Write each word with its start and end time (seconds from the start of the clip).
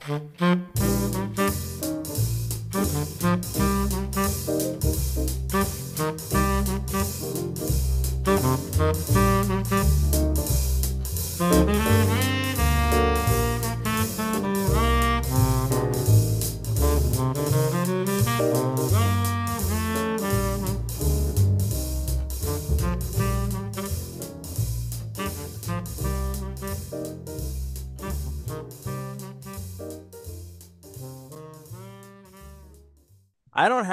I 0.00 0.58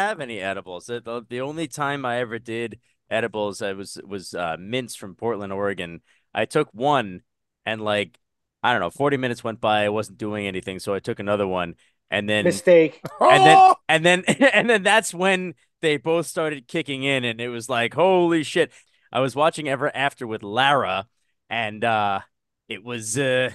have 0.01 0.19
any 0.19 0.39
edibles. 0.39 0.85
The, 0.87 1.01
the, 1.01 1.25
the 1.27 1.41
only 1.41 1.67
time 1.67 2.05
I 2.05 2.17
ever 2.19 2.39
did 2.39 2.79
edibles, 3.09 3.61
I 3.61 3.73
was 3.73 3.97
was 4.05 4.33
uh, 4.33 4.57
mints 4.59 4.95
from 4.95 5.15
Portland, 5.15 5.53
Oregon. 5.53 6.01
I 6.33 6.45
took 6.45 6.69
one, 6.73 7.21
and 7.65 7.81
like 7.81 8.17
I 8.63 8.71
don't 8.71 8.81
know, 8.81 8.89
forty 8.89 9.17
minutes 9.17 9.43
went 9.43 9.61
by. 9.61 9.85
I 9.85 9.89
wasn't 9.89 10.17
doing 10.17 10.47
anything, 10.47 10.79
so 10.79 10.93
I 10.93 10.99
took 10.99 11.19
another 11.19 11.47
one, 11.47 11.75
and 12.11 12.29
then 12.29 12.45
Mistake. 12.45 13.01
and 13.19 13.45
then 13.45 13.73
and 13.89 14.05
then 14.05 14.23
and 14.53 14.69
then 14.69 14.83
that's 14.83 15.13
when 15.13 15.55
they 15.81 15.97
both 15.97 16.25
started 16.27 16.67
kicking 16.67 17.03
in, 17.03 17.23
and 17.25 17.39
it 17.41 17.49
was 17.49 17.69
like 17.69 17.93
holy 17.93 18.43
shit. 18.43 18.71
I 19.11 19.21
was 19.21 19.35
watching 19.35 19.67
Ever 19.67 19.95
After 19.95 20.27
with 20.27 20.43
Lara, 20.43 21.07
and 21.49 21.83
uh, 21.83 22.19
it 22.67 22.83
was 22.83 23.17
uh, 23.17 23.49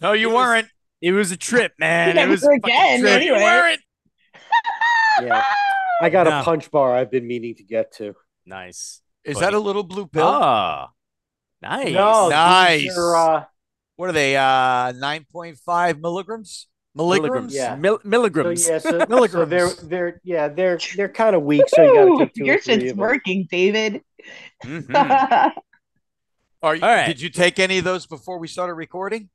No, 0.00 0.12
you 0.12 0.30
It 0.30 0.34
weren't. 0.34 0.68
it 1.00 1.12
was 1.12 1.30
a 1.30 1.36
trip, 1.36 1.72
man. 1.78 2.16
Never 2.16 2.28
it 2.28 2.30
was 2.32 2.42
again, 2.44 3.00
trip. 3.00 3.12
anyway. 3.12 3.38
You 3.38 3.44
weren't. 3.44 3.80
Yeah. 5.20 5.44
I 6.00 6.10
got 6.10 6.26
No. 6.26 6.40
a 6.40 6.42
punch 6.42 6.70
bar 6.70 6.94
I've 6.96 7.10
been 7.10 7.26
meaning 7.26 7.54
to 7.56 7.64
get 7.64 7.92
to. 7.96 8.14
Nice. 8.46 9.00
Is 9.24 9.34
Funny. 9.34 9.46
that 9.46 9.54
a 9.54 9.58
little 9.58 9.82
blue 9.82 10.06
pill? 10.06 10.26
Ah, 10.26 10.90
nice. 11.60 11.92
No, 11.92 12.28
Nice. 12.28 12.96
are, 12.96 13.16
uh, 13.16 13.44
What 13.96 14.08
are 14.08 14.12
they? 14.12 14.36
Uh, 14.36 14.92
nine 14.92 15.26
point 15.30 15.58
five 15.58 16.00
milligrams. 16.00 16.68
Milligrams. 16.94 17.52
milligrams. 17.52 17.54
Yeah. 17.54 17.76
Mil- 17.76 17.98
so 18.02 18.08
milligrams. 18.08 18.68
yeah, 18.68 18.78
so, 18.78 18.98
so 19.28 19.44
they're 19.44 19.70
they're 19.82 20.20
yeah 20.24 20.48
they're 20.48 20.78
they're 20.96 21.08
kind 21.08 21.36
of 21.36 21.42
weak, 21.42 21.64
so 21.68 21.82
you 21.82 21.94
got 21.94 22.04
to 22.04 22.24
take 22.26 22.34
two 22.34 22.44
Your 22.44 22.60
shit's 22.60 22.94
working, 22.94 23.46
David. 23.50 24.02
Mhm. 24.64 24.94
Are 26.62 26.74
you, 26.74 26.82
All 26.82 26.88
right. 26.88 27.06
Did 27.06 27.20
you 27.20 27.28
take 27.28 27.58
any 27.60 27.78
of 27.78 27.84
those 27.84 28.06
before 28.06 28.38
we 28.38 28.48
started 28.48 28.74
recording? 28.74 29.30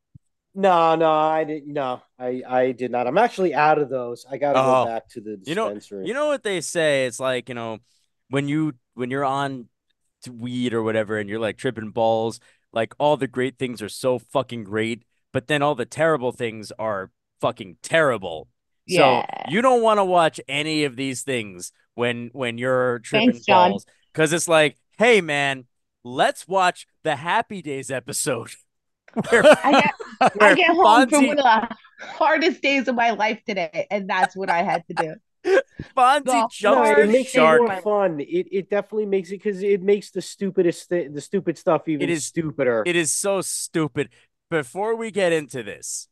No, 0.55 0.95
no, 0.95 1.11
I 1.11 1.43
didn't. 1.45 1.73
No, 1.73 2.01
I 2.19 2.43
I 2.47 2.71
did 2.73 2.91
not. 2.91 3.07
I'm 3.07 3.17
actually 3.17 3.53
out 3.55 3.79
of 3.79 3.89
those. 3.89 4.25
I 4.29 4.37
got 4.37 4.53
to 4.53 4.59
Oh. 4.59 4.83
go 4.85 4.91
back 4.91 5.09
to 5.09 5.21
the 5.21 5.37
dispensary. 5.37 5.99
You 5.99 6.03
know- 6.03 6.07
You 6.07 6.13
know 6.13 6.27
what 6.27 6.43
they 6.43 6.61
say? 6.61 7.05
It's 7.07 7.19
like, 7.19 7.49
you 7.49 7.55
know, 7.55 7.79
when 8.29 8.47
you 8.47 8.73
when 8.93 9.09
you're 9.09 9.25
on 9.25 9.67
to 10.23 10.31
weed 10.31 10.73
or 10.73 10.83
whatever 10.83 11.17
and 11.17 11.27
you're 11.27 11.39
like 11.39 11.57
tripping 11.57 11.89
balls, 11.89 12.39
like 12.71 12.93
all 12.99 13.17
the 13.17 13.27
great 13.27 13.57
things 13.57 13.81
are 13.81 13.89
so 13.89 14.19
fucking 14.19 14.63
great, 14.63 15.03
but 15.31 15.47
then 15.47 15.61
all 15.63 15.75
the 15.75 15.85
terrible 15.85 16.31
things 16.31 16.71
are 16.77 17.11
fucking 17.41 17.77
terrible. 17.81 18.47
Yeah. 18.85 19.25
So 19.45 19.51
you 19.51 19.61
don't 19.61 19.81
want 19.81 19.97
to 19.97 20.05
watch 20.05 20.39
any 20.47 20.83
of 20.83 20.95
these 20.95 21.23
things 21.23 21.71
when 21.95 22.29
when 22.33 22.57
you're 22.59 22.99
tripping 22.99 23.31
Thanks, 23.31 23.45
balls 23.47 23.85
because 24.11 24.31
it's 24.33 24.47
like, 24.47 24.77
hey 24.99 25.19
man, 25.21 25.65
let's 26.03 26.47
watch 26.47 26.85
the 27.03 27.15
Happy 27.15 27.61
Days 27.63 27.89
episode. 27.89 28.51
where, 29.29 29.43
I 29.63 29.71
get, 29.81 29.93
I 30.41 30.55
get 30.55 30.67
home 30.75 31.09
from 31.09 31.27
one 31.27 31.39
of 31.39 31.45
the 31.45 31.75
hardest 32.05 32.61
days 32.61 32.87
of 32.87 32.95
my 32.95 33.11
life 33.11 33.41
today, 33.45 33.87
and 33.91 34.09
that's 34.09 34.35
what 34.35 34.49
I 34.49 34.63
had 34.63 34.83
to 34.87 34.93
do. 34.93 35.15
Fonzie 35.97 36.25
No, 36.25 36.47
jumps 36.49 36.89
no, 36.89 36.95
the 36.95 37.01
it 37.01 37.09
makes 37.09 37.31
shark. 37.31 37.59
it 37.61 37.63
more 37.63 37.81
fun. 37.81 38.19
It 38.21 38.47
it 38.51 38.69
definitely 38.69 39.05
makes 39.07 39.29
it 39.29 39.43
because 39.43 39.61
it 39.61 39.81
makes 39.81 40.11
the 40.11 40.21
stupidest 40.21 40.89
thi- 40.89 41.09
the 41.09 41.21
stupid 41.21 41.57
stuff 41.57 41.87
even 41.87 42.09
is- 42.09 42.25
stupider. 42.25 42.83
It 42.85 42.95
is 42.95 43.11
so 43.11 43.41
stupid. 43.41 44.09
Before 44.49 44.95
we 44.95 45.11
get 45.11 45.33
into 45.33 45.63
this, 45.63 46.07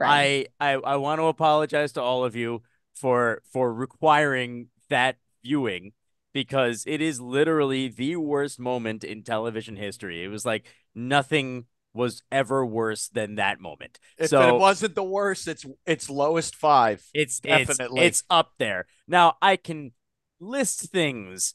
I, 0.00 0.46
I 0.58 0.72
I 0.74 0.96
want 0.96 1.20
to 1.20 1.24
apologize 1.26 1.92
to 1.92 2.02
all 2.02 2.24
of 2.24 2.34
you 2.34 2.62
for 2.94 3.42
for 3.52 3.72
requiring 3.72 4.68
that 4.88 5.16
viewing 5.44 5.92
because 6.32 6.84
it 6.86 7.00
is 7.00 7.20
literally 7.20 7.88
the 7.88 8.16
worst 8.16 8.58
moment 8.58 9.04
in 9.04 9.22
television 9.22 9.76
history. 9.76 10.24
It 10.24 10.28
was 10.28 10.44
like 10.44 10.66
nothing 10.94 11.66
was 11.96 12.22
ever 12.30 12.64
worse 12.64 13.08
than 13.08 13.36
that 13.36 13.60
moment. 13.60 13.98
If 14.18 14.30
so 14.30 14.56
it 14.56 14.60
wasn't 14.60 14.94
the 14.94 15.04
worst, 15.04 15.48
it's 15.48 15.64
it's 15.86 16.08
lowest 16.10 16.54
five. 16.54 17.04
it's 17.14 17.40
definitely. 17.40 18.02
it's 18.02 18.20
it's 18.20 18.24
up 18.30 18.52
there. 18.58 18.86
Now 19.08 19.36
I 19.42 19.56
can 19.56 19.92
list 20.38 20.90
things 20.92 21.54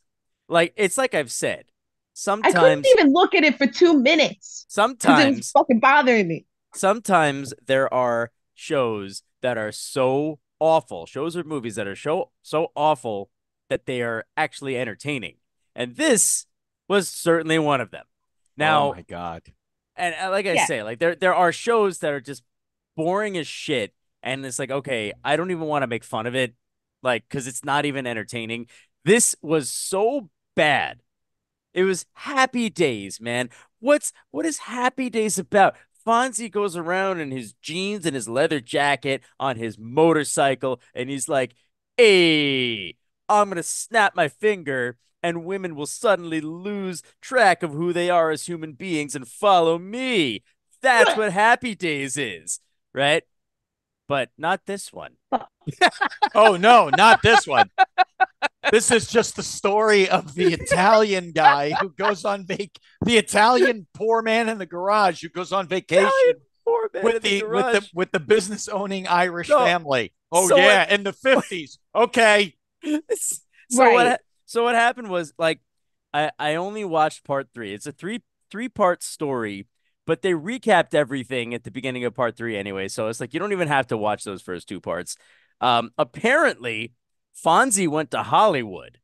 like 0.50 0.74
it's 0.76 0.98
like 0.98 1.14
I've 1.14 1.32
said. 1.32 1.66
Sometimes 2.14 2.56
I 2.56 2.60
couldn't 2.60 2.88
even 2.98 3.14
look 3.14 3.34
at 3.34 3.44
it 3.44 3.58
for 3.58 3.68
two 3.68 3.98
minutes 3.98 4.66
because 4.68 4.74
it 4.74 5.02
sometimes 5.02 5.38
was 5.38 5.52
fucking 5.52 5.80
bothering 5.80 6.28
me. 6.28 6.46
sometimes 6.76 7.54
there 7.66 7.92
are 7.94 8.32
shows 8.54 9.24
that 9.42 9.58
are 9.58 9.72
so 9.72 10.40
awful, 10.60 11.06
shows 11.06 11.38
or 11.38 11.44
movies 11.44 11.76
that 11.76 11.88
are 11.88 11.96
so 11.96 12.32
so 12.42 12.68
awful 12.76 13.30
that 13.70 13.86
they 13.86 14.02
are 14.02 14.26
actually 14.36 14.78
entertaining. 14.78 15.38
And 15.76 15.96
this 15.96 16.46
was 16.88 17.08
certainly 17.08 17.58
one 17.58 17.80
of 17.80 17.92
them. 17.92 18.04
Oh 18.06 18.54
now, 18.58 18.92
oh 18.92 18.96
my 18.96 19.02
god. 19.04 19.44
And 20.02 20.16
uh, 20.16 20.30
like 20.32 20.46
I 20.48 20.54
Yeah. 20.56 20.66
say, 20.66 20.84
like 20.84 21.00
there 21.00 21.16
there 21.16 21.36
are 21.36 21.52
shows 21.52 22.00
that 22.00 22.14
are 22.14 22.22
just 22.22 22.44
boring 22.98 23.38
as 23.38 23.48
shit 23.48 23.94
and 24.24 24.46
it's 24.46 24.60
like, 24.60 24.72
okay, 24.72 25.14
I 25.24 25.36
don't 25.38 25.52
even 25.52 25.64
want 25.68 25.84
to 25.84 25.88
make 25.88 26.04
fun 26.04 26.26
of 26.28 26.36
it 26.36 26.56
like 27.04 27.28
cuz 27.30 27.48
it's 27.48 27.64
not 27.66 27.86
even 27.86 28.06
entertaining. 28.08 28.68
This 29.06 29.36
was 29.42 29.70
so 29.72 30.30
bad. 30.56 31.02
It 31.74 31.84
was 31.84 32.06
Happy 32.14 32.70
Days, 32.70 33.22
man. 33.22 33.50
What's 33.80 34.12
what 34.32 34.46
is 34.46 34.58
Happy 34.60 35.10
Days 35.10 35.40
about? 35.40 35.76
Fonzie 36.06 36.52
goes 36.52 36.76
around 36.76 37.20
in 37.20 37.32
his 37.32 37.54
jeans 37.62 38.06
and 38.06 38.16
his 38.16 38.28
leather 38.28 38.60
jacket 38.60 39.22
on 39.40 39.56
his 39.58 39.78
motorcycle, 39.78 40.82
and 40.96 41.10
he's 41.10 41.30
like, 41.30 41.54
"Hey, 41.98 42.96
I'm 43.30 43.50
gonna 43.50 43.64
snap 43.64 44.16
my 44.16 44.28
finger, 44.28 44.98
and 45.24 45.46
women 45.46 45.76
will 45.76 45.86
suddenly 45.86 46.42
lose 46.42 47.04
track 47.22 47.64
of 47.64 47.72
who 47.74 47.94
they 47.94 48.10
are 48.10 48.32
as 48.32 48.46
human 48.48 48.74
beings 48.74 49.16
and 49.16 49.28
follow 49.28 49.78
me." 49.78 50.44
That's 50.82 51.16
what 51.16 51.32
Happy 51.32 51.76
Days 51.76 52.18
is, 52.18 52.60
right? 52.94 53.24
But 54.08 54.30
not 54.38 54.62
this 54.66 54.92
one. 54.92 55.14
Oh 56.34 56.58
no, 56.58 56.90
not 56.90 57.22
this 57.22 57.46
one. 57.48 57.70
This 58.72 58.92
is 58.92 59.08
just 59.08 59.36
the 59.36 59.44
story 59.44 60.08
of 60.10 60.34
the 60.36 60.54
Italian 60.54 61.32
guy 61.32 61.72
who 61.72 61.90
goes 61.90 62.26
on 62.26 62.46
vac 62.46 62.70
the 63.04 63.18
Italian 63.18 63.88
poor 63.94 64.22
man 64.22 64.50
in 64.50 64.58
the 64.60 64.66
garage 64.66 65.22
who 65.22 65.30
goes 65.30 65.52
on 65.52 65.68
vacation 65.68 66.06
Italian 66.06 66.36
poor 66.66 66.90
man 66.94 67.02
in 67.02 67.06
with 67.14 67.22
the, 67.24 67.44
with 67.44 67.66
the 67.74 67.90
with 67.94 68.12
the 68.12 68.20
business 68.20 68.68
owning 68.70 69.08
Irish 69.08 69.50
No. 69.50 69.60
family. 69.66 70.14
Oh 70.32 70.48
So 70.48 70.58
yeah, 70.58 70.92
in 70.94 71.04
the 71.04 71.12
fifties. 71.14 71.80
Okay. 71.94 72.56
so 72.86 73.00
what 73.70 73.88
Right. 73.88 74.08
ha- 74.12 74.18
so 74.52 74.64
what 74.66 74.76
happened 74.76 75.10
was 75.10 75.34
like 75.38 75.62
I 76.14 76.32
I 76.38 76.56
only 76.56 76.84
watched 76.84 77.24
part 77.24 77.48
3. 77.54 77.74
It's 77.74 77.88
a 77.88 77.92
3 77.94 78.22
three 78.52 78.68
part 78.68 79.02
story, 79.02 79.68
but 80.06 80.22
they 80.22 80.34
recapped 80.34 80.94
everything 80.94 81.54
at 81.54 81.64
the 81.64 81.72
beginning 81.72 82.04
of 82.04 82.14
part 82.14 82.36
3 82.36 82.58
anyway. 82.58 82.90
So 82.90 83.08
it's 83.08 83.22
like 83.22 83.34
you 83.34 83.40
don't 83.40 83.54
even 83.54 83.70
have 83.70 83.88
to 83.88 83.98
watch 83.98 84.26
those 84.26 84.42
first 84.42 84.68
two 84.68 84.82
parts. 84.82 85.16
Um 85.62 85.92
apparently 85.98 86.94
Fonzie 87.34 87.88
went 87.88 88.12
to 88.12 88.24
Hollywood 88.24 89.00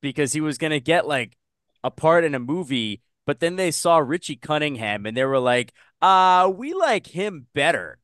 because 0.00 0.32
he 0.32 0.40
was 0.40 0.58
going 0.58 0.70
to 0.70 0.80
get 0.80 1.08
like 1.08 1.36
a 1.82 1.90
part 1.90 2.22
in 2.22 2.34
a 2.36 2.38
movie, 2.38 3.02
but 3.26 3.40
then 3.40 3.56
they 3.56 3.72
saw 3.72 3.98
Richie 3.98 4.36
Cunningham 4.36 5.06
and 5.06 5.16
they 5.16 5.24
were 5.24 5.40
like, 5.40 5.72
"Uh, 6.00 6.52
we 6.54 6.72
like 6.72 7.08
him 7.08 7.48
better." 7.52 7.98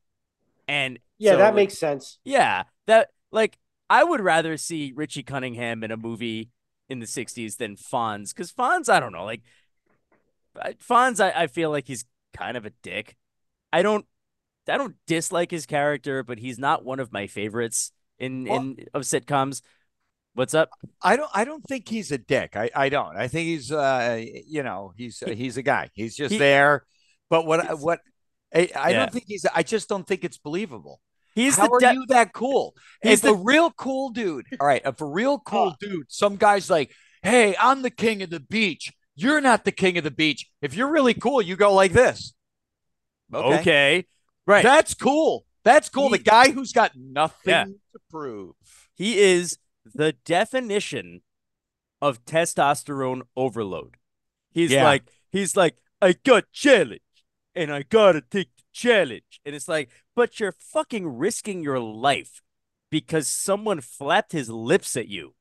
And 0.67 0.99
yeah, 1.19 1.33
so, 1.33 1.37
that 1.37 1.55
like, 1.55 1.55
makes 1.55 1.79
sense. 1.79 2.19
yeah, 2.25 2.65
that 2.87 3.11
like 3.31 3.59
I 3.89 4.03
would 4.03 4.21
rather 4.21 4.57
see 4.57 4.93
Richie 4.95 5.23
Cunningham 5.23 5.85
in 5.85 5.93
a 5.93 5.97
movie 5.97 6.51
in 6.89 6.99
the 7.01 7.07
'60s 7.07 7.57
than 7.57 7.77
Fonz, 7.77 8.35
because 8.35 8.53
Fonz, 8.53 8.89
I 8.89 9.01
don't 9.01 9.13
know, 9.13 9.25
like 9.25 9.43
Fonz, 10.79 11.21
I, 11.23 11.43
I 11.43 11.47
feel 11.47 11.71
like 11.71 11.87
he's 11.87 12.05
kind 12.33 12.57
of 12.57 12.65
a 12.67 12.71
dick. 12.83 13.17
I 13.73 13.83
don't, 13.83 14.07
I 14.69 14.77
don't 14.79 14.95
dislike 15.07 15.51
his 15.51 15.67
character, 15.67 16.23
but 16.23 16.39
he's 16.39 16.59
not 16.59 16.85
one 16.85 17.01
of 17.01 17.13
my 17.13 17.27
favorites 17.27 17.91
in 18.19 18.45
Well- 18.45 18.61
in 18.61 18.87
of 18.95 19.03
sitcoms. 19.03 19.63
What's 20.35 20.53
up? 20.55 20.71
I 21.01 21.15
don't 21.17 21.31
I 21.33 21.45
don't 21.45 21.63
think 21.63 21.89
he's 21.89 22.11
a 22.11 22.19
dick. 22.19 22.57
I, 22.57 22.69
I 22.75 22.89
don't. 22.89 23.17
I 23.17 23.29
think 23.29 23.47
he's 23.47 23.71
uh 23.71 24.21
you 24.49 24.65
know, 24.65 24.93
he's 24.97 25.21
he's 25.21 25.57
a 25.57 25.63
guy. 25.63 25.91
He's 25.95 26.17
just 26.17 26.33
He- 26.33 26.39
there. 26.39 26.85
But 27.31 27.47
what 27.47 27.79
what 27.79 28.01
I, 28.53 28.69
I 28.77 28.91
Yeah. 28.91 28.99
don't 28.99 29.13
think 29.13 29.27
he's 29.29 29.47
I 29.55 29.63
just 29.63 29.89
don't 29.89 30.05
think 30.07 30.25
it's 30.25 30.39
believable. 30.39 31.01
He's 31.35 31.57
How 31.57 31.67
the 31.67 31.73
are 31.75 31.81
de- 31.81 31.95
you 31.95 32.07
that 32.09 32.33
cool? 32.33 32.75
He's 33.03 33.15
If 33.15 33.23
the- 33.23 33.35
real 33.35 33.71
cool 33.73 34.11
dude, 34.11 34.47
all 34.61 34.67
right, 34.67 34.83
if 34.85 35.01
a 35.01 35.05
real 35.07 35.39
cool 35.45 35.75
dude, 35.81 36.07
some 36.11 36.37
guy's 36.37 36.71
like, 36.71 36.93
hey, 37.23 37.57
I'm 37.59 37.83
the 37.83 37.91
king 37.91 38.23
of 38.23 38.31
the 38.31 38.41
beach. 38.41 38.93
You're 39.17 39.41
not 39.41 39.65
the 39.65 39.73
king 39.73 39.97
of 39.99 40.05
the 40.05 40.11
beach. 40.11 40.47
If 40.63 40.75
you're 40.75 40.91
really 40.91 41.15
cool, 41.15 41.41
you 41.43 41.57
go 41.57 41.73
like 41.73 41.93
this. 41.93 42.35
okay. 43.33 44.07
right? 44.47 44.63
That's 44.63 44.95
cool. 44.95 45.45
That's 45.65 45.89
cool. 45.89 46.11
He- 46.11 46.19
the 46.19 46.23
guy 46.25 46.51
who's 46.51 46.73
got 46.73 46.93
nothing 46.97 47.51
Yeah. 47.51 47.65
to 47.65 47.99
prove. 48.11 48.55
He 48.95 49.19
is 49.19 49.59
the 49.95 50.13
definition 50.25 51.23
of 52.01 52.25
testosterone 52.25 53.23
overload. 53.37 53.97
He's 54.51 54.71
Yeah. 54.73 54.85
like, 54.85 55.05
he's 55.31 55.57
like, 55.57 55.77
I 56.03 56.13
got 56.13 56.45
challenged 56.53 57.01
and 57.55 57.73
I 57.73 57.83
gotta 57.83 58.21
take 58.21 58.49
the 58.54 58.54
challenge. 58.75 59.41
And 59.47 59.55
it's 59.55 59.69
like, 59.69 59.89
but 60.15 60.39
you're 60.39 60.53
fucking 60.53 61.07
risking 61.07 61.63
your 61.63 61.81
life 61.81 62.43
because 62.91 63.27
someone 63.27 63.81
flapped 63.81 64.33
his 64.33 64.51
lips 64.51 64.97
at 64.97 65.09
you. 65.09 65.35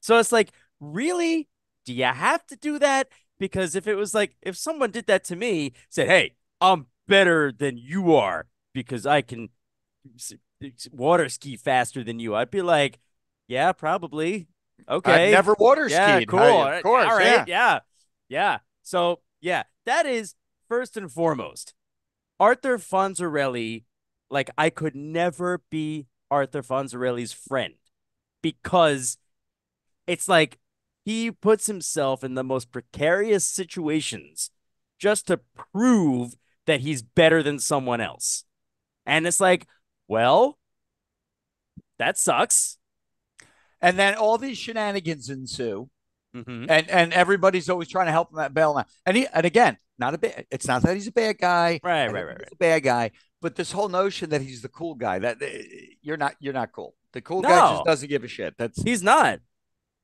So 0.00 0.18
it's 0.18 0.30
like, 0.32 0.52
really? 0.78 1.48
Do 1.84 1.92
you 1.92 2.04
have 2.04 2.46
to 2.46 2.56
do 2.56 2.78
that? 2.78 3.08
Because 3.38 3.74
if 3.74 3.86
it 3.86 3.96
was 3.96 4.14
like, 4.14 4.36
if 4.42 4.56
someone 4.56 4.90
did 4.90 5.06
that 5.06 5.24
to 5.24 5.36
me, 5.36 5.72
said, 5.90 6.06
hey, 6.06 6.34
I'm 6.60 6.86
better 7.08 7.52
than 7.52 7.76
you 7.76 8.14
are 8.14 8.46
because 8.72 9.06
I 9.06 9.22
can 9.22 9.48
water 10.92 11.28
ski 11.28 11.56
faster 11.56 12.04
than 12.04 12.20
you, 12.20 12.34
I'd 12.34 12.50
be 12.50 12.62
like, 12.62 13.00
yeah, 13.48 13.72
probably. 13.72 14.46
Okay. 14.88 15.26
I've 15.26 15.32
never 15.32 15.54
water 15.58 15.88
yeah, 15.88 16.20
cool. 16.24 16.38
I- 16.38 16.76
of 16.76 16.82
course. 16.82 17.06
All 17.10 17.16
right. 17.16 17.26
yeah. 17.26 17.44
Yeah. 17.46 17.78
yeah. 18.28 18.58
So, 18.82 19.20
yeah, 19.40 19.64
that 19.86 20.06
is 20.06 20.34
first 20.68 20.96
and 20.96 21.10
foremost. 21.10 21.74
Arthur 22.40 22.78
Fonzarelli, 22.78 23.84
like, 24.30 24.50
I 24.58 24.70
could 24.70 24.94
never 24.94 25.62
be 25.70 26.06
Arthur 26.30 26.62
Fonzarelli's 26.62 27.32
friend 27.32 27.74
because 28.42 29.18
it's 30.06 30.28
like 30.28 30.58
he 31.04 31.30
puts 31.30 31.66
himself 31.66 32.24
in 32.24 32.34
the 32.34 32.44
most 32.44 32.72
precarious 32.72 33.44
situations 33.44 34.50
just 34.98 35.26
to 35.26 35.40
prove 35.72 36.34
that 36.66 36.80
he's 36.80 37.02
better 37.02 37.42
than 37.42 37.58
someone 37.58 38.00
else. 38.00 38.44
And 39.06 39.26
it's 39.26 39.40
like, 39.40 39.66
well, 40.08 40.58
that 41.98 42.18
sucks. 42.18 42.78
And 43.80 43.98
then 43.98 44.14
all 44.14 44.38
these 44.38 44.56
shenanigans 44.56 45.28
ensue. 45.28 45.90
Mhm. 46.34 46.66
and 46.68 46.90
and 46.90 47.12
everybody's 47.12 47.68
always 47.70 47.88
trying 47.88 48.06
to 48.06 48.12
help 48.12 48.32
him 48.32 48.38
out 48.38 48.52
bail 48.54 48.74
now. 48.74 48.86
And 49.06 49.16
he 49.16 49.26
and 49.32 49.46
again, 49.46 49.78
not 49.98 50.14
a 50.14 50.18
bit. 50.18 50.46
It's 50.50 50.66
not 50.66 50.82
that 50.82 50.94
he's 50.94 51.06
a 51.06 51.12
bad 51.12 51.38
guy. 51.38 51.80
Right, 51.82 52.06
right, 52.06 52.12
right, 52.12 52.26
right. 52.26 52.38
He's 52.40 52.52
a 52.52 52.56
bad 52.56 52.82
guy, 52.82 53.12
but 53.40 53.54
this 53.54 53.70
whole 53.72 53.88
notion 53.88 54.30
that 54.30 54.42
he's 54.42 54.62
the 54.62 54.68
cool 54.68 54.94
guy 54.94 55.18
that 55.20 55.40
uh, 55.40 55.46
you're 56.02 56.16
not 56.16 56.34
you're 56.40 56.52
not 56.52 56.72
cool. 56.72 56.94
The 57.12 57.20
cool 57.20 57.42
guy 57.42 57.72
just 57.74 57.84
doesn't 57.84 58.08
give 58.08 58.24
a 58.24 58.28
shit. 58.28 58.54
That's 58.58 58.82
He's 58.82 59.02
not. 59.02 59.38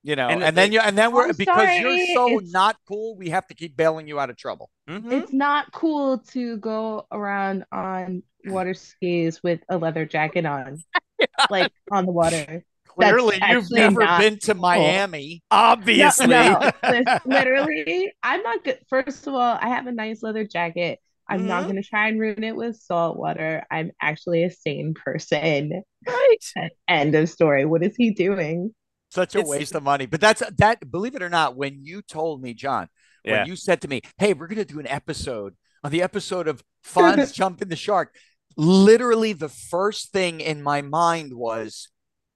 you 0.03 0.15
know, 0.17 0.29
and 0.29 0.43
and, 0.43 0.57
then 0.57 0.71
you 0.73 0.79
and 0.81 0.97
then 0.97 1.13
we're 1.13 1.29
I'm 1.29 1.35
because 1.37 1.79
you're 1.81 2.07
so 2.15 2.41
not 2.45 2.77
cool, 2.87 3.17
we 3.17 3.31
have 3.31 3.47
to 3.49 3.55
keep 3.55 3.77
bailing 3.77 4.07
you 4.07 4.19
out 4.21 4.31
of 4.31 4.37
trouble. 4.37 4.71
Mhm. 4.89 5.13
It's 5.13 5.33
not 5.33 5.73
cool 5.73 6.19
to 6.33 6.57
go 6.59 7.07
around 7.11 7.65
on 7.73 8.23
water 8.47 8.73
skis 8.73 9.43
with 9.43 9.61
a 9.69 9.77
leather 9.77 10.07
jacket 10.07 10.47
on, 10.47 10.79
like 11.51 11.73
on 11.91 12.07
the 12.07 12.13
water. 12.13 12.65
Clearly, 13.01 13.39
you've 13.49 13.71
never 13.71 14.01
not 14.01 14.21
been 14.21 14.39
to 14.41 14.55
Miami. 14.55 15.43
Obviously. 15.51 16.27
No, 16.29 16.71
no, 16.83 17.19
literally, 17.25 18.13
I'm 18.23 18.43
not 18.43 18.65
good. 18.65 18.79
First 18.89 19.27
of 19.27 19.35
all, 19.35 19.59
I 19.61 19.69
have 19.69 19.87
a 19.87 19.93
nice 19.93 20.23
leather 20.23 20.45
jacket. 20.45 20.99
I'm 21.29 21.47
not 21.47 21.63
Mhm. 21.63 21.67
going 21.67 21.83
to 21.83 21.89
try 21.89 22.09
and 22.09 22.19
ruin 22.21 22.43
it 22.43 22.57
with 22.57 22.77
salt 22.77 23.17
water. 23.17 23.65
I'm 23.71 23.93
actually 24.03 24.43
a 24.45 24.51
sane 24.51 24.95
person. 24.95 25.83
Right. 26.07 26.71
End 26.89 27.15
of 27.15 27.29
story. 27.29 27.65
What 27.65 27.85
is 27.85 27.95
he 27.97 28.11
doing? 28.11 28.75
Such 29.11 29.35
a 29.37 29.39
It's- 29.39 29.49
waste 29.51 29.75
of 29.77 29.83
money. 29.85 30.07
But 30.07 30.21
that's 30.21 30.43
that. 30.59 30.91
Believe 30.91 31.15
it 31.15 31.23
or 31.23 31.29
not, 31.29 31.57
when 31.57 31.85
you 31.85 32.03
told 32.03 32.43
me, 32.43 32.53
Jon, 32.55 32.89
Yeah. 33.25 33.39
when 33.41 33.47
you 33.49 33.55
said 33.57 33.81
to 33.83 33.89
me, 33.89 34.01
"Hey, 34.19 34.33
we're 34.33 34.49
going 34.49 34.59
to 34.59 34.65
do 34.65 34.81
an 34.81 34.87
episode 34.89 35.55
on 35.85 35.93
the 35.93 36.03
episode 36.03 36.49
of 36.49 36.63
Fonz 36.85 37.33
jumping 37.33 37.69
the 37.69 37.77
shark," 37.77 38.15
literally 38.57 39.33
the 39.33 39.49
first 39.49 40.13
thing 40.13 40.41
in 40.41 40.63
my 40.63 40.83
mind 40.83 41.35
was 41.35 41.89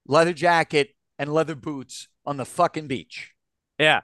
leather 0.07 0.33
jacket 0.33 0.95
and 1.17 1.33
leather 1.33 1.55
boots 1.55 2.07
on 2.25 2.37
the 2.37 2.45
fucking 2.45 2.87
beach. 2.87 3.31
Yeah. 3.79 4.01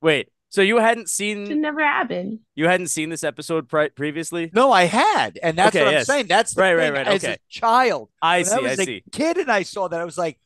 Wait. 0.00 0.28
So 0.48 0.60
you 0.60 0.78
hadn't 0.78 1.04
Should 1.04 1.10
seen 1.48 1.60
never 1.62 1.80
happen. 1.80 2.40
you 2.54 2.66
hadn't 2.68 2.88
seen 2.88 3.08
this 3.08 3.24
episode 3.24 3.68
pri- 3.70 3.88
previously? 3.88 4.50
No, 4.52 4.70
I 4.70 4.84
had, 4.84 5.38
and 5.42 5.56
that's 5.56 5.74
Okay, 5.74 5.80
what 5.82 5.88
I'm 5.88 5.94
yes. 5.94 6.06
saying. 6.06 6.26
That's 6.26 6.52
the 6.54 6.60
Right, 6.60 6.74
right, 6.74 6.82
thing. 6.88 6.92
right, 6.94 7.06
As 7.08 7.24
okay. 7.24 7.32
a 7.34 7.38
child, 7.48 8.10
I 8.20 8.38
when 8.38 8.44
see. 8.44 8.52
I 8.52 8.58
I, 8.58 8.60
was 8.62 8.78
a 8.80 8.84
see. 8.84 9.04
kid 9.12 9.36
and 9.38 9.50
I 9.50 9.62
saw 9.62 9.88
that, 9.88 9.98
I 9.98 10.04
was 10.04 10.18
like, 10.18 10.38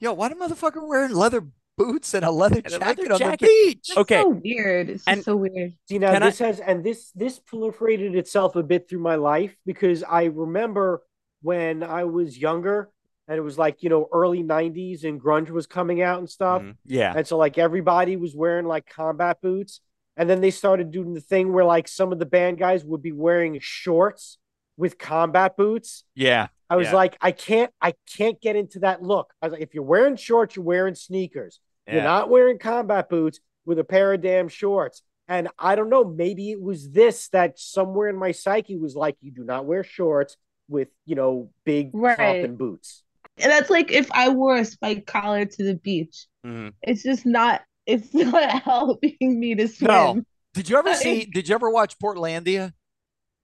"Yo, 0.00 0.14
why 0.14 0.28
the 0.30 0.34
motherfucker 0.34 0.84
wearing 0.84 1.12
leather 1.12 1.46
boots 1.78 2.12
and 2.12 2.24
a 2.24 2.30
leather 2.32 2.56
And 2.64 2.66
a 2.74 2.78
jacket 2.80 3.12
on 3.12 3.20
the 3.20 3.36
beach?" 3.40 3.78
It's 3.90 3.96
Okay. 3.96 4.20
so 4.22 4.28
weird. 4.30 4.90
It's 4.90 5.04
And- 5.06 5.22
so 5.22 5.36
weird. 5.36 5.74
You 5.88 6.00
know, 6.00 6.12
Can 6.12 6.24
I- 6.24 6.26
this 6.30 6.40
has 6.40 6.58
and 6.58 6.82
this 6.82 7.12
this 7.12 7.38
proliferated 7.38 8.16
itself 8.16 8.56
a 8.56 8.64
bit 8.64 8.88
through 8.88 8.98
my 9.00 9.14
life 9.14 9.54
because 9.64 10.02
I 10.02 10.24
remember 10.24 11.02
when 11.42 11.84
I 11.84 12.02
was 12.02 12.36
younger 12.36 12.90
and 13.32 13.38
it 13.38 13.42
was 13.42 13.56
like 13.56 13.82
you 13.82 13.88
know 13.88 14.08
early 14.12 14.42
'90s 14.42 15.04
and 15.04 15.18
grunge 15.20 15.48
was 15.48 15.66
coming 15.66 16.02
out 16.02 16.18
and 16.18 16.28
stuff, 16.28 16.60
Mhm. 16.62 16.76
Yeah, 16.84 17.14
and 17.16 17.26
so 17.26 17.38
like 17.38 17.56
everybody 17.56 18.16
was 18.16 18.36
wearing 18.36 18.66
like 18.66 18.86
combat 18.86 19.38
boots, 19.40 19.80
and 20.18 20.28
then 20.28 20.40
they 20.42 20.50
started 20.50 20.90
doing 20.90 21.14
the 21.14 21.20
thing 21.20 21.52
where 21.52 21.64
like 21.64 21.88
some 21.88 22.12
of 22.12 22.18
the 22.18 22.26
band 22.26 22.58
guys 22.58 22.84
would 22.84 23.00
be 23.02 23.12
wearing 23.12 23.58
shorts 23.60 24.38
with 24.76 24.98
combat 24.98 25.56
boots. 25.56 26.04
yeah. 26.14 26.48
I 26.70 26.76
was 26.76 26.86
Yeah. 26.88 26.94
like, 26.94 27.18
I 27.20 27.32
can't, 27.32 27.70
I 27.82 27.92
can't 28.16 28.40
get 28.40 28.56
into 28.56 28.78
that 28.78 29.02
look. 29.02 29.34
I 29.42 29.46
was 29.46 29.52
like, 29.52 29.60
if 29.62 29.74
you're 29.74 29.82
wearing 29.84 30.16
shorts, 30.16 30.56
you're 30.56 30.64
wearing 30.64 30.94
sneakers. 30.94 31.60
You're 31.86 32.02
not 32.02 32.30
wearing 32.30 32.58
combat 32.58 33.10
boots 33.10 33.40
with 33.66 33.78
a 33.78 33.84
pair 33.84 34.14
of 34.14 34.22
damn 34.22 34.48
shorts. 34.48 35.02
And 35.28 35.48
I 35.58 35.74
don't 35.74 35.90
know, 35.90 36.02
maybe 36.04 36.50
it 36.50 36.62
was 36.62 36.90
this 36.90 37.28
that 37.28 37.58
somewhere 37.58 38.08
in 38.08 38.16
my 38.16 38.32
psyche 38.32 38.78
was 38.78 38.96
like, 38.96 39.16
you 39.20 39.30
do 39.30 39.44
not 39.44 39.66
wear 39.66 39.84
shorts 39.84 40.38
with, 40.68 40.88
you 41.04 41.14
know, 41.14 41.50
big 41.64 41.90
Right. 41.92 42.16
popping 42.16 42.56
boots. 42.56 43.01
And 43.38 43.50
that's 43.50 43.70
like 43.70 43.90
if 43.90 44.10
I 44.12 44.28
wore 44.28 44.56
a 44.56 44.64
spike 44.64 45.06
collar 45.06 45.44
to 45.44 45.64
the 45.64 45.74
beach. 45.74 46.26
Mhm. 46.46 46.72
It's 46.82 47.02
just 47.02 47.24
not. 47.26 47.62
It's 47.86 48.12
not 48.14 48.62
helping 48.62 49.16
me 49.40 49.54
to 49.54 49.68
swim. 49.68 49.88
No. 49.90 50.22
Did 50.54 50.68
you 50.68 50.76
ever 50.76 50.94
see? 51.04 51.24
Did 51.24 51.48
you 51.48 51.54
ever 51.54 51.70
watch 51.70 51.98
Portlandia? 51.98 52.72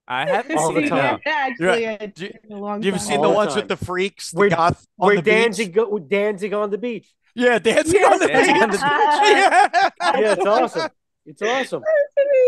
I 0.06 0.26
haven't 0.30 0.56
All 0.58 0.68
seen 0.68 0.74
the 0.76 0.82
it. 0.84 0.88
time. 0.88 1.20
Yeah, 1.26 1.32
actually, 1.36 1.86
I 1.88 1.96
Do 2.06 2.24
you- 2.24 2.30
did 2.32 2.38
a 2.52 2.56
long 2.56 2.74
Have 2.76 2.84
you 2.84 2.88
ever 2.92 2.98
time. 2.98 3.06
seen 3.06 3.16
All 3.18 3.22
the 3.24 3.28
the 3.30 3.34
ones 3.34 3.48
time. 3.54 3.56
with 3.62 3.68
the 3.68 3.84
freaks, 3.84 4.30
the 4.30 4.38
Where- 4.38 4.48
goth 4.50 4.86
on 4.98 5.06
Where 5.06 5.16
the 5.16 5.22
beach? 5.22 5.32
Danzig, 5.34 5.72
go, 5.74 5.98
dancing 5.98 6.54
on 6.54 6.70
the 6.70 6.78
beach. 6.78 7.12
Yeah, 7.34 7.58
dancing 7.58 8.00
Yeah, 8.00 8.06
on 8.06 8.18
the 8.18 8.26
dancing 8.26 8.54
beach. 8.54 8.62
on 8.62 8.70
the 8.70 8.76
beach. 8.76 8.82
yeah. 8.82 9.90
Yeah, 10.20 10.32
it's 10.32 10.46
awesome. 10.46 10.90
It's 11.26 11.42
awesome. 11.42 11.82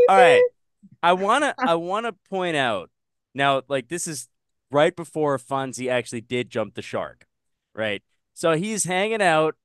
All 0.08 0.16
right. 0.16 0.42
I 1.02 1.12
wanna 1.12 1.54
I 1.58 1.74
wanna 1.74 2.12
point 2.28 2.56
out 2.56 2.90
now, 3.34 3.62
like 3.68 3.88
this 3.88 4.06
is 4.06 4.28
right 4.70 4.94
before 4.96 5.38
Fonzie 5.38 5.90
actually 5.90 6.20
did 6.22 6.50
jump 6.50 6.74
the 6.74 6.82
shark, 6.82 7.26
right? 7.74 8.02
So 8.34 8.52
he's 8.52 8.84
hanging 8.84 9.22
out 9.22 9.56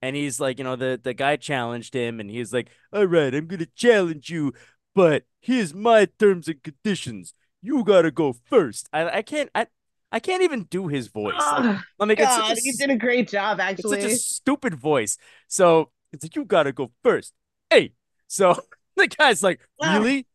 and 0.00 0.16
he's 0.16 0.40
like, 0.40 0.58
you 0.58 0.64
know, 0.64 0.76
the 0.76 1.00
the 1.02 1.14
guy 1.14 1.36
challenged 1.36 1.94
him 1.94 2.20
and 2.20 2.30
he's 2.30 2.52
like, 2.52 2.68
all 2.92 3.04
right, 3.06 3.34
I'm 3.34 3.46
gonna 3.46 3.66
challenge 3.76 4.30
you, 4.30 4.52
but 4.94 5.24
here's 5.40 5.74
my 5.74 6.06
terms 6.18 6.48
and 6.48 6.62
conditions. 6.62 7.34
You 7.62 7.84
gotta 7.84 8.10
go 8.10 8.34
first. 8.46 8.88
I 8.92 9.18
I 9.18 9.22
can't 9.22 9.50
I 9.54 9.66
I 10.10 10.20
can't 10.20 10.42
even 10.42 10.64
do 10.64 10.88
his 10.88 11.08
voice. 11.08 11.34
Like, 11.38 11.80
Oh, 11.98 12.06
mean, 12.06 12.16
God, 12.18 12.52
a 12.52 12.56
you 12.62 12.74
did 12.78 12.90
a 12.90 12.96
great 12.96 13.28
job, 13.28 13.58
it's 13.60 13.80
actually. 13.80 14.00
such 14.02 14.10
a 14.12 14.16
stupid 14.16 14.74
voice. 14.74 15.16
So 15.48 15.90
it's 16.12 16.22
like, 16.24 16.36
you 16.36 16.44
gotta 16.44 16.72
go 16.72 16.92
first. 17.02 17.32
Hey. 17.70 17.92
So 18.28 18.56
the 18.96 19.08
guy's 19.08 19.42
like, 19.42 19.60
Ah. 19.80 19.96
really? 19.98 20.26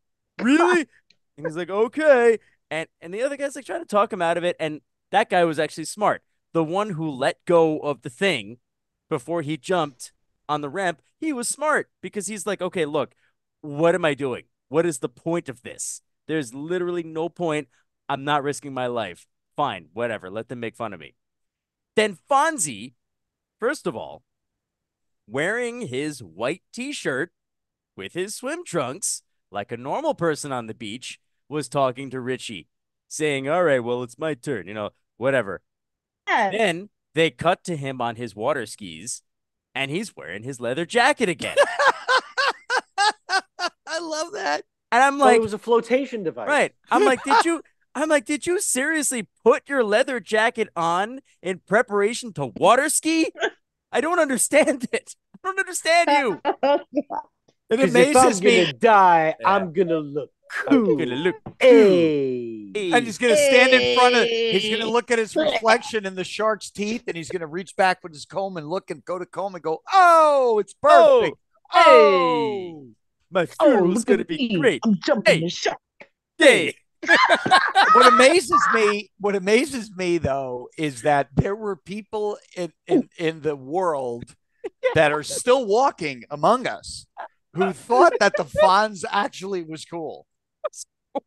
Really? 0.41 0.87
And 1.37 1.45
he's 1.45 1.55
like, 1.57 1.69
okay. 1.69 2.39
And 2.71 2.87
and 3.01 3.13
the 3.13 3.21
other 3.23 3.37
guy's 3.37 3.55
like 3.55 3.65
trying 3.65 3.81
to 3.81 3.85
talk 3.87 4.11
him 4.11 4.21
out 4.21 4.37
of 4.37 4.43
it. 4.43 4.55
And 4.59 4.81
that 5.11 5.29
guy 5.29 5.43
was 5.45 5.59
actually 5.59 5.85
smart. 5.85 6.21
The 6.57 6.63
one 6.63 6.89
who 6.89 7.07
let 7.07 7.45
go 7.45 7.77
of 7.77 8.01
the 8.01 8.09
thing 8.09 8.57
before 9.11 9.43
he 9.43 9.57
jumped 9.57 10.11
on 10.49 10.61
the 10.61 10.69
ramp, 10.69 11.03
he 11.19 11.31
was 11.31 11.47
smart 11.47 11.91
because 12.01 12.25
he's 12.25 12.47
like, 12.47 12.63
okay, 12.63 12.83
look, 12.83 13.13
what 13.61 13.93
am 13.93 14.03
I 14.03 14.15
doing? 14.15 14.45
What 14.67 14.83
is 14.83 14.97
the 14.97 15.07
point 15.07 15.49
of 15.49 15.61
this? 15.61 16.01
There's 16.27 16.55
literally 16.55 17.03
no 17.03 17.29
point. 17.29 17.67
I'm 18.09 18.23
not 18.23 18.41
risking 18.41 18.73
my 18.73 18.87
life. 18.87 19.27
Fine, 19.55 19.89
whatever. 19.93 20.31
Let 20.31 20.49
them 20.49 20.59
make 20.59 20.75
fun 20.75 20.93
of 20.93 20.99
me. 20.99 21.13
Then 21.95 22.17
Fonzie, 22.27 22.95
first 23.59 23.85
of 23.85 23.95
all, 23.95 24.23
wearing 25.27 25.81
his 25.81 26.23
white 26.23 26.63
t 26.73 26.91
shirt 26.91 27.33
with 27.95 28.15
his 28.15 28.33
swim 28.33 28.65
trunks, 28.65 29.21
like 29.51 29.71
a 29.71 29.77
normal 29.77 30.15
person 30.15 30.51
on 30.51 30.65
the 30.65 30.73
beach, 30.73 31.19
was 31.47 31.69
talking 31.69 32.09
to 32.09 32.19
Richie, 32.19 32.67
saying, 33.07 33.47
All 33.47 33.63
right, 33.63 33.83
well, 33.83 34.01
it's 34.01 34.17
my 34.17 34.33
turn, 34.33 34.67
you 34.67 34.73
know, 34.73 34.89
whatever. 35.17 35.61
Yeah. 36.27 36.49
Then 36.51 36.89
they 37.15 37.31
cut 37.31 37.63
to 37.65 37.75
him 37.75 38.01
on 38.01 38.15
his 38.15 38.35
water 38.35 38.65
skis, 38.65 39.21
and 39.73 39.89
he's 39.91 40.15
wearing 40.15 40.43
his 40.43 40.59
leather 40.59 40.85
jacket 40.85 41.29
again. 41.29 41.57
I 43.29 43.99
love 43.99 44.33
that. 44.33 44.63
And 44.91 45.03
I'm 45.03 45.15
oh, 45.15 45.25
Like, 45.25 45.25
like, 45.31 45.37
it 45.37 45.41
was 45.41 45.53
a 45.53 45.57
flotation 45.57 46.23
device. 46.23 46.47
Right. 46.47 46.73
I'm 46.91 47.03
like, 47.03 47.23
did 47.23 47.45
you? 47.45 47.61
I'm 47.95 48.09
like, 48.09 48.25
did 48.25 48.45
you 48.45 48.59
seriously 48.61 49.27
put 49.43 49.67
your 49.67 49.83
leather 49.83 50.19
jacket 50.19 50.69
on 50.75 51.19
in 51.41 51.61
preparation 51.67 52.31
to 52.33 52.51
water 52.55 52.89
ski? 52.89 53.31
I 53.91 54.01
don't 54.01 54.19
understand 54.19 54.87
it. 54.93 55.15
I 55.33 55.47
don't 55.47 55.59
understand 55.59 56.09
you. 56.11 56.41
It 57.69 57.91
Because 57.91 57.95
if 57.95 58.15
I'm 58.15 58.39
me. 58.45 58.61
gonna 58.65 58.73
die, 58.73 59.35
Yeah. 59.39 59.49
I'm 59.49 59.73
gonna 59.73 59.97
look 59.97 60.29
I'm 60.69 60.97
gonna 60.97 61.15
look 61.15 61.35
cool. 61.43 61.53
Hey. 61.59 62.71
And 62.75 63.05
he's 63.05 63.17
gonna 63.17 63.35
stand 63.35 63.73
in 63.73 63.97
front 63.97 64.15
of. 64.15 64.23
He's 64.27 64.69
gonna 64.77 64.89
look 64.91 65.11
at 65.11 65.19
his 65.19 65.35
reflection 65.35 66.05
in 66.05 66.15
the 66.15 66.23
shark's 66.23 66.69
teeth, 66.69 67.03
and 67.07 67.17
he's 67.17 67.29
gonna 67.29 67.47
reach 67.47 67.75
back 67.75 68.03
with 68.03 68.13
his 68.13 68.25
comb 68.25 68.57
and 68.57 68.67
look 68.67 68.91
and 68.91 69.03
go 69.05 69.17
to 69.17 69.25
comb 69.25 69.55
and 69.55 69.63
go, 69.63 69.81
"Oh, 69.91 70.59
it's 70.59 70.75
oh. 70.83 71.19
perfect. 71.21 71.37
Oh, 71.73 72.87
My 73.31 73.47
Oh, 73.59 73.65
funeral's 73.65 73.95
look 73.97 74.05
gonna 74.05 74.25
be 74.25 74.37
me. 74.37 74.59
great. 74.59 74.81
I'm 74.85 74.97
jumping 75.05 75.41
the 75.41 75.49
shark. 75.49 75.77
Hey. 76.37 76.75
what 77.93 78.07
amazes 78.11 78.59
me 78.73 79.11
what 79.19 79.35
amazes 79.35 79.91
me 79.95 80.17
though 80.17 80.67
is 80.79 81.03
that 81.03 81.27
there 81.35 81.55
were 81.55 81.75
people 81.75 82.39
in 82.55 82.73
in, 82.87 83.07
in 83.19 83.41
the 83.41 83.55
world 83.55 84.35
that 84.95 85.11
are 85.11 85.21
still 85.21 85.65
walking 85.67 86.23
among 86.31 86.65
us 86.65 87.05
who 87.53 87.71
thought 87.71 88.13
that 88.19 88.33
the 88.35 88.43
Fonz 88.63 89.03
actually 89.11 89.61
was 89.61 89.85
cool. 89.85 90.25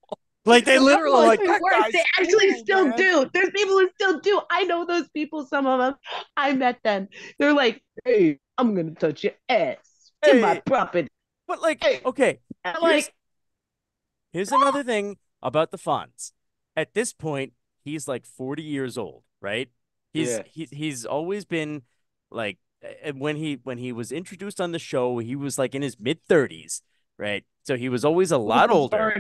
Like 0.47 0.65
they 0.65 0.79
literally 0.79 1.27
like 1.27 1.39
that 1.45 1.61
worse. 1.61 1.75
guy's 1.83 1.93
They 1.93 2.05
actually 2.19 2.51
cool, 2.53 2.59
still 2.65 2.85
man." 2.87 2.95
do. 2.97 3.31
There's 3.35 3.51
people 3.51 3.79
who 3.79 3.91
still 3.95 4.21
do. 4.21 4.41
I 4.51 4.65
know 4.65 4.87
those 4.87 5.09
people. 5.11 5.45
Some 5.47 5.67
of 5.67 5.79
them. 5.79 5.95
I 6.37 6.55
met 6.55 6.79
them. 6.83 7.09
They're 7.39 7.53
like, 7.53 7.83
"Hey, 8.05 8.39
I'm 8.57 8.75
gonna 8.75 8.93
touch 8.93 9.23
your 9.25 9.35
ass 9.51 10.13
to 10.25 10.35
my 10.41 10.55
Hey. 10.55 10.63
property." 10.65 11.09
But 11.47 11.61
like, 11.61 11.85
Hey. 11.85 12.01
okay, 12.07 12.39
here's, 12.65 12.83
like, 12.83 13.15
here's 14.33 14.53
another 14.53 14.83
thing 14.83 15.19
about 15.43 15.73
the 15.73 15.79
Fonz. 15.79 16.33
At 16.77 16.95
this 16.95 17.13
point, 17.13 17.53
he's 17.85 18.09
like 18.09 18.25
40 18.25 18.63
years 18.63 18.97
old, 18.97 19.25
right? 19.41 19.69
He's 20.13 20.29
Yeah. 20.39 20.43
he, 20.47 20.69
he's 20.71 21.05
always 21.05 21.45
been 21.45 21.83
like 22.31 22.59
when 23.15 23.37
he 23.37 23.59
when 23.63 23.79
he 23.79 23.93
was 23.93 24.11
introduced 24.11 24.61
on 24.61 24.73
the 24.73 24.79
show, 24.79 25.19
he 25.19 25.37
was 25.37 25.59
like 25.59 25.75
in 25.75 25.83
his 25.83 25.99
mid 26.01 26.25
30s, 26.27 26.83
right? 27.19 27.45
So 27.65 27.77
he 27.77 27.89
was 27.89 28.05
always 28.05 28.31
a 28.33 28.39
lot 28.39 28.71
older. 28.71 29.15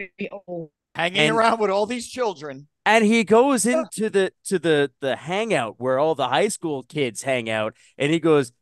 old?" 0.46 0.70
hanging 0.94 1.18
And- 1.20 1.36
around 1.36 1.60
with 1.60 1.70
all 1.70 1.86
these 1.86 2.08
children. 2.08 2.68
And 2.86 3.04
he 3.04 3.22
goes 3.24 3.66
into 3.66 4.08
the 4.10 4.32
to 4.44 4.58
the 4.58 4.90
the 5.00 5.14
hangout 5.16 5.76
where 5.78 5.98
all 5.98 6.14
the 6.14 6.28
high 6.28 6.48
school 6.48 6.82
kids 6.82 7.22
hang 7.22 7.48
out, 7.48 7.76
and 7.98 8.10
he 8.10 8.18
goes, 8.18 8.52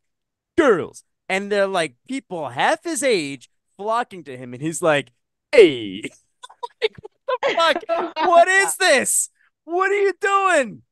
"Girls," 0.57 1.05
and 1.29 1.51
they're 1.51 1.67
like 1.69 1.95
people 2.09 2.49
half 2.51 2.83
his 2.85 3.03
age 3.03 3.49
flocking 3.77 4.25
to 4.25 4.37
him, 4.37 4.53
and 4.55 4.61
he's 4.63 4.83
like, 4.83 5.13
"Hey, 5.53 6.03
like, 6.83 6.97
what 7.27 7.41
the 7.43 8.13
fuck? 8.17 8.17
what 8.27 8.49
is 8.49 8.77
this? 8.77 9.31
What 9.65 9.91
are 9.93 10.01
you 10.01 10.13
doing? 10.21 10.83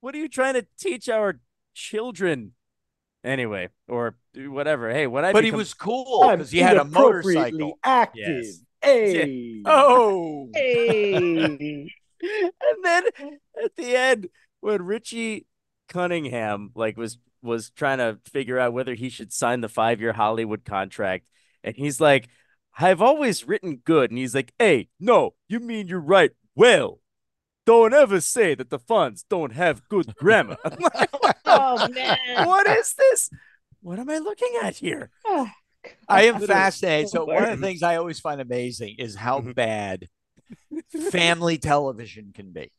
What 0.00 0.14
are 0.14 0.18
you 0.18 0.28
trying 0.28 0.54
to 0.54 0.66
teach 0.78 1.08
our 1.08 1.38
children?" 1.74 2.54
Anyway, 3.22 3.68
or 3.88 4.16
whatever. 4.34 4.90
Hey, 4.90 5.06
what 5.06 5.24
I 5.24 5.32
But 5.32 5.44
he 5.44 5.50
was 5.50 5.74
cool 5.74 6.28
because 6.30 6.50
he 6.50 6.58
had 6.58 6.76
a 6.76 6.80
inappropriately 6.82 7.52
motorcycle. 7.52 7.78
active. 7.84 8.44
Yes. 8.44 8.64
Hey. 8.82 9.62
Oh, 9.66 10.48
Hey. 10.54 11.92
and 12.22 12.84
then 12.84 13.02
at 13.62 13.76
the 13.76 13.96
end 13.96 14.28
when 14.60 14.82
richie 14.82 15.46
cunningham 15.88 16.70
like 16.74 16.96
was 16.96 17.18
was 17.42 17.70
trying 17.70 17.98
to 17.98 18.18
figure 18.30 18.58
out 18.58 18.72
whether 18.74 18.94
he 18.94 19.08
should 19.08 19.32
sign 19.32 19.60
the 19.62 19.68
five-year 19.68 20.12
hollywood 20.12 20.64
contract 20.64 21.24
and 21.64 21.76
he's 21.76 21.98
like 22.00 22.28
i've 22.78 23.00
always 23.00 23.48
written 23.48 23.76
good 23.76 24.10
and 24.10 24.18
he's 24.18 24.34
like 24.34 24.52
hey 24.58 24.88
no 24.98 25.34
you 25.48 25.60
mean 25.60 25.88
you're 25.88 25.98
right 25.98 26.32
well 26.54 26.99
don't 27.70 27.94
ever 27.94 28.20
say 28.20 28.54
that 28.54 28.68
the 28.70 28.78
Fonz 28.78 29.24
don't 29.28 29.52
have 29.52 29.88
good 29.88 30.14
grammar 30.16 30.56
like, 30.94 31.10
oh 31.46 31.88
man. 31.88 32.46
what 32.46 32.66
is 32.66 32.94
this 32.94 33.30
what 33.80 33.98
am 33.98 34.10
i 34.10 34.18
looking 34.18 34.52
at 34.62 34.76
here 34.76 35.10
I 36.08 36.24
am 36.24 36.38
fascinated. 36.40 37.08
So 37.08 37.24
one 37.24 37.42
of 37.44 37.58
the 37.58 37.66
things 37.66 37.82
I 37.82 37.96
always 37.96 38.20
find 38.20 38.38
amazing 38.40 38.96
is 38.98 39.14
how 39.16 39.40
Mhm. 39.40 39.54
bad 39.54 40.08
family 41.10 41.56
television 41.58 42.32
can 42.34 42.52
be. 42.52 42.70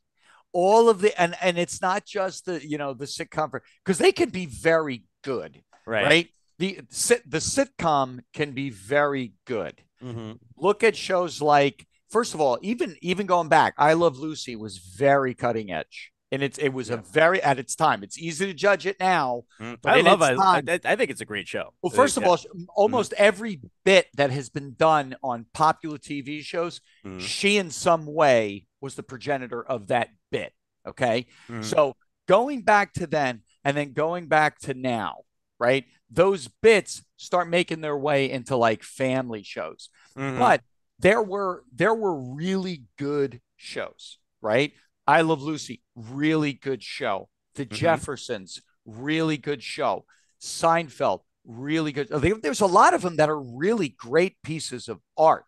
All 0.54 0.90
of 0.90 1.02
the 1.02 1.20
and 1.20 1.36
and 1.42 1.58
it's 1.58 1.82
not 1.82 2.06
just 2.06 2.46
the 2.46 2.56
you 2.66 2.78
know 2.78 2.94
the 2.94 3.06
sitcom 3.06 3.50
because 3.84 3.98
they 3.98 4.12
can 4.12 4.30
be 4.30 4.46
very 4.46 5.06
good, 5.24 5.64
right, 5.88 6.04
right? 6.04 6.30
The 6.60 6.82
sit 6.90 7.22
the 7.30 7.40
sitcom 7.40 8.20
can 8.34 8.52
be 8.52 8.70
very 8.70 9.34
good. 9.48 9.82
Mhm. 10.04 10.38
Look 10.58 10.84
at 10.84 10.96
shows 10.96 11.42
like 11.42 11.88
first 12.12 12.34
of 12.34 12.42
all, 12.42 12.60
even 12.62 12.96
even 13.02 13.26
going 13.26 13.50
back, 13.50 13.74
I 13.78 13.94
Love 13.94 14.18
Lucy 14.20 14.56
was 14.56 14.78
very 14.78 15.34
cutting 15.34 15.72
edge. 15.72 16.12
And 16.34 16.42
it's 16.42 16.58
it 16.58 16.70
was 16.70 16.90
a 16.90 16.96
very 16.96 17.44
at 17.44 17.60
its 17.60 17.76
time. 17.76 18.04
It's 18.04 18.18
easy 18.18 18.46
to 18.46 18.54
judge 18.54 18.86
it 18.86 18.98
now. 19.02 19.44
But 19.60 19.80
i 19.86 20.00
love 20.00 20.22
it 20.22 20.40
I, 20.40 20.80
I 20.94 20.96
think 20.96 21.12
it's 21.12 21.20
a 21.20 21.26
great 21.26 21.46
show 21.46 21.74
Well, 21.82 21.90
first 21.90 22.16
of 22.16 22.24
Yeah. 22.24 22.30
all, 22.30 22.38
almost 22.74 23.12
every 23.18 23.60
bit 23.84 24.08
that 24.16 24.32
has 24.32 24.48
been 24.50 24.74
done 24.76 25.16
on 25.22 25.48
popular 25.54 25.98
TV 25.98 26.42
shows, 26.42 26.80
Mhm. 27.06 27.20
she 27.20 27.58
in 27.58 27.70
some 27.70 28.06
way 28.06 28.66
was 28.80 28.96
the 28.96 29.04
progenitor 29.04 29.62
of 29.62 29.88
that 29.88 30.08
bit. 30.32 30.54
Okay. 30.88 31.26
So 31.62 31.98
going 32.30 32.62
back 32.62 32.94
to 32.94 33.08
then 33.08 33.42
and 33.66 33.76
then 33.76 33.92
going 33.92 34.28
back 34.28 34.58
to 34.60 34.74
now, 34.74 35.24
right? 35.60 35.84
Those 36.10 36.48
bits 36.48 37.04
start 37.18 37.50
making 37.50 37.82
their 37.82 37.98
way 37.98 38.32
into 38.32 38.56
like 38.56 38.84
family 38.84 39.44
shows. 39.44 39.90
Mhm. 40.18 40.40
But 40.40 40.62
there 41.02 41.22
were 41.22 41.64
there 41.74 41.94
were 41.94 42.16
really 42.36 42.84
good 42.98 43.42
shows, 43.58 44.18
right? 44.42 44.74
I 45.08 45.22
Love 45.22 45.42
Lucy, 45.42 45.82
really 45.96 46.54
good 46.54 46.84
show. 46.84 47.30
The 47.56 47.66
Mhm. 47.66 47.76
Jeffersons, 47.76 48.62
really 48.86 49.38
good 49.38 49.62
show. 49.64 50.06
Seinfeld, 50.40 51.22
really 51.46 51.92
good. 51.92 52.08
There's 52.10 52.62
a 52.62 52.66
lot 52.68 52.94
of 52.94 53.02
them 53.02 53.18
that 53.18 53.30
are 53.30 53.40
really 53.42 53.90
great 53.90 54.42
pieces 54.44 54.88
of 54.90 55.00
art. 55.18 55.46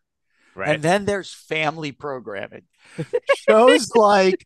right 0.56 0.76
And 0.76 0.84
then 0.84 1.06
there's 1.06 1.34
family 1.34 1.92
programming. 1.92 2.64
shows 3.38 3.90
like 3.96 4.46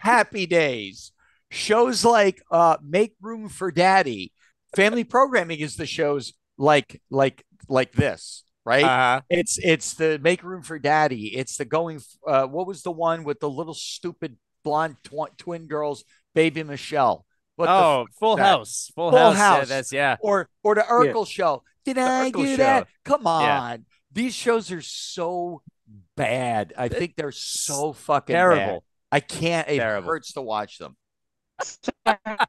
Happy 0.00 0.46
Days, 0.46 1.12
shows 1.50 2.04
like 2.04 2.42
uh, 2.50 2.76
Make 2.82 3.14
Room 3.20 3.48
for 3.48 3.70
Daddy. 3.72 4.32
Family 4.76 5.02
programming 5.04 5.60
is 5.60 5.76
the 5.76 5.86
shows 5.86 6.34
like 6.58 7.00
like 7.10 7.44
like 7.68 7.92
this, 7.92 8.44
right? 8.68 8.84
uh-huh. 8.84 9.20
It's 9.30 9.58
it's 9.58 9.94
the 9.94 10.18
Make 10.18 10.42
Room 10.42 10.62
for 10.62 10.78
Daddy. 10.78 11.34
It's 11.36 11.56
the 11.56 11.64
going. 11.64 12.00
Uh, 12.26 12.46
what 12.46 12.66
was 12.66 12.82
the 12.82 12.92
one 12.92 13.24
with 13.24 13.40
the 13.40 13.48
little 13.48 13.74
stupid 13.74 14.36
blonde 14.62 14.96
tw- 15.04 15.36
twin 15.38 15.66
girls, 15.66 16.04
Baby 16.34 16.62
Michelle? 16.62 17.24
What 17.56 17.66
the 17.66 17.72
oh, 17.72 18.06
Full 18.20 18.36
that? 18.36 18.44
House. 18.44 18.92
Full, 18.94 19.10
Full 19.10 19.32
House. 19.32 19.58
Yeah, 19.60 19.64
that's 19.64 19.92
yeah. 19.92 20.16
or 20.20 20.48
or 20.62 20.74
the 20.74 20.82
Urkel 20.82 21.26
show. 21.26 21.62
Did 21.84 21.98
I 21.98 22.30
Urkel 22.30 22.44
do 22.44 22.56
that? 22.58 22.88
Come 23.04 23.26
on. 23.26 23.42
Yeah. 23.42 23.76
These 24.12 24.34
shows 24.34 24.70
are 24.70 24.82
so 24.82 25.62
bad. 26.16 26.74
I 26.76 26.88
think 26.88 27.16
they're 27.16 27.32
so 27.32 27.92
fucking 27.94 28.34
bad. 28.34 28.38
Terrible. 28.38 28.84
I 29.10 29.20
can't. 29.20 29.68
It 29.68 29.78
Terrible. 29.78 30.08
hurts 30.08 30.32
to 30.34 30.42
watch 30.42 30.78
them. 30.78 30.96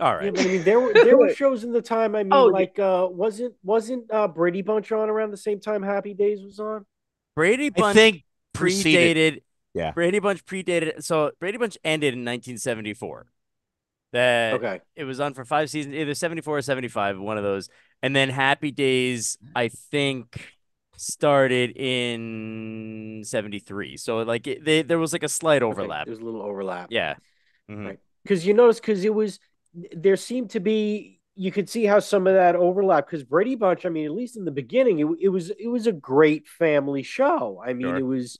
All 0.00 0.14
Yeah, 0.18 0.30
right. 0.30 0.38
I 0.38 0.44
mean, 0.44 0.62
there 0.64 0.80
were 0.80 0.92
there 0.92 1.16
were 1.16 1.28
shows 1.34 1.64
in 1.64 1.72
the 1.72 1.82
time. 1.82 2.14
I 2.14 2.24
mean, 2.24 2.32
Oh, 2.32 2.46
like 2.46 2.78
uh, 2.78 3.08
wasn't 3.10 3.54
wasn't 3.62 4.10
uh, 4.12 4.28
Brady 4.28 4.62
Bunch 4.62 4.92
on 4.92 5.08
around 5.08 5.30
the 5.30 5.36
same 5.36 5.60
time 5.60 5.82
Happy 5.82 6.14
Days 6.14 6.42
was 6.42 6.58
on? 6.60 6.86
Brady 7.34 7.70
Bunch 7.70 7.96
I 7.98 8.00
think 8.00 8.24
preceded. 8.52 9.16
predated. 9.36 9.42
Yeah. 9.74 9.92
Brady 9.92 10.18
Bunch 10.18 10.44
predated. 10.44 11.02
So 11.04 11.32
Brady 11.40 11.58
Bunch 11.58 11.76
ended 11.84 12.14
in 12.14 12.24
1974. 12.24 13.26
That 14.12 14.54
Okay, 14.54 14.80
it 14.94 15.04
was 15.04 15.20
on 15.20 15.34
for 15.34 15.44
five 15.44 15.68
seasons, 15.68 15.94
either 15.94 16.14
74 16.14 16.58
or 16.58 16.62
75, 16.62 17.18
one 17.18 17.36
of 17.38 17.44
those. 17.44 17.68
And 18.02 18.14
then 18.14 18.30
Happy 18.30 18.70
Days, 18.70 19.36
I 19.54 19.68
think, 19.68 20.54
started 20.96 21.76
in 21.76 23.22
73. 23.24 23.96
So 23.96 24.18
like 24.18 24.46
it, 24.46 24.64
they, 24.64 24.82
there 24.82 24.98
was 24.98 25.12
like 25.12 25.22
a 25.24 25.28
slight 25.28 25.62
Okay, 25.62 25.66
overlap. 25.72 26.06
There's 26.06 26.18
a 26.18 26.24
little 26.24 26.42
overlap. 26.42 26.88
Yeah. 26.90 27.16
Mhm. 27.70 27.86
Right. 27.86 27.98
because 28.22 28.46
you 28.46 28.54
notice 28.54 28.80
because 28.80 29.04
it 29.04 29.14
was 29.14 29.38
there 29.96 30.16
seemed 30.16 30.50
to 30.50 30.60
be 30.60 31.20
you 31.34 31.52
could 31.52 31.68
see 31.68 31.84
how 31.84 31.98
some 31.98 32.26
of 32.26 32.34
that 32.34 32.56
overlap 32.56 33.06
because 33.06 33.22
Brady 33.24 33.56
Bunch. 33.56 33.84
I 33.84 33.90
mean, 33.90 34.06
at 34.06 34.12
least 34.12 34.36
in 34.36 34.44
the 34.46 34.50
beginning, 34.50 34.98
it, 35.00 35.06
it 35.20 35.28
was 35.28 35.50
it 35.50 35.68
was 35.68 35.86
a 35.86 35.92
great 35.92 36.48
family 36.48 37.02
show. 37.02 37.62
I 37.64 37.72
mean, 37.74 37.88
Sure. 37.88 37.96
it 37.98 38.02
was 38.02 38.38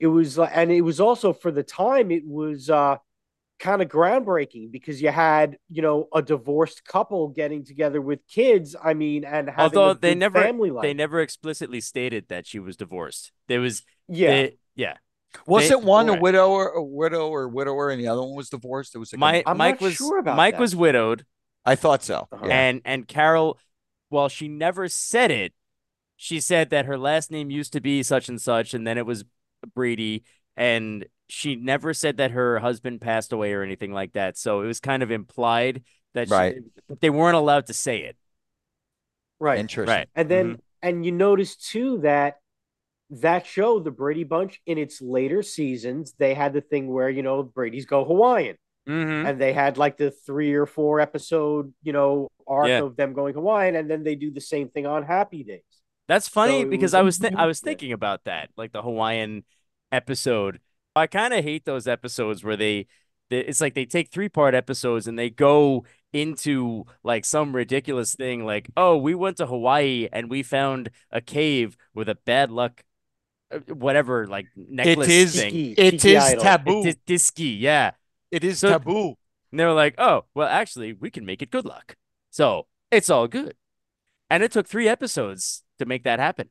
it 0.00 0.08
was 0.08 0.38
and 0.38 0.72
it 0.72 0.80
was 0.82 1.00
also 1.00 1.32
for 1.32 1.50
the 1.50 1.62
time 1.62 2.10
it 2.10 2.26
was 2.26 2.68
uh 2.68 2.96
kind 3.58 3.80
of 3.80 3.88
groundbreaking 3.88 4.70
because 4.70 5.00
you 5.00 5.08
had 5.10 5.56
you 5.70 5.80
know 5.82 6.08
a 6.12 6.20
divorced 6.20 6.84
couple 6.84 7.28
getting 7.28 7.64
together 7.64 8.00
with 8.00 8.26
kids. 8.26 8.74
I 8.82 8.94
mean, 8.94 9.24
and 9.24 9.48
having 9.48 9.78
Although 9.78 9.90
a 9.90 9.94
they 9.98 10.14
never 10.14 10.42
family 10.42 10.70
life. 10.70 10.82
they 10.82 10.94
never 10.94 11.20
explicitly 11.20 11.80
stated 11.80 12.26
that 12.28 12.46
she 12.46 12.58
was 12.58 12.76
divorced. 12.76 13.32
There 13.46 13.60
was 13.60 13.82
yeah. 14.08 14.28
they- 14.30 14.58
yeah. 14.74 14.94
Wasn't 15.46 15.80
They- 15.80 15.86
one 15.86 16.08
a 16.08 16.12
right. 16.12 16.20
widower, 16.20 16.68
a 16.68 16.82
widow 16.82 17.28
or 17.28 17.48
widower, 17.48 17.90
and 17.90 18.00
the 18.00 18.08
other 18.08 18.22
one 18.22 18.34
was 18.34 18.48
divorced? 18.50 18.94
It 18.94 18.98
was 18.98 19.12
a 19.12 19.16
My, 19.18 19.42
I'm 19.46 19.56
Mike 19.56 19.80
not 19.80 19.86
was 19.86 19.94
sure 19.94 20.18
about 20.18 20.36
Mike 20.36 20.54
that. 20.54 20.60
was 20.60 20.74
widowed. 20.76 21.24
I 21.64 21.74
thought 21.74 22.02
so. 22.04 22.28
Uh-huh. 22.32 22.46
And 22.46 22.80
and 22.84 23.06
Carol, 23.08 23.58
while 24.08 24.28
she 24.28 24.48
never 24.48 24.88
said 24.88 25.30
it, 25.30 25.52
she 26.16 26.40
said 26.40 26.70
that 26.70 26.86
her 26.86 26.96
last 26.96 27.30
name 27.30 27.50
used 27.50 27.72
to 27.74 27.80
be 27.80 28.02
such 28.02 28.28
and 28.28 28.40
such, 28.40 28.72
and 28.74 28.86
then 28.86 28.98
it 28.98 29.04
was 29.06 29.24
Brady, 29.74 30.24
and 30.56 31.06
she 31.28 31.56
never 31.56 31.92
said 31.92 32.18
that 32.18 32.30
her 32.30 32.58
husband 32.60 33.00
passed 33.00 33.32
away 33.32 33.52
or 33.52 33.62
anything 33.62 33.92
like 33.92 34.12
that. 34.12 34.38
So 34.38 34.60
it 34.62 34.66
was 34.66 34.78
kind 34.80 35.02
of 35.02 35.10
implied 35.10 35.82
that 36.14 36.28
she- 36.28 36.60
but 36.88 37.00
they 37.00 37.10
weren't 37.10 37.36
allowed 37.36 37.66
to 37.66 37.72
say 37.74 37.98
it. 38.04 38.16
right. 39.40 39.58
Interesting. 39.58 39.92
Right. 39.94 40.08
And 40.14 40.28
then 40.30 40.62
and 40.82 41.04
you 41.04 41.12
notice 41.12 41.56
too 41.56 41.98
that 41.98 42.36
that 43.10 43.46
show, 43.46 43.78
the 43.78 43.90
Brady 43.90 44.24
Bunch, 44.24 44.60
in 44.66 44.78
its 44.78 45.00
later 45.00 45.42
seasons, 45.42 46.14
they 46.18 46.34
had 46.34 46.52
the 46.52 46.60
thing 46.60 46.88
where 46.88 47.08
you 47.10 47.22
know 47.22 47.42
Brady's 47.42 47.86
go 47.86 48.04
Hawaiian, 48.04 48.56
Mm-hmm. 48.88 49.26
and 49.26 49.40
they 49.40 49.52
had 49.52 49.78
like 49.78 49.96
the 49.96 50.12
three 50.12 50.54
or 50.54 50.64
four 50.64 51.00
episode 51.00 51.74
you 51.82 51.92
know 51.92 52.28
arc 52.46 52.68
Yeah. 52.68 52.82
of 52.82 52.96
them 52.96 53.14
going 53.14 53.34
Hawaiian, 53.34 53.74
and 53.76 53.90
then 53.90 54.04
they 54.04 54.14
do 54.14 54.30
the 54.30 54.40
same 54.40 54.68
thing 54.68 54.86
on 54.86 55.02
Happy 55.02 55.42
Days. 55.44 55.62
That's 56.08 56.28
funny 56.28 56.62
So 56.62 56.68
because 56.68 56.92
was 56.92 56.94
I 56.94 57.02
was 57.02 57.18
th- 57.18 57.34
I 57.34 57.46
was 57.46 57.60
thinking 57.60 57.92
about 57.92 58.24
that, 58.24 58.50
like 58.56 58.72
the 58.72 58.82
Hawaiian 58.82 59.44
episode. 59.92 60.60
I 60.94 61.06
kind 61.06 61.34
of 61.34 61.44
hate 61.44 61.64
those 61.64 61.86
episodes 61.86 62.42
where 62.44 62.56
they, 62.56 62.86
they 63.28 63.40
it's 63.40 63.60
like 63.60 63.74
they 63.74 63.84
take 63.86 64.10
three 64.10 64.28
part 64.28 64.54
episodes 64.54 65.06
and 65.06 65.18
they 65.18 65.30
go 65.30 65.84
into 66.12 66.84
like 67.02 67.24
some 67.24 67.54
ridiculous 67.54 68.14
thing 68.14 68.44
like, 68.44 68.70
oh, 68.76 68.96
we 68.96 69.14
went 69.14 69.36
to 69.38 69.46
Hawaii 69.46 70.08
and 70.12 70.30
we 70.30 70.42
found 70.42 70.90
a 71.10 71.20
cave 71.20 71.76
with 71.94 72.08
a 72.08 72.14
bad 72.14 72.50
luck, 72.50 72.82
whatever, 73.68 74.26
like 74.26 74.46
necklace 74.56 75.08
is- 75.08 75.36
thing. 75.36 75.50
Tiki- 75.52 75.72
It 75.80 75.90
Tiki 75.92 76.14
is 76.16 76.24
Idol. 76.24 76.42
taboo. 76.42 76.82
Dis- 76.82 76.96
Disky, 77.30 77.60
yeah. 77.60 77.92
It 78.30 78.44
is 78.44 78.58
So- 78.60 78.70
taboo. 78.70 79.16
And 79.52 79.60
they 79.60 79.64
were 79.64 79.72
like, 79.72 79.94
oh, 79.98 80.24
well, 80.34 80.48
actually, 80.48 80.92
we 80.92 81.10
can 81.10 81.24
make 81.24 81.40
it 81.42 81.50
good 81.50 81.64
luck. 81.64 81.96
So 82.30 82.66
it's 82.90 83.08
all 83.08 83.28
good. 83.28 83.54
And 84.28 84.42
it 84.42 84.50
took 84.52 84.66
three 84.66 84.88
episodes 84.88 85.62
to 85.78 85.86
make 85.86 86.02
that 86.02 86.18
happen. 86.18 86.50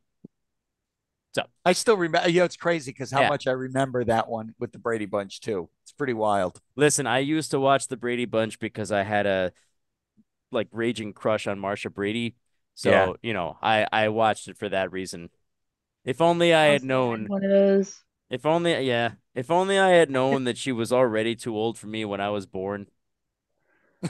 So 1.33 1.43
I 1.65 1.73
still 1.73 1.97
remember. 1.97 2.29
You 2.29 2.39
know, 2.39 2.45
it's 2.45 2.55
crazy 2.55 2.91
because 2.91 3.11
how 3.11 3.21
Yeah. 3.21 3.29
much 3.29 3.45
I 3.45 3.51
remember 3.51 4.05
that 4.05 4.29
one 4.29 4.55
with 4.57 4.71
the 4.71 4.79
Brady 4.79 5.05
Bunch 5.05 5.41
too. 5.41 5.69
It's 5.83 5.91
pretty 5.91 6.13
wild. 6.13 6.61
Listen, 6.77 7.05
I 7.05 7.19
used 7.19 7.51
to 7.51 7.59
watch 7.59 7.89
the 7.89 7.97
Brady 7.97 8.23
Bunch 8.25 8.57
because 8.57 8.91
I 8.93 9.03
had 9.03 9.25
a 9.25 9.51
like 10.51 10.69
raging 10.71 11.11
crush 11.11 11.45
on 11.47 11.59
Marsha 11.59 11.93
Brady. 11.93 12.35
So, 12.75 12.89
Yeah. 12.89 13.13
you 13.21 13.33
know, 13.33 13.57
I 13.61 13.85
I 13.91 14.07
watched 14.09 14.47
it 14.47 14.57
for 14.57 14.69
that 14.69 14.93
reason. 14.93 15.29
If 16.05 16.21
only 16.21 16.53
I 16.53 16.65
had 16.67 16.83
known, 16.83 17.27
one 17.27 17.43
of 17.43 17.49
those. 17.49 18.01
if 18.29 18.45
only, 18.45 18.79
yeah, 18.87 19.13
if 19.33 19.51
only 19.51 19.79
I 19.79 19.89
had 19.89 20.09
known 20.09 20.43
that 20.45 20.57
she 20.57 20.71
was 20.71 20.91
already 20.93 21.35
too 21.35 21.55
old 21.57 21.77
for 21.77 21.87
me 21.87 22.05
when 22.05 22.21
I 22.21 22.29
was 22.29 22.45
born. 22.45 22.87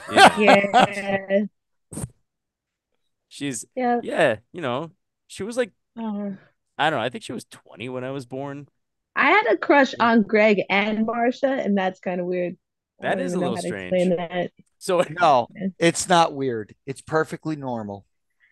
You 0.08 0.16
know, 0.16 0.30
Yeah, 0.38 1.46
she's, 3.28 3.64
yeah. 3.74 4.00
yeah, 4.02 4.36
you 4.52 4.60
know, 4.60 4.90
she 5.26 5.42
was 5.42 5.56
like, 5.56 5.72
Uh, 5.98 6.30
I 6.78 6.90
don't 6.90 6.98
know, 6.98 7.04
I 7.04 7.08
think 7.08 7.24
she 7.24 7.32
was 7.32 7.44
20 7.44 7.88
when 7.88 8.04
I 8.04 8.10
was 8.10 8.26
born. 8.26 8.68
I 9.14 9.30
had 9.30 9.46
a 9.46 9.56
crush 9.56 9.94
on 9.98 10.22
Greg 10.22 10.62
and 10.68 11.06
Marsha, 11.06 11.64
and 11.64 11.76
that's 11.76 12.00
kind 12.00 12.20
of 12.20 12.26
weird. 12.26 12.56
I 13.00 13.08
That 13.08 13.14
don't 13.16 13.24
is 13.26 13.32
even 13.32 13.42
a 13.44 13.50
little 13.50 13.56
how 13.56 13.60
to 13.62 13.66
strange. 13.68 13.92
explain 13.94 14.16
that. 14.16 14.50
So, 14.78 15.02
No, 15.20 15.48
it's 15.78 16.08
not 16.08 16.34
weird. 16.34 16.74
It's 16.86 17.00
perfectly 17.00 17.56
normal. 17.56 18.04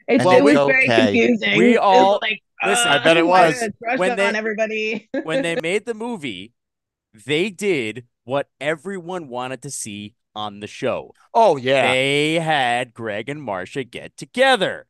It's, 0.08 0.24
Well, 0.24 0.38
it 0.38 0.44
was 0.44 0.54
it's 0.54 0.66
very 0.66 0.84
okay. 0.84 1.04
confusing. 1.06 1.58
We 1.58 1.76
all- 1.76 2.18
like, 2.22 2.42
listen, 2.64 2.88
I 2.88 3.02
bet 3.02 3.16
it 3.16 3.24
uh, 3.24 3.26
was. 3.26 3.62
I 3.62 3.68
crush 3.82 3.98
When 3.98 4.10
on 4.12 4.16
they- 4.16 4.26
everybody. 4.26 5.08
when 5.22 5.42
they 5.42 5.56
made 5.60 5.86
the 5.86 5.94
movie, 5.94 6.52
they 7.26 7.50
did 7.50 8.06
what 8.24 8.48
everyone 8.60 9.28
wanted 9.28 9.62
to 9.62 9.70
see 9.70 10.14
on 10.34 10.60
the 10.60 10.66
show. 10.66 11.12
Oh 11.32 11.56
yeah. 11.56 11.92
They 11.92 12.34
had 12.40 12.92
Greg 12.94 13.28
and 13.28 13.40
Marsha 13.40 13.88
get 13.88 14.16
together. 14.16 14.86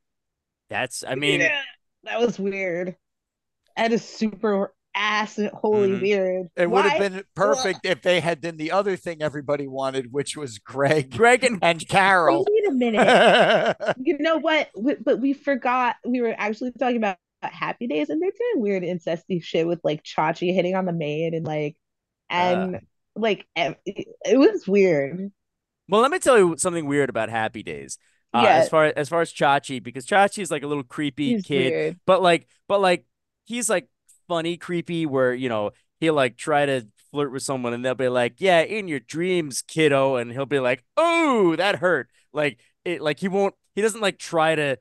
That's, 0.71 1.05
I 1.07 1.15
mean, 1.17 1.41
Yeah, 1.41 1.61
that 2.05 2.21
was 2.21 2.39
weird. 2.39 2.97
That 3.77 3.93
is 3.93 4.03
super 4.05 4.73
ass 4.95 5.37
and 5.39 5.49
holy 5.51 5.89
Mhm. 5.91 6.01
weird. 6.01 6.47
It 6.57 6.71
would 6.71 6.85
have 6.87 6.99
been 7.01 7.25
perfect 7.35 7.81
if 7.85 8.01
they 8.01 8.21
had 8.21 8.41
done 8.41 8.57
the 8.57 8.71
other 8.71 8.97
thing 8.97 9.21
everybody 9.21 9.67
wanted, 9.67 10.13
which 10.13 10.37
was 10.37 10.59
Greg 10.59 11.11
Greg 11.11 11.43
and 11.45 11.59
and 11.63 11.87
Carol. 11.89 12.47
Wait 12.49 12.69
a 12.69 12.73
minute. 12.73 13.77
You 13.99 14.17
know 14.19 14.39
what? 14.39 14.71
We- 14.79 14.95
But 14.95 15.19
we 15.21 15.33
forgot 15.35 15.97
we 16.07 16.21
were 16.23 16.35
actually 16.39 16.71
talking 16.73 16.97
about 16.97 17.19
Happy 17.53 17.87
Days, 17.87 18.09
and 18.11 18.21
they're 18.23 18.31
doing 18.31 18.63
weird 18.63 18.83
incesty 18.83 19.43
shit 19.43 19.67
with 19.67 19.81
like 19.85 20.03
Chachi 20.03 20.55
hitting 20.55 20.75
on 20.75 20.85
the 20.85 20.93
maid 20.93 21.35
and 21.35 21.47
like, 21.47 21.77
and 22.31 22.81
like 23.17 23.47
it, 23.55 23.79
it 24.25 24.39
was 24.39 24.67
weird. 24.67 25.31
well, 25.89 26.01
let 26.01 26.11
me 26.11 26.19
tell 26.19 26.39
you 26.39 26.57
something 26.59 26.87
weird 26.87 27.11
about 27.11 27.29
Happy 27.29 27.63
Days. 27.63 27.99
Uh, 28.33 28.43
Yeah. 28.45 28.55
as 28.57 28.69
far 28.69 28.93
as 28.97 29.09
far 29.09 29.21
as 29.21 29.33
Chachi, 29.33 29.83
because 29.83 30.07
Chachi 30.07 30.43
is 30.43 30.51
like 30.51 30.63
a 30.63 30.67
little 30.67 30.83
creepy 30.83 31.35
He's 31.35 31.43
kid, 31.45 31.73
weird. 31.73 32.01
but 32.07 32.23
like, 32.23 32.49
but 32.69 32.81
like, 32.81 33.05
he's 33.45 33.71
like 33.71 33.89
funny, 34.27 34.57
creepy, 34.57 35.07
where 35.07 35.33
you 35.35 35.49
know 35.49 35.71
he'll 36.01 36.15
like 36.15 36.37
try 36.37 36.67
to 36.67 36.87
flirt 37.13 37.31
with 37.31 37.43
someone, 37.45 37.73
and 37.75 37.85
they'll 37.85 37.95
be 37.95 38.09
like, 38.09 38.35
"Yeah, 38.41 38.63
in 38.63 38.89
your 38.89 38.99
dreams, 39.01 39.63
kiddo," 39.63 40.17
and 40.17 40.33
he'll 40.33 40.47
be 40.47 40.59
like, 40.59 40.83
"Oh, 40.97 41.55
that 41.57 41.77
hurt." 41.77 42.09
Like 42.33 42.59
it, 42.85 43.01
like 43.01 43.21
he 43.21 43.29
won't, 43.29 43.55
he 43.77 43.83
doesn't 43.83 44.01
like 44.01 44.19
try 44.19 44.57
to, 44.57 44.79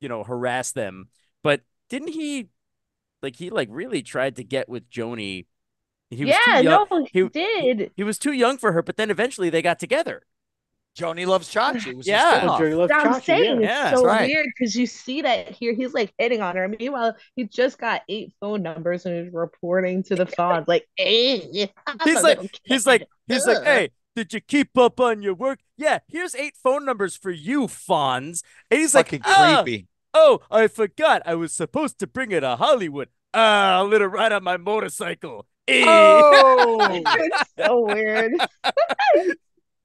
you 0.00 0.08
know, 0.08 0.22
harass 0.22 0.70
them. 0.70 1.08
But 1.42 1.62
didn't 1.98 2.12
he, 2.12 2.48
like, 3.22 3.36
he 3.36 3.50
like 3.50 3.68
really 3.70 4.02
tried 4.02 4.36
to 4.36 4.44
get 4.44 4.68
with 4.68 4.90
Joanie? 4.90 5.46
He 6.10 6.24
was 6.24 6.34
yeah, 6.34 6.58
too 6.58 6.64
young. 6.64 6.86
no, 6.90 7.06
he 7.12 7.22
he- 7.22 7.28
did. 7.28 7.92
He 7.96 8.02
was 8.02 8.18
too 8.18 8.32
young 8.32 8.58
for 8.58 8.72
her, 8.72 8.82
but 8.82 8.96
then 8.96 9.10
eventually 9.10 9.48
they 9.48 9.62
got 9.62 9.78
together. 9.78 10.22
Joanie 10.96 11.24
loves 11.26 11.52
Chachi. 11.52 11.94
Was 11.94 12.06
Yeah. 12.06 12.36
spin-off. 12.38 12.58
Joanie 12.60 12.74
Loves 12.74 12.92
I'm 12.94 13.14
Chachi, 13.14 13.24
saying 13.24 13.60
yeah. 13.62 13.90
Yeah, 13.90 13.94
so 13.94 14.04
right. 14.04 14.28
weird 14.28 14.46
because 14.56 14.76
you 14.76 14.86
see 14.86 15.22
that 15.22 15.50
here 15.50 15.74
he's 15.74 15.92
like 15.92 16.12
hitting 16.18 16.40
on 16.40 16.54
her. 16.56 16.68
Meanwhile, 16.68 17.16
he 17.34 17.44
just 17.44 17.78
got 17.78 18.02
eight 18.08 18.32
phone 18.40 18.62
numbers 18.62 19.04
and 19.06 19.26
is 19.26 19.32
reporting 19.32 20.02
to 20.04 20.14
the 20.16 20.26
phone 20.36 20.64
like, 20.68 20.86
"Hey, 20.96 21.70
I'm 21.86 21.98
He's 22.04 22.22
like, 22.22 22.38
he's 22.64 22.86
like, 22.86 23.08
he's 23.26 23.46
like, 23.46 23.64
hey, 23.64 23.90
did 24.14 24.32
you 24.32 24.40
keep 24.40 24.76
up 24.78 25.00
on 25.00 25.20
your 25.22 25.34
work? 25.34 25.58
Yeah, 25.76 25.98
here's 26.08 26.34
eight 26.36 26.54
phone 26.62 26.84
numbers 26.84 27.16
for 27.16 27.30
you, 27.32 27.62
Fonz. 27.62 28.42
And 28.70 28.78
he's 28.80 28.94
like, 28.94 29.06
Fucking 29.06 29.22
"Ah, 29.24 29.62
creepy. 29.64 29.88
Oh, 30.14 30.40
I 30.50 30.68
forgot. 30.68 31.22
I 31.26 31.34
was 31.34 31.52
supposed 31.52 31.98
to 31.98 32.06
bring 32.06 32.32
it 32.32 32.40
to 32.40 32.56
Hollywood. 32.56 33.08
Ah, 33.34 33.76
I'll 33.78 33.88
let 33.88 34.00
her 34.00 34.08
ride 34.08 34.32
on 34.32 34.44
my 34.44 34.56
motorcycle. 34.56 35.46
Eh. 35.66 35.84
Oh, 35.86 36.78
it's 37.04 37.50
so 37.58 37.80
weird. 37.82 38.32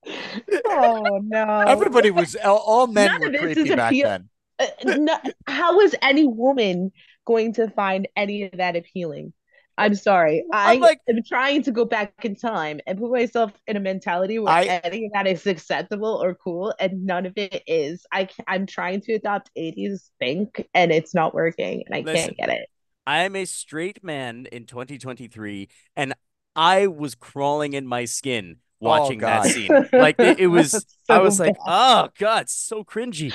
oh 0.67 1.19
no! 1.23 1.59
everybody 1.67 2.11
was 2.11 2.35
all, 2.43 2.87
men 2.87 3.07
None 3.07 3.21
were 3.21 3.27
of 3.27 3.33
this 3.33 3.41
is 3.43 3.53
creepy 3.55 3.75
back 3.75 3.91
appeal- 3.91 4.07
then. 4.07 4.29
Uh, 4.59 4.65
no, 4.97 5.17
how 5.47 5.79
is 5.79 5.95
any 6.01 6.27
woman 6.27 6.91
going 7.25 7.53
to 7.53 7.69
find 7.69 8.07
any 8.15 8.43
of 8.43 8.51
that 8.57 8.75
appealing? 8.75 9.33
I'm 9.79 9.95
sorry. 9.95 10.43
I 10.51 10.73
I'm 10.75 10.81
like- 10.81 10.99
am 11.07 11.23
trying 11.27 11.63
to 11.63 11.71
go 11.71 11.85
back 11.85 12.13
in 12.23 12.35
time 12.35 12.79
and 12.85 12.99
put 12.99 13.11
myself 13.11 13.51
in 13.67 13.77
a 13.77 13.79
mentality 13.79 14.37
where 14.39 14.53
I- 14.53 14.81
any 14.83 15.05
of 15.07 15.11
that 15.13 15.27
is 15.27 15.47
acceptable 15.47 16.21
or 16.21 16.35
cool, 16.35 16.73
and 16.79 17.05
none 17.05 17.25
of 17.25 17.33
it 17.37 17.63
is. 17.65 18.05
I 18.11 18.27
I'm 18.47 18.65
trying 18.65 19.01
to 19.01 19.13
adopt 19.13 19.49
80s 19.55 20.11
think, 20.19 20.67
and 20.73 20.91
it's 20.91 21.13
not 21.15 21.33
working, 21.33 21.83
and 21.85 21.95
I 21.95 22.01
Listen. 22.01 22.25
can't 22.27 22.37
get 22.37 22.49
it. 22.49 22.69
I 23.07 23.23
am 23.23 23.35
a 23.35 23.45
straight 23.45 24.03
man 24.03 24.45
in 24.51 24.65
2023, 24.65 25.67
and 25.95 26.13
I 26.55 26.85
was 26.87 27.15
crawling 27.15 27.73
in 27.73 27.87
my 27.87 28.05
skin 28.05 28.57
oh, 28.81 28.85
watching 28.87 29.19
that 29.21 29.39
Oh, 29.39 29.43
God. 29.43 29.51
scene. 29.51 29.87
Like 29.93 30.17
it, 30.19 30.39
it 30.39 30.47
was, 30.47 30.73
I 31.09 31.17
So 31.17 31.23
was 31.23 31.39
like, 31.39 31.55
oh 31.65 32.09
god, 32.19 32.49
so 32.49 32.83
cringy, 32.83 33.33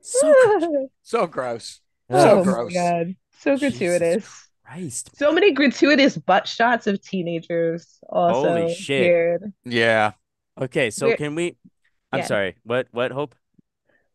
so 0.00 0.34
cringy. 0.34 0.86
So 1.02 1.26
gross. 1.26 1.80
oh 2.10 2.22
So 2.22 2.36
my 2.36 2.42
gross. 2.44 2.74
god, 2.74 3.16
so 3.40 3.56
Jesus 3.56 3.70
gratuitous. 3.72 4.49
Christ. 4.74 5.16
So 5.16 5.32
many 5.32 5.52
gratuitous 5.52 6.16
butt 6.16 6.46
shots 6.46 6.86
of 6.86 7.02
teenagers. 7.02 7.98
Also 8.08 8.48
Holy 8.48 8.74
shit. 8.74 9.02
weird. 9.02 9.52
Yeah. 9.64 10.12
Okay, 10.60 10.90
so 10.90 11.06
We're- 11.06 11.16
can 11.16 11.34
we? 11.34 11.56
I'm 12.12 12.20
Yeah. 12.20 12.26
sorry. 12.26 12.56
What? 12.64 12.88
What? 12.92 13.10
Hope? 13.12 13.34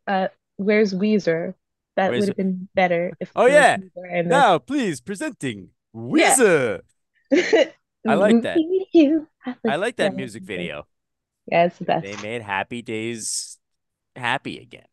Uh, 0.07 0.27
where's 0.57 0.93
Weezer? 0.93 1.55
That 1.95 2.11
would 2.11 2.27
have 2.27 2.37
been 2.37 2.67
better 2.75 3.13
if. 3.19 3.31
Oh, 3.35 3.45
yeah. 3.47 3.77
Weezer 3.77 4.11
in 4.11 4.25
this. 4.25 4.31
Now, 4.31 4.59
please 4.59 5.01
presenting 5.01 5.69
Weezer. 5.95 6.81
I 7.33 8.13
like 8.15 8.41
that. 8.43 8.57
You, 8.95 9.27
I 9.67 9.75
like 9.75 9.97
that 9.97 10.13
Yeah. 10.13 10.17
music 10.17 10.43
video. 10.43 10.87
Yeah, 11.51 11.65
it's 11.65 11.77
the 11.79 11.83
best. 11.85 12.03
They 12.05 12.15
made 12.21 12.41
Happy 12.41 12.81
Days 12.81 13.57
happy 14.15 14.59
again. 14.59 14.87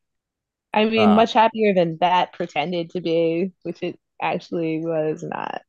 I 0.75 0.87
mean, 0.87 1.11
uh, 1.11 1.15
much 1.15 1.33
happier 1.33 1.73
than 1.73 1.99
that 2.01 2.33
pretended 2.33 2.91
to 2.91 3.01
be, 3.01 3.53
which 3.63 3.81
it 3.81 3.97
actually 4.21 4.81
was 4.81 5.23
not. 5.23 5.63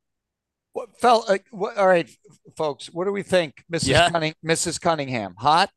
What 0.73 0.99
felt 0.99 1.29
like 1.29 1.45
uh, 1.53 1.58
what 1.58 1.77
all 1.77 1.88
right, 1.88 2.10
folks, 2.58 2.88
what 2.88 3.06
do 3.06 3.12
we 3.12 3.21
think? 3.23 3.63
Mrs. 3.71 3.88
Yeah. 3.89 4.10
Cunning 4.10 4.34
Mrs. 4.45 4.82
Cunningham. 4.82 5.36
Hot? 5.38 5.69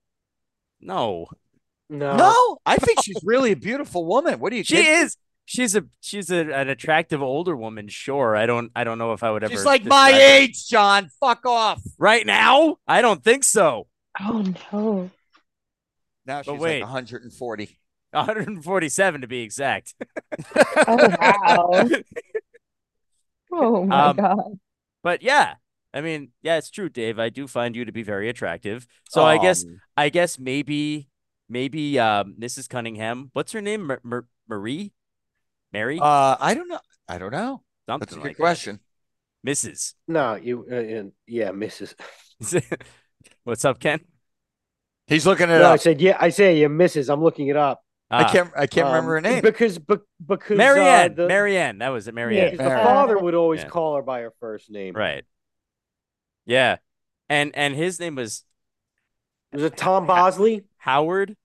No, 0.80 1.26
No. 1.90 2.16
No, 2.16 2.58
I 2.66 2.76
think 2.76 3.02
she's 3.02 3.16
really 3.22 3.52
a 3.52 3.56
beautiful 3.56 4.04
woman. 4.06 4.38
What 4.40 4.50
do 4.50 4.56
you 4.56 4.64
she 4.64 4.76
kidding? 4.76 4.92
is. 5.02 5.16
She's 5.48 5.76
a 5.76 5.84
she's 6.00 6.30
a, 6.30 6.50
an 6.52 6.68
attractive 6.68 7.22
older 7.22 7.56
woman. 7.56 7.88
Sure, 7.88 8.34
I 8.36 8.46
don't 8.46 8.72
I 8.74 8.84
don't 8.84 8.98
know 8.98 9.12
if 9.12 9.22
I 9.22 9.30
would 9.30 9.44
ever. 9.44 9.52
She's 9.52 9.64
like 9.64 9.84
my 9.84 10.10
describe 10.10 10.28
her- 10.28 10.36
age, 10.38 10.66
Jon. 10.68 11.08
Fuck 11.20 11.46
off. 11.46 11.80
right 11.98 12.26
now. 12.26 12.76
I 12.88 13.00
don't 13.02 13.22
think 13.22 13.44
so. 13.44 13.86
Oh 14.20 14.44
no. 14.72 15.10
Now 16.24 16.42
she's 16.42 16.58
wait. 16.58 16.80
like 16.80 16.88
140. 16.90 17.78
147 18.12 19.20
to 19.20 19.26
be 19.28 19.42
exact. 19.42 19.94
Oh 20.88 21.08
wow. 21.20 21.88
Oh 23.52 23.84
my 23.84 24.08
Um, 24.08 24.16
God. 24.16 24.58
But 25.02 25.22
yeah, 25.22 25.56
I 25.94 26.00
mean, 26.02 26.32
yeah, 26.42 26.56
it's 26.58 26.70
true, 26.70 26.88
Dave. 26.88 27.18
I 27.18 27.30
do 27.30 27.46
find 27.46 27.76
you 27.76 27.84
to 27.84 27.92
be 27.92 28.02
very 28.02 28.28
attractive. 28.28 28.86
So 29.08 29.24
I 29.24 29.38
guess 29.38 29.66
Um, 29.66 29.80
I 29.96 30.08
guess 30.10 30.38
maybe 30.38 31.08
maybe 31.48 31.98
um 31.98 32.34
Mrs. 32.38 32.68
Cunningham. 32.68 33.30
What's 33.34 33.52
her 33.52 33.62
name? 33.62 33.86
Mar- 33.86 34.00
Mar- 34.04 34.28
Marie? 34.48 34.92
Mary? 35.72 36.04
uh 36.04 36.36
I 36.40 36.54
don't 36.54 36.68
know. 36.68 36.80
I 37.08 37.18
don't 37.18 37.32
know. 37.32 37.62
Something 37.88 38.06
That's 38.06 38.16
a 38.16 38.20
good 38.20 38.32
like 38.32 38.38
that. 38.38 38.40
question. 38.40 38.80
Mrs. 39.44 39.94
No, 40.08 40.34
you. 40.36 40.66
Uh, 40.70 40.74
uh, 40.76 41.10
yeah, 41.26 41.50
Mrs. 41.50 41.94
What's 43.44 43.64
up, 43.64 43.80
Ken? 43.80 44.00
He's 45.06 45.26
looking 45.26 45.50
it 45.50 45.60
No, 45.60 45.70
I 45.70 45.76
said 45.76 46.00
yeah. 46.00 46.16
I 46.20 46.28
say 46.30 46.58
yeah, 46.60 46.68
Mrs. 46.68 47.08
I'm 47.12 47.22
looking 47.22 47.48
it 47.48 47.56
up. 47.56 47.82
I 48.10 48.22
Ah, 48.22 48.30
can't. 48.30 48.50
I 48.56 48.66
can't 48.66 48.86
remember 48.86 49.12
her 49.12 49.16
Um, 49.18 49.22
name. 49.24 49.42
because 49.42 49.78
be, 49.78 49.96
because 50.24 50.56
Marianne. 50.56 51.12
Uh, 51.12 51.14
the, 51.14 51.26
Marianne. 51.28 51.78
That 51.78 51.88
was 51.88 52.06
it. 52.06 52.14
Marianne. 52.14 52.52
because 52.52 52.68
the 52.68 52.76
father 52.84 53.18
would 53.18 53.34
always 53.34 53.62
Yeah. 53.62 53.68
call 53.68 53.96
her 53.96 54.02
by 54.02 54.20
her 54.20 54.32
first 54.38 54.70
name. 54.70 54.94
Right. 54.94 55.24
Yeah. 56.44 56.76
And 57.28 57.50
and 57.56 57.74
his 57.74 57.98
name 57.98 58.14
was 58.14 58.44
Was 59.52 59.64
it 59.64 59.76
Tom 59.76 60.06
Bosley? 60.06 60.64
Howard. 60.78 61.36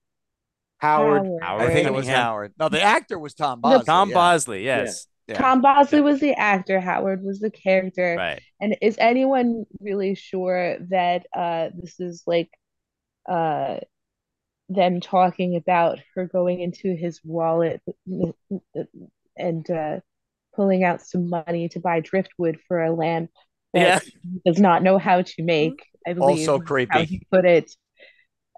Howard. 0.77 1.27
Howard 1.41 1.61
I 1.63 1.73
think 1.73 1.87
it 1.87 1.93
was 1.93 2.05
Cunningham. 2.05 2.23
Howard. 2.25 2.53
No, 2.59 2.69
the 2.69 2.81
actor 2.81 3.17
was 3.17 3.33
Tom 3.33 3.61
Bosley. 3.61 3.85
Tom 3.85 4.09
yeah. 4.09 4.13
Bosley. 4.15 4.63
Yes. 4.65 5.07
Yeah. 5.27 5.37
Tom 5.37 5.61
Bosley 5.61 6.01
was 6.01 6.19
the 6.19 6.33
actor. 6.33 6.79
Howard 6.79 7.23
was 7.23 7.39
the 7.39 7.49
character. 7.51 8.15
Right. 8.17 8.41
And 8.59 8.75
is 8.81 8.97
anyone 8.99 9.65
really 9.79 10.13
sure 10.15 10.77
that 10.89 11.25
uh 11.35 11.69
this 11.75 11.99
is 11.99 12.23
like 12.27 12.49
uh 13.27 13.77
them 14.73 15.01
talking 15.01 15.55
about 15.55 15.99
her 16.15 16.25
going 16.27 16.59
into 16.61 16.95
his 16.95 17.19
wallet 17.23 17.81
and 19.37 19.69
uh 19.69 19.99
pulling 20.55 20.83
out 20.83 21.01
some 21.01 21.29
money 21.29 21.69
to 21.69 21.79
buy 21.79 21.99
driftwood 22.01 22.59
for 22.67 22.83
a 22.83 22.91
lamp 22.93 23.31
Yeah. 23.73 23.99
that 23.99 24.03
he 24.03 24.41
does 24.45 24.59
not 24.59 24.83
know 24.83 24.97
how 24.97 25.21
to 25.21 25.43
make, 25.43 25.81
I 26.05 26.11
believe. 26.13 26.47
Also 26.49 26.59
creepy. 26.59 26.91
How 26.91 27.03
he 27.05 27.21
put 27.31 27.45
it 27.45 27.71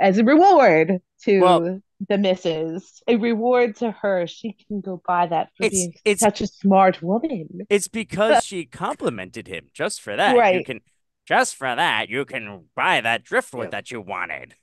as 0.01 0.17
a 0.17 0.23
reward 0.23 0.99
to 1.23 1.39
Well- 1.41 1.79
the 2.09 2.17
missus. 2.17 3.01
A 3.07 3.15
reward 3.15 3.77
to 3.77 3.91
her. 3.91 4.27
She 4.27 4.57
can 4.67 4.81
go 4.81 5.01
buy 5.07 5.27
that 5.27 5.49
for 5.55 5.65
It's- 5.67 5.79
being 5.79 5.93
it's- 6.03 6.19
such 6.19 6.41
a 6.41 6.47
smart 6.47 7.01
woman. 7.01 7.61
It's 7.69 7.87
because 7.87 8.43
she 8.43 8.65
complimented 8.65 9.47
him. 9.47 9.67
Just 9.73 10.01
for 10.01 10.15
that, 10.17 10.35
Right. 10.35 10.55
you 10.57 10.65
can. 10.65 10.81
Just 11.25 11.55
for 11.55 11.73
that, 11.73 12.09
you 12.09 12.25
can 12.25 12.65
buy 12.75 12.99
that 12.99 13.23
driftwood 13.23 13.67
Yeah. 13.67 13.69
that 13.69 13.91
you 13.91 14.01
wanted. 14.01 14.55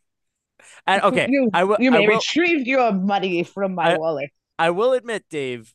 And 0.87 1.03
okay, 1.09 1.27
you, 1.29 1.51
I 1.53 1.65
will. 1.65 1.77
you 1.81 1.91
I 1.91 1.99
may 1.99 2.09
will. 2.09 2.17
retrieve 2.17 2.67
your 2.67 2.93
money 2.93 3.43
from 3.45 3.75
my 3.75 3.95
I- 3.95 3.99
wallet. 3.99 4.31
I 4.59 4.71
will 4.71 4.93
admit, 4.93 5.25
Dave, 5.31 5.75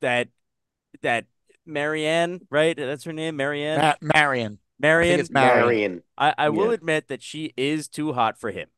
that 0.00 0.28
that 1.02 1.26
Marianne, 1.66 2.40
right? 2.50 2.76
That's 2.76 3.04
her 3.04 3.12
name, 3.12 3.36
Marianne. 3.36 3.78
Ma- 3.80 3.94
Marion. 4.14 4.58
Marianne. 4.80 5.20
it's 5.20 5.30
Marion. 5.30 5.66
Marion. 5.66 6.02
I, 6.18 6.34
I 6.36 6.48
will 6.48 6.68
Yeah. 6.68 6.72
admit 6.74 7.08
that 7.08 7.22
she 7.22 7.52
is 7.56 7.88
too 7.88 8.12
hot 8.12 8.38
for 8.40 8.50
him. 8.50 8.68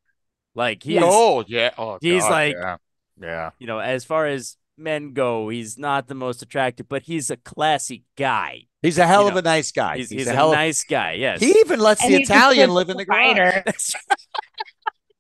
Like 0.55 0.83
he 0.83 0.95
Yes. 0.95 1.05
Oh 1.07 1.42
yeah. 1.49 1.71
Oh, 1.79 1.99
He's 2.01 2.23
God, 2.23 2.31
like- 2.31 2.55
yeah. 2.59 2.77
yeah. 3.21 3.51
you 3.59 3.66
know, 3.66 3.79
as 3.79 4.05
far 4.05 4.27
as 4.27 4.57
men 4.79 5.14
go, 5.14 5.49
he's 5.49 5.79
not 5.79 6.07
the 6.07 6.14
most 6.14 6.42
attractive, 6.42 6.87
but 6.88 7.03
he's 7.05 7.31
a 7.31 7.37
classy 7.38 8.05
guy. 8.16 8.64
He's 8.83 8.99
a 8.99 9.07
hell 9.07 9.23
You 9.23 9.29
of 9.29 9.35
know, 9.35 9.38
a 9.38 9.42
nice 9.42 9.73
guy. 9.73 9.97
He's, 9.97 10.11
He's, 10.11 10.19
he's 10.21 10.29
a 10.29 10.33
a, 10.33 10.35
hell 10.35 10.51
of. 10.53 10.57
nice 10.57 10.85
guy. 10.85 11.12
Yes. 11.12 11.40
He 11.40 11.51
even 11.61 11.81
lets 11.81 12.05
And 12.05 12.12
the 12.14 12.19
Italian 12.23 12.71
live 12.71 12.90
in 12.90 12.99
the 12.99 13.07
garage. 13.07 13.64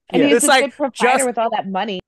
provider. 0.08 0.22
And 0.22 0.22
Yeah. 0.22 0.28
he's 0.28 0.36
It's 0.36 0.44
a 0.44 0.48
like, 0.48 0.64
good 0.64 0.72
provider 0.76 1.18
just- 1.18 1.26
with 1.26 1.38
all 1.38 1.50
that 1.50 1.68
money. 1.68 2.00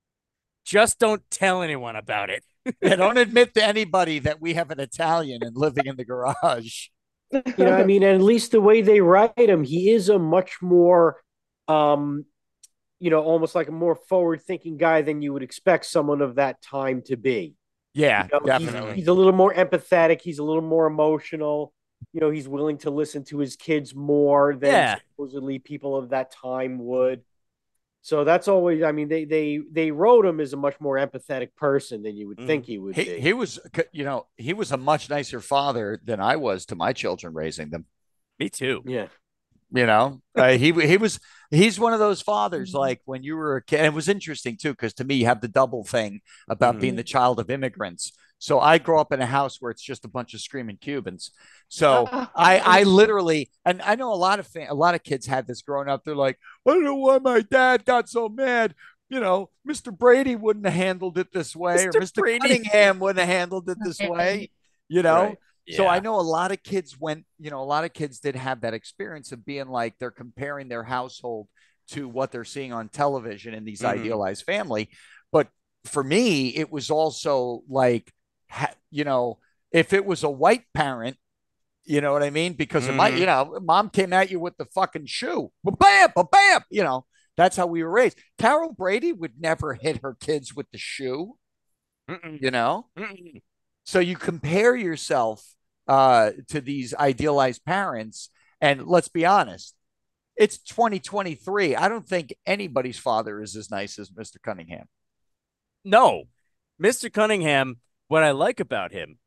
Just 0.64 0.98
don't 0.98 1.22
tell 1.30 1.62
anyone 1.62 1.96
about 1.96 2.30
it. 2.30 2.44
Yeah, 2.82 2.96
don't 2.96 3.16
admit 3.16 3.54
to 3.54 3.64
anybody 3.64 4.18
that 4.18 4.42
we 4.42 4.52
have 4.54 4.70
an 4.70 4.78
Italian 4.78 5.42
and 5.42 5.56
living 5.56 5.86
in 5.86 5.96
the 5.96 6.04
garage. 6.04 6.88
You 7.32 7.42
know, 7.56 7.72
I 7.74 7.84
mean, 7.84 8.02
at 8.02 8.20
least 8.20 8.52
the 8.52 8.60
way 8.60 8.82
they 8.82 9.00
write 9.00 9.32
him, 9.38 9.64
he 9.64 9.90
is 9.90 10.10
a 10.10 10.18
much 10.18 10.60
more, 10.60 11.16
um, 11.66 12.26
you 13.00 13.08
know, 13.08 13.22
almost 13.22 13.54
like 13.54 13.68
a 13.68 13.72
more 13.72 13.94
forward-thinking 13.94 14.76
guy 14.76 15.00
than 15.00 15.22
you 15.22 15.32
would 15.32 15.42
expect 15.42 15.86
someone 15.86 16.20
of 16.20 16.34
that 16.34 16.60
time 16.60 17.00
to 17.06 17.16
be. 17.16 17.54
Yeah, 17.94 18.24
You 18.24 18.40
know, 18.46 18.58
he's- 18.58 18.72
definitely. 18.72 18.94
He's, 18.96 19.08
a 19.08 19.14
little 19.14 19.32
more 19.32 19.54
empathetic. 19.54 20.20
He's 20.20 20.38
a 20.38 20.44
little 20.44 20.60
more 20.62 20.86
emotional. 20.86 21.72
You 22.12 22.20
know, 22.20 22.28
he's 22.30 22.48
willing 22.48 22.76
to 22.78 22.90
listen 22.90 23.24
to 23.26 23.38
his 23.38 23.56
kids 23.56 23.94
more 23.94 24.54
than 24.56 24.70
Yeah. 24.72 24.96
supposedly 25.16 25.58
people 25.58 25.96
of 25.96 26.10
that 26.10 26.30
time 26.32 26.78
would. 26.84 27.22
So 28.02 28.24
that's 28.24 28.48
always. 28.48 28.82
I 28.82 28.92
mean, 28.92 29.08
they 29.08 29.24
they 29.24 29.60
they 29.70 29.90
wrote 29.90 30.24
him 30.24 30.40
as 30.40 30.52
a 30.52 30.56
much 30.56 30.80
more 30.80 30.96
empathetic 30.96 31.54
person 31.56 32.02
than 32.02 32.16
you 32.16 32.28
would 32.28 32.38
Mhm. 32.38 32.46
think 32.46 32.66
he 32.66 32.78
would 32.78 32.94
He, 32.96 33.04
be. 33.04 33.20
he 33.20 33.32
was, 33.32 33.58
you 33.92 34.04
know, 34.04 34.26
he 34.36 34.52
was 34.52 34.72
a 34.72 34.76
much 34.76 35.10
nicer 35.10 35.40
father 35.40 36.00
than 36.04 36.20
I 36.20 36.36
was 36.36 36.66
to 36.66 36.76
my 36.76 36.92
children 36.92 37.34
raising 37.34 37.70
them. 37.70 37.86
Me 38.38 38.48
too. 38.48 38.82
yeah. 38.86 39.08
You 39.70 39.84
know, 39.84 40.22
uh, 40.34 40.52
he 40.52 40.72
he 40.72 40.96
was 40.96 41.20
he's 41.50 41.78
one 41.78 41.92
of 41.92 41.98
those 41.98 42.22
fathers. 42.22 42.72
Like 42.72 43.02
when 43.04 43.22
you 43.22 43.36
were 43.36 43.56
a 43.56 43.62
kid, 43.62 43.78
and 43.80 43.86
it 43.86 43.92
was 43.92 44.08
interesting 44.08 44.56
too 44.56 44.70
because 44.70 44.94
to 44.94 45.04
me, 45.04 45.16
you 45.16 45.26
have 45.26 45.42
the 45.42 45.48
double 45.48 45.84
thing 45.84 46.20
about 46.48 46.80
being 46.80 46.96
the 46.96 47.02
child 47.04 47.38
of 47.38 47.50
immigrants. 47.50 48.12
So 48.38 48.60
I 48.60 48.78
grew 48.78 48.98
up 49.00 49.12
in 49.12 49.20
a 49.20 49.26
house 49.26 49.56
where 49.60 49.70
it's 49.70 49.82
just 49.82 50.04
a 50.04 50.08
bunch 50.08 50.32
of 50.34 50.40
screaming 50.40 50.76
Cubans. 50.76 51.32
So 51.68 52.06
I 52.34 52.58
I 52.64 52.82
literally 52.84 53.50
and 53.64 53.82
I 53.82 53.94
know 53.96 54.12
a 54.12 54.16
lot 54.16 54.38
of 54.38 54.46
fa- 54.46 54.66
a 54.68 54.74
lot 54.74 54.94
of 54.94 55.02
kids 55.02 55.26
had 55.26 55.46
this 55.46 55.62
growing 55.62 55.88
up. 55.88 56.04
They're 56.04 56.14
like, 56.14 56.38
I 56.66 56.70
don't 56.72 56.84
know 56.84 56.94
why 56.94 57.18
my 57.18 57.40
dad 57.40 57.84
got 57.84 58.08
so 58.08 58.28
mad. 58.28 58.74
You 59.10 59.20
know, 59.20 59.50
Mr. 59.66 59.90
Brady 59.96 60.36
wouldn't 60.36 60.66
have 60.66 60.74
handled 60.74 61.16
it 61.18 61.32
this 61.32 61.56
way, 61.56 61.86
or 61.86 61.92
Mr. 61.94 62.00
Mr. 62.02 62.18
Brady. 62.20 62.38
Cunningham 62.40 62.98
wouldn't 62.98 63.18
have 63.26 63.28
handled 63.34 63.68
it 63.70 63.78
this 63.82 63.98
way. 64.02 64.50
You 64.88 65.02
know, 65.02 65.22
Right. 65.24 65.38
so 65.70 65.86
I 65.86 66.00
know 66.00 66.20
a 66.20 66.22
lot 66.22 66.52
of 66.52 66.62
kids 66.62 66.98
went, 66.98 67.24
you 67.38 67.50
know, 67.50 67.60
a 67.60 67.64
lot 67.64 67.84
of 67.84 67.92
kids 67.92 68.20
did 68.20 68.36
have 68.36 68.60
that 68.62 68.72
experience 68.74 69.32
of 69.32 69.44
being 69.44 69.68
like 69.68 69.94
they're 69.98 70.10
comparing 70.10 70.68
their 70.68 70.82
household 70.84 71.48
to 71.90 72.06
what 72.08 72.30
they're 72.32 72.44
seeing 72.44 72.72
on 72.72 72.88
television 72.88 73.52
in 73.54 73.64
these 73.64 73.80
Mhm. 73.80 73.88
idealized 73.88 74.44
family. 74.44 74.90
But 75.32 75.48
for 75.84 76.04
me, 76.04 76.48
it 76.54 76.70
was 76.70 76.90
also 76.90 77.62
like, 77.68 78.10
ha- 78.10 78.12
you 78.90 79.04
know, 79.04 79.38
if 79.72 79.92
it 79.92 80.04
was 80.04 80.22
a 80.22 80.30
white 80.30 80.64
parent, 80.74 81.16
you 81.84 82.00
know 82.00 82.12
what 82.12 82.22
I 82.22 82.30
mean? 82.30 82.52
Because 82.52 82.86
it 82.86 82.94
might, 82.94 83.14
Mhm. 83.14 83.18
you 83.20 83.26
know, 83.26 83.58
mom 83.62 83.90
came 83.90 84.12
at 84.12 84.30
you 84.30 84.38
with 84.40 84.56
the 84.56 84.66
fucking 84.66 85.06
shoe, 85.06 85.50
bam, 85.64 86.10
bam, 86.14 86.60
you 86.70 86.82
know, 86.82 87.06
that's 87.36 87.56
how 87.56 87.66
we 87.66 87.82
were 87.82 87.90
raised. 87.90 88.18
Carol 88.38 88.72
Brady 88.72 89.12
would 89.12 89.40
never 89.40 89.74
hit 89.74 90.02
her 90.02 90.14
kids 90.14 90.54
with 90.54 90.70
the 90.70 90.78
shoe, 90.78 91.38
Mm-mm. 92.08 92.42
you 92.42 92.50
know? 92.50 92.88
Mm-mm. 92.96 93.40
So 93.84 94.00
you 94.00 94.16
compare 94.16 94.76
yourself 94.76 95.44
uh, 95.86 96.32
to 96.48 96.60
these 96.60 96.94
idealized 96.94 97.64
parents, 97.64 98.28
and 98.60 98.86
let's 98.86 99.08
be 99.08 99.24
honest, 99.24 99.74
it's 100.36 100.58
2023. 100.58 101.74
I 101.74 101.88
don't 101.88 102.06
think 102.06 102.34
anybody's 102.44 102.98
father 102.98 103.40
is 103.40 103.56
as 103.56 103.70
nice 103.70 103.98
as 103.98 104.10
Mr. 104.10 104.36
Cunningham. 104.42 104.86
No, 105.84 106.24
Mr. 106.82 107.10
Cunningham. 107.10 107.80
What 108.08 108.22
I 108.24 108.30
like 108.32 108.58
about 108.60 108.92
him 108.92 109.18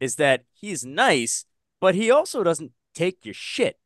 is 0.00 0.16
that 0.16 0.44
he's 0.52 0.84
nice, 0.84 1.44
but 1.80 1.94
he 1.94 2.10
also 2.10 2.42
doesn't 2.42 2.72
take 2.94 3.24
your 3.24 3.34
shit. 3.34 3.78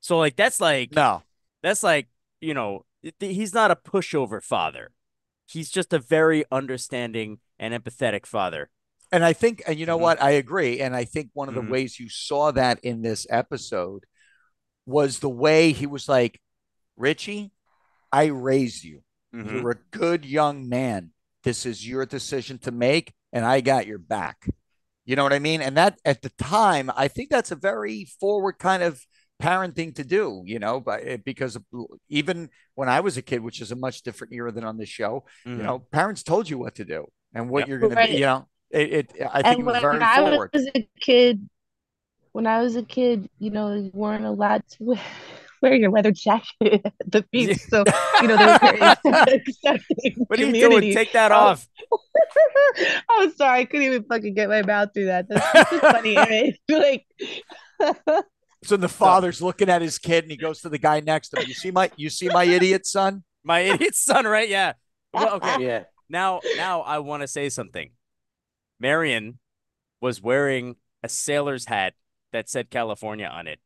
So 0.00 0.18
like 0.18 0.36
that's 0.36 0.60
like 0.60 0.94
No, 0.94 1.22
that's 1.62 1.82
like 1.82 2.08
you 2.40 2.54
know 2.54 2.84
he's 3.20 3.52
not 3.54 3.70
a 3.70 3.76
pushover 3.76 4.42
father. 4.42 4.92
He's 5.46 5.70
just 5.70 5.92
a 5.92 5.98
very 5.98 6.44
understanding 6.50 7.38
and 7.58 7.72
empathetic 7.74 8.26
father. 8.26 8.70
and 9.12 9.24
I 9.24 9.32
think, 9.32 9.62
and 9.68 9.78
you 9.78 9.86
know 9.86 9.96
Mhm. 9.96 10.00
what? 10.02 10.20
I 10.22 10.30
agree. 10.32 10.80
And 10.80 10.94
I 10.96 11.04
think 11.04 11.30
one 11.32 11.48
of 11.48 11.54
the 11.54 11.62
Mhm. 11.62 11.68
ways 11.70 12.00
you 12.00 12.08
saw 12.08 12.50
that 12.50 12.80
in 12.82 13.02
this 13.02 13.24
episode 13.30 14.04
was 14.84 15.20
the 15.20 15.28
way 15.28 15.70
he 15.70 15.86
was 15.86 16.08
like, 16.08 16.40
Richie, 16.96 17.52
I 18.10 18.26
raised 18.26 18.82
you. 18.82 19.04
Mhm. 19.32 19.50
You're 19.52 19.70
a 19.70 19.84
good 19.92 20.24
young 20.26 20.68
man. 20.68 21.12
This 21.44 21.64
is 21.64 21.86
your 21.86 22.04
decision 22.04 22.58
to 22.58 22.72
make, 22.72 23.14
and 23.36 23.44
I 23.44 23.60
got 23.60 23.86
your 23.86 23.98
back. 23.98 24.48
You 25.04 25.14
know 25.16 25.22
what 25.22 25.34
I 25.34 25.38
mean? 25.38 25.60
And 25.60 25.76
that 25.76 25.98
at 26.04 26.22
the 26.22 26.30
time, 26.30 26.90
I 26.96 27.08
think 27.08 27.28
that's 27.30 27.50
a 27.52 27.56
very 27.56 28.06
forward 28.18 28.54
kind 28.58 28.82
of 28.82 29.00
parenting 29.42 29.94
to 29.96 30.04
do, 30.04 30.42
you 30.46 30.58
know, 30.58 30.80
but 30.80 31.22
because 31.24 31.58
even 32.08 32.48
when 32.74 32.88
I 32.88 33.00
was 33.00 33.16
a 33.18 33.22
kid, 33.22 33.40
which 33.42 33.60
is 33.60 33.70
a 33.70 33.76
much 33.76 34.02
different 34.02 34.32
era 34.32 34.50
than 34.50 34.64
on 34.64 34.78
this 34.78 34.88
show, 34.88 35.24
Mhm. 35.46 35.58
you 35.58 35.62
know, 35.62 35.78
parents 35.92 36.22
told 36.22 36.48
you 36.48 36.56
what 36.58 36.74
to 36.76 36.84
do 36.84 37.06
and 37.34 37.50
what 37.50 37.60
Yep. 37.60 37.68
you're 37.68 37.78
going 37.78 37.94
Right. 37.94 38.06
to 38.06 38.12
be, 38.14 38.20
you 38.20 38.26
know, 38.26 38.48
it, 38.70 38.92
it 38.92 39.06
I 39.20 39.42
think 39.42 39.46
and 39.46 39.60
it 39.60 39.64
was 39.66 39.74
when 39.74 39.82
very 39.82 40.00
I 40.00 40.16
forward. 40.16 40.50
was 40.54 40.68
a 40.74 40.88
kid, 41.00 41.48
when 42.32 42.46
I 42.46 42.62
was 42.62 42.76
a 42.76 42.82
kid, 42.82 43.28
you 43.38 43.50
know, 43.50 43.74
you 43.74 43.90
weren't 43.94 44.24
allowed 44.24 44.66
to 44.78 44.96
wear, 45.66 45.72
wear 45.72 45.80
your 45.80 45.90
leather 45.90 46.12
jacket 46.12 46.82
at 46.84 46.92
the 47.06 47.24
beach. 47.32 47.58
So, 47.68 47.84
you 48.22 48.28
know, 48.28 48.36
they 48.36 48.46
were 48.46 48.58
very 48.60 48.80
accepting 49.46 50.24
What 50.26 50.38
are 50.38 50.42
you 50.42 50.46
community. 50.48 50.80
doing? 50.80 50.94
Take 50.94 51.12
that 51.12 51.32
Oh. 51.32 51.34
off. 51.36 51.68
I'm 51.92 51.98
oh, 53.10 53.32
sorry, 53.36 53.60
I 53.60 53.64
couldn't 53.64 53.86
even 53.86 54.04
fucking 54.04 54.34
get 54.34 54.48
my 54.48 54.62
mouth 54.62 54.90
through 54.94 55.06
that. 55.06 55.26
That's 55.28 55.52
such 55.52 55.72
a 55.72 55.80
funny 55.80 56.14
image. 56.14 56.56
Like, 56.68 57.06
So 58.64 58.76
the 58.76 58.88
father's 58.88 59.40
looking 59.42 59.68
at 59.68 59.82
his 59.82 59.98
kid 59.98 60.24
and 60.24 60.30
he 60.30 60.36
goes 60.36 60.60
to 60.62 60.68
the 60.68 60.78
guy 60.78 61.00
next 61.00 61.28
to 61.30 61.40
him. 61.40 61.46
You 61.48 61.54
see 61.54 61.70
my 61.70 61.90
you 61.96 62.10
see 62.10 62.28
my 62.28 62.44
idiot 62.44 62.86
son? 62.86 63.22
My 63.44 63.60
idiot 63.60 63.94
son, 63.94 64.24
right? 64.26 64.48
Yeah. 64.48 64.72
Well, 65.12 65.34
okay. 65.34 65.62
Yeah. 65.64 65.84
Now, 66.08 66.40
now 66.56 66.80
I 66.82 66.98
want 66.98 67.22
to 67.22 67.28
say 67.28 67.48
something. 67.48 67.90
Marion 68.80 69.38
was 70.00 70.20
wearing 70.20 70.76
a 71.02 71.08
sailor's 71.08 71.66
hat 71.66 71.94
that 72.32 72.48
said 72.48 72.70
California 72.70 73.26
on 73.26 73.46
it 73.46 73.60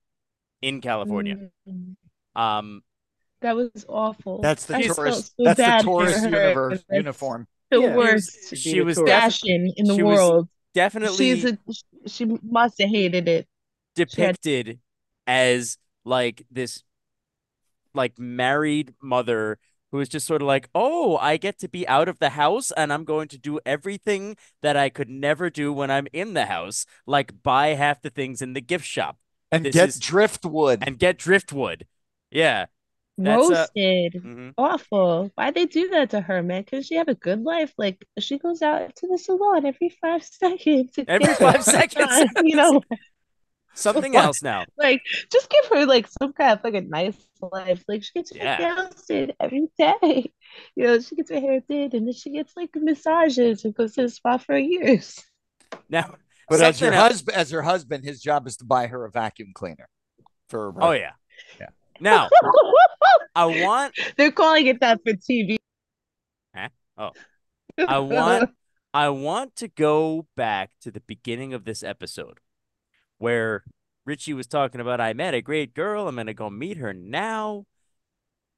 in 0.62 0.80
California. 0.80 1.38
mm, 1.66 1.96
Um, 2.36 2.82
that 3.42 3.56
was 3.56 3.84
awful. 3.88 4.42
That's 4.42 4.66
the 4.66 4.74
I 4.74 4.86
tourist 4.86 5.26
so 5.26 5.26
that's 5.44 5.62
the 5.64 5.72
for 5.94 6.12
tourist 6.12 6.24
universe 6.26 6.84
That's 6.88 6.88
uniform. 6.88 7.46
The 7.70 7.80
Yeah, 7.80 7.96
worst 7.96 8.54
she 8.54 8.80
was 8.82 9.02
tourist. 9.02 9.02
fashion 9.02 9.72
in 9.76 9.86
the 9.88 9.96
she 9.96 10.02
was 10.02 10.32
world. 10.34 10.48
definitely 10.74 11.32
She's 11.32 11.44
a, 11.44 11.58
she 12.06 12.26
must 12.42 12.80
have 12.80 12.90
hated 12.90 13.28
it. 13.28 13.48
depicted 13.94 14.80
as 15.26 15.78
like 16.04 16.44
this 16.50 16.82
like 17.94 18.18
married 18.18 18.94
mother 19.02 19.58
who 19.90 19.98
is 20.00 20.08
just 20.08 20.26
sort 20.26 20.40
of 20.42 20.46
like, 20.48 20.68
"Oh, 20.74 21.16
I 21.16 21.36
get 21.36 21.58
to 21.60 21.68
be 21.68 21.86
out 21.88 22.08
of 22.08 22.18
the 22.20 22.30
house 22.30 22.70
and 22.72 22.92
I'm 22.92 23.04
going 23.04 23.26
to 23.28 23.38
do 23.38 23.58
everything 23.66 24.36
that 24.62 24.76
I 24.76 24.88
could 24.88 25.08
never 25.08 25.50
do 25.50 25.72
when 25.72 25.90
I'm 25.90 26.06
in 26.12 26.34
the 26.34 26.46
house, 26.46 26.86
like 27.06 27.42
buy 27.42 27.68
half 27.68 28.00
the 28.00 28.10
things 28.10 28.40
in 28.42 28.52
the 28.52 28.60
gift 28.60 28.84
shop 28.86 29.18
and 29.52 29.64
This 29.66 29.74
get 29.74 29.88
is- 29.90 29.98
driftwood. 29.98 30.82
and 30.86 30.98
get 30.98 31.18
driftwood." 31.18 31.86
Yeah. 32.30 32.66
That's, 33.18 33.50
uh, 33.50 33.54
Roasted. 33.76 34.14
mhm. 34.14 34.54
Awful. 34.56 35.30
Why'd 35.34 35.54
they 35.54 35.66
do 35.66 35.88
that 35.90 36.10
to 36.10 36.22
her, 36.22 36.42
man? 36.42 36.64
Could 36.64 36.86
she 36.86 36.94
have 36.94 37.08
a 37.08 37.14
good 37.14 37.42
life? 37.42 37.70
Like 37.76 38.06
she 38.18 38.38
goes 38.38 38.62
out 38.62 38.96
to 38.96 39.08
the 39.08 39.18
salon 39.18 39.66
every 39.66 39.90
five 40.00 40.24
seconds. 40.42 40.92
Every 41.06 41.34
five 41.34 41.62
seconds. 41.62 42.32
done, 42.34 42.46
You 42.46 42.56
know, 42.56 42.82
Something 43.74 44.16
else 44.16 44.42
now. 44.42 44.64
like 44.78 45.02
just 45.30 45.50
give 45.50 45.66
her 45.66 45.84
like 45.86 46.06
some 46.08 46.32
kind 46.32 46.52
of 46.58 46.64
like 46.64 46.74
a 46.74 46.80
nice 46.80 47.16
life. 47.42 47.84
Like 47.86 48.02
she 48.04 48.10
gets 48.14 48.32
her 48.32 48.38
Yeah. 48.42 48.56
nails 48.56 49.04
did 49.06 49.34
every 49.40 49.68
day. 49.78 50.32
You 50.74 50.84
know, 50.86 50.98
she 51.00 51.14
gets 51.14 51.30
her 51.30 51.38
hair 51.40 51.60
did 51.68 51.94
and 51.94 52.06
then 52.06 52.12
she 52.14 52.30
gets 52.30 52.54
like 52.56 52.70
massages 52.74 53.64
and 53.64 53.72
goes 53.74 53.94
to 53.94 54.02
the 54.02 54.08
spa 54.08 54.36
for 54.38 54.56
years. 54.58 55.22
Now, 55.88 56.16
but 56.50 56.60
as 56.60 56.80
her 56.80 56.86
something 56.86 56.98
else- 56.98 57.12
husband, 57.12 57.36
as 57.36 57.50
her 57.50 57.62
husband, 57.62 58.04
his 58.04 58.20
job 58.20 58.46
is 58.46 58.56
to 58.58 58.64
buy 58.64 58.88
her 58.88 59.04
a 59.04 59.10
vacuum 59.10 59.52
cleaner. 59.54 59.88
For 60.48 60.72
her. 60.72 60.82
Oh 60.82 60.90
yeah. 60.90 61.12
Yeah. 61.58 61.68
Now, 62.00 62.28
I 63.34 63.46
want 63.46 63.94
They're 64.16 64.32
calling 64.32 64.66
it 64.66 64.80
that 64.80 65.00
for 65.04 65.12
TV. 65.12 65.56
Huh? 66.54 66.68
Oh, 66.98 67.10
I 67.78 68.00
want 68.00 68.50
I 68.92 69.08
want 69.10 69.54
to 69.56 69.68
go 69.68 70.26
back 70.36 70.72
to 70.82 70.90
the 70.90 71.00
beginning 71.00 71.54
of 71.54 71.64
this 71.64 71.84
episode 71.84 72.38
where 73.18 73.62
Richie 74.04 74.34
was 74.34 74.48
talking 74.48 74.80
about 74.80 75.00
I 75.00 75.12
met 75.12 75.34
a 75.34 75.40
great 75.40 75.72
girl. 75.72 76.08
I'm 76.08 76.16
gonna 76.16 76.34
go 76.34 76.50
meet 76.50 76.78
her 76.78 76.92
now. 76.92 77.66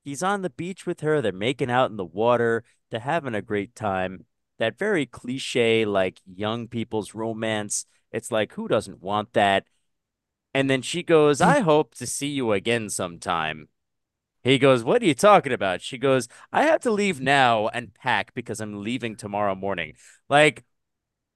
He's 0.02 0.22
on 0.22 0.42
the 0.42 0.50
beach 0.50 0.86
with 0.86 1.00
her. 1.00 1.20
They're 1.20 1.32
making 1.32 1.70
out 1.70 1.90
in 1.90 1.96
the 1.96 2.04
water. 2.04 2.64
They're 2.90 3.00
having 3.00 3.34
a 3.34 3.42
great 3.42 3.74
time. 3.74 4.24
That 4.62 4.78
very 4.78 5.06
cliche, 5.06 5.84
like 5.84 6.20
young 6.24 6.68
people's 6.68 7.14
romance. 7.16 7.84
It's 8.12 8.30
like, 8.30 8.52
who 8.52 8.68
doesn't 8.68 9.02
want 9.02 9.32
that? 9.32 9.64
And 10.54 10.70
then 10.70 10.82
she 10.82 11.02
goes, 11.02 11.40
I 11.40 11.58
hope 11.70 11.96
to 11.96 12.06
see 12.06 12.28
you 12.28 12.52
again 12.52 12.88
sometime. 12.88 13.66
He 14.44 14.58
goes, 14.58 14.84
What 14.84 15.02
are 15.02 15.06
you 15.06 15.14
talking 15.14 15.52
about? 15.52 15.80
She 15.82 15.98
goes, 15.98 16.28
I 16.52 16.62
have 16.62 16.78
to 16.82 16.92
leave 16.92 17.20
now 17.20 17.66
and 17.74 17.92
pack 17.92 18.34
because 18.34 18.60
I'm 18.60 18.84
leaving 18.84 19.16
tomorrow 19.16 19.56
morning. 19.56 19.94
Like, 20.28 20.62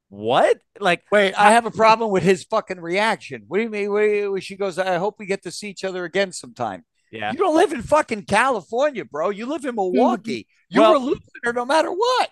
what? 0.08 0.58
Like, 0.78 1.02
Wait, 1.10 1.34
I 1.34 1.50
have 1.50 1.66
a 1.66 1.70
problem 1.72 2.12
with 2.12 2.22
his 2.22 2.44
fucking 2.44 2.80
reaction. 2.80 3.42
What 3.48 3.56
do 3.58 3.64
you 3.64 3.70
mean? 3.70 3.90
What 3.90 4.02
do 4.02 4.06
you- 4.06 4.40
she 4.40 4.54
goes, 4.54 4.78
I 4.78 4.98
hope 4.98 5.16
we 5.18 5.26
get 5.26 5.42
to 5.42 5.50
see 5.50 5.68
each 5.70 5.82
other 5.82 6.04
again 6.04 6.30
sometime. 6.30 6.84
yeah. 7.10 7.32
You 7.32 7.38
don't 7.38 7.56
live 7.56 7.72
in 7.72 7.82
fucking 7.82 8.26
California, 8.26 9.04
bro. 9.04 9.30
You 9.30 9.46
live 9.46 9.64
in 9.64 9.74
Milwaukee. 9.82 10.46
You 10.68 10.80
Well- 10.82 10.96
a 10.96 10.98
loser 10.98 11.52
no 11.52 11.64
matter 11.66 11.90
what. 11.90 12.30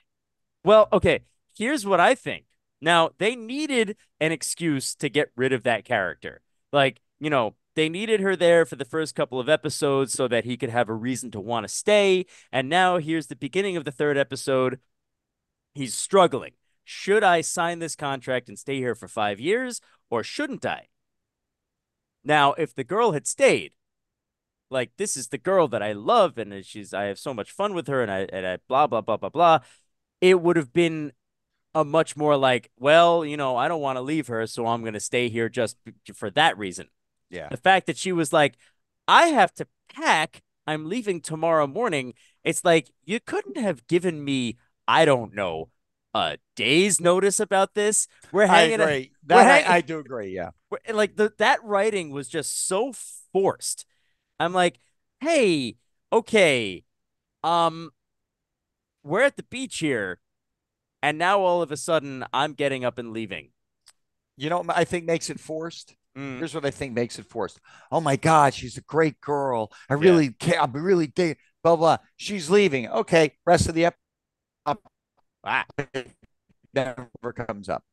Well, 0.64 0.88
okay. 0.92 1.20
Here's 1.56 1.86
what 1.86 2.00
I 2.00 2.14
think. 2.14 2.46
Now, 2.80 3.10
they 3.18 3.36
needed 3.36 3.96
an 4.20 4.32
excuse 4.32 4.94
to 4.96 5.08
get 5.08 5.30
rid 5.36 5.52
of 5.52 5.62
that 5.62 5.84
character. 5.84 6.40
Like, 6.72 7.00
you 7.20 7.30
know, 7.30 7.54
they 7.76 7.88
needed 7.88 8.20
her 8.20 8.36
there 8.36 8.64
for 8.66 8.76
the 8.76 8.84
first 8.84 9.14
couple 9.14 9.38
of 9.40 9.48
episodes 9.48 10.12
so 10.12 10.28
that 10.28 10.44
he 10.44 10.56
could 10.56 10.70
have 10.70 10.88
a 10.88 10.94
reason 10.94 11.30
to 11.32 11.40
want 11.40 11.64
to 11.64 11.72
stay. 11.72 12.26
And 12.52 12.68
now 12.68 12.98
here's 12.98 13.28
the 13.28 13.36
beginning 13.36 13.76
of 13.76 13.84
the 13.84 13.92
third 13.92 14.16
episode. 14.18 14.80
He's 15.74 15.94
struggling. 15.94 16.52
Should 16.84 17.24
I 17.24 17.40
sign 17.40 17.78
this 17.78 17.96
contract 17.96 18.48
and 18.48 18.58
stay 18.58 18.76
here 18.76 18.94
for 18.94 19.08
five 19.08 19.40
years, 19.40 19.80
or 20.10 20.22
shouldn't 20.22 20.66
I? 20.66 20.88
Now, 22.22 22.52
if 22.54 22.74
the 22.74 22.84
girl 22.84 23.12
had 23.12 23.26
stayed, 23.26 23.72
like 24.70 24.92
this 24.96 25.16
is 25.16 25.28
the 25.28 25.38
girl 25.38 25.68
that 25.68 25.82
I 25.82 25.92
love, 25.92 26.36
and 26.38 26.64
she's 26.64 26.92
I 26.92 27.04
have 27.04 27.18
so 27.18 27.32
much 27.34 27.50
fun 27.50 27.74
with 27.74 27.86
her, 27.88 28.02
and 28.02 28.10
I 28.10 28.20
and 28.32 28.46
I 28.46 28.58
blah 28.68 28.86
blah 28.86 29.00
blah 29.00 29.16
blah 29.16 29.28
blah, 29.30 29.60
it 30.20 30.40
would 30.40 30.56
have 30.56 30.72
been 30.72 31.12
a 31.74 31.84
much 31.84 32.16
more 32.16 32.36
like, 32.36 32.70
well, 32.78 33.24
you 33.24 33.36
know, 33.36 33.56
I 33.56 33.68
don't 33.68 33.80
want 33.80 33.96
to 33.96 34.02
leave 34.02 34.28
her, 34.28 34.46
so 34.46 34.66
I'm 34.66 34.84
gonna 34.84 35.00
stay 35.00 35.28
here 35.28 35.48
just 35.48 35.76
for 36.14 36.30
that 36.30 36.56
reason. 36.56 36.88
Yeah. 37.30 37.48
The 37.48 37.56
fact 37.56 37.86
that 37.86 37.96
she 37.96 38.12
was 38.12 38.32
like, 38.32 38.56
I 39.08 39.26
have 39.26 39.52
to 39.54 39.66
pack, 39.92 40.42
I'm 40.66 40.88
leaving 40.88 41.20
tomorrow 41.20 41.66
morning. 41.66 42.14
It's 42.44 42.64
like 42.64 42.90
you 43.04 43.18
couldn't 43.20 43.56
have 43.56 43.86
given 43.86 44.24
me, 44.24 44.56
I 44.86 45.04
don't 45.04 45.34
know, 45.34 45.70
a 46.14 46.38
day's 46.54 47.00
notice 47.00 47.40
about 47.40 47.74
this. 47.74 48.06
We're 48.30 48.44
I 48.44 48.46
hanging 48.46 48.80
a- 48.80 48.84
agree. 48.84 49.12
we're 49.28 49.36
That 49.36 49.68
I, 49.68 49.76
I 49.76 49.80
do 49.80 49.98
agree. 49.98 50.28
Yeah. 50.34 50.50
Like 50.92 51.16
the 51.16 51.32
that 51.38 51.62
writing 51.64 52.10
was 52.10 52.28
just 52.28 52.66
so 52.68 52.92
forced. 53.32 53.84
I'm 54.38 54.52
like, 54.52 54.78
hey, 55.20 55.76
okay, 56.12 56.84
um, 57.42 57.90
we're 59.04 59.22
at 59.22 59.36
the 59.36 59.44
beach 59.44 59.78
here, 59.78 60.18
and 61.02 61.18
now 61.18 61.40
all 61.40 61.62
of 61.62 61.70
a 61.70 61.76
sudden 61.76 62.24
I'm 62.32 62.54
getting 62.54 62.84
up 62.84 62.98
and 62.98 63.12
leaving. 63.12 63.50
You 64.36 64.50
know 64.50 64.58
what 64.62 64.76
I 64.76 64.84
think 64.84 65.04
makes 65.04 65.30
it 65.30 65.38
forced? 65.38 65.94
Mm. 66.18 66.38
Here's 66.38 66.54
what 66.54 66.64
I 66.64 66.70
think 66.70 66.92
makes 66.94 67.18
it 67.18 67.26
forced. 67.26 67.60
Oh 67.92 68.00
my 68.00 68.16
God, 68.16 68.54
she's 68.54 68.76
a 68.76 68.82
great 68.82 69.20
girl. 69.20 69.70
I 69.88 69.94
really 69.94 70.30
care. 70.32 70.60
I'm 70.60 70.72
really 70.72 71.06
dig. 71.06 71.38
Blah 71.62 71.76
blah. 71.76 71.98
She's 72.16 72.50
leaving. 72.50 72.88
Okay. 72.88 73.32
Rest 73.46 73.68
of 73.68 73.74
the 73.74 73.86
episode 73.86 73.98
Ah, 75.46 75.66
never 76.74 77.08
comes 77.34 77.68
up. 77.68 77.84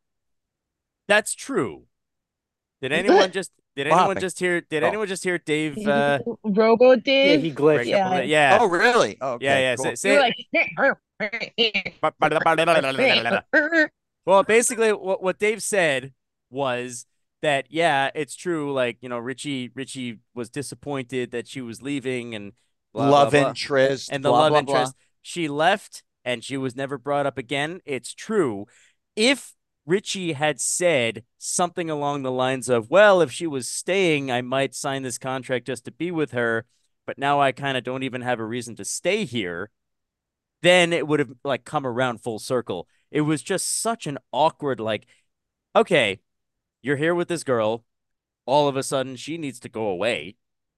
that's 1.08 1.36
true. 1.36 1.84
Did 2.82 2.92
anyone 2.94 3.32
just 3.32 3.52
did 3.76 3.88
What 3.88 4.00
anyone 4.00 4.18
happened? 4.18 4.20
just 4.22 4.40
hear 4.40 4.62
did 4.62 4.84
Oh. 4.84 4.88
anyone 4.88 5.08
just 5.08 5.24
hear 5.24 5.38
Dave 5.38 5.78
uh 5.88 6.20
Robo 6.44 6.96
Yeah, 7.24 7.38
did. 7.38 7.40
he 7.42 7.52
break 7.52 7.88
glitched. 7.88 7.88
Yeah. 7.88 8.22
Yeah. 8.22 8.58
Oh 8.62 8.68
really? 8.68 9.18
Oh, 9.22 9.34
okay, 9.34 9.46
yeah, 9.46 9.60
yeah. 9.60 9.76
cool. 9.76 9.96
Say, 9.96 9.96
say 9.96 10.20
like, 10.20 10.36
Well, 14.26 14.44
basically, 14.44 14.92
what 14.94 15.24
what 15.24 15.40
Dave 15.40 15.64
said 15.64 16.14
was 16.50 17.06
that 17.42 17.66
yeah, 17.70 18.10
it's 18.14 18.36
true. 18.36 18.72
Like 18.74 18.98
you 19.02 19.10
know, 19.10 19.18
Richie 19.20 19.72
Richie 19.74 20.20
was 20.34 20.50
disappointed 20.50 21.32
that 21.32 21.48
she 21.48 21.62
was 21.62 21.82
leaving 21.82 22.36
and 22.36 22.54
blah, 22.94 23.08
blah, 23.08 23.20
love 23.24 23.32
blah. 23.32 23.50
interest 23.50 24.10
and 24.12 24.24
the 24.24 24.30
blah, 24.30 24.40
love 24.42 24.50
blah, 24.52 24.62
blah. 24.62 24.74
interest. 24.76 24.96
She 25.22 25.48
left 25.48 26.04
and 26.24 26.44
she 26.44 26.58
was 26.58 26.76
never 26.76 26.98
brought 26.98 27.26
up 27.26 27.38
again. 27.38 27.82
It's 27.86 28.14
true. 28.14 28.66
If 29.16 29.54
Richie 29.86 30.34
had 30.34 30.62
said 30.62 31.24
something 31.38 31.90
along 31.90 32.22
the 32.22 32.32
lines 32.32 32.70
of, 32.70 32.90
"Well, 32.90 33.22
if 33.22 33.32
she 33.32 33.48
was 33.48 33.68
staying, 33.68 34.32
I 34.32 34.42
might 34.42 34.76
sign 34.76 35.04
this 35.04 35.18
contract 35.18 35.66
just 35.66 35.86
to 35.86 35.92
be 35.92 36.12
with 36.12 36.32
her, 36.32 36.66
but 37.06 37.18
now 37.18 37.42
I 37.42 37.52
kind 37.52 37.78
of 37.78 37.84
don't 37.84 38.04
even 38.04 38.22
have 38.22 38.40
a 38.40 38.46
reason 38.46 38.76
to 38.76 38.86
stay 38.86 39.26
here." 39.26 39.72
Then 40.62 40.94
it 40.94 41.08
would 41.08 41.20
have 41.20 41.34
like 41.44 41.66
come 41.66 41.88
around 41.88 42.22
full 42.22 42.40
circle. 42.40 42.88
It 43.10 43.22
was 43.22 43.42
just 43.42 43.82
such 43.82 44.06
an 44.06 44.20
awkward 44.32 44.80
like, 44.80 45.08
okay, 45.76 46.20
you're 46.82 46.98
here 46.98 47.16
with 47.16 47.28
this 47.28 47.44
girl, 47.44 47.84
all 48.46 48.68
of 48.68 48.76
a 48.76 48.84
sudden 48.84 49.16
she 49.16 49.38
needs 49.38 49.60
to 49.62 49.70
go 49.70 49.88
away 49.88 50.36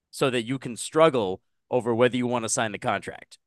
so 0.09 0.29
that 0.29 0.43
you 0.43 0.57
can 0.57 0.77
struggle 0.77 1.41
over 1.69 1.93
whether 1.93 2.15
you 2.15 2.27
want 2.27 2.45
to 2.45 2.49
sign 2.49 2.71
the 2.71 2.77
contract. 2.77 3.37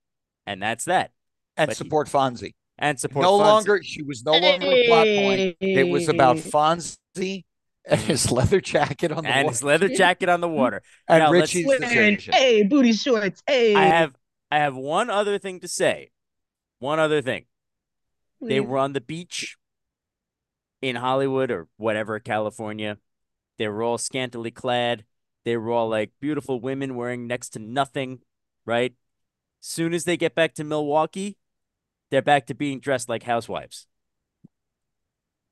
And 0.46 0.62
that's 0.62 0.84
that. 0.84 1.12
and 1.56 1.68
but 1.68 1.76
he- 1.76 1.84
support 1.84 2.08
Fonzie. 2.08 2.54
And 2.78 3.00
support 3.00 3.22
no 3.22 3.38
Fonzie. 3.38 3.38
longer 3.38 3.82
she 3.82 4.02
was 4.02 4.22
no 4.24 4.32
longer 4.32 4.66
a 4.66 4.86
plot 4.86 5.06
point. 5.06 5.56
It 5.60 5.88
was 5.88 6.08
about 6.08 6.36
Fonzie 6.36 7.44
and 7.86 8.00
his 8.00 8.30
leather 8.30 8.60
jacket 8.60 9.12
on 9.12 9.24
the 9.24 9.30
water. 9.30 9.34
and 9.38 9.44
wall 9.44 9.50
his 9.52 9.62
leather 9.62 9.88
jacket 9.88 10.28
on 10.28 10.40
the 10.40 10.48
water. 10.48 10.82
and 11.08 11.22
Now, 11.22 11.30
Richie's 11.30 11.66
wearing, 11.66 12.16
decision. 12.16 12.34
hey, 12.34 12.62
booty 12.64 12.92
shorts, 12.92 13.42
hey. 13.46 13.74
I 13.74 13.84
have 13.84 14.14
I 14.50 14.58
have 14.58 14.76
one 14.76 15.08
other 15.10 15.38
thing 15.38 15.60
to 15.60 15.68
say. 15.68 16.10
One 16.78 16.98
other 16.98 17.22
thing. 17.22 17.46
They 18.42 18.60
were 18.60 18.76
on 18.78 18.92
the 18.92 19.00
beach 19.00 19.56
in 20.82 20.96
Hollywood 20.96 21.50
or 21.50 21.68
whatever, 21.78 22.20
California. 22.20 22.98
They 23.58 23.66
were 23.68 23.82
all 23.82 23.96
scantily 23.96 24.50
clad. 24.50 25.04
They 25.46 25.56
were 25.56 25.70
all 25.70 25.88
like 25.88 26.10
beautiful 26.20 26.60
women 26.60 26.94
wearing 26.96 27.26
next 27.26 27.50
to 27.50 27.58
nothing, 27.58 28.20
right? 28.66 28.92
Soon 29.60 29.94
as 29.94 30.04
they 30.04 30.16
get 30.18 30.34
back 30.34 30.52
to 30.54 30.64
Milwaukee, 30.64 31.38
they're 32.10 32.22
back 32.22 32.46
to 32.46 32.54
being 32.54 32.80
dressed 32.80 33.08
like 33.08 33.22
housewives. 33.22 33.86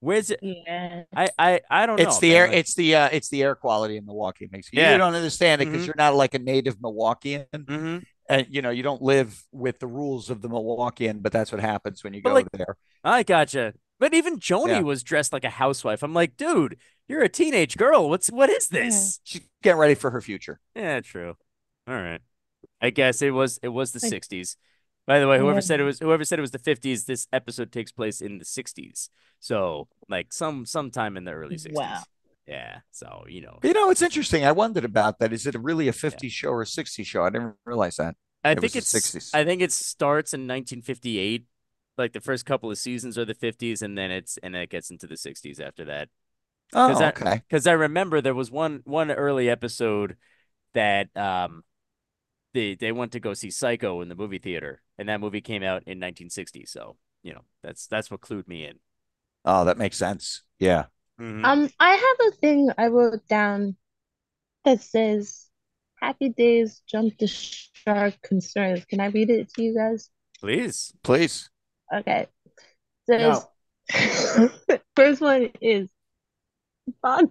Where's 0.01 0.31
it? 0.31 0.41
Yeah. 0.43 1.05
I 1.17 1.29
I 1.39 1.61
I 1.71 1.87
don't 1.87 1.97
know. 1.97 2.03
It's 2.07 2.19
the 2.19 2.29
man. 2.31 2.37
air. 2.37 2.49
Like, 2.49 2.57
It's 2.59 2.75
the 2.75 2.95
uh, 2.95 3.09
it's 3.11 3.29
the 3.31 3.43
air 3.43 3.55
quality 3.55 3.97
in 3.97 4.05
Milwaukee 4.05 4.49
makes 4.53 4.71
you. 4.73 4.81
Yeah. 4.81 4.93
You 4.93 4.99
don't 4.99 5.15
understand 5.15 5.63
it 5.63 5.67
because 5.67 5.83
Mhm. 5.83 5.87
you're 5.87 5.95
not 5.97 6.15
like 6.15 6.35
a 6.35 6.39
native 6.39 6.77
Milwaukeean, 6.79 7.47
mhm. 7.51 8.05
and 8.29 8.47
you 8.51 8.61
know 8.61 8.69
you 8.71 8.83
don't 8.83 9.01
live 9.01 9.43
with 9.51 9.79
the 9.79 9.87
rules 9.87 10.29
of 10.29 10.43
the 10.43 10.49
Milwaukeean. 10.49 11.23
But 11.23 11.33
that's 11.33 11.51
what 11.53 11.61
happens 11.63 12.05
when 12.05 12.13
you 12.13 12.21
But, 12.21 12.31
go 12.31 12.35
like, 12.35 12.51
there. 12.53 12.77
I 13.03 13.23
gotcha. 13.23 13.73
But 13.99 14.13
even 14.13 14.39
Joanie 14.41 14.73
Yeah. 14.75 14.81
was 14.81 15.03
dressed 15.03 15.33
like 15.33 15.45
a 15.45 15.51
housewife. 15.51 16.03
I'm 16.03 16.13
like, 16.13 16.37
dude, 16.37 16.77
you're 17.09 17.23
a 17.23 17.29
teenage 17.31 17.79
girl. 17.79 18.11
What's 18.11 18.29
what 18.31 18.51
is 18.51 18.69
this? 18.69 19.21
She's 19.25 19.41
getting 19.63 19.79
ready 19.79 19.95
for 19.95 20.11
her 20.11 20.21
future. 20.21 20.61
Yeah, 20.77 21.01
true. 21.01 21.35
All 21.89 21.95
right. 21.95 22.21
I 22.83 22.91
guess 22.91 23.23
it 23.23 23.31
was 23.31 23.59
it 23.63 23.69
was 23.69 23.93
the 23.93 24.01
Like- 24.03 24.11
60s. 24.11 24.57
By 25.07 25.19
the 25.21 25.29
way, 25.29 25.39
whoever 25.39 25.57
Yeah. 25.57 25.61
said 25.61 25.81
it 25.81 25.85
was 25.85 25.99
whoever 25.99 26.25
said 26.25 26.39
it 26.39 26.43
was 26.43 26.51
the 26.51 26.59
50s, 26.59 27.05
this 27.05 27.27
episode 27.33 27.71
takes 27.73 27.93
place 27.93 28.21
in 28.21 28.39
the 28.39 28.45
60s. 28.45 29.11
So, 29.39 29.89
like 30.09 30.33
some 30.33 30.65
sometime 30.67 31.17
in 31.17 31.25
the 31.25 31.33
early 31.33 31.59
60s. 31.59 31.77
Wow. 31.77 32.03
Yeah. 32.47 32.81
So 32.91 33.25
you 33.29 33.41
know, 33.43 33.59
You 33.63 33.73
know, 33.75 33.91
it's 33.91 34.03
interesting. 34.03 34.45
I 34.45 34.53
wondered 34.53 34.85
about 34.85 35.19
that. 35.19 35.33
Is 35.33 35.47
it 35.47 35.55
really 35.61 35.89
a 35.89 35.93
50 35.93 36.29
show 36.29 36.49
or 36.51 36.63
a 36.63 36.67
60 36.67 37.05
show? 37.05 37.25
I 37.25 37.31
didn't 37.31 37.55
realize 37.65 37.97
that. 37.97 38.17
I 38.43 38.53
It 38.53 38.61
think 38.61 38.77
it's 38.77 38.89
60s. 38.89 39.31
I 39.35 39.45
think 39.45 39.63
it 39.63 39.73
starts 39.73 40.33
in 40.35 40.47
1958. 40.47 41.47
Like 41.97 42.13
the 42.13 42.21
first 42.21 42.45
couple 42.45 42.71
of 42.71 42.79
seasons 42.79 43.17
are 43.19 43.25
the 43.25 43.35
50s, 43.35 43.81
and 43.83 43.97
then 43.97 44.11
it's 44.11 44.37
and 44.39 44.55
then 44.55 44.63
it 44.63 44.71
gets 44.71 44.91
into 44.91 45.07
the 45.07 45.17
60s 45.17 45.61
after 45.61 45.85
that. 45.85 46.09
Oh, 46.73 46.89
'Cause 46.89 47.01
I- 47.01 47.09
okay. 47.11 47.43
Because 47.49 47.67
I 47.67 47.73
remember 47.73 48.21
there 48.21 48.35
was 48.35 48.51
one 48.51 48.81
one 48.85 49.11
early 49.11 49.49
episode 49.49 50.17
that 50.73 51.15
um 51.17 51.63
they 52.53 52.75
they 52.75 52.93
went 52.93 53.13
to 53.13 53.21
go 53.21 53.35
see 53.35 53.51
Psycho 53.51 54.01
in 54.01 54.09
the 54.09 54.15
movie 54.15 54.39
theater, 54.39 54.83
and 54.99 55.09
that 55.09 55.21
movie 55.21 55.41
came 55.41 55.63
out 55.63 55.83
in 55.87 55.99
1960. 55.99 56.67
So 56.67 56.97
you 57.23 57.33
know 57.33 57.43
that's 57.63 57.87
that's 57.87 58.11
what 58.11 58.21
clued 58.21 58.49
me 58.49 58.67
in. 58.67 58.79
Oh, 59.45 59.65
that 59.65 59.79
makes 59.79 59.97
sense. 59.97 60.43
Yeah. 60.59 60.87
Mhm. 61.21 61.45
Um, 61.45 61.71
I 61.79 61.91
have 61.95 62.33
a 62.33 62.37
thing 62.37 62.71
I 62.77 62.89
wrote 62.89 63.27
down 63.29 63.77
that 64.65 64.81
says 64.81 65.49
Happy 66.01 66.31
Days 66.31 66.83
Jump 66.87 67.19
the 67.19 67.27
Shark 67.27 68.21
Concerns. 68.23 68.85
Can 68.87 69.01
I 69.01 69.07
read 69.07 69.31
it 69.31 69.53
to 69.55 69.63
you 69.63 69.75
guys? 69.75 70.11
Please. 70.41 70.93
Please. 71.03 71.51
Okay. 71.93 72.27
Says 73.07 73.47
first 74.97 75.21
one 75.21 75.51
is 75.61 75.89
Fon 77.03 77.31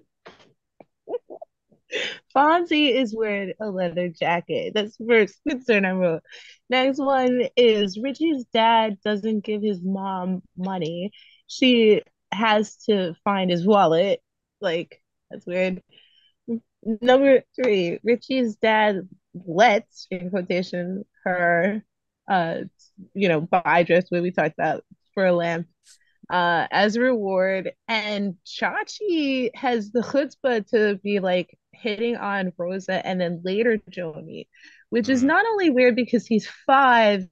Fonzie 2.36 2.96
is 2.96 3.16
wearing 3.16 3.54
a 3.62 3.70
leather 3.70 4.10
jacket. 4.10 4.74
That's 4.74 4.98
first 5.08 5.36
concern 5.48 5.86
I 5.86 5.92
wrote. 5.92 6.24
Next 6.70 7.00
one 7.00 7.48
is 7.56 8.00
Richie's 8.02 8.46
dad 8.54 8.98
doesn't 9.04 9.44
give 9.44 9.62
his 9.62 9.82
mom 9.82 10.42
money. 10.58 11.12
She 11.48 12.02
has 12.32 12.78
to 12.86 13.14
find 13.24 13.52
his 13.52 13.66
wallet. 13.66 14.22
Like, 14.62 15.02
that's 15.30 15.46
weird. 15.46 15.82
Number 16.84 17.44
three, 17.56 18.00
Richie's 18.04 18.56
dad 18.56 19.08
lets, 19.34 20.08
in 20.12 20.30
quotation, 20.30 21.06
her 21.24 21.84
uh 22.30 22.62
you 23.14 23.28
know, 23.28 23.42
buy 23.42 23.84
dress 23.84 24.06
what 24.10 24.22
we 24.22 24.32
talked 24.32 24.56
about 24.58 24.84
for 25.14 25.26
a 25.26 25.34
lamp 25.34 25.68
uh 26.30 26.68
as 26.72 26.96
a 26.96 27.02
reward. 27.02 27.72
And 27.88 28.36
Chachi 28.46 29.50
has 29.56 29.92
the 29.92 30.02
chutzpah 30.02 30.68
to 30.70 31.00
be 31.04 31.20
like 31.20 31.58
hitting 31.74 32.16
on 32.16 32.54
Rosa 32.58 33.06
and 33.06 33.20
then 33.20 33.42
later 33.44 33.78
Joanie, 33.90 34.48
which 34.90 35.10
is 35.10 35.22
Mhm. 35.24 35.28
not 35.28 35.46
only 35.46 35.70
weird 35.70 35.96
because 35.96 36.26
he's 36.26 36.48
five, 36.66 37.28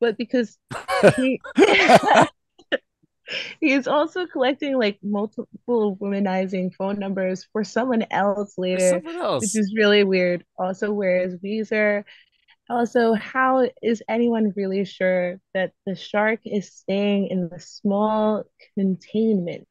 but 0.00 0.16
because 0.18 0.58
he 1.16 1.40
he 3.60 3.72
is 3.72 3.86
also 3.86 4.26
collecting 4.26 4.76
like 4.78 4.98
multiple 5.02 5.96
womanizing 5.96 6.74
phone 6.74 6.98
numbers 6.98 7.46
for 7.52 7.64
someone 7.64 8.04
else 8.10 8.58
later, 8.58 8.90
someone 8.90 9.16
else. 9.16 9.42
which 9.42 9.56
is 9.56 9.74
really 9.76 10.04
weird. 10.04 10.44
Also, 10.58 10.92
where 10.92 11.22
is 11.22 11.36
Weezer? 11.36 12.04
Also, 12.72 13.12
how 13.12 13.68
is 13.82 14.02
anyone 14.08 14.52
really 14.56 14.84
sure 14.86 15.38
that 15.52 15.72
the 15.84 15.94
shark 15.94 16.40
is 16.46 16.72
staying 16.72 17.26
in 17.28 17.50
the 17.50 17.60
small 17.60 18.44
containment? 18.74 19.68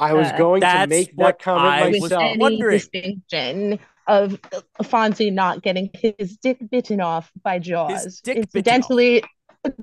I 0.00 0.14
was 0.14 0.26
uh, 0.26 0.36
going 0.36 0.62
to 0.62 0.86
make 0.88 1.16
that 1.16 1.40
comment 1.40 1.68
I 1.68 1.88
was 1.88 2.00
with 2.00 2.10
myself. 2.10 2.22
any 2.22 2.38
wondering. 2.38 2.78
distinction 2.78 3.78
of 4.08 4.40
Fonzie 4.82 5.32
not 5.32 5.62
getting 5.62 5.90
his 5.94 6.36
dick 6.38 6.58
bitten 6.70 7.00
off 7.00 7.30
by 7.44 7.60
Jaws. 7.60 8.20
dick 8.20 8.34
bitten 8.34 8.42
off. 8.42 8.54
Incidentally, 8.56 9.24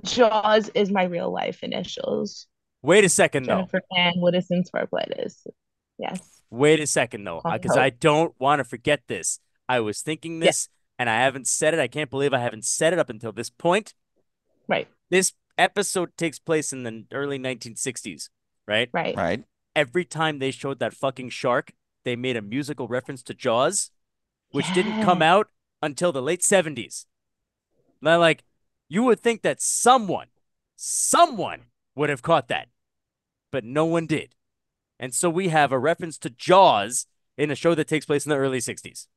Jaws 0.04 0.70
is 0.74 0.92
my 0.92 1.04
real 1.04 1.32
life 1.32 1.64
initials. 1.64 2.48
Wait 2.82 3.06
a 3.06 3.10
second 3.10 3.46
though. 3.46 3.60
Jennifer 3.60 3.82
Ann 3.96 4.16
Woodison 4.18 4.64
Sparklettis. 4.70 5.48
Yes. 5.98 6.42
Wait 6.50 6.80
a 6.82 6.88
second 6.88 7.24
though, 7.24 7.42
because 7.44 7.76
hope. 7.76 7.84
I 7.84 7.90
don't 7.92 8.34
want 8.40 8.60
to 8.60 8.64
forget 8.64 9.02
this. 9.08 9.40
I 9.70 9.80
was 9.80 10.02
thinking 10.02 10.42
Yeah. 10.42 10.48
this, 10.48 10.70
and 11.00 11.10
I 11.10 11.18
haven't 11.22 11.48
said 11.48 11.74
it. 11.74 11.80
I 11.80 11.88
can't 11.88 12.10
believe 12.10 12.34
I 12.34 12.40
haven't 12.40 12.66
said 12.66 12.94
it 12.94 13.00
up 13.00 13.10
until 13.10 13.32
this 13.32 13.50
point. 13.50 13.94
Right. 14.68 14.88
This 15.10 15.34
episode 15.58 16.16
takes 16.18 16.40
place 16.40 16.74
in 16.74 16.84
the 16.84 17.06
early 17.12 17.40
1960s, 17.40 18.30
right? 18.68 18.90
Right. 18.94 19.16
Right. 19.16 19.44
Every 19.76 20.06
time 20.06 20.40
they 20.40 20.52
showed 20.52 20.80
that 20.80 20.94
fucking 20.94 21.30
shark, 21.30 21.72
they 22.04 22.16
made 22.16 22.38
a 22.38 22.42
musical 22.42 22.88
reference 22.88 23.22
to 23.24 23.34
Jaws, 23.34 23.92
which 24.52 24.74
didn't 24.74 25.04
come 25.04 25.22
out 25.22 25.50
until 25.82 26.12
the 26.12 26.22
late 26.22 26.42
70s. 26.42 27.06
Now, 28.02 28.20
like, 28.20 28.44
you 28.90 29.04
would 29.04 29.20
think 29.20 29.42
that 29.42 29.62
someone, 29.62 30.28
someone 30.76 31.66
would 31.96 32.10
have 32.10 32.22
caught 32.22 32.48
that, 32.48 32.70
but 33.52 33.64
no 33.64 33.86
one 33.86 34.06
did. 34.06 34.36
And 35.00 35.14
so 35.14 35.30
we 35.30 35.50
have 35.50 35.72
a 35.72 35.80
reference 35.80 36.18
to 36.20 36.30
Jaws 36.30 37.06
in 37.38 37.52
a 37.52 37.56
show 37.56 37.76
that 37.76 37.88
takes 37.88 38.06
place 38.06 38.26
in 38.26 38.30
the 38.30 38.38
early 38.38 38.60
60s. 38.60 39.08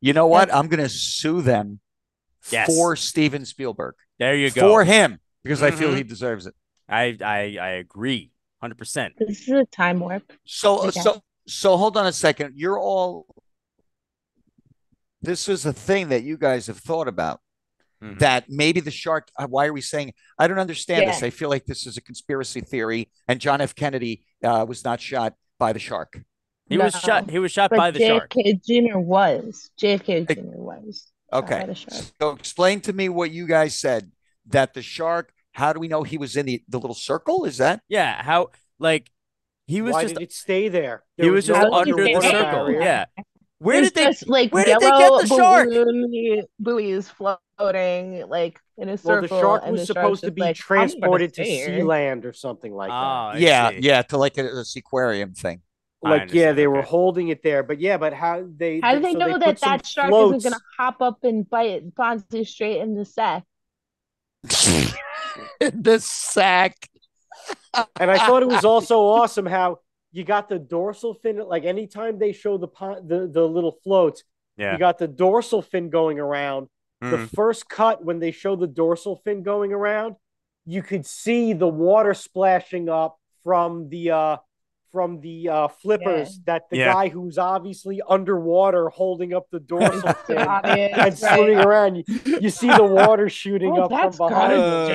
You 0.00 0.12
know 0.12 0.26
what? 0.26 0.52
I'm 0.54 0.68
going 0.68 0.82
to 0.82 0.88
sue 0.88 1.40
them 1.42 1.80
Yes. 2.50 2.68
for 2.68 2.94
Steven 2.96 3.44
Spielberg. 3.44 3.94
There 4.18 4.36
you 4.36 4.50
go. 4.50 4.60
For 4.68 4.84
him 4.84 5.18
because 5.42 5.62
I 5.62 5.70
feel 5.72 5.90
Mhm. 5.90 5.96
he 5.96 6.02
deserves 6.04 6.46
it. 6.46 6.54
I, 6.88 7.16
I, 7.20 7.56
I 7.60 7.68
agree 7.70 8.30
100%. 8.62 9.10
This 9.18 9.42
is 9.42 9.48
a 9.48 9.64
time 9.66 9.98
warp. 10.00 10.32
So 10.44 10.90
so 10.90 11.20
so 11.48 11.76
hold 11.76 11.96
on 11.96 12.06
a 12.06 12.12
second. 12.12 12.54
You're 12.56 12.78
all 12.78 13.26
this 15.22 15.48
is 15.48 15.66
a 15.66 15.72
thing 15.72 16.08
that 16.10 16.22
you 16.22 16.36
guys 16.36 16.66
have 16.68 16.78
thought 16.78 17.08
about 17.08 17.40
Mhm. 18.02 18.18
that 18.20 18.44
maybe 18.48 18.80
the 18.80 18.90
shark 18.90 19.28
uh, 19.38 19.46
why 19.46 19.66
are 19.66 19.72
we 19.72 19.80
saying 19.80 20.12
I 20.38 20.46
don't 20.46 20.58
understand 20.58 21.08
this. 21.08 21.22
I 21.22 21.30
feel 21.30 21.48
like 21.48 21.64
this 21.64 21.86
is 21.86 21.96
a 21.96 22.00
conspiracy 22.02 22.60
theory 22.60 23.10
and 23.26 23.40
John 23.40 23.60
F 23.60 23.74
Kennedy 23.74 24.24
uh, 24.44 24.64
was 24.68 24.84
not 24.84 25.00
shot 25.00 25.34
by 25.58 25.72
the 25.72 25.78
shark. 25.80 26.20
He 26.68 26.78
was 26.78 26.94
shot. 26.94 27.30
He 27.30 27.38
was 27.38 27.52
shot 27.52 27.70
But 27.70 27.76
by 27.76 27.90
the 27.90 28.00
shark. 28.00 28.30
JFK 28.32 28.62
Jr. 28.92 28.98
was. 28.98 29.70
JFK 29.80 30.28
Jr. 30.34 30.42
was. 30.56 31.10
Okay. 31.32 31.74
So 32.20 32.30
explain 32.30 32.80
to 32.82 32.92
me 32.92 33.08
what 33.08 33.30
you 33.30 33.46
guys 33.46 33.76
said 33.78 34.10
that 34.48 34.74
the 34.74 34.82
shark 34.82 35.32
how 35.52 35.72
do 35.72 35.80
we 35.80 35.88
know 35.88 36.02
he 36.02 36.18
was 36.18 36.36
in 36.36 36.44
the, 36.44 36.62
the 36.68 36.78
little 36.78 36.94
circle? 36.94 37.46
Is 37.46 37.56
that 37.58 37.80
Yeah. 37.88 38.22
How, 38.22 38.48
like, 38.78 39.10
he 39.66 39.80
was 39.80 39.94
Why 39.94 40.02
just, 40.02 40.14
did 40.14 40.22
it 40.24 40.32
stay 40.32 40.68
there? 40.68 41.02
he 41.16 41.22
There 41.22 41.32
was 41.32 41.46
just 41.46 41.58
How 41.58 41.72
under 41.72 41.94
the 41.96 42.20
circle. 42.20 42.66
there? 42.66 42.82
Yeah. 42.82 43.04
Where 43.58 43.76
There's 43.76 43.90
did 43.90 43.94
they, 43.94 44.04
just 44.04 44.28
like 44.28 44.52
where 44.52 44.66
did 44.66 44.78
they 44.80 44.86
get 44.90 45.20
the 45.22 45.26
shark? 45.28 45.68
balloon 45.70 46.42
buoys 46.58 47.08
floating 47.08 48.28
like 48.28 48.60
in 48.76 48.90
a 48.90 48.98
circle. 48.98 49.12
Well, 49.14 49.22
the 49.22 49.28
shark 49.28 49.66
was 49.70 49.80
the 49.88 49.94
shark's 49.94 50.00
supposed 50.20 50.24
to 50.24 50.30
be 50.30 50.42
like, 50.42 50.56
transported 50.56 51.32
to 51.34 51.42
stay 51.44 51.64
sea 51.64 51.82
land 51.82 52.26
or 52.26 52.34
something 52.34 52.74
like 52.74 52.90
Oh, 52.90 52.92
that. 52.92 53.36
I 53.36 53.38
yeah, 53.38 53.70
see. 53.70 53.78
yeah, 53.80 54.02
to 54.02 54.18
like 54.18 54.36
a, 54.36 54.44
a 54.46 54.64
aquarium 54.76 55.32
thing. 55.32 55.62
I 56.04 56.10
Like, 56.10 56.18
yeah, 56.18 56.22
understand, 56.50 56.58
they 56.58 56.66
were 56.66 56.82
holding 56.82 57.28
it 57.28 57.42
there, 57.42 57.62
but 57.62 57.80
yeah, 57.80 57.96
but 57.96 58.12
how 58.12 58.44
they 58.56 58.80
How 58.80 58.94
do 58.94 59.00
they 59.00 59.12
so 59.12 59.18
know 59.18 59.30
put 59.32 59.40
that 59.40 59.60
that 59.60 59.86
shark 59.86 60.08
floats- 60.08 60.36
isn't 60.38 60.50
gonna 60.52 60.62
hop 60.76 61.00
up 61.00 61.24
and 61.24 61.48
bite 61.48 61.94
Fonzie 61.94 62.46
straight 62.46 62.80
in 62.80 62.94
the 62.94 63.04
sack? 63.04 63.44
the 64.44 65.98
sack. 66.00 66.76
And 67.98 68.10
I 68.10 68.18
thought 68.18 68.42
it 68.42 68.48
was 68.48 68.64
also 68.72 69.00
awesome 69.00 69.46
how 69.46 69.80
you 70.12 70.24
got 70.24 70.48
the 70.48 70.58
dorsal 70.58 71.14
fin. 71.14 71.38
Like 71.38 71.64
anytime 71.64 72.18
they 72.18 72.32
show 72.32 72.58
the 72.58 72.68
pond, 72.68 73.08
the 73.08 73.26
the 73.26 73.46
little 73.46 73.72
floats, 73.84 74.22
Yeah. 74.56 74.72
you 74.72 74.78
got 74.78 74.98
the 74.98 75.08
dorsal 75.08 75.62
fin 75.62 75.90
going 75.90 76.18
around. 76.18 76.68
The 77.00 77.18
Mhm. 77.18 77.34
first 77.34 77.68
cut 77.68 78.04
when 78.04 78.20
they 78.20 78.30
show 78.30 78.56
the 78.56 78.66
dorsal 78.66 79.16
fin 79.16 79.42
going 79.42 79.72
around, 79.72 80.16
you 80.64 80.82
could 80.82 81.04
see 81.04 81.52
the 81.52 81.68
water 81.68 82.14
splashing 82.14 82.88
up 82.88 83.18
from 83.44 83.88
the 83.90 84.10
uh 84.12 84.36
from 84.92 85.20
the 85.20 85.48
uh 85.48 85.68
flippers 85.68 86.40
that 86.46 86.62
the 86.70 86.78
Yeah. 86.78 86.92
guy 86.92 87.08
who's 87.08 87.38
obviously 87.38 88.00
underwater 88.08 88.88
holding 88.88 89.34
up 89.34 89.46
the 89.50 89.60
dorsal 89.60 90.12
fin 90.26 90.38
Obvious, 90.38 90.90
and 90.92 90.98
right? 90.98 91.16
swimming 91.18 91.58
around. 91.58 91.96
You, 91.96 92.04
you 92.40 92.50
see 92.50 92.68
the 92.68 92.84
water 93.00 93.28
shooting 93.28 93.72
Oh, 93.76 93.82
up 93.82 93.90
from 93.90 94.00
that's 94.00 94.16
behind. 94.18 94.52
gotta 94.52 94.56
Oh, 94.56 94.88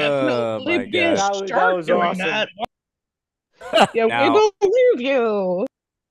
definitely 0.64 0.78
my 0.78 0.86
be 0.86 0.98
a 1.00 1.16
gosh. 1.16 1.20
That 1.20 1.32
was- 1.32 1.40
that 1.42 1.50
shark 1.50 1.76
was 1.78 1.86
doing 1.88 2.02
awesome. 2.02 2.26
that. 2.28 2.50
Yeah, 3.94 4.06
Now- 4.08 4.34
we 4.34 4.52
believe 4.60 5.02
you. 5.02 5.66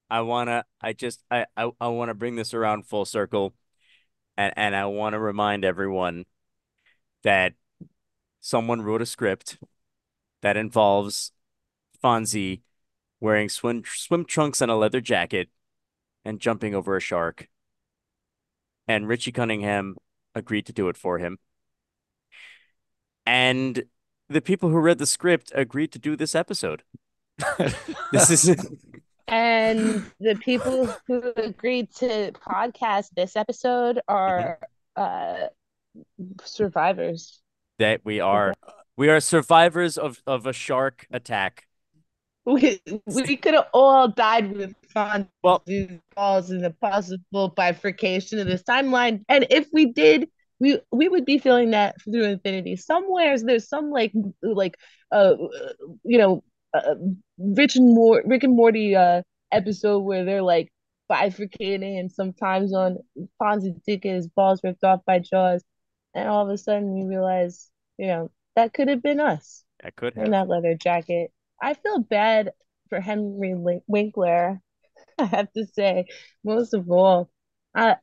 I 0.08 0.20
wanna 0.22 0.64
I 0.80 0.92
just 0.92 1.22
I 1.30 1.46
I, 1.56 1.70
I 1.80 1.88
wanna 1.88 2.14
bring 2.14 2.36
this 2.36 2.52
around 2.54 2.86
full 2.86 3.04
circle 3.04 3.54
and 4.36 4.52
and 4.56 4.74
I 4.74 4.86
wanna 4.86 5.20
remind 5.20 5.64
everyone 5.64 6.26
that 7.22 7.54
someone 8.40 8.82
wrote 8.82 9.02
a 9.02 9.06
script 9.06 9.58
that 10.42 10.56
involves 10.56 11.32
Fonzie 12.02 12.62
wearing 13.20 13.48
swim 13.48 13.82
swim 13.86 14.24
trunks 14.24 14.60
and 14.60 14.70
a 14.70 14.76
leather 14.76 15.00
jacket 15.00 15.48
and 16.24 16.40
jumping 16.40 16.74
over 16.74 16.96
a 16.96 17.00
shark. 17.00 17.48
And 18.88 19.06
Richie 19.08 19.32
Cunningham 19.32 19.96
agreed 20.34 20.66
to 20.66 20.72
do 20.72 20.88
it 20.88 20.96
for 20.96 21.18
him. 21.18 21.38
And 23.26 23.84
the 24.28 24.40
people 24.40 24.68
who 24.70 24.78
read 24.78 24.98
the 24.98 25.06
script 25.06 25.52
agreed 25.54 25.92
to 25.92 25.98
do 25.98 26.16
this 26.16 26.34
episode. 26.34 26.82
This 28.12 28.30
is 28.30 28.56
And 29.28 30.10
the 30.18 30.34
people 30.36 30.92
who 31.06 31.32
agreed 31.36 31.94
to 31.96 32.32
podcast 32.32 33.10
this 33.14 33.36
episode 33.36 34.00
are 34.08 34.58
uh 34.96 35.46
survivors. 36.44 37.40
that 37.78 38.00
we 38.04 38.20
are 38.20 38.54
we 38.96 39.08
are 39.08 39.20
survivors 39.20 39.96
of 39.98 40.22
of 40.26 40.46
a 40.46 40.52
shark 40.52 41.06
attack. 41.10 41.66
We 42.46 42.80
we 43.06 43.36
could 43.36 43.54
have 43.54 43.68
all 43.72 44.08
died 44.08 44.56
with 44.56 44.74
Fonzie's 44.94 45.26
Well- 45.42 45.62
balls 46.16 46.50
in 46.50 46.62
the 46.62 46.70
possible 46.70 47.48
bifurcation 47.48 48.38
of 48.38 48.46
this 48.46 48.62
timeline. 48.62 49.24
And 49.28 49.46
if 49.50 49.68
we 49.72 49.92
did, 49.92 50.28
we 50.58 50.80
we 50.90 51.08
would 51.08 51.24
be 51.26 51.38
feeling 51.38 51.70
that 51.72 51.96
through 52.02 52.24
infinity. 52.24 52.76
Somewhere 52.76 53.36
there's 53.38 53.68
some 53.68 53.90
like 53.90 54.12
like 54.42 54.76
uh 55.12 55.34
you 56.04 56.18
know 56.18 56.42
uh, 56.74 56.94
Rich 57.38 57.76
and 57.76 57.94
Mor 57.94 58.22
Rick 58.24 58.42
and 58.44 58.56
Morty 58.56 58.96
uh 58.96 59.22
episode 59.52 60.00
where 60.00 60.24
they're 60.24 60.42
like 60.42 60.72
bifurcating 61.10 61.98
and 61.98 62.10
sometimes 62.10 62.72
on 62.72 62.98
Fonzie 63.40 63.74
did 63.86 64.00
get 64.02 64.14
his 64.14 64.28
balls 64.28 64.60
ripped 64.64 64.84
off 64.84 65.00
by 65.04 65.18
Jaws, 65.18 65.62
and 66.14 66.28
all 66.28 66.44
of 66.44 66.50
a 66.50 66.56
sudden 66.58 66.96
you 66.96 67.06
realize 67.08 67.68
you 67.98 68.06
know 68.06 68.30
that 68.56 68.72
could 68.72 68.88
have 68.88 69.02
been 69.02 69.20
us 69.20 69.64
That 69.82 69.94
could 69.96 70.14
have. 70.14 70.24
in 70.24 70.30
that 70.32 70.48
leather 70.48 70.74
jacket. 70.74 71.32
I 71.60 71.74
feel 71.74 71.98
bad 72.00 72.52
for 72.88 73.00
Henry 73.00 73.54
Winkler. 73.86 74.60
I 75.18 75.24
have 75.24 75.52
to 75.52 75.66
say, 75.66 76.06
most 76.44 76.72
of 76.74 76.90
all, 76.90 77.30
uh, 77.74 77.94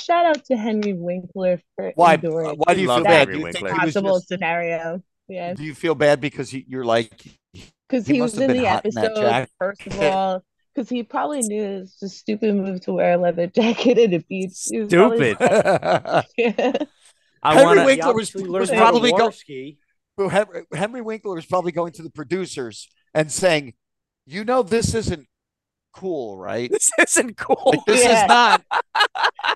shout 0.00 0.26
out 0.26 0.44
to 0.46 0.56
Henry 0.56 0.94
Winkler 0.94 1.60
for 1.76 1.92
Why? 1.94 2.14
enduring 2.14 2.56
Why 2.56 2.74
do 2.74 2.80
you 2.80 2.88
Love 2.88 2.98
feel 2.98 3.04
bad? 3.04 3.28
Henry 3.28 3.34
Do 3.34 3.38
you 3.46 3.52
think 3.52 3.64
Winkler. 3.64 3.80
he 3.80 3.84
was 3.86 3.94
possible 3.94 4.16
just- 4.18 4.28
scenario. 4.28 5.02
Yeah, 5.28 5.54
do 5.54 5.62
you 5.62 5.74
feel 5.74 5.94
bad 5.94 6.20
because 6.20 6.50
he, 6.50 6.64
you're 6.68 6.84
like, 6.84 7.10
because 7.88 8.06
He 8.06 8.14
he, 8.14 8.20
was 8.20 8.36
in 8.38 8.50
the 8.52 8.64
hot 8.64 8.84
in 8.84 8.98
episode. 8.98 9.46
First 9.58 9.86
of 9.86 10.00
all, 10.02 10.44
because 10.74 10.88
he 10.90 11.04
probably 11.04 11.40
knew 11.42 11.62
it 11.62 11.78
was 11.80 11.96
a 12.02 12.08
stupid 12.08 12.54
move 12.54 12.80
to 12.82 12.92
wear 12.92 13.12
a 13.12 13.16
leather 13.16 13.46
jacket 13.46 13.98
at 13.98 14.12
a 14.12 14.18
beach. 14.28 14.58
He 14.70 14.84
probably- 14.84 15.34
Stupid. 15.34 16.24
Yeah. 16.36 16.72
I 17.42 17.54
Henry 17.54 17.64
want 17.66 17.78
to. 17.80 17.84
Winkler 17.86 18.14
was- 18.14 18.34
was 18.34 18.42
learned 18.42 18.68
how 18.70 18.74
to 18.74 18.80
probably 18.80 19.10
go- 19.12 19.16
water 19.18 19.32
ski. 19.36 19.78
Well, 20.18 20.28
Henry, 20.28 20.64
Henry 20.74 21.00
Winkler 21.00 21.38
is 21.38 21.46
probably 21.46 21.72
going 21.72 21.92
to 21.92 22.02
the 22.02 22.10
producers 22.10 22.88
and 23.14 23.30
saying, 23.30 23.74
"You 24.26 24.44
know, 24.44 24.62
this 24.62 24.94
isn't 24.94 25.26
cool, 25.92 26.36
right? 26.38 26.70
This 26.70 26.90
isn't 26.98 27.36
cool. 27.36 27.62
Like, 27.66 27.84
this 27.86 28.04
Yeah. 28.04 28.22
is 28.24 28.28
not. 28.28 28.64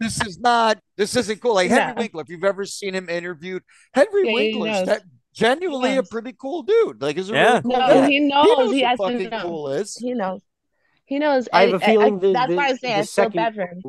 This 0.00 0.20
is 0.26 0.38
not. 0.38 0.78
This 0.96 1.16
isn't 1.16 1.40
cool." 1.40 1.54
Like 1.54 1.70
Henry 1.70 1.94
No. 1.94 2.00
Winkler, 2.00 2.22
if 2.22 2.28
you've 2.28 2.44
ever 2.44 2.64
seen 2.64 2.94
him 2.94 3.08
interviewed, 3.08 3.62
Henry 3.94 4.24
Yeah, 4.26 4.30
he 4.30 4.34
Winkler's 4.58 4.86
that 4.86 5.02
genuinely 5.32 5.96
a 5.96 6.02
pretty 6.02 6.32
cool 6.32 6.62
dude. 6.62 7.00
Like, 7.02 7.16
is 7.18 7.30
a 7.30 7.34
Yeah. 7.34 7.46
really 7.50 7.62
cool 7.62 7.70
No, 7.72 7.78
guy. 7.78 8.06
he 8.06 8.12
He 8.14 8.20
knows. 8.20 8.46
knows 8.58 8.72
He 8.72 8.82
what 8.82 8.88
has 8.90 8.98
to 8.98 9.04
fucking 9.04 9.30
know. 9.30 9.42
cool 9.42 9.68
is. 9.72 9.96
He 9.96 10.14
knows. 10.14 10.42
He 11.04 11.18
knows. 11.18 11.48
I 11.52 11.62
have 11.62 11.74
and 11.74 11.82
a 11.82 11.86
feeling 11.86 12.18
the- 12.18 12.32
that's 12.32 12.50
the- 12.50 12.56
why 12.56 12.66
I 12.66 12.74
say 12.74 12.88
the 12.88 12.92
I 12.92 12.96
feel 12.96 13.04
second- 13.04 13.36
bad 13.36 13.54
for 13.54 13.62
him. 13.66 13.82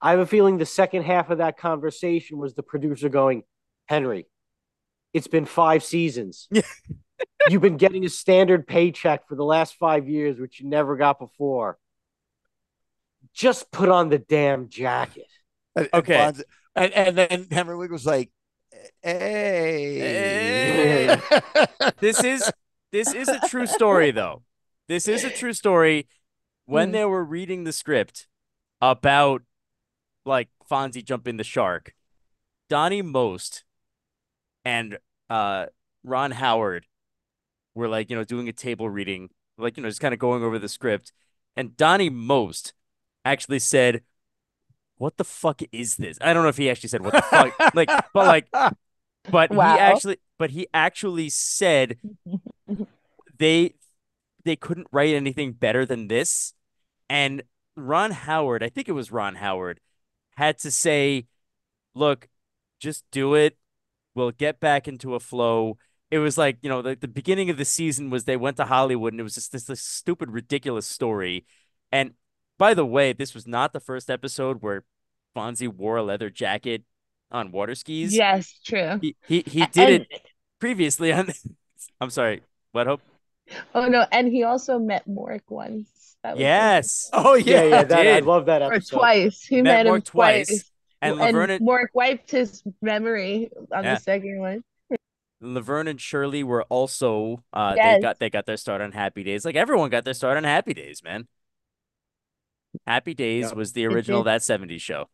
I 0.00 0.10
have 0.10 0.20
a 0.20 0.26
feeling 0.26 0.58
the 0.58 0.66
second 0.66 1.02
half 1.04 1.30
of 1.30 1.38
that 1.38 1.56
conversation 1.56 2.38
was 2.38 2.54
the 2.54 2.62
producer 2.62 3.08
going, 3.08 3.42
Henry, 3.86 4.26
it's 5.12 5.28
been 5.28 5.44
five 5.46 5.82
seasons. 5.82 6.48
Yeah. 7.40 7.52
You've 7.52 7.62
been 7.62 7.76
getting 7.76 8.04
a 8.04 8.08
standard 8.08 8.66
paycheck 8.66 9.28
for 9.28 9.34
the 9.36 9.44
last 9.44 9.76
five 9.76 10.08
years, 10.08 10.38
which 10.38 10.60
you 10.60 10.68
never 10.68 10.96
got 10.96 11.18
before. 11.18 11.78
Just 13.34 13.70
put 13.72 13.88
on 13.88 14.08
the 14.08 14.18
damn 14.18 14.68
jacket. 14.68 15.26
And- 15.76 15.88
and 15.92 16.02
Okay. 16.02 16.14
Fonzie- 16.16 16.42
and 16.76 16.92
and 16.92 17.18
then 17.18 17.46
Henry 17.50 17.76
Winkler 17.76 17.92
was 17.94 18.06
like, 18.06 18.30
"Hey." 19.02 19.98
this 22.00 22.22
is 22.24 22.50
this 22.92 23.12
is 23.14 23.28
a 23.28 23.40
true 23.48 23.66
story 23.66 24.10
though. 24.10 24.42
This 24.88 25.08
is 25.08 25.24
a 25.24 25.30
true 25.30 25.52
story. 25.52 26.08
When 26.66 26.88
Hmm. 26.88 26.92
they 26.92 27.04
were 27.04 27.24
reading 27.24 27.64
the 27.64 27.72
script 27.72 28.26
about 28.80 29.42
like 30.24 30.48
Fonzie 30.70 31.04
jumping 31.04 31.36
the 31.36 31.44
shark, 31.44 31.94
Donnie 32.68 33.02
Most 33.02 33.64
and 34.64 34.98
uh 35.30 35.66
Ron 36.02 36.32
Howard 36.32 36.86
were 37.74 37.88
like, 37.88 38.10
you 38.10 38.16
know, 38.16 38.24
doing 38.24 38.48
a 38.48 38.52
table 38.52 38.88
reading, 38.88 39.30
like, 39.58 39.76
you 39.76 39.82
know, 39.82 39.88
just 39.88 40.00
kind 40.00 40.14
of 40.14 40.20
going 40.20 40.42
over 40.42 40.58
the 40.58 40.68
script. 40.68 41.12
And 41.56 41.76
Donnie 41.76 42.10
Most 42.10 42.74
actually 43.24 43.58
said, 43.60 44.02
What 44.96 45.16
the 45.16 45.24
fuck 45.24 45.62
is 45.72 45.96
this? 45.96 46.18
I 46.20 46.32
don't 46.32 46.42
know 46.42 46.48
if 46.48 46.56
he 46.56 46.70
actually 46.70 46.88
said 46.90 47.02
what 47.02 47.14
the 47.14 47.22
fuck, 47.22 47.74
like, 47.74 47.88
but 48.12 48.26
like, 48.26 48.48
but 49.30 49.50
Wow. 49.50 49.74
he 49.74 49.78
actually, 49.78 50.18
but 50.38 50.50
he 50.50 50.68
actually 50.74 51.28
said 51.30 51.98
they 53.38 53.74
they 54.44 54.56
couldn't 54.56 54.88
write 54.92 55.14
anything 55.14 55.52
better 55.52 55.86
than 55.86 56.08
this. 56.08 56.54
And 57.08 57.42
Ron 57.76 58.10
Howard, 58.12 58.62
I 58.62 58.68
think 58.68 58.88
it 58.88 58.92
was 58.92 59.12
Ron 59.12 59.36
Howard, 59.36 59.80
had 60.36 60.58
to 60.60 60.70
say, 60.70 61.26
look, 61.94 62.28
just 62.80 63.04
do 63.12 63.34
it. 63.34 63.56
We'll 64.14 64.32
get 64.32 64.60
back 64.60 64.88
into 64.88 65.14
a 65.14 65.20
flow. 65.20 65.78
It 66.14 66.18
was 66.18 66.38
like, 66.38 66.58
you 66.62 66.68
know, 66.68 66.80
the, 66.80 66.94
the 66.94 67.08
beginning 67.08 67.50
of 67.50 67.56
the 67.56 67.64
season 67.64 68.08
was 68.10 68.22
they 68.24 68.36
went 68.36 68.56
to 68.58 68.64
Hollywood 68.64 69.12
and 69.12 69.18
it 69.20 69.24
was 69.24 69.34
just 69.34 69.50
this, 69.50 69.64
this 69.64 69.80
stupid, 69.82 70.30
ridiculous 70.30 70.86
story. 70.86 71.44
And 71.90 72.12
by 72.56 72.72
the 72.74 72.86
way, 72.86 73.12
this 73.12 73.34
was 73.34 73.46
not 73.48 73.72
the 73.72 73.80
first 73.80 74.08
episode 74.08 74.62
where 74.62 74.84
Fonzie 75.36 75.66
wore 75.68 75.96
a 75.96 76.02
leather 76.04 76.30
jacket 76.30 76.84
on 77.32 77.50
water 77.50 77.74
skis. 77.74 78.14
Yes, 78.14 78.60
true. 78.64 79.00
He 79.02 79.16
he, 79.26 79.42
he 79.46 79.66
did 79.66 79.88
And- 80.02 80.06
it 80.08 80.22
previously 80.60 81.12
on 81.12 81.30
I'm 82.00 82.10
sorry. 82.10 82.42
What 82.70 82.86
hope? 82.86 83.00
Oh 83.74 83.86
no, 83.86 84.06
and 84.12 84.28
he 84.28 84.44
also 84.44 84.78
met 84.78 85.06
Mork 85.08 85.40
once. 85.48 86.16
That 86.22 86.34
was 86.34 86.40
Yes. 86.40 87.10
oh 87.12 87.34
Yeah, 87.34 87.62
yeah, 87.62 87.64
yeah, 87.64 87.82
that, 87.84 88.06
I 88.06 88.18
love 88.20 88.46
that 88.46 88.62
Or 88.62 88.72
episode. 88.74 88.98
twice. 88.98 89.42
He 89.42 89.62
Met 89.62 89.84
met, 89.84 89.86
him 89.86 89.94
Mork 89.94 90.04
twice. 90.04 90.46
twice. 90.48 90.70
And 91.02 91.20
And 91.20 91.20
Laverne 91.36 91.50
and 91.50 91.66
Mork 91.66 91.88
wiped 91.92 92.30
his 92.30 92.62
memory 92.80 93.50
on 93.74 93.82
Yeah. 93.84 93.96
the 93.96 94.00
second 94.00 94.38
one. 94.38 94.62
Laverne 95.44 95.88
and 95.88 96.00
Shirley 96.00 96.42
were 96.42 96.62
also 96.64 97.44
uh 97.52 97.74
they 97.74 98.00
got 98.00 98.18
they 98.18 98.30
got 98.30 98.46
their 98.46 98.56
start 98.56 98.80
on 98.80 98.92
Happy 98.92 99.22
Days. 99.22 99.44
Like 99.44 99.56
everyone 99.56 99.90
got 99.90 100.04
their 100.04 100.14
start 100.14 100.36
on 100.36 100.44
Happy 100.44 100.74
Days, 100.74 101.02
man. 101.04 101.28
Happy 102.86 103.14
Days 103.14 103.46
Yep. 103.46 103.54
was 103.56 103.72
the 103.72 103.86
original. 103.86 104.22
That 104.24 104.40
70s 104.40 104.80
show. 104.80 105.08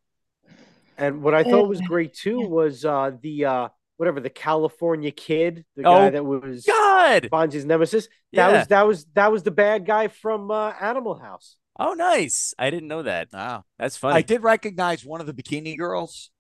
And 0.97 1.22
what 1.22 1.35
I 1.35 1.45
thought 1.45 1.68
was 1.68 1.81
great 1.87 2.14
too 2.14 2.41
was 2.41 2.85
uh, 2.85 3.12
the 3.20 3.45
uh, 3.45 3.68
whatever 3.97 4.20
the 4.20 4.31
California 4.31 5.11
kid, 5.11 5.64
the 5.76 5.83
Oh, 5.85 5.99
guy 5.99 6.11
that 6.11 6.24
was 6.24 6.64
God. 6.64 7.28
Fonzie's 7.31 7.64
nemesis. 7.64 8.09
Yeah. 8.33 8.49
That 8.51 8.59
was 8.59 8.66
that 8.68 8.87
was 8.87 9.07
that 9.14 9.33
was 9.33 9.43
the 9.43 9.51
bad 9.51 9.87
guy 9.87 10.09
from 10.09 10.51
uh, 10.51 10.72
Animal 10.81 11.14
House. 11.18 11.57
Oh, 11.78 11.95
nice. 11.95 12.53
I 12.59 12.68
didn't 12.70 12.89
know 12.89 13.03
that. 13.03 13.28
Wow. 13.33 13.64
That's 13.78 13.97
funny. 13.97 14.16
I 14.16 14.22
did 14.22 14.43
recognize 14.43 15.05
one 15.05 15.20
of 15.20 15.26
the 15.26 15.33
bikini 15.33 15.78
girls. 15.78 16.31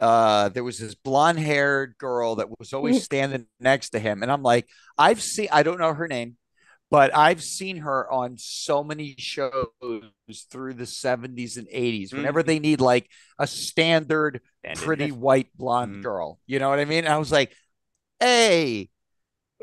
Uh, 0.00 0.48
there 0.48 0.64
was 0.64 0.78
this 0.78 0.94
blonde 0.94 1.38
haired 1.38 1.94
girl 1.98 2.36
that 2.36 2.58
was 2.58 2.72
always 2.72 3.02
standing 3.02 3.46
next 3.60 3.90
to 3.90 3.98
him. 3.98 4.22
And 4.22 4.32
I'm 4.32 4.42
like, 4.42 4.68
I've 4.96 5.22
seen, 5.22 5.48
I 5.52 5.62
don't 5.62 5.78
know 5.78 5.92
her 5.92 6.08
name, 6.08 6.36
but 6.90 7.14
I've 7.14 7.42
seen 7.42 7.78
her 7.78 8.10
on 8.10 8.36
so 8.38 8.82
many 8.82 9.14
shows 9.18 9.66
through 10.50 10.74
the 10.74 10.86
70s 10.86 11.56
and 11.56 11.68
80s. 11.68 12.12
Whenever 12.14 12.42
they 12.42 12.58
need 12.58 12.80
like 12.80 13.10
a 13.38 13.46
standard, 13.46 14.40
And 14.64 14.78
pretty 14.78 15.12
white 15.12 15.48
blonde 15.54 15.96
Mm. 15.96 16.02
girl, 16.02 16.38
you 16.46 16.58
know 16.58 16.70
what 16.70 16.80
I 16.80 16.84
mean? 16.84 17.06
I 17.06 17.18
was 17.18 17.30
like, 17.30 17.54
hey, 18.18 18.88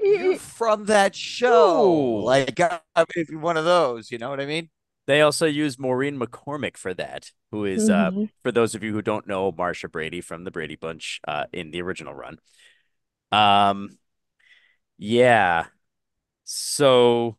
you're 0.02 0.38
from 0.38 0.86
that 0.86 1.16
show. 1.16 1.84
Ooh. 1.84 2.22
Like, 2.24 2.60
if 2.60 3.30
you're 3.30 3.40
one 3.40 3.58
of 3.58 3.66
those, 3.66 4.12
you 4.12 4.18
know 4.18 4.30
what 4.30 4.40
I 4.40 4.46
mean? 4.46 4.70
They 5.08 5.22
also 5.22 5.46
used 5.46 5.80
Maureen 5.80 6.20
McCormick 6.20 6.78
for 6.78 6.94
that, 6.94 7.32
who 7.52 7.66
is 7.66 7.90
uh 7.90 8.12
Mhm. 8.12 8.30
for 8.44 8.52
those 8.52 8.76
of 8.76 8.84
you 8.84 8.92
who 8.94 9.02
don't 9.02 9.26
know 9.28 9.52
Marcia 9.52 9.88
Brady 9.90 10.22
from 10.22 10.44
the 10.44 10.52
Brady 10.52 10.76
Bunch 10.76 11.20
uh 11.28 11.46
in 11.52 11.72
the 11.72 11.82
original 11.82 12.14
run. 12.14 12.38
Um 13.32 13.98
yeah. 14.98 15.68
So 16.44 17.38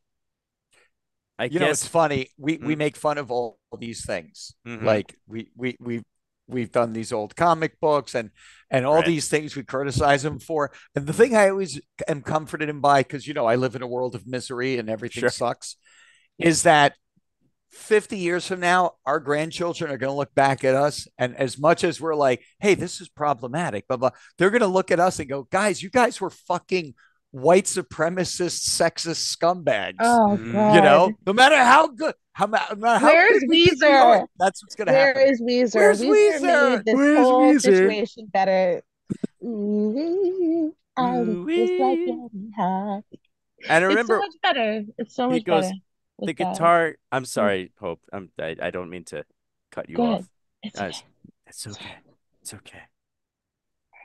I 1.38 1.44
you 1.44 1.58
know 1.60 1.66
it's 1.70 1.82
guess 1.82 1.88
funny 1.90 2.28
we 2.36 2.58
we 2.58 2.74
Mm. 2.74 2.78
make 2.78 2.96
fun 2.96 3.18
of 3.18 3.30
all 3.30 3.58
these 3.78 4.04
things 4.04 4.54
Mhm. 4.66 4.82
like 4.82 5.14
we 5.26 5.50
we 5.54 5.76
we 5.78 6.02
we've 6.48 6.72
done 6.72 6.94
these 6.94 7.12
old 7.12 7.36
comic 7.36 7.78
books 7.80 8.14
and 8.14 8.30
and 8.70 8.86
all 8.86 8.96
Right. 8.96 9.06
these 9.06 9.28
things 9.28 9.54
we 9.54 9.62
criticize 9.62 10.22
them 10.22 10.38
for 10.38 10.72
and 10.94 11.06
the 11.06 11.12
thing 11.12 11.36
i 11.36 11.50
always 11.50 11.78
am 12.08 12.22
comforted 12.22 12.70
in 12.70 12.80
by 12.80 13.02
because 13.02 13.26
you 13.26 13.34
know 13.34 13.44
i 13.44 13.54
live 13.54 13.76
in 13.76 13.82
a 13.82 13.86
world 13.86 14.14
of 14.14 14.26
misery 14.26 14.78
and 14.78 14.88
everything 14.88 15.20
Sure. 15.20 15.28
sucks 15.30 15.76
is 16.38 16.62
that 16.62 16.96
50 17.78 18.18
years 18.18 18.46
from 18.46 18.60
now 18.60 18.92
our 19.06 19.20
grandchildren 19.20 19.90
are 19.90 19.96
going 19.98 20.10
to 20.12 20.16
look 20.16 20.34
back 20.34 20.64
at 20.64 20.74
us 20.74 21.06
and 21.18 21.36
as 21.36 21.58
much 21.58 21.84
as 21.84 22.00
we're 22.00 22.14
like 22.14 22.42
hey 22.60 22.74
this 22.74 23.00
is 23.00 23.08
problematic 23.08 23.86
blah 23.88 23.96
blah 23.96 24.10
they're 24.36 24.50
going 24.50 24.60
to 24.62 24.66
look 24.66 24.90
at 24.90 25.00
us 25.00 25.18
and 25.20 25.28
go 25.28 25.44
guys 25.50 25.82
you 25.82 25.88
guys 25.90 26.20
were 26.20 26.30
fucking 26.30 26.94
white 27.30 27.64
supremacist 27.64 28.68
sexist 28.68 29.36
scumbags 29.36 29.94
Oh 30.00 30.36
Mm. 30.38 30.52
god. 30.52 30.74
you 30.74 30.80
know, 30.80 31.12
no 31.26 31.32
matter 31.32 31.56
how 31.56 31.88
good, 31.88 32.14
how, 32.32 32.46
ma- 32.46 32.60
no 32.70 32.76
matter 32.76 32.98
how 33.00 33.06
Where's 33.08 33.40
good 33.40 33.48
we 33.50 33.70
we 33.80 33.86
are, 33.86 34.20
Weezer? 34.20 34.26
that's 34.38 34.62
what's 34.62 34.74
gonna 34.74 34.92
happen. 34.92 35.22
is 35.22 35.40
Weezer? 35.42 35.74
Where's 35.74 36.00
Weezer, 36.00 36.40
Weezer? 36.40 36.70
made 36.76 36.84
this 36.86 36.94
Where's 36.94 37.18
whole 37.18 37.42
Weezer? 37.52 37.60
situation 37.60 38.26
better. 38.32 38.82
Ooh, 39.44 40.74
I 40.96 41.20
look 41.20 41.48
just 41.48 41.72
like 41.72 41.98
Ooh-wee. 41.98 42.50
hot. 42.56 43.02
and 43.68 43.84
I 43.84 43.92
It's 43.92 44.06
so 44.08 44.18
much 44.18 44.34
better. 44.42 44.82
It's 44.98 45.14
so 45.14 45.28
he 45.28 45.36
much 45.36 45.44
goes, 45.44 45.64
better. 45.66 45.74
The 46.18 46.26
that. 46.26 46.36
guitar 46.36 46.96
I'm 47.10 47.24
mm. 47.24 47.28
sorry, 47.28 47.72
Hope. 47.80 48.00
I'm 48.12 48.30
I, 48.40 48.56
I 48.60 48.70
don't 48.70 48.90
mean 48.90 49.04
to 49.06 49.24
cut 49.70 49.88
you 49.88 49.96
Go 49.96 50.14
off. 50.14 50.28
It's 50.62 50.78
Guys, 50.78 50.98
okay. 50.98 51.06
It's 51.46 51.66
okay. 51.66 51.94
It's 52.42 52.54
okay. 52.54 52.82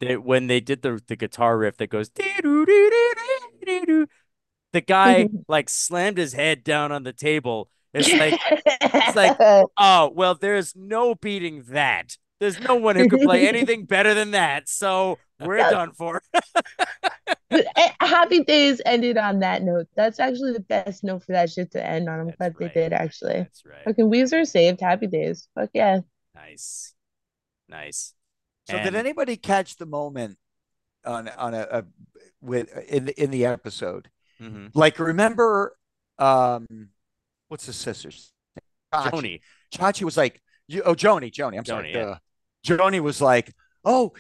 They, 0.02 0.18
when 0.18 0.48
they 0.48 0.60
did 0.60 0.82
the 0.82 1.02
the 1.08 1.16
guitar 1.16 1.58
riff 1.58 1.78
that 1.78 1.88
goes 1.88 2.10
the 2.10 4.08
guy 4.86 5.30
like 5.48 5.70
slammed 5.70 6.18
his 6.18 6.34
head 6.34 6.64
down 6.64 6.92
on 6.92 7.04
the 7.04 7.14
table 7.14 7.70
It's 7.94 8.12
like, 8.12 8.40
it's 8.82 9.16
like- 9.16 9.38
oh 9.78 10.12
well, 10.16 10.36
there's 10.36 10.76
no 10.76 11.16
beating 11.16 11.64
that. 11.70 12.18
There's 12.40 12.60
no 12.60 12.76
one 12.76 12.96
who 12.96 13.08
could 13.08 13.22
play 13.22 13.48
anything 13.48 13.86
better 13.86 14.14
than 14.14 14.32
that. 14.32 14.68
So 14.68 15.20
we're 15.46 15.58
Yeah. 15.58 15.70
done 15.72 15.92
for. 15.94 16.22
Eh, 17.52 17.90
Happy 18.02 18.44
Days 18.44 18.82
ended 18.84 19.16
on 19.16 19.40
that 19.42 19.62
note. 19.62 19.88
That's 19.96 20.20
actually 20.20 20.54
the 20.54 20.60
best 20.62 21.04
note 21.04 21.24
for 21.24 21.34
that 21.34 21.52
shit 21.52 21.72
to 21.74 21.86
end 21.86 22.10
on. 22.10 22.20
I'm 22.20 22.26
That's 22.26 22.38
glad 22.38 22.56
they 22.58 22.70
did 22.70 22.94
actually. 22.94 23.34
That's 23.34 23.64
right. 23.64 23.84
Fucking 23.86 24.10
Weezer 24.10 24.44
saved 24.48 24.82
Happy 24.82 25.06
Days. 25.06 25.48
Fuck 25.54 25.70
yeah. 25.74 26.00
Nice, 26.34 26.96
nice. 27.70 28.14
So 28.68 28.82
did 28.82 28.96
anybody 28.96 29.38
catch 29.38 29.76
the 29.76 29.86
moment 29.86 30.38
on 31.06 31.28
on 31.30 31.54
a, 31.54 31.68
a 31.70 31.84
with 32.42 32.76
in 32.88 33.06
the, 33.06 33.22
in 33.24 33.30
the 33.30 33.46
episode? 33.46 34.10
Mhm. 34.42 34.72
Like 34.74 34.98
remember 34.98 35.78
um 36.18 36.90
what's 37.50 37.68
the 37.68 37.74
sisters? 37.74 38.32
Chachi. 38.92 39.12
Joanie. 39.12 39.42
Chachi 39.72 40.04
was 40.04 40.18
like, 40.18 40.42
you, 40.68 40.82
oh 40.84 40.96
Joanie, 40.96 41.30
Joanie, 41.30 41.58
I'm 41.60 41.66
sorry. 41.66 41.92
Yeah. 41.94 42.04
duh. 42.04 42.18
Joanie 42.64 43.00
was 43.00 43.22
like, 43.22 43.54
oh, 43.86 44.14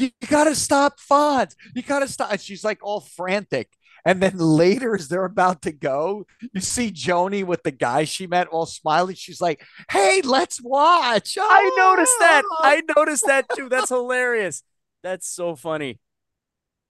you, 0.00 0.10
gotta 0.28 0.54
stop 0.54 0.98
Fonz. 1.00 1.54
You 1.74 1.82
gotta 1.82 2.08
stop. 2.08 2.32
And 2.32 2.40
she's 2.40 2.64
like 2.64 2.78
all 2.82 3.00
frantic. 3.00 3.68
And 4.04 4.22
then 4.22 4.38
later, 4.38 4.94
as 4.94 5.08
they're 5.08 5.26
about 5.26 5.60
to 5.62 5.72
go, 5.72 6.26
you 6.54 6.60
see 6.62 6.90
Joanie 6.90 7.44
with 7.44 7.62
the 7.64 7.70
guy 7.70 8.04
she 8.04 8.26
met 8.26 8.48
all 8.48 8.64
smiling. 8.64 9.14
She's 9.14 9.42
like, 9.42 9.62
hey, 9.90 10.22
let's 10.24 10.58
watch. 10.62 11.36
I 11.38 11.70
noticed 11.76 12.16
that. 12.20 12.42
Oh. 12.50 12.56
I 12.62 12.82
noticed 12.96 13.26
that 13.26 13.46
too. 13.54 13.68
That's 13.68 13.90
hilarious. 13.90 14.62
That's 15.02 15.28
so 15.28 15.54
funny. 15.54 16.00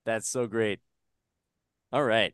That's 0.06 0.28
so 0.28 0.46
great. 0.46 0.78
All 1.92 2.04
right. 2.04 2.32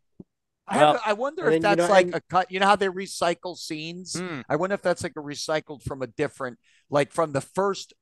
I, 0.69 0.77
Well- 0.79 1.01
I 1.07 1.13
wonder 1.15 1.43
if 1.45 1.47
then, 1.47 1.55
you 1.55 1.61
that's 1.77 1.89
know, 1.89 1.95
like 1.95 2.07
and- 2.07 2.15
a 2.17 2.21
cut. 2.29 2.51
You 2.53 2.61
know 2.61 2.67
how 2.67 2.77
they 2.77 2.89
recycle 2.89 3.57
scenes? 3.57 4.13
Mm. 4.15 4.45
I 4.49 4.57
wonder 4.57 4.75
if 4.75 4.83
that's 4.83 5.03
like 5.03 5.13
a 5.17 5.21
recycled 5.23 5.85
from 5.85 6.03
a 6.03 6.07
different, 6.07 6.59
like 6.91 7.13
from 7.13 7.33
the 7.33 7.41
first, 7.41 7.95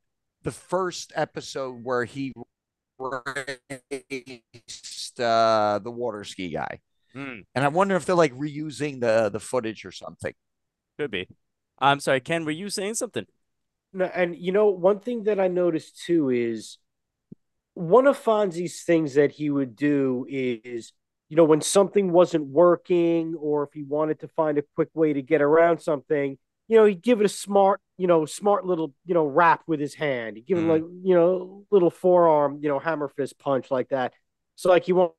the 0.42 0.50
first 0.50 1.12
episode 1.14 1.84
where 1.84 2.04
he 2.04 2.32
raced 3.10 5.20
uh, 5.20 5.80
the 5.82 5.90
water 5.90 6.24
ski 6.24 6.50
guy, 6.50 6.80
Mm, 7.14 7.44
and 7.54 7.64
I 7.64 7.68
wonder 7.68 7.94
if 7.94 8.06
they're 8.06 8.16
like 8.16 8.34
reusing 8.34 9.00
the 9.00 9.28
the 9.28 9.40
footage 9.40 9.84
or 9.84 9.92
something. 9.92 10.34
could 10.98 11.10
be. 11.10 11.28
I'm 11.78 12.00
sorry, 12.00 12.20
Ken. 12.20 12.44
Were 12.44 12.50
you 12.50 12.70
saying 12.70 12.94
something? 12.94 13.26
No, 13.92 14.06
and 14.06 14.36
you 14.36 14.52
know, 14.52 14.68
one 14.68 15.00
thing 15.00 15.24
that 15.24 15.38
I 15.38 15.48
noticed 15.48 16.02
too 16.04 16.30
is 16.30 16.78
one 17.74 18.06
of 18.06 18.22
Fonzie's 18.22 18.82
things 18.82 19.14
that 19.14 19.32
he 19.32 19.50
would 19.50 19.76
do 19.76 20.26
is, 20.28 20.92
you 21.28 21.36
know, 21.36 21.44
when 21.44 21.60
something 21.60 22.12
wasn't 22.12 22.46
working 22.46 23.34
or 23.34 23.64
if 23.64 23.72
he 23.72 23.82
wanted 23.82 24.20
to 24.20 24.28
find 24.28 24.58
a 24.58 24.64
quick 24.74 24.90
way 24.94 25.12
to 25.12 25.22
get 25.22 25.42
around 25.42 25.80
something, 25.80 26.38
you 26.68 26.76
know, 26.76 26.84
he'd 26.84 27.02
give 27.02 27.20
it 27.20 27.26
a 27.26 27.28
smart, 27.28 27.80
you 27.98 28.06
know, 28.06 28.24
smart 28.24 28.64
little, 28.66 28.94
you 29.04 29.14
know, 29.14 29.24
rap 29.26 29.62
with 29.66 29.80
his 29.80 29.94
hand. 29.94 30.36
He'd 30.36 30.46
give 30.46 30.58
Mhm. 30.58 30.64
it 30.64 30.72
like, 30.72 30.82
you 31.02 31.14
know, 31.14 31.66
little 31.70 31.90
forearm, 31.90 32.58
you 32.62 32.68
know, 32.68 32.78
hammer 32.78 33.08
fist 33.08 33.38
punch 33.38 33.70
like 33.70 33.88
that. 33.90 34.12
So 34.56 34.68
like 34.70 34.84
he 34.84 34.92
wants 34.92 35.14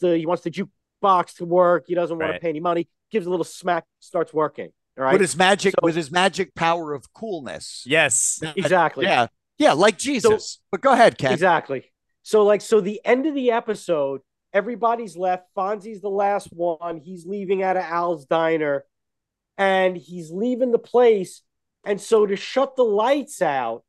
the 0.00 0.16
he 0.18 0.26
wants 0.26 0.42
the 0.42 0.50
jukebox 0.50 1.36
to 1.36 1.44
work. 1.44 1.84
He 1.86 1.94
doesn't 1.94 2.16
want 2.18 2.30
Right. 2.30 2.36
to 2.36 2.40
pay 2.40 2.48
any 2.50 2.60
money. 2.60 2.88
Gives 3.10 3.26
a 3.26 3.30
little 3.30 3.44
smack, 3.44 3.84
starts 4.00 4.32
working. 4.32 4.72
All 4.98 5.04
right. 5.04 5.12
With 5.12 5.20
his 5.22 5.36
magic, 5.36 5.72
So- 5.72 5.84
with 5.86 5.96
his 5.96 6.10
magic 6.10 6.54
power 6.54 6.92
of 6.92 7.12
coolness. 7.14 7.84
Yes. 7.86 8.40
exactly. 8.56 9.06
Yeah, 9.06 9.28
yeah, 9.58 9.72
like 9.72 9.96
Jesus. 9.98 10.60
but 10.70 10.80
go 10.80 10.92
ahead, 10.92 11.16
Ken. 11.18 11.32
Exactly. 11.32 11.90
So, 12.22 12.44
like, 12.44 12.60
so 12.60 12.80
the 12.80 13.00
end 13.04 13.26
of 13.26 13.34
the 13.34 13.50
episode, 13.50 14.20
everybody's 14.52 15.16
left. 15.16 15.46
Fonzie's 15.56 16.00
the 16.02 16.10
last 16.10 16.52
one. 16.52 16.98
He's 16.98 17.26
leaving 17.26 17.62
out 17.62 17.76
of 17.76 17.82
Al's 17.84 18.26
diner, 18.26 18.84
and 19.62 19.96
he's 19.96 20.30
leaving 20.30 20.72
the 20.72 20.78
place. 20.78 21.42
And 21.84 22.00
so, 22.00 22.26
to 22.26 22.36
shut 22.36 22.76
the 22.76 22.84
lights 22.84 23.42
out, 23.42 23.84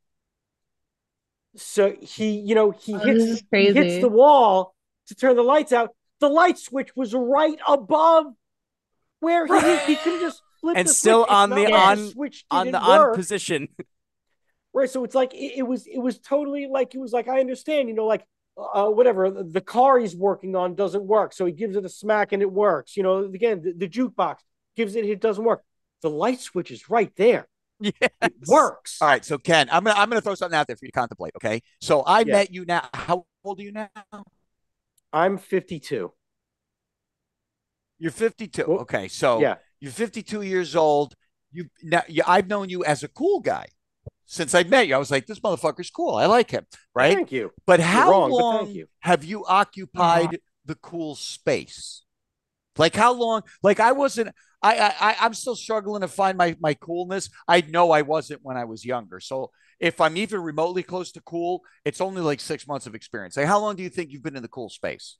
so 1.56 1.96
he, 2.02 2.32
you 2.40 2.56
know, 2.56 2.72
he 2.72 2.96
Oh, 2.96 3.00
hits, 3.00 3.44
he 3.52 3.72
hits 3.72 4.02
the 4.02 4.10
wall 4.10 4.76
to 5.08 5.16
turn 5.16 5.36
the 5.36 5.44
lights 5.44 5.72
out. 5.72 5.90
The 6.20 6.30
light 6.30 6.58
switch 6.58 6.96
was 6.96 7.14
right 7.14 7.60
above 7.68 8.26
where 9.20 9.46
he 9.46 9.78
he 9.94 9.96
could 9.96 10.20
just 10.22 10.42
flip 10.62 10.76
And 10.78 10.88
the 10.88 10.94
still 10.94 11.24
switch. 11.26 11.32
On 11.32 11.50
the 11.52 11.66
on- 11.72 12.10
switch 12.12 12.46
On 12.50 12.66
the 12.68 12.72
didn't 12.80 12.90
on 12.90 13.16
position. 13.16 13.68
Right. 14.76 14.90
So 14.90 15.04
it's 15.04 15.14
like 15.14 15.36
it, 15.36 15.60
it 15.60 15.64
was 15.68 15.86
it 15.86 16.00
was 16.00 16.18
totally 16.18 16.66
like 16.68 16.96
it 16.96 16.98
was 16.98 17.14
like 17.14 17.28
I 17.28 17.40
understand, 17.40 17.90
you 17.90 17.94
know, 17.94 18.08
like 18.08 18.26
uh 18.58 18.88
whatever 18.90 19.30
the, 19.30 19.44
the 19.44 19.62
car 19.62 20.00
he's 20.00 20.16
working 20.16 20.56
on 20.56 20.74
doesn't 20.74 21.04
work. 21.06 21.34
So 21.34 21.46
he 21.46 21.52
gives 21.52 21.76
it 21.76 21.86
a 21.86 21.90
smack 21.90 22.32
and 22.32 22.42
it 22.42 22.52
works. 22.52 22.98
You 22.98 23.04
know, 23.04 23.18
again, 23.20 23.62
the, 23.62 23.74
the 23.74 23.88
jukebox 23.88 24.38
gives 24.76 24.96
it 24.96 25.06
it 25.06 25.22
doesn't 25.22 25.44
work. 25.44 25.64
The 26.02 26.10
light 26.10 26.40
switch 26.40 26.72
is 26.72 26.90
right 26.90 27.12
there. 27.16 27.48
Yes. 27.80 28.12
It 28.22 28.34
works. 28.48 29.02
All 29.02 29.10
right, 29.10 29.26
so 29.26 29.38
Ken, 29.38 29.68
I'm 29.70 29.84
gonna 29.84 30.00
I'm 30.00 30.08
gonna 30.08 30.22
throw 30.22 30.36
something 30.36 30.58
out 30.58 30.68
there 30.68 30.78
for 30.78 30.86
you 30.86 30.92
to 30.92 30.98
contemplate. 30.98 31.34
Okay, 31.36 31.62
so 31.82 32.02
I 32.02 32.20
Yeah. 32.22 32.34
met 32.34 32.54
you 32.54 32.64
now. 32.66 32.88
How 32.94 33.26
old 33.44 33.60
are 33.60 33.64
you 33.64 33.74
now? 33.74 33.90
I'm 35.12 35.38
52. 35.38 36.14
You're 38.00 38.12
52. 38.12 38.66
Well, 38.68 38.80
okay, 38.80 39.08
so 39.08 39.40
yeah. 39.42 39.56
you're 39.80 39.92
52 39.92 40.44
years 40.44 40.76
old. 40.76 41.16
You 41.52 41.66
now 41.82 42.04
you, 42.08 42.24
I've 42.26 42.48
known 42.48 42.70
you 42.70 42.86
as 42.86 43.04
a 43.04 43.08
cool 43.08 43.40
guy 43.42 43.66
since 44.26 44.56
I 44.56 44.64
met 44.64 44.88
you. 44.88 44.96
I 44.96 44.98
was 44.98 45.12
like, 45.12 45.28
this 45.28 45.40
motherfucker's 45.40 45.90
cool. 45.90 46.16
I 46.16 46.26
like 46.26 46.52
him, 46.52 46.66
right? 46.96 47.16
Thank 47.16 47.32
you. 47.32 47.52
But 47.66 47.80
how 47.80 48.10
wrong, 48.10 48.32
but 48.32 48.36
long 48.36 48.66
thank 48.66 48.76
you. 48.76 48.88
have 49.00 49.24
you 49.24 49.46
occupied 49.46 50.28
uh-huh. 50.28 50.38
the 50.66 50.76
cool 50.76 51.16
space? 51.16 52.04
Like 52.78 52.96
how 52.96 53.14
long? 53.14 53.44
Like 53.62 53.80
I 53.80 53.92
wasn't. 53.92 54.30
I, 54.64 54.78
I 54.78 54.94
I- 55.12 55.18
I'm 55.22 55.34
still 55.36 55.56
struggling 55.56 56.02
to 56.02 56.08
find 56.10 56.38
my 56.38 56.56
my 56.62 56.74
coolness. 56.76 57.30
I 57.48 57.62
know 57.62 57.92
I 57.92 58.02
wasn't 58.04 58.42
when 58.44 58.58
I 58.58 58.66
was 58.66 58.86
younger. 58.86 59.20
So 59.20 59.52
if 59.80 60.02
I'm 60.02 60.18
even 60.18 60.42
remotely 60.42 60.84
close 60.84 61.12
to 61.14 61.22
cool, 61.22 61.64
it's 61.86 62.02
only 62.02 62.22
like 62.22 62.40
six 62.42 62.68
months 62.68 62.88
of 62.88 62.96
experience. 62.96 63.38
Like 63.38 63.48
how 63.48 63.60
long 63.60 63.76
do 63.76 63.84
you 63.84 63.90
think 63.90 64.12
you've 64.12 64.24
been 64.24 64.36
in 64.38 64.44
the 64.44 64.50
cool 64.50 64.70
space? 64.70 65.18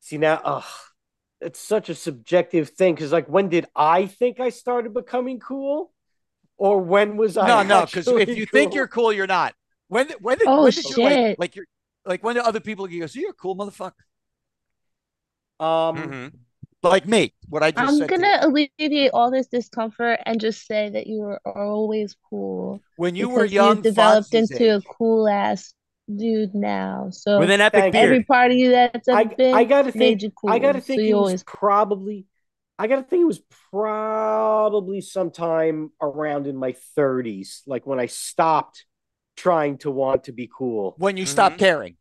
See 0.00 0.18
now, 0.18 0.40
ugh, 0.44 0.64
it's 1.40 1.58
such 1.60 1.88
a 1.88 1.94
subjective 1.94 2.70
thing 2.70 2.94
because 2.94 3.12
like 3.12 3.28
when 3.28 3.48
did 3.48 3.66
I 3.76 4.06
think 4.06 4.40
I 4.40 4.50
started 4.50 4.94
becoming 4.94 5.40
cool? 5.40 5.92
Or 6.58 6.80
when 6.80 7.16
was 7.16 7.36
I 7.36 7.50
no, 7.50 7.62
no, 7.62 7.86
because 7.86 8.12
if 8.16 8.34
actually 8.34 8.36
you 8.36 8.46
think 8.46 8.74
you're 8.74 8.88
cool, 8.88 9.12
you're 9.12 9.26
not. 9.26 9.54
When 9.88 10.08
when 10.20 10.38
did, 10.38 10.50
Oh, 10.50 10.60
when 10.60 10.74
did 10.74 10.88
you 10.88 10.98
like 11.02 11.22
like 11.38 11.56
you're 11.56 11.66
like 12.04 12.22
when 12.22 12.34
do 12.36 12.42
other 12.42 12.60
people 12.60 12.86
go, 12.86 13.06
so 13.06 13.18
you're 13.18 13.30
a 13.30 13.34
cool 13.34 13.56
motherfucker 13.56 13.92
um 15.58 16.14
Mhm. 16.14 16.44
Like 16.82 17.06
me? 17.06 17.34
What 17.48 17.62
I 17.62 17.70
just 17.70 17.88
I'm 17.88 17.98
said. 17.98 18.08
to 18.08 18.16
gonna 18.16 18.38
alleviate 18.42 19.10
all 19.12 19.30
this 19.30 19.46
discomfort 19.46 20.20
and 20.24 20.40
just 20.40 20.66
say 20.66 20.90
that 20.90 21.06
you 21.06 21.18
were 21.20 21.40
always 21.44 22.16
cool 22.28 22.80
when 22.96 23.14
you 23.14 23.28
were 23.28 23.44
young, 23.44 23.76
you've 23.76 23.84
developed 23.84 24.30
Fonzie's 24.32 24.50
into 24.50 24.76
a 24.76 24.80
cool 24.82 25.28
ass 25.28 25.74
dude 26.14 26.54
now. 26.54 27.08
So 27.10 27.38
With 27.38 27.50
an 27.50 27.60
epic 27.60 27.80
Thank 27.80 27.92
beard. 27.92 28.04
every 28.04 28.24
part 28.24 28.50
of 28.50 28.56
you 28.56 28.70
that's 28.70 29.08
ever 29.08 29.18
I, 29.18 29.24
been 29.24 29.54
I 29.54 29.64
gotta 29.64 29.96
made 29.96 29.98
think 29.98 30.22
you 30.22 30.30
cool. 30.30 30.50
I 30.50 30.58
gotta 30.58 30.80
think 30.80 31.02
you 31.02 31.08
it 31.08 31.14
was 31.14 31.18
always 31.28 31.42
probably 31.44 32.26
I 32.78 32.86
gotta 32.86 33.02
think 33.02 33.22
it 33.22 33.26
was 33.26 33.42
probably 33.70 35.00
sometime 35.02 35.90
around 36.00 36.46
in 36.46 36.56
my 36.56 36.74
30s, 36.96 37.62
like 37.66 37.86
when 37.86 38.00
I 38.00 38.06
stopped 38.06 38.86
trying 39.36 39.78
to 39.78 39.90
want 39.90 40.24
to 40.24 40.32
be 40.32 40.50
cool. 40.52 40.94
when 40.98 41.16
you 41.16 41.26
stop 41.26 41.52
Mhm. 41.52 41.58
caring. 41.58 41.96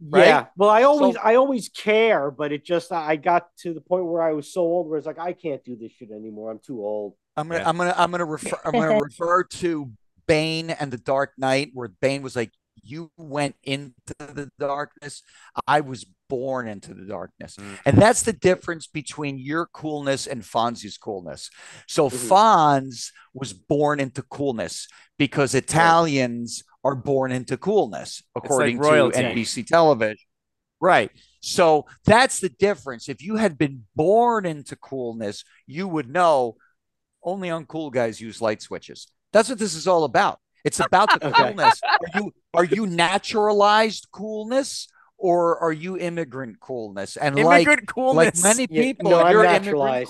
Yep. 0.00 0.12
Right? 0.12 0.26
Yeah. 0.26 0.46
Well, 0.56 0.70
I 0.70 0.82
always 0.82 1.14
So- 1.14 1.20
I 1.22 1.34
always 1.36 1.68
care, 1.68 2.30
but 2.30 2.52
it 2.52 2.64
just 2.64 2.92
I 2.92 3.16
got 3.16 3.48
to 3.62 3.74
the 3.74 3.80
point 3.80 4.06
where 4.06 4.22
I 4.22 4.32
was 4.32 4.52
so 4.52 4.60
old 4.62 4.88
where 4.88 4.98
it's 4.98 5.06
like 5.06 5.18
I 5.18 5.32
can't 5.32 5.62
do 5.64 5.76
this 5.76 5.92
shit 5.92 6.10
anymore. 6.10 6.50
I'm 6.50 6.60
too 6.60 6.80
old. 6.84 7.14
I'm 7.36 7.48
gonna 7.48 7.60
Yeah. 7.60 7.68
I'm 7.68 7.76
gonna 7.76 7.94
I'm 7.96 8.10
gonna 8.10 8.24
refer 8.24 8.56
I'm 8.64 8.72
gonna 8.72 8.98
refer 9.02 9.44
to 9.44 9.90
Bane 10.26 10.70
and 10.70 10.90
the 10.92 10.98
Dark 10.98 11.32
Knight, 11.38 11.70
where 11.72 11.88
Bane 12.00 12.22
was 12.22 12.34
like, 12.34 12.50
"You 12.82 13.10
went 13.16 13.54
into 13.62 13.92
the 14.18 14.50
darkness. 14.58 15.22
I 15.68 15.80
was 15.82 16.04
born 16.28 16.66
into 16.66 16.94
the 16.94 17.04
darkness," 17.04 17.56
Mm. 17.56 17.78
and 17.86 17.96
that's 17.98 18.22
the 18.22 18.32
difference 18.32 18.86
between 18.88 19.38
your 19.38 19.66
coolness 19.66 20.26
and 20.26 20.42
Fonzie's 20.42 20.98
coolness. 20.98 21.48
So 21.86 22.10
Mhm. 22.10 22.28
Fonz 22.28 23.12
was 23.34 23.52
born 23.52 24.00
into 24.00 24.22
coolness 24.22 24.88
because 25.18 25.54
Italians 25.54 26.64
are 26.86 26.94
born 26.94 27.32
into 27.32 27.56
coolness, 27.56 28.22
according 28.34 28.78
to. 28.78 28.82
NBC 29.34 29.66
television. 29.66 30.16
Right. 30.80 31.10
So 31.40 31.86
that's 32.04 32.40
the 32.40 32.48
difference. 32.48 33.08
If 33.08 33.22
you 33.22 33.36
had 33.36 33.56
been 33.58 33.84
born 33.94 34.46
into 34.46 34.76
coolness, 34.76 35.44
you 35.66 35.88
would 35.88 36.08
know 36.08 36.56
only 37.22 37.48
uncool 37.48 37.90
guys 37.92 38.20
use 38.20 38.40
light 38.40 38.62
switches. 38.62 39.08
That's 39.32 39.48
what 39.48 39.58
this 39.58 39.74
is 39.74 39.86
all 39.86 40.04
about. 40.04 40.38
It's 40.64 40.80
about 40.80 41.08
the 41.20 41.30
coolness. 41.36 41.80
Are 41.84 42.20
you 42.20 42.32
are 42.54 42.64
you 42.64 42.86
naturalized 42.86 44.08
coolness 44.12 44.88
or 45.18 45.58
are 45.58 45.72
you 45.72 45.96
immigrant 45.96 46.60
coolness? 46.60 47.16
And 47.16 47.38
Immigrant 47.38 47.80
like 47.80 47.86
coolness. 47.86 48.42
like 48.42 48.56
many 48.56 48.66
Yeah, 48.70 48.82
people, 48.82 49.10
no, 49.10 49.22
I'm 49.22 49.32
you're 49.32 49.44
immigrant 49.44 49.64
naturalized. 49.64 50.08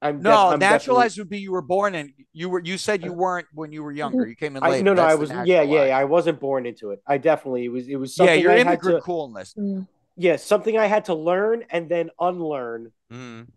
Cool. 0.00 0.08
I'm 0.08 0.16
def- 0.16 0.22
No, 0.24 0.30
I'm 0.48 0.58
definitely- 0.58 0.72
naturalized 0.74 1.18
would 1.18 1.28
be 1.30 1.38
you 1.38 1.52
were 1.52 1.62
born 1.62 1.94
and 1.94 2.12
you 2.32 2.48
were 2.48 2.60
you 2.60 2.78
said 2.78 3.02
you 3.02 3.12
weren't 3.12 3.46
when 3.54 3.72
you 3.72 3.82
were 3.82 3.92
younger. 3.92 4.26
You 4.26 4.34
came 4.36 4.56
in 4.56 4.62
I, 4.62 4.80
no, 4.80 4.94
no, 4.94 5.02
I 5.02 5.14
was 5.14 5.30
yeah, 5.30 5.42
yeah, 5.44 5.62
yeah. 5.86 5.98
I 5.98 6.04
wasn't 6.04 6.40
born 6.40 6.66
into 6.66 6.90
it. 6.90 7.02
I 7.06 7.18
definitely 7.18 7.64
it 7.66 7.68
was. 7.68 7.88
It 7.88 7.96
was 7.96 8.16
Yeah, 8.16 8.24
something 8.26 8.40
you're 8.42 8.52
I 8.52 8.58
had 8.58 8.66
immigrant 8.66 8.98
to. 8.98 9.02
coolness. 9.02 9.54
Mm. 9.54 9.86
Yeah, 10.16 10.36
something 10.36 10.76
I 10.76 10.86
had 10.86 11.06
to 11.06 11.14
learn 11.14 11.64
and 11.70 11.88
then 11.88 12.10
unlearn. 12.20 12.92
Mm. 13.12 13.48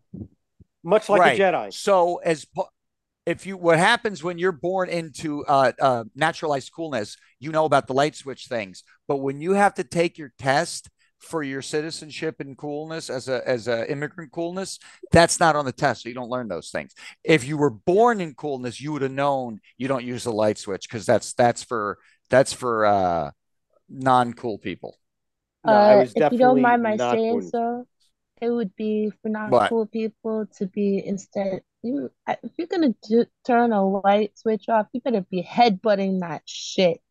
much 0.83 1.07
like 1.09 1.21
Right. 1.21 1.39
a 1.39 1.43
Jedi. 1.43 1.73
So 1.73 2.17
as 2.17 2.45
if 3.25 3.45
you 3.45 3.55
what 3.55 3.77
happens 3.79 4.21
when 4.21 4.37
you're 4.37 4.51
born 4.51 4.89
into 4.89 5.45
uh, 5.45 5.71
uh, 5.79 6.03
naturalized 6.15 6.71
coolness, 6.75 7.15
you 7.39 7.51
know 7.51 7.63
about 7.65 7.87
the 7.87 7.93
light 7.93 8.15
switch 8.15 8.47
things. 8.47 8.83
But 9.07 9.17
when 9.17 9.39
you 9.39 9.53
have 9.53 9.75
to 9.75 9.83
take 9.85 10.17
your 10.17 10.33
test 10.37 10.89
for 11.23 11.41
your 11.41 11.61
citizenship 11.61 12.39
and 12.39 12.57
coolness 12.57 13.09
as 13.09 13.27
a 13.29 13.47
as 13.47 13.67
a 13.67 13.89
immigrant 13.91 14.31
coolness, 14.31 14.77
that's 15.11 15.39
not 15.39 15.55
on 15.55 15.65
the 15.65 15.71
test. 15.71 16.03
So 16.03 16.09
you 16.09 16.15
don't 16.15 16.29
learn 16.29 16.47
those 16.47 16.69
things. 16.69 16.93
If 17.23 17.45
you 17.47 17.57
were 17.57 17.69
born 17.69 18.21
in 18.21 18.33
coolness, 18.35 18.79
you 18.81 18.91
would 18.91 19.01
have 19.01 19.11
known 19.11 19.59
you 19.77 19.87
don't 19.87 20.03
use 20.03 20.23
the 20.25 20.33
light 20.33 20.57
switch 20.57 20.87
because 20.87 21.05
that's 21.05 21.33
that's 21.33 21.63
for 21.63 21.97
that's 22.29 22.53
for 22.53 22.85
uh, 22.85 23.31
non-cool 23.89 24.57
people. 24.59 24.97
No, 25.65 25.73
I 25.73 25.93
Uh, 25.95 25.99
was 26.01 26.13
if 26.15 26.31
you 26.31 26.37
don't 26.37 26.61
mind 26.61 26.83
my 26.83 26.97
saying 26.97 27.31
born- 27.39 27.49
so, 27.49 27.87
it 28.41 28.49
would 28.49 28.75
be 28.75 29.11
for 29.21 29.29
non-cool 29.29 29.85
people 29.87 30.45
to 30.57 30.67
be 30.67 31.01
instead. 31.05 31.61
You, 31.83 32.09
if 32.27 32.51
you're 32.57 32.67
gonna 32.67 32.95
do, 33.07 33.25
turn 33.45 33.71
a 33.73 33.85
light 33.85 34.37
switch 34.37 34.69
off, 34.69 34.87
you 34.93 35.01
better 35.01 35.25
be 35.29 35.43
headbutting 35.43 36.21
that 36.21 36.41
shit. 36.45 37.01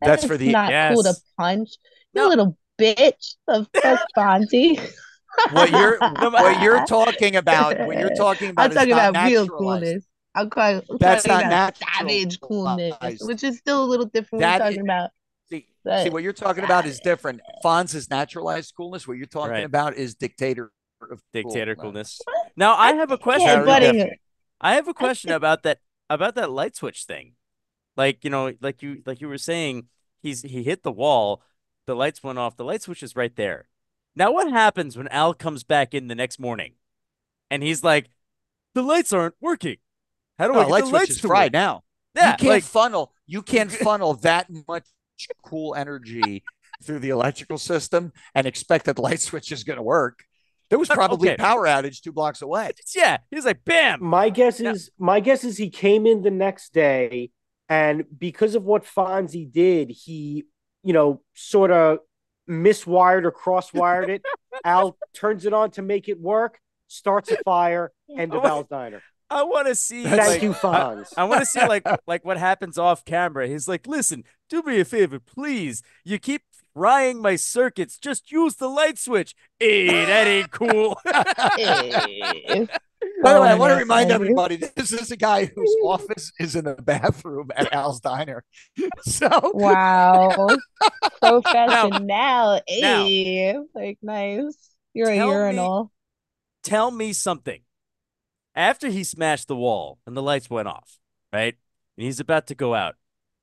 That's 0.00 0.22
That 0.22 0.28
for 0.28 0.34
is 0.34 0.40
the- 0.40 0.52
not 0.52 0.94
cool 0.94 1.02
to 1.02 1.14
punch. 1.36 1.70
You 2.14 2.22
No. 2.22 2.28
little 2.28 2.56
bitch. 2.78 3.34
of 3.48 3.68
fuck, 3.82 4.00
Fonzie. 4.16 4.78
What 5.52 5.70
you're 5.70 5.98
what 6.30 6.62
you're 6.62 6.84
talking 6.86 7.36
about 7.36 7.78
when 7.86 7.98
you're 7.98 8.14
talking 8.16 8.50
about 8.50 8.64
I'm 8.66 8.70
is 8.72 8.76
talking 8.76 8.90
not 8.96 9.08
about 9.10 9.26
real 9.28 9.48
coolness. 9.48 10.04
I'm, 10.34 10.50
quite, 10.50 10.84
I'm 10.90 10.98
That's 10.98 11.24
talking 11.24 11.48
not 11.48 11.76
about 11.78 11.98
savage 11.98 12.40
coolness, 12.40 12.90
naturalized. 12.92 13.26
which 13.26 13.42
is 13.44 13.58
still 13.58 13.82
a 13.82 13.86
little 13.86 14.06
different. 14.06 14.40
That 14.40 14.60
We're 14.60 14.66
i- 14.66 14.68
talking 14.70 14.82
about 14.82 15.10
See, 15.50 15.66
But- 15.84 16.04
see 16.04 16.10
what 16.10 16.22
you're 16.22 16.32
talking 16.32 16.64
about 16.64 16.86
is 16.86 17.00
different. 17.00 17.40
Fonz 17.64 17.94
is 17.94 18.10
naturalized 18.10 18.74
coolness. 18.76 19.08
What 19.08 19.16
you're 19.16 19.26
talking 19.26 19.52
Right. 19.52 19.64
about 19.64 19.94
is 19.94 20.14
dictator 20.14 20.70
of 21.10 21.22
Dictator 21.32 21.74
coolness. 21.74 22.20
coolness. 22.24 22.50
Now 22.56 22.74
I 22.76 22.92
have 22.94 23.10
a 23.10 23.18
question. 23.18 23.46
Very 23.46 23.66
headbutting 23.66 23.92
different. 23.92 24.12
it. 24.12 24.20
I 24.60 24.74
have 24.74 24.88
a 24.88 24.94
question 24.94 25.30
about 25.32 25.62
that 25.62 25.78
about 26.10 26.34
that 26.34 26.50
light 26.50 26.74
switch 26.76 27.04
thing. 27.04 27.34
Like, 27.96 28.24
you 28.24 28.30
know, 28.30 28.52
like 28.60 28.82
you 28.82 29.02
like 29.06 29.20
you 29.20 29.28
were 29.28 29.38
saying, 29.38 29.86
he's 30.20 30.42
he 30.42 30.62
hit 30.62 30.82
the 30.82 30.92
wall, 30.92 31.42
the 31.88 31.96
lights 31.96 32.22
went 32.22 32.38
off, 32.38 32.56
the 32.56 32.64
light 32.64 32.82
switch 32.82 33.02
is 33.02 33.16
right 33.16 33.34
there. 33.34 33.66
Now 34.14 34.30
what 34.30 34.50
happens 34.50 34.96
when 34.96 35.08
Al 35.08 35.32
comes 35.34 35.64
back 35.64 35.94
in 35.94 36.06
the 36.08 36.14
next 36.14 36.38
morning 36.38 36.74
and 37.50 37.62
he's 37.62 37.82
like, 37.82 38.10
the 38.74 38.82
lights 38.82 39.12
aren't 39.12 39.34
working? 39.40 39.78
How 40.38 40.48
do 40.48 40.52
No, 40.52 40.60
I 40.60 40.64
get 40.64 40.70
light 40.70 40.80
the 40.82 40.86
switch 40.90 41.00
lights 41.00 41.10
is 41.12 41.20
to 41.22 41.28
fried 41.28 41.52
now. 41.52 41.82
Yeah, 42.14 42.32
you 42.32 42.36
can't 42.36 42.48
like 42.50 42.64
funnel. 42.64 43.12
You 43.26 43.42
can't 43.42 43.72
funnel 43.86 44.14
that 44.14 44.48
much 44.68 44.84
cool 45.42 45.74
energy 45.74 46.44
through 46.82 46.98
the 47.00 47.08
electrical 47.08 47.58
system 47.58 48.12
and 48.34 48.46
expect 48.46 48.84
that 48.84 48.96
the 48.96 49.02
light 49.02 49.20
switch 49.20 49.50
is 49.50 49.64
going 49.64 49.78
to 49.78 49.82
work. 49.82 50.24
There 50.68 50.78
was 50.78 50.88
probably 51.00 51.30
Okay. 51.30 51.34
a 51.36 51.38
power 51.38 51.64
outage 51.66 52.00
two 52.02 52.12
blocks 52.12 52.42
away. 52.42 52.72
yeah, 52.94 53.18
he's 53.30 53.46
like, 53.46 53.64
bam. 53.64 54.04
My 54.04 54.28
guess 54.30 54.60
Yeah. 54.60 54.72
is 54.72 54.90
my 54.98 55.20
guess 55.20 55.42
is 55.42 55.56
he 55.56 55.70
came 55.70 56.06
in 56.06 56.22
the 56.22 56.30
next 56.30 56.74
day, 56.74 57.30
and 57.68 58.04
because 58.18 58.54
of 58.54 58.64
what 58.64 58.84
Fonzie 58.84 59.50
did, 59.50 59.90
he 59.90 60.44
you 60.88 60.94
know 60.94 61.20
sort 61.34 61.70
of 61.70 61.98
miswired 62.48 63.24
or 63.24 63.30
crosswired 63.30 64.08
it. 64.08 64.22
Al 64.64 64.96
turns 65.12 65.44
it 65.44 65.52
on 65.52 65.70
to 65.72 65.82
make 65.82 66.08
it 66.08 66.18
work, 66.18 66.58
starts 66.86 67.30
a 67.30 67.36
fire, 67.44 67.92
end 68.16 68.32
of 68.32 68.42
Al's 68.42 68.66
diner. 68.70 69.02
I 69.28 69.42
want 69.42 69.66
to 69.66 69.74
see 69.74 70.04
That's 70.04 70.16
Thank 70.16 70.30
like, 70.30 70.42
you, 70.42 70.52
I, 70.52 70.54
Fonz. 70.54 71.12
I 71.14 71.24
want 71.24 71.40
to 71.40 71.46
see 71.46 71.60
like 71.60 71.86
like 72.06 72.24
what 72.24 72.38
happens 72.38 72.78
off 72.78 73.04
camera. 73.04 73.46
He's 73.46 73.68
like, 73.68 73.86
"Listen, 73.86 74.24
do 74.48 74.62
me 74.62 74.80
a 74.80 74.84
favor, 74.86 75.20
please. 75.20 75.82
You 76.04 76.18
keep 76.18 76.40
frying 76.72 77.20
my 77.20 77.36
circuits. 77.36 77.98
Just 77.98 78.32
use 78.32 78.54
the 78.54 78.68
light 78.68 78.98
switch." 78.98 79.34
Hey, 79.60 80.06
that 80.06 80.26
ain't 80.26 80.50
cool. 80.50 80.98
By 83.22 83.32
the 83.32 83.38
oh, 83.38 83.42
way, 83.42 83.48
I 83.48 83.52
Oh, 83.52 83.56
want 83.58 83.72
to 83.72 83.78
remind 83.78 84.10
everybody 84.10 84.56
this 84.56 84.92
is 84.92 85.10
a 85.10 85.16
guy 85.16 85.44
whose 85.46 85.76
office 85.84 86.32
is 86.40 86.56
in 86.56 86.64
the 86.64 86.74
bathroom 86.74 87.50
at 87.54 87.72
Al's 87.72 88.00
Diner. 88.00 88.44
So 89.02 89.28
Wow. 89.54 90.48
Professional. 91.22 92.00
Now- 92.00 92.60
Hey. 92.66 93.56
Like 93.74 93.98
nice. 94.02 94.56
You're 94.94 95.10
a 95.10 95.16
Tell 95.16 95.26
me- 95.28 95.32
urinal. 95.32 95.92
Tell 96.64 96.90
me 96.90 97.12
something. 97.12 97.60
After 98.54 98.88
he 98.88 99.04
smashed 99.04 99.46
the 99.48 99.56
wall 99.56 99.98
and 100.06 100.16
the 100.16 100.22
lights 100.22 100.50
went 100.50 100.68
off, 100.68 100.98
right? 101.32 101.54
And 101.96 102.04
he's 102.04 102.20
about 102.20 102.46
to 102.48 102.54
go 102.54 102.74
out. 102.74 102.96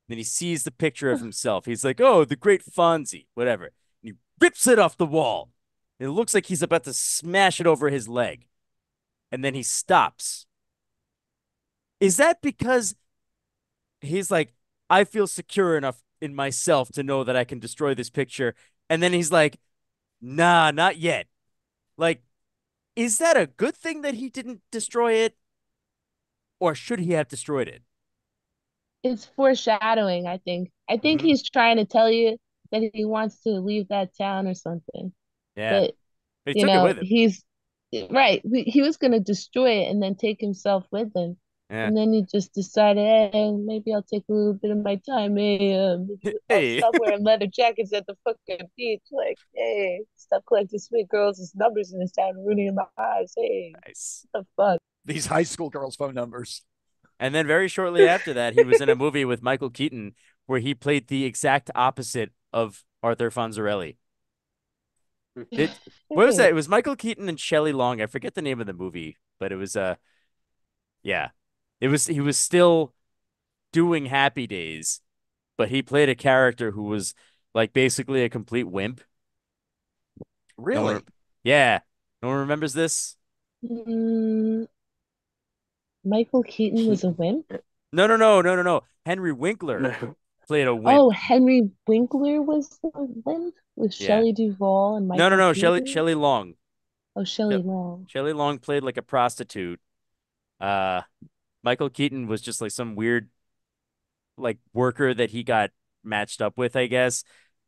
Then 0.09 0.17
he 0.17 0.23
sees 0.23 0.63
the 0.63 0.71
picture 0.71 1.11
of 1.11 1.19
himself. 1.25 1.65
He's 1.65 1.85
like, 1.85 2.01
"Oh, 2.01 2.25
the 2.25 2.35
great 2.35 2.63
Fonzie, 2.65 3.27
whatever." 3.33 3.65
And 3.65 3.71
he 4.03 4.13
rips 4.39 4.67
it 4.67 4.77
off 4.79 4.97
the 4.97 5.05
wall. 5.05 5.51
It 5.99 6.09
looks 6.09 6.33
like 6.33 6.47
he's 6.47 6.61
about 6.61 6.83
to 6.83 6.93
smash 6.93 7.61
it 7.61 7.67
over 7.67 7.89
his 7.89 8.07
leg. 8.09 8.47
And 9.35 9.43
then 9.43 9.53
he 9.53 9.63
stops. 9.63 10.45
Is 11.99 12.15
that 12.17 12.41
because 12.41 12.95
he's 13.99 14.31
like, 14.31 14.53
I 14.89 15.03
feel 15.03 15.27
secure 15.27 15.77
enough 15.77 16.01
in 16.21 16.33
myself 16.33 16.89
to 16.93 17.03
know 17.03 17.23
that 17.23 17.35
I 17.35 17.43
can 17.43 17.59
destroy 17.59 17.93
this 17.93 18.09
picture? 18.09 18.55
And 18.89 19.03
then 19.03 19.11
he's 19.11 19.31
like, 19.31 19.57
nah, 20.21 20.71
not 20.71 20.97
yet. 20.97 21.27
Like, 21.97 22.23
is 22.95 23.19
that 23.19 23.37
a 23.37 23.47
good 23.47 23.75
thing 23.75 24.03
that 24.03 24.15
he 24.15 24.29
didn't 24.29 24.61
destroy 24.71 25.13
it? 25.13 25.37
Or 26.59 26.75
should 26.75 26.99
he 26.99 27.11
have 27.13 27.29
destroyed 27.29 27.69
it? 27.69 27.83
It's 29.03 29.25
foreshadowing, 29.25 30.27
I 30.27 30.39
think. 30.39 30.71
I 30.89 30.97
think 30.97 31.21
Mhm. 31.21 31.21
he's 31.21 31.47
trying 31.49 31.77
to 31.77 31.85
tell 31.85 32.09
you 32.09 32.37
that 32.71 32.81
he 32.93 33.05
wants 33.05 33.41
to 33.43 33.51
leave 33.59 33.87
that 33.89 34.15
town 34.17 34.47
or 34.47 34.53
something. 34.53 35.13
Yeah. 35.55 35.83
But 35.83 35.95
But 36.45 36.51
he 36.51 36.55
you 36.55 36.65
took 36.65 36.73
know, 36.73 36.75
it 36.75 36.79
with 36.79 36.97
him. 36.97 37.09
he's 37.09 37.43
right. 38.09 38.41
He 38.51 38.63
he 38.63 38.81
was 38.81 38.97
gonna 38.97 39.19
destroy 39.19 39.81
it 39.83 39.89
and 39.91 40.01
then 40.01 40.15
take 40.15 40.39
himself 40.41 40.85
with 40.91 41.13
him. 41.15 41.37
Yeah. 41.69 41.87
And 41.87 41.97
then 41.97 42.13
he 42.13 42.23
just 42.23 42.53
decided, 42.53 43.01
hey, 43.01 43.51
maybe 43.51 43.91
I'll 43.93 44.03
take 44.03 44.23
a 44.29 44.33
little 44.33 44.53
bit 44.53 44.69
of 44.69 44.77
my 44.83 44.97
time. 44.97 45.35
Hey, 45.35 45.73
uh, 45.75 45.97
maybe 45.97 46.37
I'll 46.49 46.57
Hey. 46.59 46.77
stop 46.79 46.93
wearing 46.99 47.23
leather 47.23 47.47
jackets 47.47 47.91
at 47.91 48.05
the 48.05 48.15
fucking 48.23 48.67
beach. 48.77 49.01
Like, 49.11 49.37
hey, 49.55 50.01
stop 50.15 50.43
collecting 50.47 50.77
sweet 50.79 51.07
girls' 51.09 51.53
numbers 51.55 51.91
in 51.91 51.99
this 51.99 52.11
town, 52.11 52.33
ruining 52.45 52.75
my 52.75 52.85
eyes. 52.97 53.33
Hey, 53.35 53.73
Nice. 53.85 54.27
what 54.31 54.41
the 54.41 54.47
fuck? 54.55 54.79
these 55.05 55.25
high 55.25 55.43
school 55.43 55.69
girls' 55.69 55.95
phone 55.95 56.13
numbers. 56.13 56.61
And 57.19 57.33
then 57.33 57.47
very 57.47 57.67
shortly 57.67 58.07
after 58.07 58.33
that, 58.33 58.53
he 58.53 58.63
was 58.63 58.81
in 58.81 58.89
a 58.89 58.95
movie 58.95 59.25
with 59.25 59.41
Michael 59.41 59.69
Keaton 59.69 60.13
where 60.47 60.59
he 60.59 60.75
played 60.75 61.07
the 61.07 61.23
exact 61.25 61.71
opposite 61.73 62.31
of 62.53 62.83
Arthur 63.01 63.31
Fonzarelli. 63.31 63.97
It- 65.51 65.75
What 66.13 66.27
was 66.27 66.37
that? 66.37 66.49
It 66.49 66.53
was 66.55 66.69
Michael 66.69 66.95
Keaton 66.95 67.27
and 67.27 67.37
Shelley 67.39 67.73
Long. 67.73 68.01
I 68.01 68.05
forget 68.05 68.35
the 68.35 68.41
name 68.41 68.61
of 68.61 68.67
the 68.67 68.73
movie, 68.73 69.17
but 69.37 69.51
it 69.51 69.57
was 69.57 69.75
uh 69.75 69.95
yeah. 71.03 71.29
It 71.81 71.89
was 71.89 72.07
he 72.07 72.21
was 72.21 72.37
still 72.37 72.93
doing 73.73 74.07
Happy 74.07 74.47
Days, 74.47 75.01
but 75.57 75.69
he 75.69 75.81
played 75.83 76.09
a 76.09 76.15
character 76.15 76.71
who 76.71 76.83
was 76.85 77.15
like 77.55 77.73
basically 77.73 78.23
a 78.23 78.29
complete 78.29 78.65
wimp. 78.65 79.01
Really? 80.57 81.03
Yeah. 81.43 81.81
No 82.21 82.29
one 82.29 82.37
remembers 82.39 82.73
this? 82.73 83.17
Mm, 83.63 84.65
Michael 86.05 86.41
Keaton 86.41 86.85
was 86.87 87.03
a 87.03 87.09
wimp? 87.09 87.51
No, 87.91 88.07
no, 88.07 88.15
no, 88.17 88.41
no, 88.41 88.55
no, 88.55 88.61
no. 88.61 88.81
Henry 89.05 89.31
Winkler 89.31 90.15
played 90.47 90.67
a 90.67 90.75
wimp. 90.75 90.87
Oh, 90.99 91.09
Henry 91.09 91.69
Winkler 91.87 92.41
was 92.41 92.69
the 92.81 92.89
wimp 92.93 93.55
with 93.75 93.99
Yeah. 93.99 94.07
Shelley 94.07 94.33
Duvall 94.33 94.97
and 94.97 95.07
no, 95.07 95.13
Michael 95.15 95.29
no, 95.31 95.35
no. 95.37 95.47
no, 95.49 95.53
Shelley 95.53 95.85
Shelley 95.85 96.15
Long. 96.15 96.53
Oh, 97.15 97.23
Shelley 97.23 97.55
Yep. 97.55 97.65
Long. 97.65 98.05
Shelley 98.09 98.33
Long 98.33 98.59
played 98.59 98.83
like 98.83 98.97
a 98.97 99.01
prostitute. 99.01 99.79
Uh, 100.59 101.01
Michael 101.63 101.89
Keaton 101.89 102.27
was 102.27 102.41
just 102.41 102.61
like 102.61 102.71
some 102.71 102.95
weird, 102.95 103.29
like 104.37 104.57
worker 104.73 105.13
that 105.13 105.31
he 105.31 105.43
got 105.43 105.71
matched 106.03 106.41
up 106.41 106.57
with. 106.57 106.75
I 106.75 106.87
guess 106.87 107.23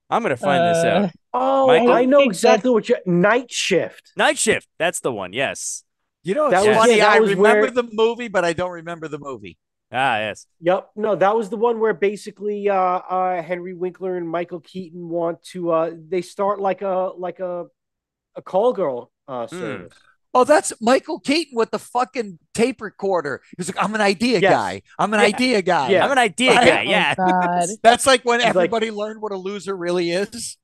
I'm 0.10 0.22
gonna 0.22 0.38
find 0.38 0.76
this 0.76 0.84
Uh, 0.84 0.88
out. 0.88 1.12
Oh, 1.34 1.68
Michael- 1.68 1.92
I 1.92 2.06
know 2.06 2.20
exactly 2.22 2.70
what 2.72 2.88
you 2.90 2.98
night 3.06 3.52
shift. 3.52 4.12
Night 4.16 4.38
Shift. 4.38 4.68
That's 4.78 5.00
the 5.02 5.12
one. 5.12 5.34
Yes. 5.34 5.84
You 6.24 6.34
know, 6.36 6.50
That 6.50 6.60
it's 6.60 6.68
was- 6.70 6.78
funny. 6.78 6.98
yeah, 6.98 7.06
that 7.10 7.18
I 7.18 7.20
was 7.20 7.30
remember 7.32 7.62
where- 7.62 7.72
the 7.72 7.90
movie, 7.92 8.28
but 8.28 8.44
I 8.46 8.54
don't 8.54 8.72
remember 8.72 9.08
the 9.08 9.20
movie. 9.20 9.58
Ah, 9.92 10.18
yes. 10.20 10.48
Yep. 10.62 10.90
No, 10.98 11.16
that 11.16 11.36
was 11.36 11.50
the 11.50 11.56
one 11.58 11.80
where 11.80 11.94
basically 11.94 12.70
uh, 12.70 12.76
uh, 12.76 13.42
Henry 13.42 13.74
Winkler 13.74 14.18
and 14.18 14.28
Michael 14.28 14.60
Keaton 14.60 15.08
want 15.08 15.42
to 15.54 15.72
uh, 15.72 15.92
they 16.10 16.22
start 16.22 16.60
like 16.60 16.82
a 16.82 17.12
like 17.18 17.40
a 17.40 17.66
a 18.36 18.42
call 18.42 18.74
girl 18.74 19.12
uh, 19.28 19.48
service. 19.48 19.94
Oh, 20.34 20.44
that's 20.44 20.74
Michael 20.82 21.20
Keaton 21.20 21.56
with 21.56 21.72
the 21.72 21.80
fucking 21.80 22.38
tape 22.54 22.82
recorder. 22.82 23.42
He's 23.58 23.74
like, 23.74 23.82
I'm 23.84 23.96
an 23.96 24.02
idea 24.02 24.40
Yes. 24.40 24.52
guy. 24.52 24.82
I'm 25.00 25.14
an 25.14 25.22
Yeah. 25.22 25.26
idea 25.26 25.62
guy. 25.62 25.90
Yeah. 25.90 26.06
I'm 26.06 26.12
an 26.12 26.18
idea 26.18 26.52
Right? 26.54 26.68
guy. 26.68 26.80
oh 26.86 26.90
Yeah. 26.90 27.16
God. 27.18 27.70
That's 27.82 28.06
like 28.06 28.24
when 28.24 28.40
He's 28.42 28.46
like- 28.48 28.56
everybody 28.56 28.92
learned 28.92 29.22
what 29.22 29.32
a 29.32 29.38
loser 29.38 29.76
really 29.76 30.12
is. 30.12 30.58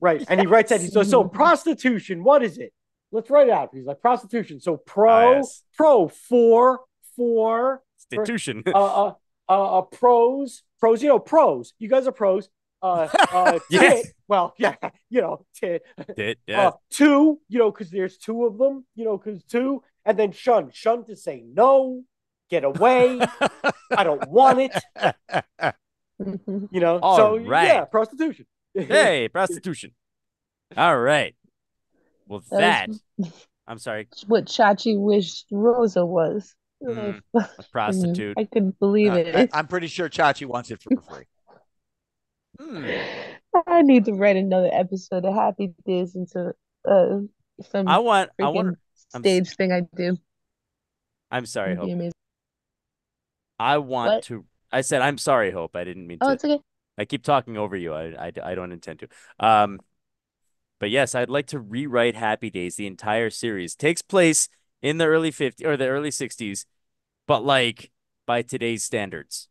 Right. 0.00 0.22
And 0.28 0.40
he 0.40 0.46
writes 0.46 0.70
that. 0.70 0.80
He 0.80 0.88
says, 0.88 1.08
so 1.08 1.24
prostitution, 1.24 2.22
what 2.22 2.42
is 2.42 2.58
it? 2.58 2.72
Let's 3.10 3.30
write 3.30 3.48
it 3.48 3.52
out. 3.52 3.70
He's 3.72 3.86
like, 3.86 4.00
prostitution. 4.02 4.60
So 4.60 4.76
pro, 4.76 5.10
Ah, 5.10 5.32
yes. 5.36 5.62
pro, 5.74 6.08
for, 6.08 6.80
for, 7.16 7.82
Institution. 8.10 8.62
uh, 8.66 8.70
uh, 9.06 9.12
uh, 9.48 9.78
uh, 9.78 9.82
pros, 9.82 10.62
pros, 10.80 11.02
you 11.02 11.08
know, 11.08 11.18
pros. 11.18 11.72
You 11.78 11.88
guys 11.88 12.06
are 12.06 12.12
pros. 12.12 12.48
Uh, 12.82 13.08
uh, 13.32 13.58
Yes. 13.70 14.02
tit. 14.04 14.14
Well, 14.28 14.54
yeah, 14.58 14.74
you 15.10 15.20
know, 15.20 15.44
tit. 15.54 15.82
Did 16.16 16.38
yeah. 16.46 16.68
Uh, 16.68 16.72
two, 16.90 17.40
you 17.48 17.58
know, 17.58 17.70
because 17.70 17.90
there's 17.90 18.18
two 18.18 18.44
of 18.44 18.58
them, 18.58 18.84
you 18.94 19.04
know, 19.04 19.16
because 19.18 19.42
two. 19.44 19.82
and 20.04 20.18
then 20.18 20.32
shun, 20.32 20.70
shun 20.72 21.04
to 21.06 21.16
say 21.16 21.42
no, 21.46 22.02
get 22.50 22.64
away. 22.64 23.18
I 23.96 24.04
don't 24.04 24.28
want 24.30 24.58
it. 24.60 25.74
You 26.70 26.80
know, 26.80 26.98
All 27.00 27.16
so 27.16 27.36
right. 27.38 27.66
yeah, 27.66 27.84
prostitution. 27.84 28.46
hey, 28.74 29.28
prostitution. 29.28 29.92
All 30.76 30.98
right. 30.98 31.34
Well, 32.26 32.42
that. 32.50 32.90
That 33.18 33.32
I'm 33.66 33.78
sorry, 33.78 34.08
what 34.26 34.46
Chachi 34.46 34.98
wished 34.98 35.46
Rosa 35.50 36.04
was. 36.04 36.54
Mm, 36.82 37.20
a 37.34 37.48
prostitute. 37.72 38.38
I 38.38 38.44
couldn't 38.44 38.78
believe 38.78 39.12
Uh, 39.12 39.16
it. 39.16 39.50
I, 39.52 39.58
am 39.58 39.66
pretty 39.66 39.88
sure 39.88 40.08
Chachi 40.08 40.46
wants 40.46 40.70
it 40.70 40.80
for 40.80 40.90
free. 41.02 41.24
Hmm. 42.58 42.86
I 43.66 43.82
need 43.82 44.04
to 44.04 44.12
write 44.12 44.36
another 44.36 44.70
episode 44.72 45.24
of 45.24 45.34
Happy 45.34 45.72
Days 45.86 46.14
into 46.14 46.52
uh, 46.88 47.18
some 47.70 47.88
I 47.88 47.98
want. 47.98 48.30
I 48.40 48.48
want. 48.48 48.78
I'm 49.14 49.22
stage 49.22 49.56
thing 49.56 49.72
I 49.72 49.82
do. 49.96 50.16
I'm 51.30 51.46
sorry, 51.46 51.74
Hope. 51.74 51.88
amazing. 51.90 52.12
I 53.58 53.78
want 53.78 54.12
What? 54.12 54.22
to. 54.24 54.44
I 54.70 54.82
said 54.82 55.02
I'm 55.02 55.18
sorry, 55.18 55.50
Hope. 55.50 55.74
I 55.74 55.84
didn't 55.84 56.06
mean 56.06 56.18
Oh, 56.20 56.28
to. 56.28 56.32
it's 56.34 56.44
okay. 56.44 56.60
I 56.96 57.04
keep 57.04 57.22
talking 57.22 57.56
over 57.56 57.76
you. 57.76 57.94
I, 57.94 58.26
I, 58.26 58.32
I 58.42 58.54
don't 58.54 58.72
intend 58.72 59.00
to. 59.00 59.08
Um, 59.40 59.80
but 60.80 60.90
yes, 60.90 61.14
I'd 61.14 61.30
like 61.30 61.46
to 61.48 61.58
rewrite 61.58 62.16
Happy 62.16 62.50
Days. 62.50 62.76
The 62.76 62.86
entire 62.86 63.30
series 63.30 63.74
takes 63.74 64.02
place 64.02 64.48
in 64.82 64.98
the 64.98 65.06
early 65.06 65.30
50s 65.30 65.66
or 65.66 65.76
the 65.76 65.88
early 65.88 66.10
60s, 66.10 66.66
but 67.26 67.44
like 67.44 67.90
by 68.26 68.42
today's 68.42 68.84
standards. 68.84 69.48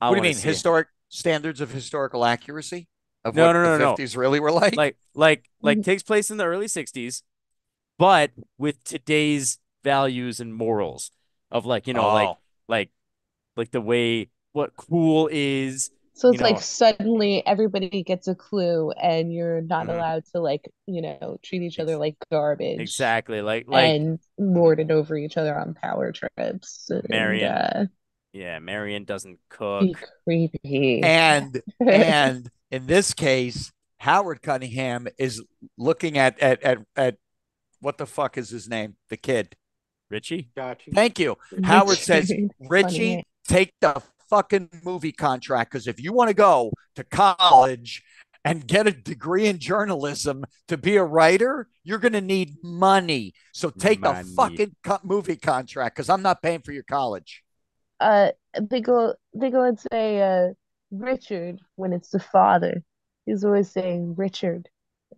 I 0.00 0.10
what 0.10 0.16
do 0.16 0.18
you 0.18 0.22
mean? 0.22 0.34
see 0.34 0.48
it. 0.48 0.52
Historic 0.54 0.88
standards 1.08 1.60
of 1.60 1.70
historical 1.70 2.24
accuracy 2.24 2.88
of 3.24 3.36
No, 3.36 3.44
what 3.44 3.52
no, 3.52 3.62
no, 3.62 3.78
the 3.78 3.78
no. 3.78 3.92
50s 3.92 4.16
really 4.16 4.40
were 4.40 4.52
like? 4.52 4.74
like 4.74 4.96
like 5.14 5.50
like 5.62 5.78
Mhm. 5.78 5.84
takes 5.84 6.02
place 6.02 6.30
in 6.30 6.36
the 6.36 6.44
early 6.44 6.68
60s 6.68 7.22
but 7.98 8.30
with 8.58 8.82
today's 8.84 9.58
values 9.82 10.40
and 10.40 10.54
morals 10.54 11.10
of 11.50 11.64
like 11.64 11.86
you 11.86 11.94
know 11.94 12.08
like 12.10 12.28
Oh. 12.28 12.38
like 12.68 12.90
like 13.56 13.70
the 13.70 13.80
way 13.80 14.28
what 14.52 14.76
cool 14.76 15.28
is 15.32 15.90
So 16.16 16.28
You 16.28 16.32
it's 16.32 16.40
like 16.42 16.60
suddenly 16.62 17.46
everybody 17.46 18.02
gets 18.02 18.26
a 18.26 18.34
clue 18.34 18.90
and 18.92 19.30
you're 19.30 19.60
not 19.60 19.86
Mhm. 19.86 19.94
allowed 19.96 20.24
to 20.32 20.40
like, 20.40 20.70
you 20.86 21.02
know, 21.02 21.38
treat 21.42 21.60
each 21.60 21.78
other 21.78 21.98
like 21.98 22.16
garbage 22.30 22.80
exactly 22.80 23.42
like 23.42 23.66
like 23.68 23.84
and 23.84 24.18
lord 24.38 24.80
it 24.80 24.90
over 24.90 25.14
each 25.18 25.36
other 25.36 25.54
on 25.54 25.74
power 25.74 26.12
trips 26.12 26.88
and 26.88 27.06
Marion 27.10 27.52
uh, 27.52 27.86
yeah 28.32 28.58
Marion 28.60 29.04
doesn't 29.04 29.38
cook 29.50 30.08
creepy. 30.24 31.02
and 31.02 31.60
and 31.86 32.50
in 32.70 32.86
this 32.86 33.12
case, 33.12 33.70
Howard 33.98 34.40
Cunningham 34.40 35.06
is 35.18 35.42
looking 35.76 36.16
at 36.16 36.38
at 36.40 36.62
at, 36.62 36.78
at 36.96 37.16
what 37.80 37.98
the 37.98 38.06
fuck 38.06 38.38
is 38.38 38.48
his 38.48 38.68
name? 38.68 38.96
The 39.10 39.18
kid. 39.18 39.54
Richie 40.10 40.50
Gotcha. 40.56 40.92
Thank 40.92 41.18
you. 41.18 41.36
Howard 41.64 41.98
says, 41.98 42.32
Richie, 42.70 43.22
take 43.46 43.72
the 43.80 44.00
fucking 44.28 44.68
movie 44.84 45.12
contract 45.12 45.70
because 45.72 45.86
if 45.86 46.00
you 46.00 46.12
want 46.12 46.28
to 46.28 46.34
go 46.34 46.74
to 46.96 47.04
college 47.04 48.02
and 48.44 48.66
get 48.66 48.86
a 48.86 48.92
degree 48.92 49.46
in 49.46 49.58
journalism 49.58 50.44
to 50.68 50.76
be 50.76 50.96
a 50.96 51.04
writer, 51.04 51.68
you're 51.84 51.98
going 51.98 52.12
to 52.12 52.20
need 52.20 52.56
money. 52.62 53.34
So 53.52 53.70
take 53.70 54.02
Money. 54.02 54.22
the 54.22 54.24
fucking 54.36 54.76
co- 54.84 55.00
movie 55.04 55.36
contract 55.36 55.96
because 55.96 56.08
I'm 56.08 56.22
not 56.22 56.42
paying 56.42 56.60
for 56.62 56.72
your 56.72 56.84
college. 56.84 57.42
uh 58.00 58.30
they 58.60 58.80
go 58.80 59.14
they 59.34 59.50
go 59.50 59.62
and 59.64 59.78
say 59.92 60.20
uh 60.22 60.52
Richard 60.90 61.60
when 61.76 61.92
it's 61.92 62.10
the 62.10 62.20
father. 62.20 62.82
He's 63.24 63.44
always 63.44 63.70
saying 63.70 64.14
Richard. 64.16 64.68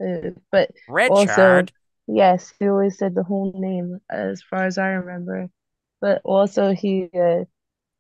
Uh, 0.01 0.31
but 0.53 0.71
also 1.07 1.67
Richard 1.67 1.73
yes, 2.07 2.53
he 2.59 2.69
always 2.69 2.99
said 2.99 3.15
the 3.15 3.25
whole 3.25 3.53
name 3.57 4.01
as 4.11 4.43
far 4.43 4.65
as 4.67 4.79
I 4.79 4.89
remember. 4.91 5.49
But 6.01 6.23
also 6.25 6.73
he 6.73 7.09
uh 7.15 7.45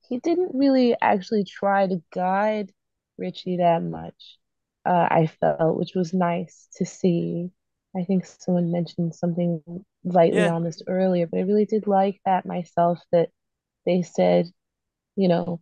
he 0.09 0.18
didn't 0.18 0.52
really 0.54 0.96
actually 1.00 1.44
try 1.44 1.86
to 1.86 2.02
guide 2.12 2.72
Richie 3.18 3.59
that 3.59 3.82
much. 3.82 4.38
Uh 4.86 5.09
I 5.11 5.26
felt, 5.26 5.76
which 5.78 5.94
was 5.94 6.12
nice 6.14 6.68
to 6.76 6.86
see. 6.86 7.50
I 7.96 8.04
think 8.04 8.26
someone 8.26 8.72
mentioned 8.72 9.14
something 9.14 9.62
lightly 10.04 10.46
Yeah. 10.46 10.48
on 10.48 10.64
this 10.64 10.82
earlier, 10.86 11.26
but 11.26 11.38
I 11.38 11.42
really 11.42 11.66
did 11.66 11.86
like 11.86 12.20
that 12.24 12.46
myself 12.46 13.00
that 13.12 13.30
they 13.86 14.02
said, 14.02 14.46
you 15.16 15.28
know, 15.28 15.61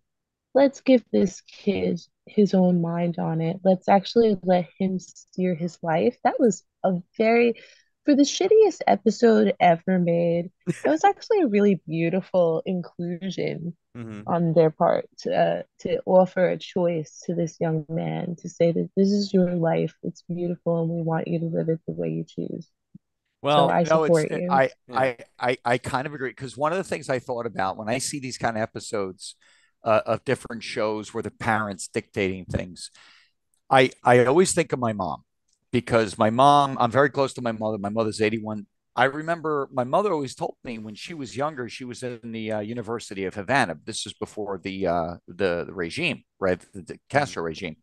let's 0.54 0.80
give 0.82 1.04
this 1.12 1.42
kid 1.42 2.00
his 2.26 2.54
own 2.54 2.82
mind 2.82 3.18
on 3.18 3.40
it. 3.40 3.60
Let's 3.64 3.88
actually 3.88 4.38
let 4.42 4.68
him 4.78 4.98
steer 4.98 5.54
his 5.54 5.78
life. 5.82 6.16
That 6.24 6.40
was 6.40 6.64
a 6.84 6.94
very, 7.18 7.54
for 8.06 8.16
the 8.16 8.24
shittiest 8.24 8.80
episode 8.88 9.54
ever 9.60 10.00
made, 10.00 10.52
that 10.84 10.92
was 10.92 11.04
actually 11.06 11.42
a 11.42 11.48
really 11.48 11.82
beautiful 11.88 12.62
inclusion 12.66 13.76
Mhm. 13.94 14.28
on 14.28 14.54
their 14.54 14.70
part 14.70 15.08
to, 15.20 15.36
uh, 15.36 15.62
to 15.80 16.00
offer 16.06 16.48
a 16.50 16.58
choice 16.58 17.22
to 17.26 17.34
this 17.34 17.58
young 17.60 17.86
man 17.90 18.36
to 18.36 18.48
say 18.50 18.72
that 18.72 18.90
this 18.96 19.10
is 19.10 19.34
your 19.34 19.56
life. 19.56 19.94
It's 20.04 20.22
beautiful 20.22 20.82
and 20.82 20.90
we 20.90 21.02
want 21.02 21.28
you 21.28 21.40
to 21.40 21.46
live 21.46 21.70
it 21.70 21.80
the 21.88 21.94
way 21.94 22.10
you 22.10 22.24
choose. 22.24 22.70
well 23.42 23.68
I 23.70 23.84
no, 23.84 24.04
support 24.04 24.04
it's 24.04 24.24
you. 24.32 24.50
I, 24.50 24.70
I 24.92 25.16
I 25.38 25.58
I 25.64 25.78
kind 25.78 26.06
of 26.06 26.14
agree 26.14 26.30
because 26.30 26.56
one 26.56 26.72
of 26.72 26.78
the 26.78 26.84
things 26.84 27.08
I 27.08 27.18
thought 27.18 27.46
about 27.46 27.76
when 27.76 27.88
I 27.88 27.98
see 27.98 28.18
these 28.20 28.38
kind 28.38 28.56
of 28.56 28.62
episodes 28.62 29.36
uh, 29.84 30.02
of 30.06 30.24
different 30.24 30.62
shows 30.64 31.14
where 31.14 31.22
the 31.22 31.30
parents 31.30 31.88
dictating 31.88 32.44
things, 32.46 32.90
I 33.70 33.90
I 34.04 34.24
always 34.26 34.54
think 34.54 34.72
of 34.72 34.78
my 34.80 34.92
mom 34.94 35.24
because 35.72 36.18
my 36.18 36.30
mom 36.30 36.76
I'm 36.80 36.90
very 36.90 37.10
close 37.10 37.34
to 37.34 37.42
my 37.42 37.52
mother. 37.52 37.78
My 37.78 37.88
mother's 37.88 38.20
81. 38.20 38.66
I 38.94 39.04
remember 39.04 39.68
my 39.72 39.84
mother 39.84 40.12
always 40.12 40.34
told 40.34 40.56
me 40.64 40.78
when 40.78 40.94
she 40.94 41.12
was 41.12 41.36
younger, 41.36 41.68
she 41.68 41.84
was 41.84 42.02
in 42.02 42.32
the 42.32 42.52
uh, 42.52 42.60
University 42.60 43.26
of 43.26 43.34
Havana. 43.34 43.76
This 43.84 44.06
is 44.06 44.14
before 44.14 44.58
the 44.62 44.86
uh, 44.86 45.14
the, 45.28 45.64
the 45.66 45.74
regime, 45.74 46.22
right? 46.40 46.58
The, 46.72 46.82
the 46.82 46.98
Castro 47.10 47.42
regime. 47.42 47.76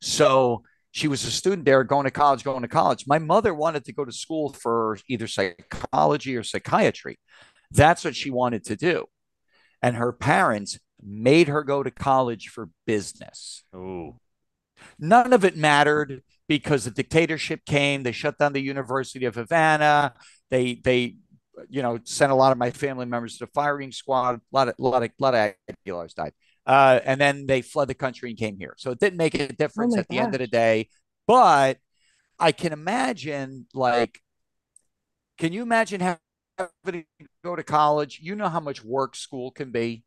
So 0.00 0.64
she 0.90 1.08
was 1.08 1.24
a 1.24 1.30
student 1.30 1.66
there 1.66 1.84
going 1.84 2.04
to 2.04 2.10
college, 2.10 2.42
going 2.42 2.62
to 2.62 2.68
college. 2.68 3.04
My 3.06 3.18
mother 3.18 3.54
wanted 3.54 3.84
to 3.84 3.92
go 3.92 4.04
to 4.04 4.12
school 4.12 4.52
for 4.52 4.98
either 5.08 5.26
psychology 5.26 6.36
or 6.36 6.42
psychiatry. 6.42 7.18
That's 7.70 8.04
what 8.04 8.16
she 8.16 8.30
wanted 8.30 8.64
to 8.64 8.76
do. 8.76 9.06
And 9.82 9.96
her 9.96 10.12
parents 10.12 10.78
made 11.02 11.48
her 11.48 11.62
go 11.62 11.82
to 11.82 11.90
college 11.90 12.48
for 12.48 12.70
business. 12.86 13.62
Ooh. 13.74 14.16
None 14.98 15.32
of 15.32 15.44
it 15.44 15.56
mattered 15.56 16.22
because 16.48 16.84
the 16.84 16.90
dictatorship 16.90 17.64
came. 17.66 18.02
They 18.02 18.12
shut 18.12 18.38
down 18.38 18.52
the 18.52 18.60
University 18.62 19.24
of 19.24 19.34
Havana. 19.34 20.14
They 20.50 20.74
they 20.76 21.16
you 21.68 21.82
know 21.82 21.98
sent 22.04 22.32
a 22.32 22.34
lot 22.34 22.52
of 22.52 22.58
my 22.58 22.70
family 22.70 23.06
members 23.06 23.38
to 23.38 23.46
the 23.46 23.50
firing 23.52 23.92
squad. 23.92 24.36
A 24.36 24.40
lot 24.52 24.68
of 24.68 24.74
a 24.78 24.82
lot 24.82 25.02
of 25.02 25.10
a 25.10 25.22
lot 25.22 25.34
of 25.34 25.54
Aguilars 25.86 26.14
died. 26.14 26.32
Uh, 26.66 27.00
and 27.04 27.20
then 27.20 27.46
they 27.46 27.62
fled 27.62 27.88
the 27.88 27.94
country 27.94 28.30
and 28.30 28.38
came 28.38 28.58
here. 28.58 28.74
So 28.78 28.90
it 28.90 28.98
didn't 28.98 29.18
make 29.18 29.34
a 29.34 29.48
difference 29.52 29.94
my 29.94 30.00
at 30.00 30.08
the 30.08 30.18
end 30.18 30.34
of 30.34 30.40
the 30.40 30.48
day. 30.48 30.88
But 31.26 31.78
I 32.38 32.52
can 32.52 32.72
imagine, 32.72 33.66
like, 33.74 34.20
can 35.38 35.52
you 35.52 35.62
imagine 35.62 36.00
having 36.00 36.18
to 36.86 37.04
go 37.44 37.56
to 37.56 37.62
college? 37.62 38.18
You 38.22 38.34
know 38.34 38.48
how 38.48 38.60
much 38.60 38.84
work 38.84 39.16
school 39.16 39.50
can 39.50 39.70
be. 39.70 40.04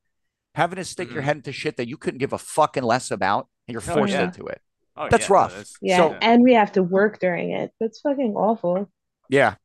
Having 0.55 0.77
to 0.77 0.85
stick 0.85 1.13
your 1.13 1.21
Mhm. 1.21 1.25
head 1.25 1.35
into 1.37 1.51
shit 1.51 1.77
that 1.77 1.87
you 1.87 1.97
couldn't 1.97 2.19
give 2.19 2.33
a 2.33 2.37
fucking 2.37 2.83
less 2.83 3.11
about, 3.11 3.47
and 3.67 3.73
you're 3.73 3.81
Oh, 3.87 3.93
forced 3.95 4.13
yeah. 4.13 4.25
into 4.25 4.45
it. 4.47 4.61
Oh, 4.99 5.07
That's 5.09 5.29
yeah, 5.29 5.33
rough. 5.33 5.51
that's- 5.51 5.73
Yeah, 5.81 5.97
So- 5.97 6.17
and 6.21 6.43
we 6.43 6.53
have 6.53 6.73
to 6.73 6.83
work 6.83 7.19
during 7.19 7.51
it. 7.51 7.71
That's 7.79 8.01
fucking 8.01 8.33
awful. 8.35 8.89
Yeah, 9.29 9.55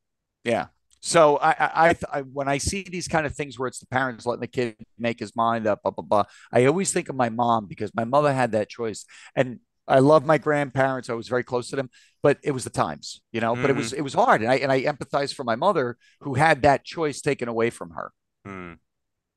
yeah. 0.43 0.67
So 1.01 1.37
I, 1.37 1.49
I, 1.51 1.89
I, 1.89 1.95
I, 2.13 2.21
when 2.21 2.47
I 2.47 2.57
see 2.57 2.81
these 2.83 3.07
kind 3.07 3.25
of 3.27 3.35
things 3.35 3.59
where 3.59 3.67
it's 3.67 3.79
the 3.79 3.85
parents 3.85 4.25
letting 4.25 4.41
the 4.41 4.47
kid 4.47 4.75
make 4.97 5.19
his 5.19 5.35
mind 5.35 5.67
up, 5.67 5.83
blah 5.83 5.91
blah 5.91 6.03
blah, 6.03 6.23
I 6.51 6.65
always 6.65 6.91
think 6.93 7.09
of 7.09 7.15
my 7.15 7.29
mom 7.29 7.67
because 7.67 7.93
my 7.93 8.05
mother 8.05 8.33
had 8.33 8.53
that 8.53 8.69
choice, 8.69 9.05
and 9.35 9.59
I 9.87 9.99
love 9.99 10.25
my 10.25 10.39
grandparents. 10.39 11.09
I 11.09 11.13
was 11.13 11.27
very 11.27 11.43
close 11.43 11.69
to 11.69 11.75
them, 11.75 11.91
but 12.23 12.39
it 12.43 12.51
was 12.51 12.63
the 12.63 12.71
times, 12.71 13.21
you 13.31 13.39
know. 13.39 13.55
But 13.55 13.69
it 13.69 13.75
was 13.75 13.93
it 13.93 14.01
was 14.01 14.15
hard, 14.15 14.41
and 14.41 14.49
I 14.49 14.55
and 14.55 14.71
I 14.71 14.81
empathize 14.81 15.31
for 15.31 15.43
my 15.43 15.55
mother 15.55 15.97
who 16.21 16.33
had 16.33 16.63
that 16.63 16.83
choice 16.83 17.21
taken 17.21 17.47
away 17.49 17.69
from 17.69 17.91
her, 17.91 18.11
Hmm. 18.45 18.73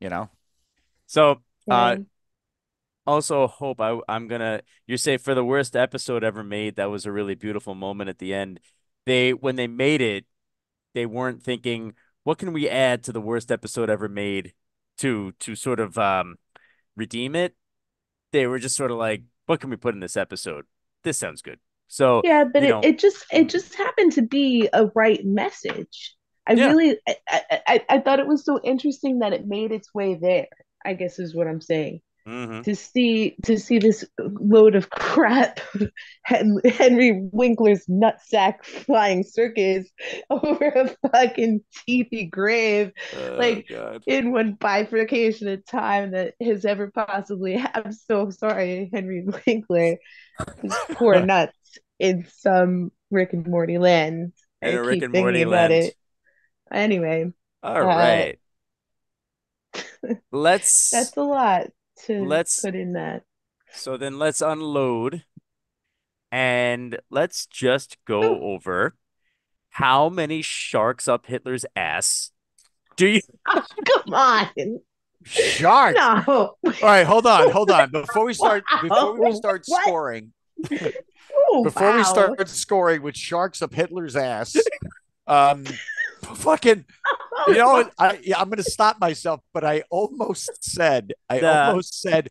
you 0.00 0.08
know. 0.08 0.30
So 1.06 1.42
uh 1.70 1.96
Yeah. 1.98 2.04
Also 3.08 3.46
hope 3.46 3.80
I 3.80 3.98
I'm 4.08 4.28
gonna 4.28 4.62
you 4.86 4.96
say 4.96 5.16
for 5.18 5.34
the 5.34 5.44
worst 5.44 5.76
episode 5.76 6.24
ever 6.24 6.44
made, 6.44 6.76
that 6.76 6.90
was 6.90 7.06
a 7.06 7.12
really 7.12 7.34
beautiful 7.34 7.74
moment 7.74 8.10
at 8.10 8.18
the 8.18 8.34
end. 8.34 8.60
They 9.06 9.32
when 9.34 9.56
they 9.56 9.66
made 9.66 10.00
it, 10.00 10.26
they 10.94 11.06
weren't 11.06 11.42
thinking, 11.42 11.94
what 12.24 12.38
can 12.38 12.52
we 12.52 12.68
add 12.68 13.04
to 13.04 13.12
the 13.12 13.20
worst 13.20 13.52
episode 13.52 13.90
ever 13.90 14.08
made 14.08 14.54
to 14.98 15.32
to 15.40 15.54
sort 15.56 15.80
of 15.80 15.98
um 15.98 16.36
redeem 16.96 17.36
it? 17.36 17.56
They 18.32 18.46
were 18.46 18.58
just 18.58 18.76
sort 18.76 18.90
of 18.90 18.98
like, 18.98 19.22
what 19.46 19.60
can 19.60 19.70
we 19.70 19.76
put 19.76 19.94
in 19.94 20.00
this 20.00 20.16
episode? 20.16 20.66
This 21.04 21.18
sounds 21.18 21.42
good. 21.42 21.58
So 21.88 22.20
Yeah, 22.24 22.44
but 22.44 22.62
it, 22.64 22.68
know- 22.70 22.80
it 22.82 22.98
just 22.98 23.24
it 23.32 23.48
just 23.48 23.74
happened 23.74 24.12
to 24.12 24.22
be 24.22 24.68
a 24.72 24.86
right 24.94 25.24
message. 25.24 26.16
I 26.46 26.54
Yeah. 26.54 26.68
really 26.68 26.98
I 27.06 27.16
I 27.66 27.84
I 27.88 28.00
thought 28.00 28.20
it 28.20 28.26
was 28.26 28.44
so 28.44 28.60
interesting 28.62 29.20
that 29.20 29.32
it 29.32 29.46
made 29.46 29.72
its 29.72 29.92
way 29.94 30.14
there. 30.14 30.48
I 30.84 30.94
guess 30.94 31.18
is 31.18 31.34
what 31.34 31.46
I'm 31.46 31.60
saying. 31.60 32.00
Mhm. 32.28 32.64
to 32.64 32.74
see 32.76 33.36
to 33.44 33.58
see 33.58 33.78
this 33.78 34.04
load 34.18 34.74
of 34.74 34.90
crap 34.90 35.60
Henry 36.24 37.28
Winkler's 37.32 37.86
nutsack 37.86 38.64
flying 38.64 39.22
circus 39.24 39.88
over 40.30 40.66
a 40.66 41.08
fucking 41.10 41.62
teethy 41.88 42.30
grave 42.30 42.92
Like, 43.36 43.66
Oh, 43.70 43.74
God. 43.74 44.02
in 44.06 44.32
one 44.32 44.52
bifurcation 44.54 45.48
of 45.48 45.64
time 45.66 46.10
that 46.12 46.34
has 46.42 46.64
ever 46.64 46.90
possibly 46.90 47.56
I'm 47.74 47.92
so 47.92 48.30
sorry, 48.30 48.90
Henry 48.92 49.24
Winkler. 49.46 49.96
Poor 50.92 51.20
nuts 51.20 51.78
in 51.98 52.26
some 52.36 52.92
Rick 53.10 53.32
and 53.32 53.46
Morty 53.46 53.78
land. 53.78 54.32
In 54.62 54.74
a 54.74 54.82
Rick 54.82 55.02
and 55.02 55.14
Morty 55.14 55.42
about 55.42 55.70
land. 55.70 55.84
it. 55.84 55.94
Anyway, 56.72 57.32
All 57.62 57.80
Uh, 57.82 57.86
right. 57.86 58.38
Let's 60.30 60.90
that's 60.92 61.16
a 61.16 61.22
lot 61.22 61.68
to 62.06 62.24
Let's- 62.24 62.60
put 62.60 62.74
in 62.74 62.92
that. 62.94 63.22
so 63.72 63.96
then 63.96 64.18
let's 64.18 64.40
unload 64.40 65.24
and 66.30 66.98
let's 67.10 67.46
just 67.46 67.96
go 68.06 68.22
over 68.40 68.94
how 69.70 70.08
many 70.08 70.42
sharks 70.42 71.08
up 71.08 71.26
Hitler's 71.26 71.64
ass 71.76 72.30
do 72.96 73.06
you 73.08 73.20
Come 73.48 74.14
on. 74.14 74.48
Shark. 75.24 75.94
No. 75.96 76.24
All 76.26 76.56
right, 76.82 77.06
hold 77.06 77.26
on, 77.26 77.50
hold 77.50 77.70
on. 77.70 77.90
Before 77.90 78.24
we 78.24 78.34
start, 78.34 78.64
before 78.82 79.22
we 79.22 79.32
start 79.34 79.62
What? 79.66 79.82
scoring, 79.82 80.32
Oh, 81.50 81.62
before 81.64 81.94
we 81.96 82.02
start 82.04 82.48
scoring 82.48 83.02
with 83.02 83.16
sharks 83.16 83.62
up 83.62 83.72
Hitler's 83.74 84.16
ass, 84.16 84.56
um, 85.26 85.64
fucking, 86.24 86.84
you 87.46 87.54
know. 87.54 87.88
I 87.98 88.18
yeah, 88.22 88.38
I'm 88.40 88.48
gonna 88.50 88.62
stop 88.62 89.00
myself, 89.00 89.40
but 89.54 89.64
I 89.64 89.82
almost 89.90 90.50
said, 90.64 91.12
I 91.30 91.38
The- 91.40 91.66
almost 91.68 92.00
said, 92.00 92.28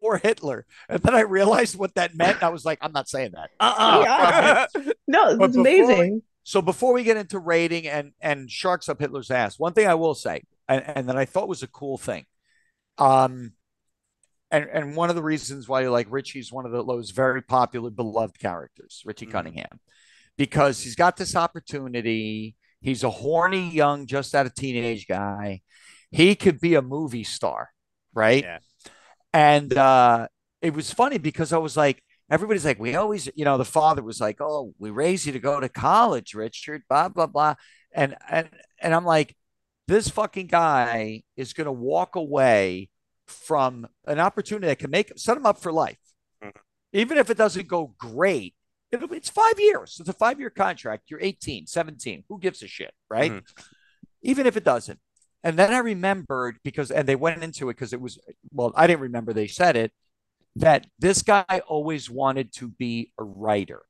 poor 0.00 0.18
Hitler, 0.18 0.64
and 0.88 1.02
then 1.02 1.14
I 1.14 1.20
realized 1.20 1.76
what 1.76 1.94
that 1.96 2.14
meant. 2.16 2.36
and 2.36 2.44
I 2.44 2.48
was 2.48 2.64
like, 2.64 2.78
I'm 2.80 2.92
not 2.92 3.08
saying 3.08 3.32
that. 3.34 3.50
uh-uh. 3.60 4.66
No, 5.08 5.28
it's 5.30 5.38
before 5.56 5.60
amazing. 5.60 6.22
So 6.44 6.62
before 6.62 6.92
we 6.94 7.02
get 7.02 7.16
into 7.16 7.38
rating 7.38 7.88
and 7.88 8.12
and 8.20 8.50
sharks 8.50 8.88
up 8.88 9.00
Hitler's 9.00 9.30
ass, 9.30 9.58
one 9.58 9.72
thing 9.72 9.86
I 9.88 9.94
will 9.94 10.14
say, 10.14 10.42
and, 10.68 10.82
and 10.86 11.08
that 11.08 11.16
I 11.16 11.24
thought 11.24 11.48
was 11.48 11.62
a 11.62 11.66
cool 11.68 11.98
thing, 11.98 12.24
um, 12.98 13.52
and 14.50 14.64
and 14.72 14.96
one 14.96 15.10
of 15.10 15.16
the 15.16 15.22
reasons 15.22 15.68
why 15.68 15.82
you 15.82 15.90
like 15.90 16.06
Richie's 16.08 16.52
one 16.52 16.64
of 16.66 16.72
the 16.72 16.84
those 16.84 17.10
very 17.10 17.42
popular 17.42 17.90
beloved 17.90 18.38
characters, 18.38 19.02
Richie 19.04 19.26
Mhm. 19.26 19.32
Cunningham, 19.32 19.80
because 20.36 20.80
he's 20.80 20.94
got 20.96 21.16
this 21.16 21.34
opportunity. 21.34 22.54
He's 22.86 23.02
a 23.02 23.10
horny 23.10 23.68
young, 23.68 24.06
just 24.06 24.32
out 24.32 24.46
of 24.46 24.54
teenage 24.54 25.08
guy. 25.08 25.60
He 26.12 26.36
could 26.36 26.60
be 26.60 26.76
a 26.76 26.82
movie 26.82 27.24
star, 27.24 27.70
right? 28.14 28.44
Yeah. 28.44 28.58
And 29.32 29.76
uh, 29.76 30.28
it 30.62 30.72
was 30.72 30.92
funny 30.92 31.18
because 31.18 31.52
I 31.52 31.58
was 31.58 31.76
like, 31.76 32.00
everybody's 32.30 32.64
like, 32.64 32.78
we 32.78 32.94
always, 32.94 33.28
you 33.34 33.44
know, 33.44 33.58
the 33.58 33.64
father 33.64 34.04
was 34.04 34.20
like, 34.20 34.40
oh, 34.40 34.72
we 34.78 34.90
raise 34.90 35.26
you 35.26 35.32
to 35.32 35.40
go 35.40 35.58
to 35.58 35.68
college, 35.68 36.34
Richard, 36.34 36.82
blah, 36.88 37.08
blah, 37.08 37.26
blah. 37.26 37.56
And 37.92 38.14
and 38.30 38.48
and 38.80 38.94
I'm 38.94 39.04
like, 39.04 39.36
this 39.88 40.08
fucking 40.08 40.46
guy 40.46 41.24
is 41.36 41.54
gonna 41.54 41.72
walk 41.72 42.14
away 42.14 42.88
from 43.26 43.88
an 44.06 44.20
opportunity 44.20 44.68
that 44.68 44.78
can 44.78 44.92
make 44.92 45.12
set 45.16 45.36
him 45.36 45.44
up 45.44 45.58
for 45.58 45.72
life. 45.72 45.98
Mhm. 46.40 46.52
Even 46.92 47.18
if 47.18 47.30
it 47.30 47.36
doesn't 47.36 47.66
go 47.66 47.96
great, 47.98 48.54
it'll, 48.92 49.12
it's 49.12 49.28
five 49.28 49.58
years. 49.58 49.96
It's 50.00 50.08
a 50.08 50.12
five 50.14 50.40
year 50.40 50.50
contract. 50.50 51.04
You're 51.10 51.20
18, 51.20 51.66
17. 51.66 52.24
Who 52.28 52.38
gives 52.38 52.62
a 52.62 52.68
shit, 52.68 52.92
right? 53.10 53.32
Mhm. 53.32 53.42
Even 54.22 54.46
if 54.46 54.56
it 54.56 54.64
doesn't. 54.64 54.98
And 55.44 55.58
then 55.58 55.72
I 55.72 55.78
remembered 55.78 56.58
because, 56.64 56.90
and 56.90 57.08
they 57.08 57.14
went 57.16 57.42
into 57.42 57.68
it 57.68 57.74
because 57.74 57.92
it 57.92 58.00
was, 58.00 58.18
well, 58.50 58.72
I 58.74 58.86
didn't 58.86 59.02
remember 59.02 59.32
they 59.32 59.46
said 59.46 59.76
it, 59.76 59.92
that 60.56 60.86
this 60.98 61.22
guy 61.22 61.60
always 61.68 62.10
wanted 62.10 62.52
to 62.54 62.68
be 62.68 63.12
a 63.18 63.22
writer. 63.22 63.82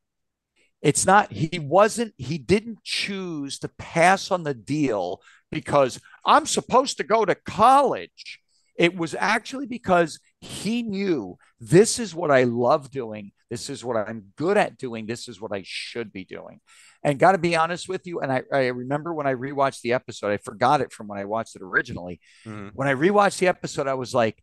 It's 0.83 1.07
not, 1.07 1.33
he 1.33 1.59
wasn't, 1.59 2.13
he 2.19 2.39
didn't 2.39 2.83
choose 2.85 3.59
to 3.61 3.69
pass 3.79 4.31
on 4.31 4.43
the 4.43 4.53
deal 4.53 5.23
because 5.51 6.01
I'm 6.25 6.45
supposed 6.45 6.99
to 6.99 7.05
go 7.05 7.25
to 7.25 7.35
college. 7.35 8.41
It 8.77 8.95
was 8.95 9.15
actually 9.19 9.67
because 9.67 10.21
he 10.41 10.83
knew 10.83 11.39
this 11.59 11.99
is 11.99 12.15
what 12.15 12.31
I 12.31 12.45
love 12.45 12.91
doing. 12.91 13.33
This 13.51 13.71
is 13.71 13.85
what 13.85 13.97
I'm 13.97 14.33
good 14.37 14.57
at 14.57 14.77
doing. 14.77 15.07
This 15.07 15.29
is 15.29 15.41
what 15.41 15.53
I 15.53 15.63
should 15.65 16.13
be 16.13 16.25
doing. 16.25 16.61
And 17.05 17.19
got 17.19 17.33
to 17.33 17.39
be 17.39 17.55
honest 17.55 17.89
with 17.89 18.07
you, 18.07 18.21
and 18.21 18.33
I, 18.33 18.43
I 18.53 18.67
remember 18.69 19.15
when 19.15 19.27
I 19.29 19.35
rewatched 19.35 19.83
the 19.83 19.93
episode, 19.93 20.33
I 20.33 20.39
forgot 20.39 20.81
it 20.81 20.93
from 20.93 21.07
when 21.07 21.19
I 21.19 21.25
watched 21.27 21.55
it 21.55 21.63
originally. 21.63 22.21
Mhm. 22.45 22.73
When 22.75 22.89
I 22.89 22.95
rewatched 22.95 23.39
the 23.39 23.47
episode, 23.47 23.87
I 23.87 23.95
was 23.95 24.13
like, 24.15 24.43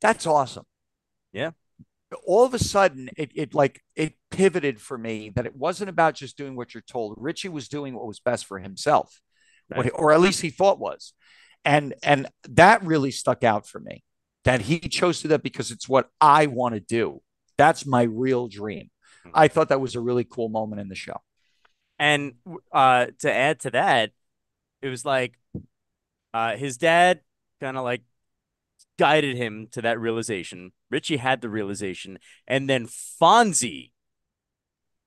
that's 0.00 0.26
awesome. 0.26 0.64
Yeah. 1.32 1.52
All 2.26 2.44
of 2.44 2.54
a 2.54 2.58
sudden, 2.58 3.10
it, 3.16 3.30
it 3.34 3.54
like 3.54 3.80
it 3.96 4.14
pivoted 4.30 4.80
for 4.80 4.98
me 4.98 5.30
that 5.34 5.46
it 5.46 5.56
wasn't 5.56 5.90
about 5.90 6.14
just 6.14 6.36
doing 6.36 6.56
what 6.56 6.74
you're 6.74 6.82
told. 6.82 7.14
Richie 7.18 7.48
was 7.48 7.68
doing 7.68 7.94
what 7.94 8.06
was 8.06 8.20
best 8.20 8.46
for 8.46 8.58
himself, 8.58 9.20
Right. 9.68 9.90
or 9.94 10.12
at 10.12 10.20
least 10.20 10.40
he 10.42 10.50
thought 10.50 10.78
was. 10.78 11.12
And 11.64 11.94
and 12.02 12.28
that 12.48 12.84
really 12.84 13.10
stuck 13.10 13.42
out 13.42 13.66
for 13.66 13.80
me. 13.80 14.04
That 14.44 14.60
he 14.62 14.78
chose 14.80 15.18
to 15.18 15.22
do 15.24 15.28
that 15.30 15.42
because 15.42 15.70
it's 15.70 15.88
what 15.88 16.08
I 16.20 16.46
want 16.46 16.74
to 16.74 16.80
do. 16.80 17.22
That's 17.56 17.86
my 17.86 18.02
real 18.02 18.48
dream. 18.48 18.90
I 19.32 19.48
thought 19.48 19.68
that 19.70 19.80
was 19.80 19.94
a 19.94 20.00
really 20.00 20.24
cool 20.24 20.48
moment 20.48 20.80
in 20.80 20.88
the 20.88 20.94
show. 20.94 21.22
And 21.98 22.34
uh 22.72 23.06
to 23.20 23.32
add 23.32 23.60
to 23.60 23.70
that, 23.70 24.12
it 24.82 24.88
was 24.88 25.04
like 25.04 25.38
uh 26.32 26.56
his 26.56 26.76
dad 26.76 27.20
kind 27.60 27.76
of 27.76 27.84
like 27.84 28.02
guided 28.98 29.36
him 29.36 29.68
to 29.72 29.82
that 29.82 29.98
realization. 29.98 30.72
Richie 30.90 31.16
had 31.16 31.40
the 31.40 31.48
realization, 31.48 32.18
and 32.46 32.68
then 32.68 32.86
Fonzie 32.86 33.92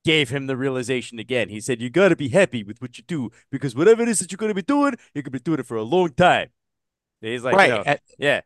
gave 0.04 0.30
him 0.30 0.46
the 0.46 0.56
realization 0.56 1.18
again. 1.18 1.48
He 1.48 1.60
said, 1.60 1.80
You 1.80 1.90
gotta 1.90 2.16
be 2.16 2.28
happy 2.28 2.62
with 2.62 2.80
what 2.80 2.98
you 2.98 3.04
do 3.06 3.30
because 3.50 3.74
whatever 3.74 4.02
it 4.02 4.08
is 4.08 4.18
that 4.20 4.32
you're 4.32 4.38
gonna 4.38 4.54
be 4.54 4.62
doing, 4.62 4.94
you're 5.14 5.22
gonna 5.22 5.32
be 5.32 5.38
doing 5.38 5.60
it 5.60 5.66
for 5.66 5.76
a 5.76 5.82
long 5.82 6.10
time. 6.10 6.48
He's 7.20 7.44
like, 7.44 7.56
right. 7.56 7.68
you 7.68 7.74
know, 7.74 7.82
and- 7.84 8.00
yeah, 8.18 8.40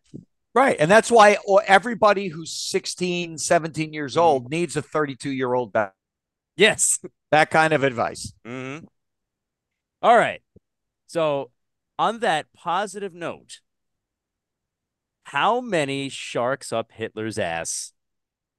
right. 0.55 0.77
And 0.79 0.91
that's 0.91 1.11
why 1.11 1.37
everybody 1.67 2.29
who's 2.29 2.51
16, 2.53 3.39
17 3.39 3.93
years 3.93 4.17
old 4.17 4.51
needs 4.51 4.77
a 4.77 4.83
32 4.83 5.31
year 5.31 5.53
old 5.55 5.73
back. 5.73 5.95
yes. 6.57 6.99
That 7.31 7.51
kind 7.51 7.73
of 7.73 7.83
advice. 7.83 8.33
hmm 8.45 8.79
All 10.03 10.17
right. 10.17 10.43
So, 11.07 11.51
on 11.99 12.21
that 12.21 12.47
positive 12.55 13.15
note, 13.15 13.61
how 15.25 15.61
many 15.61 16.09
sharks 16.09 16.73
up 16.73 16.93
Hitler's 16.93 17.39
ass 17.39 17.93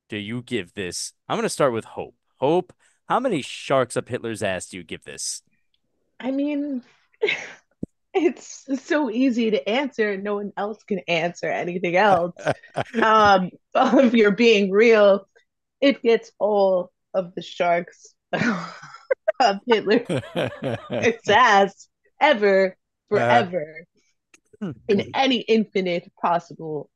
do 0.10 0.18
you 0.18 0.42
give 0.42 0.74
this? 0.74 1.14
I'm 1.28 1.36
going 1.38 1.44
to 1.44 1.50
start 1.50 1.74
with 1.74 1.86
Hope. 1.86 2.16
Hope, 2.38 2.74
how 3.08 3.20
many 3.20 3.42
sharks 3.42 3.96
up 3.98 4.10
Hitler's 4.10 4.42
ass 4.44 4.68
do 4.68 4.78
you 4.78 4.84
give 4.84 5.04
this? 5.04 5.42
I 6.20 6.32
mean, 6.32 6.84
it's 8.14 8.66
so 8.84 9.10
easy 9.10 9.52
to 9.52 9.70
answer. 9.70 10.18
No 10.18 10.36
one 10.36 10.52
else 10.58 10.84
can 10.84 11.00
answer 11.08 11.48
anything 11.50 11.96
else. 11.96 12.36
um, 13.02 13.50
if 13.76 14.14
you're 14.14 14.32
being 14.32 14.72
real, 14.72 15.28
it 15.82 16.02
gets 16.02 16.32
all 16.40 16.92
of 17.14 17.34
the 17.36 17.42
sharks 17.42 18.14
of 19.40 19.58
Hitler's 19.68 20.08
ass 21.30 21.88
ever, 22.22 22.78
forever, 23.10 23.86
in 24.88 25.02
any 25.14 25.38
infinite 25.38 26.12
possible 26.22 26.90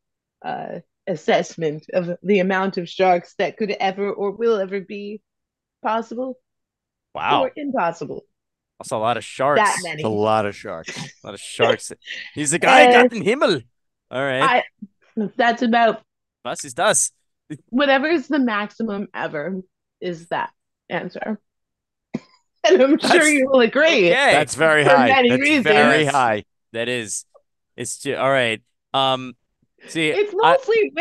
uh, 0.44 0.80
assessment 1.08 1.86
of 1.94 2.18
the 2.24 2.40
amount 2.40 2.78
of 2.78 2.90
sharks 2.90 3.34
that 3.38 3.58
could 3.58 3.72
ever 3.72 4.12
or 4.12 4.32
will 4.32 4.58
ever 4.58 4.80
be 4.82 5.22
possible 5.84 6.38
Wow. 7.14 7.44
or 7.44 7.52
impossible. 7.56 8.24
That's 8.80 8.92
a 8.92 8.98
lot 8.98 9.18
of 9.18 9.24
sharks. 9.24 9.60
That 9.62 9.78
many. 9.84 10.04
A 10.04 10.08
lot 10.10 10.46
of 10.46 10.56
sharks. 10.56 10.96
A 10.98 11.28
lot 11.28 11.34
of 11.34 11.40
sharks. 11.56 11.92
He's 12.36 12.52
the 12.52 12.60
guy 12.60 12.88
Uh, 12.88 13.04
got 13.04 13.14
in 13.14 13.24
Himmel. 13.24 13.62
All 14.12 14.24
right. 14.24 14.64
I, 15.18 15.30
that's 15.36 15.62
about 15.64 16.02
Was 16.46 16.64
ist 16.64 16.76
das? 16.78 17.12
whatever 17.70 18.08
is 18.08 18.28
the 18.28 18.40
maximum 18.40 19.08
ever 19.14 19.62
is 20.02 20.28
that 20.28 20.52
answer. 20.90 21.40
And 22.70 22.82
I'm 22.82 23.00
sure 23.00 23.24
you 23.28 23.48
will 23.50 23.62
agree. 23.62 24.12
Okay. 24.12 24.32
That's 24.34 24.56
very 24.56 24.84
For 24.84 24.90
high. 24.90 25.08
many 25.08 25.30
That's 25.30 25.42
reasons. 25.42 25.64
very 25.64 26.06
high. 26.06 26.44
That 26.74 26.90
is. 26.90 27.24
It's 27.78 28.00
too, 28.00 28.16
all 28.16 28.30
right. 28.30 28.62
Um, 28.94 29.36
see, 29.88 30.10
It's 30.10 30.34
I- 30.44 30.52
mostly 30.54 30.92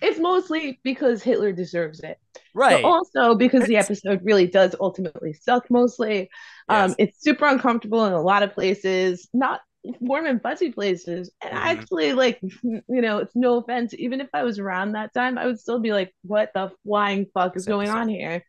it's 0.00 0.18
mostly 0.18 0.80
because 0.82 1.22
Hitler 1.22 1.52
deserves 1.52 2.00
it. 2.00 2.16
Right. 2.54 2.82
But 2.82 2.88
also 2.88 3.34
because 3.34 3.64
the 3.66 3.76
episode 3.76 4.20
really 4.22 4.46
does 4.46 4.74
ultimately 4.78 5.32
suck 5.32 5.70
mostly. 5.70 6.30
Um, 6.68 6.94
it's 6.98 7.20
super 7.20 7.46
uncomfortable 7.46 8.04
in 8.06 8.12
a 8.12 8.20
lot 8.22 8.42
of 8.42 8.52
places, 8.54 9.28
not 9.32 9.60
warm 10.00 10.26
and 10.26 10.42
fuzzy 10.42 10.70
places. 10.72 11.30
And 11.42 11.52
Mhm. 11.52 11.56
actually, 11.58 12.12
like, 12.12 12.38
you 12.62 12.82
know, 12.88 13.18
it's 13.18 13.34
no 13.34 13.58
offense. 13.58 13.94
Even 13.94 14.20
if 14.20 14.28
I 14.34 14.42
was 14.44 14.58
around 14.58 14.92
that 14.92 15.12
time, 15.14 15.38
I 15.38 15.46
would 15.46 15.58
still 15.58 15.80
be 15.80 15.92
like, 15.92 16.14
what 16.22 16.52
the 16.54 16.70
flying 16.84 17.26
fuck 17.34 17.56
is 17.56 17.64
going 17.66 17.88
on 17.88 18.08
here? 18.08 18.44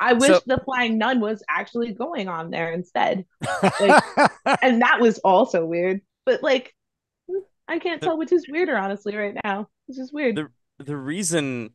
I 0.00 0.14
wish 0.14 0.30
So- 0.30 0.40
the 0.46 0.60
flying 0.64 0.98
nun 0.98 1.20
was 1.20 1.42
actually 1.48 1.92
going 1.92 2.28
on 2.28 2.50
there 2.50 2.72
instead. 2.72 3.26
And 4.62 4.82
that 4.82 4.98
was 5.00 5.18
also 5.18 5.64
weird. 5.64 6.00
But 6.26 6.42
like 6.42 6.74
I 7.68 7.78
can't 7.78 8.02
tell 8.02 8.18
which 8.18 8.32
is 8.32 8.46
weirder, 8.48 8.76
honestly, 8.76 9.16
right 9.16 9.36
now. 9.44 9.68
It's 9.88 9.98
just 9.98 10.12
weird. 10.12 10.36
The 10.36 10.48
the 10.82 10.96
reason 10.96 11.70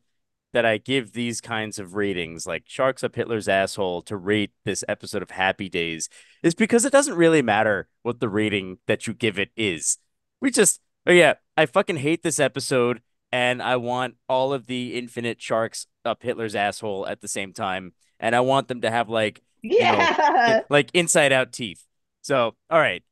that 0.52 0.66
I 0.66 0.78
give 0.78 1.12
these 1.12 1.40
kinds 1.40 1.78
of 1.78 1.94
ratings, 1.94 2.46
like 2.46 2.64
Sharks 2.66 3.04
Up 3.04 3.14
Hitler's 3.14 3.48
asshole, 3.48 4.02
to 4.02 4.16
rate 4.16 4.50
this 4.64 4.84
episode 4.88 5.22
of 5.22 5.30
Happy 5.30 5.68
Days, 5.68 6.08
is 6.42 6.54
because 6.54 6.84
it 6.84 6.92
doesn't 6.92 7.14
really 7.14 7.42
matter 7.42 7.88
what 8.02 8.20
the 8.20 8.28
rating 8.28 8.78
that 8.86 9.06
you 9.06 9.14
give 9.14 9.38
it 9.38 9.50
is. 9.56 9.98
We 10.40 10.50
just, 10.50 10.80
oh 11.06 11.12
yeah, 11.12 11.34
I 11.56 11.66
fucking 11.66 11.98
hate 11.98 12.22
this 12.22 12.40
episode, 12.40 13.00
and 13.30 13.62
I 13.62 13.76
want 13.76 14.16
all 14.28 14.52
of 14.52 14.66
the 14.66 14.96
infinite 14.98 15.40
sharks 15.40 15.86
up 16.04 16.22
Hitler's 16.22 16.54
asshole 16.54 17.06
at 17.06 17.20
the 17.20 17.28
same 17.28 17.52
time, 17.52 17.92
and 18.18 18.34
I 18.34 18.40
want 18.40 18.68
them 18.68 18.80
to 18.80 18.90
have 18.90 19.08
like, 19.08 19.42
you 19.62 19.78
know, 19.80 19.92
yeah. 19.92 20.60
like 20.68 20.90
inside 20.94 21.32
out 21.32 21.52
teeth. 21.52 21.84
So, 22.22 22.56
all 22.68 22.80
right, 22.80 23.02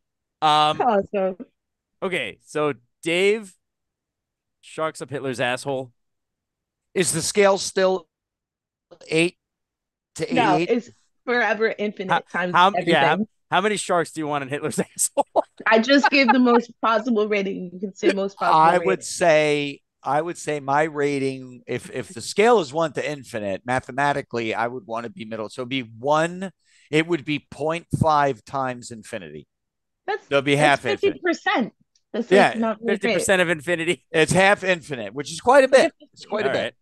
um, 0.43 0.81
awesome. 0.81 1.37
okay, 2.03 2.39
so 2.45 2.75
Dave, 3.03 3.55
Sharks 4.61 5.01
Up 5.01 5.11
Hitler's 5.11 5.41
asshole. 5.41 5.93
Is 6.95 7.13
the 7.13 7.23
scale 7.23 7.59
still 7.59 8.07
eight 9.09 9.37
to 10.17 10.29
eight? 10.31 10.35
No, 10.35 10.57
it's 10.57 10.91
forever 11.25 11.75
infinite 11.79 12.25
times 12.33 12.55
how- 12.55 12.69
everything. 12.69 12.89
yeah, 12.95 13.17
How 13.51 13.61
many 13.61 13.77
sharks 13.77 14.13
do 14.13 14.21
you 14.21 14.27
want 14.27 14.43
in 14.43 14.49
Hitler's 14.49 14.79
asshole? 14.97 15.27
I 15.67 15.79
just 15.79 16.11
gave 16.11 16.29
the 16.33 16.39
most 16.39 16.71
possible 16.81 17.29
rating. 17.29 17.71
You 17.73 17.81
can 17.81 17.95
say 17.95 18.13
most 18.13 18.37
possible. 18.39 18.59
I 18.59 18.73
rating. 18.75 18.87
would 18.87 19.05
say 19.05 19.81
I 20.03 20.23
would 20.23 20.39
say 20.39 20.61
my 20.61 20.85
rating, 20.85 21.63
if 21.67 21.91
if 21.91 22.09
the 22.09 22.21
scale 22.21 22.61
is 22.61 22.73
one 22.73 22.93
to 22.95 23.11
infinite, 23.11 23.63
mathematically, 23.67 24.55
I 24.55 24.67
would 24.67 24.87
want 24.87 25.05
to 25.05 25.11
be 25.11 25.25
middle. 25.25 25.49
So 25.49 25.63
it'd 25.63 25.69
be 25.69 25.83
one, 25.83 26.51
it 26.91 27.07
would 27.07 27.25
be 27.25 27.47
0.5 27.53 28.43
times 28.45 28.91
infinity. 28.91 29.47
That's 30.07 30.27
There'll 30.27 30.43
be 30.43 30.57
half 30.57 30.81
fifty 30.81 31.13
percent. 31.23 31.75
That's 32.19 32.31
Yeah, 32.31 32.53
yeah, 32.55 32.59
not 32.59 32.79
very 32.81 32.97
Fifty 32.97 33.09
great. 33.09 33.15
percent 33.15 33.43
of 33.43 33.49
infinity. 33.49 34.05
It's 34.11 34.33
half 34.33 34.65
infinite, 34.65 35.15
which 35.15 35.33
is 35.33 35.41
quite 35.41 35.65
a 35.65 35.69
bit. 35.69 35.93
It's 36.13 36.25
quite 36.27 36.47
a 36.47 36.49
All 36.49 36.55
bit. 36.55 36.75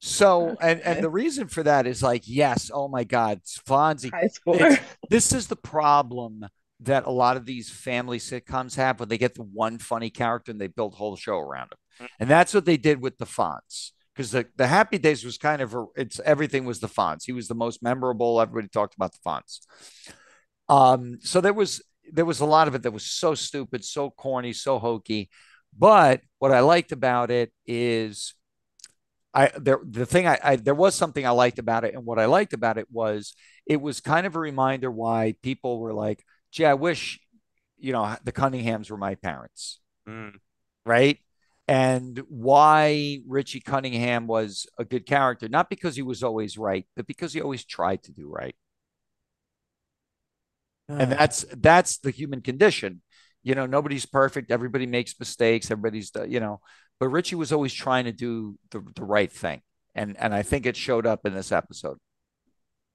So, 0.00 0.56
and 0.60 0.80
and 0.80 1.04
the 1.04 1.10
reason 1.10 1.48
for 1.48 1.62
that 1.62 1.86
is 1.86 2.02
like, 2.02 2.22
yes, 2.26 2.70
oh 2.72 2.88
my 2.88 3.04
God, 3.04 3.40
Fonzie. 3.68 4.10
High 4.10 4.28
score. 4.28 4.78
This 5.10 5.32
is 5.32 5.46
the 5.48 5.56
problem 5.56 6.46
that 6.80 7.06
a 7.06 7.10
lot 7.10 7.36
of 7.36 7.44
these 7.44 7.68
family 7.68 8.18
sitcoms 8.18 8.76
have 8.76 8.98
when 9.00 9.08
they 9.10 9.18
get 9.18 9.34
the 9.34 9.42
one 9.42 9.78
funny 9.78 10.08
character 10.08 10.50
and 10.50 10.60
they 10.60 10.66
build 10.66 10.94
whole 10.94 11.16
show 11.16 11.38
around 11.38 11.70
him. 11.72 12.08
And 12.18 12.30
that's 12.30 12.54
what 12.54 12.64
they 12.64 12.78
did 12.78 13.02
with 13.02 13.18
the 13.18 13.26
Fonz. 13.26 13.90
Because 14.14 14.30
the, 14.30 14.46
the 14.56 14.66
Happy 14.66 14.96
Days 14.96 15.22
was 15.24 15.36
kind 15.36 15.60
of 15.60 15.74
a, 15.74 15.84
it's 15.96 16.18
everything 16.20 16.64
was 16.64 16.80
the 16.80 16.88
Fonz. 16.88 17.24
He 17.26 17.32
was 17.32 17.48
the 17.48 17.54
most 17.54 17.82
memorable. 17.82 18.40
Everybody 18.40 18.68
talked 18.68 18.94
about 18.94 19.12
the 19.12 19.18
Fonz. 19.26 19.60
Um, 20.68 21.18
so 21.20 21.40
there 21.40 21.52
was 21.52 21.82
there 22.12 22.24
was 22.24 22.40
a 22.40 22.46
lot 22.46 22.68
of 22.68 22.74
it 22.74 22.82
that 22.82 22.92
was 22.92 23.04
so 23.04 23.34
stupid, 23.34 23.84
so 23.84 24.10
corny, 24.10 24.52
so 24.52 24.78
hokey. 24.78 25.30
But 25.76 26.22
what 26.38 26.52
I 26.52 26.60
liked 26.60 26.92
about 26.92 27.30
it 27.30 27.52
is 27.66 28.34
I 29.32 29.52
there 29.56 29.80
the 29.84 30.06
thing 30.06 30.26
I, 30.26 30.38
I 30.42 30.56
there 30.56 30.74
was 30.74 30.94
something 30.94 31.26
I 31.26 31.30
liked 31.30 31.58
about 31.58 31.84
it, 31.84 31.94
and 31.94 32.04
what 32.04 32.18
I 32.18 32.26
liked 32.26 32.52
about 32.52 32.78
it 32.78 32.88
was 32.90 33.34
it 33.66 33.80
was 33.80 34.00
kind 34.00 34.26
of 34.26 34.36
a 34.36 34.40
reminder 34.40 34.90
why 34.90 35.34
people 35.42 35.78
were 35.80 35.94
like, 35.94 36.24
"Gee, 36.50 36.64
I 36.66 36.74
wish, 36.74 37.20
you 37.78 37.92
know, 37.92 38.16
the 38.24 38.32
Cunninghams 38.32 38.90
were 38.90 38.96
my 38.96 39.14
parents." 39.16 39.80
Mm. 40.08 40.34
right? 40.86 41.18
And 41.68 42.18
why 42.28 43.20
Richie 43.28 43.60
Cunningham 43.60 44.26
was 44.26 44.66
a 44.78 44.84
good 44.84 45.06
character, 45.06 45.48
not 45.48 45.70
because 45.70 45.94
he 45.96 46.02
was 46.02 46.22
always 46.24 46.58
right, 46.58 46.86
but 46.96 47.06
because 47.06 47.32
he 47.32 47.40
always 47.40 47.64
tried 47.64 48.02
to 48.04 48.12
do 48.12 48.28
right. 48.28 48.56
And 50.98 51.12
that's 51.12 51.44
that's 51.56 51.98
the 51.98 52.10
human 52.10 52.40
condition. 52.40 53.02
You 53.42 53.54
know, 53.54 53.66
nobody's 53.66 54.06
perfect. 54.06 54.50
Everybody 54.50 54.86
makes 54.86 55.18
mistakes. 55.18 55.70
Everybody's, 55.70 56.10
you 56.28 56.40
know, 56.40 56.60
but 56.98 57.08
Richie 57.08 57.36
was 57.36 57.52
always 57.52 57.72
trying 57.72 58.04
to 58.04 58.12
do 58.12 58.58
the, 58.70 58.84
the 58.94 59.04
right 59.04 59.32
thing. 59.32 59.62
And 59.94 60.16
and 60.18 60.34
I 60.34 60.42
think 60.42 60.66
it 60.66 60.76
showed 60.76 61.06
up 61.06 61.26
in 61.26 61.34
this 61.34 61.52
episode. 61.52 61.98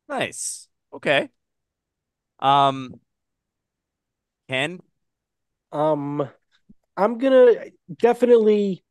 nice. 0.07 0.67
Okay. 0.93 1.29
Um, 2.39 2.99
Ken. 4.49 4.79
Um, 5.71 6.29
I'm 6.95 7.17
gonna 7.17 7.65
definitely, 7.97 8.83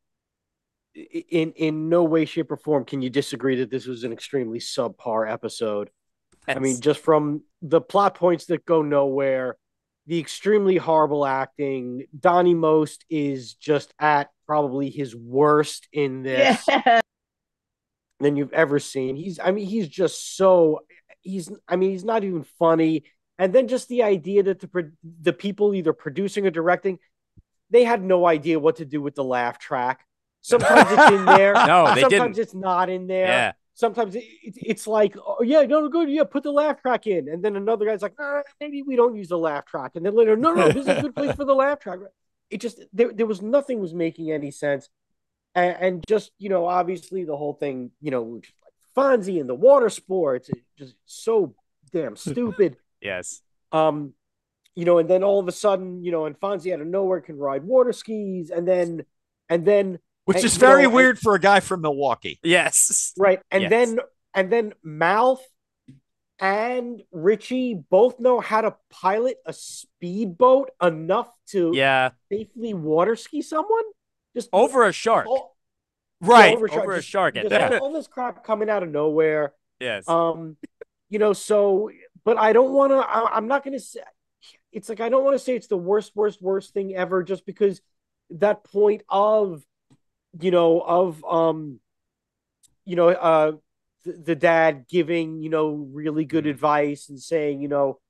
in 0.94 1.52
in 1.52 1.88
no 1.88 2.04
way, 2.04 2.24
shape, 2.24 2.50
or 2.50 2.56
form, 2.56 2.84
can 2.84 3.00
you 3.00 3.10
disagree 3.10 3.56
that 3.56 3.70
this 3.70 3.86
was 3.86 4.04
an 4.04 4.12
extremely 4.12 4.58
subpar 4.58 5.30
episode. 5.30 5.90
I 6.46 6.58
mean, 6.58 6.80
just 6.80 7.00
from 7.00 7.42
the 7.62 7.80
plot 7.80 8.14
points 8.14 8.46
that 8.46 8.64
go 8.64 8.82
nowhere, 8.82 9.56
the 10.06 10.18
extremely 10.18 10.76
horrible 10.76 11.24
acting. 11.24 12.04
Donny 12.18 12.54
Most 12.54 13.04
is 13.08 13.54
just 13.54 13.94
at 13.98 14.30
probably 14.46 14.90
his 14.90 15.16
worst 15.16 15.88
in 15.92 16.22
this 16.22 16.62
yeah. 16.68 17.00
than 18.20 18.36
you've 18.36 18.52
ever 18.52 18.78
seen. 18.78 19.16
He's, 19.16 19.38
I 19.38 19.50
mean, 19.50 19.66
he's 19.66 19.88
just 19.88 20.36
so. 20.36 20.80
He's, 21.22 21.50
I 21.66 21.76
mean, 21.76 21.90
he's 21.90 22.04
not 22.04 22.22
even 22.24 22.44
funny. 22.58 23.04
And 23.38 23.52
then 23.52 23.66
just 23.66 23.88
the 23.88 24.02
idea 24.02 24.42
that 24.44 24.60
the 24.60 24.92
the 25.22 25.32
people 25.32 25.74
either 25.74 25.92
producing 25.92 26.46
or 26.46 26.50
directing, 26.50 26.98
they 27.70 27.84
had 27.84 28.02
no 28.02 28.26
idea 28.26 28.60
what 28.60 28.76
to 28.76 28.84
do 28.84 29.00
with 29.00 29.14
the 29.14 29.24
laugh 29.24 29.58
track. 29.58 30.06
Sometimes 30.42 30.90
it's 30.92 31.10
in 31.10 31.24
there. 31.24 31.54
No, 31.54 31.94
they 31.94 32.02
sometimes 32.02 32.36
didn't. 32.36 32.38
it's 32.38 32.54
not 32.54 32.90
in 32.90 33.06
there 33.06 33.26
Yeah. 33.26 33.52
Sometimes 33.74 34.14
it, 34.14 34.24
it, 34.42 34.54
it's 34.56 34.86
like, 34.86 35.16
oh 35.18 35.42
yeah, 35.42 35.62
no, 35.62 35.88
good, 35.88 36.08
yeah, 36.08 36.24
put 36.24 36.42
the 36.42 36.52
laugh 36.52 36.80
track 36.80 37.06
in, 37.06 37.28
and 37.28 37.44
then 37.44 37.56
another 37.56 37.84
guy's 37.84 38.02
like, 38.02 38.18
nah, 38.18 38.42
maybe 38.60 38.82
we 38.82 38.96
don't 38.96 39.16
use 39.16 39.28
the 39.28 39.38
laugh 39.38 39.66
track, 39.66 39.92
and 39.96 40.06
then 40.06 40.14
later, 40.14 40.36
no, 40.36 40.54
no, 40.54 40.68
this 40.68 40.86
is 40.86 40.88
a 40.88 41.02
good 41.02 41.14
place 41.14 41.34
for 41.34 41.44
the 41.44 41.54
laugh 41.54 41.80
track. 41.80 41.98
It 42.50 42.60
just 42.60 42.78
there, 42.92 43.10
there 43.10 43.26
was 43.26 43.40
nothing 43.40 43.80
was 43.80 43.94
making 43.94 44.30
any 44.30 44.50
sense, 44.50 44.90
and, 45.54 45.76
and 45.80 46.04
just 46.06 46.30
you 46.38 46.50
know, 46.50 46.66
obviously 46.66 47.24
the 47.24 47.36
whole 47.36 47.54
thing, 47.54 47.90
you 48.02 48.10
know, 48.10 48.22
like 48.22 48.46
Fonzie 48.94 49.40
and 49.40 49.48
the 49.48 49.54
water 49.54 49.88
sports, 49.88 50.50
just 50.78 50.94
so 51.06 51.54
damn 51.90 52.16
stupid. 52.16 52.76
Yes. 53.00 53.40
Um, 53.72 54.12
you 54.74 54.84
know, 54.84 54.98
and 54.98 55.08
then 55.08 55.24
all 55.24 55.40
of 55.40 55.48
a 55.48 55.52
sudden, 55.52 56.04
you 56.04 56.12
know, 56.12 56.26
and 56.26 56.38
Fonzie 56.38 56.72
out 56.72 56.80
of 56.80 56.86
nowhere 56.86 57.22
can 57.22 57.38
ride 57.38 57.64
water 57.64 57.92
skis, 57.92 58.50
and 58.50 58.68
then, 58.68 59.04
and 59.48 59.64
then 59.64 59.98
Which 60.26 60.36
And, 60.38 60.44
is 60.46 60.54
you 60.54 60.60
very 60.60 60.82
know, 60.82 60.88
and- 60.88 60.94
weird 60.96 61.18
for 61.18 61.34
a 61.34 61.38
guy 61.40 61.60
from 61.60 61.82
Milwaukee. 61.82 62.38
Yes. 62.42 63.12
Right. 63.18 63.40
And 63.50 63.62
Yes. 63.62 63.70
then 63.70 63.98
and 64.34 64.50
then 64.50 64.72
Mouth 64.82 65.44
and 66.40 67.02
Richie 67.12 67.74
both 67.74 68.18
know 68.18 68.40
how 68.40 68.62
to 68.62 68.74
pilot 68.90 69.36
a 69.46 69.52
speedboat 69.52 70.70
enough 70.82 71.32
to 71.48 71.72
Yeah. 71.74 72.10
safely 72.32 72.74
water 72.74 73.16
ski 73.16 73.42
someone. 73.42 73.84
Just 74.34 74.48
Over 74.52 74.84
a 74.84 74.92
shark. 74.92 75.26
all, 75.28 75.56
Right. 76.20 76.56
over, 76.56 76.68
Over 76.72 76.92
a 76.94 77.02
shark 77.02 77.36
at 77.36 77.42
just 77.44 77.50
that. 77.50 77.74
all, 77.74 77.88
all 77.88 77.92
this 77.92 78.08
crap 78.08 78.42
coming 78.44 78.68
out 78.68 78.82
of 78.82 78.88
nowhere. 78.90 79.54
Yes. 79.78 80.08
Um, 80.08 80.56
you 81.08 81.18
know, 81.18 81.32
so 81.32 81.90
but 82.24 82.38
I 82.38 82.52
don't 82.54 82.72
want 82.72 82.90
to. 82.92 83.06
I'm 83.06 83.46
not 83.46 83.62
going 83.62 83.74
to 83.74 83.80
say. 83.80 84.00
It's 84.72 84.88
like 84.88 85.00
I 85.00 85.08
don't 85.10 85.22
want 85.24 85.34
to 85.34 85.38
say 85.38 85.54
it's 85.54 85.66
the 85.68 85.76
worst, 85.76 86.16
worst, 86.16 86.40
worst 86.42 86.72
thing 86.74 86.94
ever, 86.96 87.22
just 87.22 87.44
because 87.46 87.80
that 88.30 88.64
point 88.64 89.02
of, 89.08 89.62
you 90.40 90.50
know, 90.50 90.80
of 90.80 91.24
um, 91.24 91.80
you 92.84 92.96
know, 92.96 93.08
uh, 93.08 93.52
the, 94.04 94.12
the 94.12 94.36
dad 94.36 94.86
giving 94.88 95.42
you 95.42 95.50
know 95.50 95.88
really 95.92 96.24
good 96.24 96.44
Mhm. 96.44 96.50
advice 96.50 97.08
and 97.08 97.20
saying, 97.20 97.60
you 97.60 97.68
know, 97.68 98.00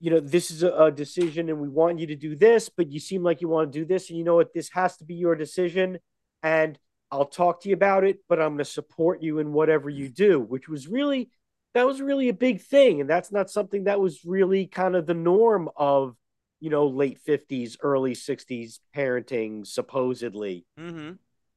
you 0.00 0.10
know, 0.10 0.20
this 0.20 0.50
is 0.50 0.62
a, 0.62 0.72
a 0.72 0.90
decision 0.90 1.48
and 1.48 1.60
we 1.60 1.68
want 1.68 1.98
you 1.98 2.06
to 2.08 2.16
do 2.16 2.34
this, 2.36 2.68
but 2.68 2.90
you 2.90 3.00
seem 3.00 3.22
like 3.22 3.40
you 3.40 3.48
want 3.48 3.72
to 3.72 3.78
do 3.78 3.84
this, 3.84 4.08
and 4.08 4.18
you 4.18 4.24
know 4.24 4.36
what, 4.36 4.52
this 4.54 4.70
has 4.70 4.96
to 4.98 5.04
be 5.04 5.14
your 5.14 5.34
decision, 5.36 5.98
and 6.42 6.78
I'll 7.10 7.26
talk 7.26 7.62
to 7.62 7.68
you 7.68 7.74
about 7.74 8.04
it, 8.04 8.20
but 8.28 8.40
I'm 8.40 8.50
going 8.50 8.58
to 8.58 8.64
support 8.64 9.22
you 9.22 9.38
in 9.38 9.52
whatever 9.52 9.90
you 9.90 10.08
do, 10.08 10.40
which 10.40 10.68
was 10.68 10.88
really 10.88 11.30
that 11.74 11.86
was 11.86 12.02
really 12.02 12.28
a 12.28 12.34
big 12.34 12.60
thing, 12.62 13.00
and 13.00 13.08
that's 13.08 13.32
not 13.32 13.50
something 13.50 13.84
that 13.84 14.00
was 14.00 14.24
really 14.24 14.66
kind 14.66 14.94
of 14.96 15.06
the 15.06 15.14
norm 15.14 15.68
of 15.76 16.16
you 16.60 16.70
know 16.70 16.86
late 16.86 17.18
50s, 17.26 17.76
early 17.82 18.14
60s 18.14 18.80
parenting, 18.96 19.66
supposedly. 19.66 20.64
mm-hmm. 20.78 21.12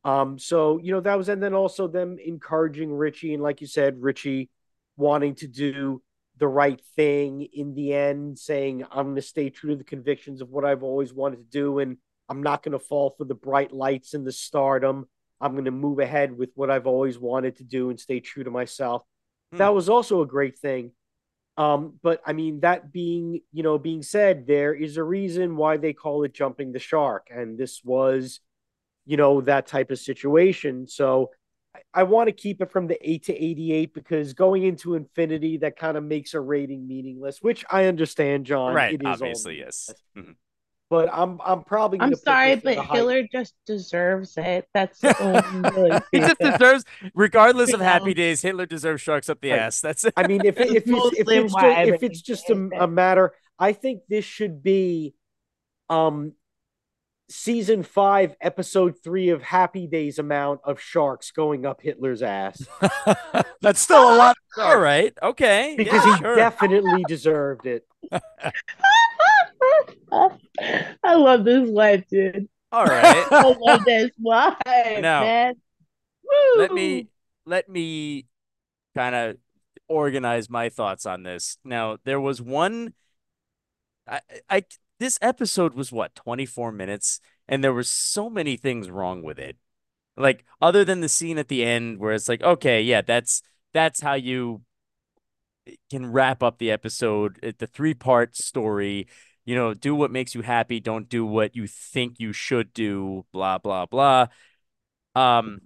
Um, 0.06 0.40
so 0.40 0.80
you 0.82 0.94
know 0.94 1.02
that 1.02 1.18
was, 1.18 1.30
and 1.30 1.42
then 1.44 1.54
also 1.54 1.88
them 1.88 2.18
encouraging 2.24 2.94
Richie, 2.94 3.34
and 3.34 3.44
like 3.44 3.60
you 3.60 3.68
said, 3.68 4.02
Richie 4.02 4.50
wanting 4.96 5.36
to 5.36 5.48
do 5.48 6.02
the 6.38 6.48
right 6.48 6.80
thing 6.96 7.48
in 7.52 7.74
the 7.74 7.94
end, 7.94 8.38
saying 8.38 8.86
I'm 8.92 9.06
going 9.08 9.16
to 9.16 9.22
stay 9.22 9.50
true 9.50 9.72
to 9.72 9.76
the 9.76 9.84
convictions 9.84 10.42
of 10.42 10.50
what 10.50 10.64
I've 10.64 10.84
always 10.84 11.14
wanted 11.14 11.38
to 11.38 11.50
do, 11.50 11.80
and 11.80 11.98
I'm 12.30 12.44
not 12.44 12.62
going 12.62 12.74
to 12.74 12.80
fall 12.80 13.16
for 13.18 13.26
the 13.26 13.36
bright 13.36 13.72
lights 13.72 14.14
and 14.14 14.26
the 14.26 14.32
stardom. 14.32 15.08
I'm 15.42 15.54
going 15.54 15.66
to 15.66 15.72
move 15.72 16.00
ahead 16.00 16.38
with 16.38 16.52
what 16.56 16.70
I've 16.70 16.88
always 16.88 17.20
wanted 17.20 17.58
to 17.58 17.64
do 17.64 17.90
and 17.90 18.00
stay 18.00 18.20
true 18.20 18.44
to 18.44 18.52
myself. 18.52 19.04
Hmm. 19.52 19.58
That 19.58 19.74
was 19.74 19.90
also 19.90 20.22
a 20.22 20.28
great 20.28 20.58
thing. 20.58 20.92
Um, 21.58 22.00
but 22.04 22.22
I 22.26 22.34
mean, 22.34 22.62
that 22.62 22.92
being, 22.92 23.42
you 23.52 23.64
know, 23.64 23.78
being 23.78 24.04
said, 24.04 24.46
there 24.46 24.74
is 24.74 24.98
a 24.98 25.04
reason 25.04 25.56
why 25.56 25.78
they 25.78 25.94
call 25.94 26.24
it 26.24 26.34
jumping 26.34 26.74
the 26.74 26.80
shark. 26.80 27.28
And 27.30 27.58
this 27.58 27.82
was, 27.84 28.40
you 29.06 29.18
know, 29.18 29.42
that 29.42 29.68
type 29.68 29.92
of 29.92 30.00
situation. 30.00 30.88
So 30.88 31.32
I, 31.76 32.02
I 32.02 32.04
want 32.04 32.28
to 32.28 32.32
keep 32.34 32.62
it 32.62 32.72
from 32.72 32.88
the 32.88 32.98
eight 33.08 33.26
to 33.26 33.34
88 33.36 33.94
because 33.94 34.34
going 34.34 34.64
into 34.64 34.96
infinity, 34.96 35.58
that 35.58 35.78
kind 35.78 35.98
of 35.98 36.04
makes 36.04 36.34
a 36.34 36.40
rating 36.40 36.88
meaningless, 36.88 37.40
which 37.42 37.64
I 37.70 37.86
understand, 37.86 38.46
Jon. 38.46 38.74
Right. 38.74 38.94
It 38.96 39.02
is 39.02 39.06
all 39.06 39.14
Obviously, 39.14 39.60
yes. 39.60 39.92
meaningless. 40.16 40.36
Mhm. 40.36 40.40
but 40.90 41.10
I'm 41.12 41.40
I'm 41.44 41.64
probably. 41.64 42.00
I'm 42.00 42.14
sorry, 42.16 42.56
but 42.56 42.72
in 42.74 42.76
the 42.78 42.84
high- 42.84 42.96
Hitler 42.98 43.24
just 43.32 43.54
deserves 43.66 44.34
it. 44.38 44.68
That's 44.74 45.00
the 45.00 45.14
really 45.76 46.00
He 46.12 46.20
just 46.20 46.40
deserves, 46.40 46.86
regardless 47.16 47.74
of 47.74 47.80
Happy. 47.82 48.14
Days, 48.14 48.42
Hitler 48.42 48.66
deserves 48.68 49.02
sharks 49.02 49.28
up 49.30 49.42
the 49.42 49.52
Right. 49.52 49.60
ass. 49.60 49.82
That's 49.82 50.06
it. 50.06 50.14
I 50.16 50.28
mean, 50.28 50.46
if 50.46 50.60
it, 50.60 50.70
if 50.76 50.84
it's 50.88 51.20
if 51.20 51.28
it's 51.28 51.54
just, 51.54 51.88
if 51.90 52.04
it's 52.04 52.22
just 52.22 52.50
a, 52.52 52.70
a 52.84 52.88
matter, 52.88 53.34
I 53.58 53.74
think 53.74 54.02
this 54.10 54.26
should 54.26 54.62
be, 54.64 55.16
um, 55.90 56.34
season 57.30 57.84
five, 57.84 58.36
episode 58.40 58.96
three 59.04 59.30
of 59.30 59.42
Happy 59.42 59.88
Days 59.88 60.20
amount 60.20 60.62
of 60.64 60.80
sharks 60.80 61.32
going 61.32 61.66
up 61.66 61.82
Hitler's 61.82 62.22
ass 62.22 62.66
That's 63.62 63.80
still 63.80 64.14
a 64.14 64.16
lot. 64.16 64.38
All 64.58 64.80
right. 64.80 65.14
Okay. 65.22 65.76
because 65.78 66.06
yeah, 66.06 66.16
he 66.18 66.22
sure. 66.22 66.36
definitely 66.36 67.04
deserved 67.08 67.66
it. 67.66 67.88
I 71.04 71.16
love 71.16 71.44
this 71.44 71.70
life, 71.70 72.06
dude. 72.10 72.48
All 72.72 72.86
right. 72.86 73.26
I 73.32 73.56
love 73.60 73.86
this 73.86 74.12
life, 74.24 74.58
Now, 74.66 75.22
man. 75.22 75.56
let 76.58 76.72
me 76.72 77.08
let 77.46 77.68
me 77.70 78.26
kind 78.96 79.16
of 79.16 79.38
organize 79.88 80.50
my 80.50 80.70
thoughts 80.70 81.06
on 81.06 81.24
this. 81.24 81.58
Now, 81.64 81.98
there 82.06 82.20
was 82.20 82.42
one 82.42 82.94
I, 84.08 84.22
I 84.50 84.64
this 85.00 85.20
episode 85.22 85.74
was 85.74 85.92
what 85.92 86.16
24 86.16 86.72
minutes 86.72 87.20
and 87.48 87.64
there 87.64 87.74
were 87.74 87.84
so 87.84 88.30
many 88.30 88.58
things 88.58 88.90
wrong 88.90 89.22
with 89.22 89.38
it. 89.40 89.58
Like 90.18 90.46
other 90.62 90.86
than 90.86 91.02
the 91.02 91.10
scene 91.10 91.38
at 91.38 91.50
the 91.50 91.64
end 91.64 92.00
where 92.00 92.14
it's 92.14 92.30
like, 92.30 92.42
okay, 92.42 92.82
yeah, 92.82 93.02
that's 93.02 93.42
that's 93.74 94.02
how 94.02 94.14
you 94.14 94.62
can 95.90 96.12
wrap 96.12 96.42
up 96.42 96.58
the 96.58 96.72
episode, 96.72 97.56
the 97.60 97.68
three-part 97.68 98.36
story. 98.36 99.08
You 99.46 99.56
know, 99.56 99.74
do 99.74 99.94
what 99.94 100.12
makes 100.12 100.34
you 100.34 100.42
happy, 100.42 100.80
don't 100.80 101.10
do 101.10 101.26
what 101.26 101.56
you 101.56 101.68
think 101.68 102.20
you 102.20 102.34
should 102.34 102.74
do, 102.74 103.26
blah 103.32 103.58
blah 103.58 103.86
blah. 103.86 104.28
Um 105.16 105.62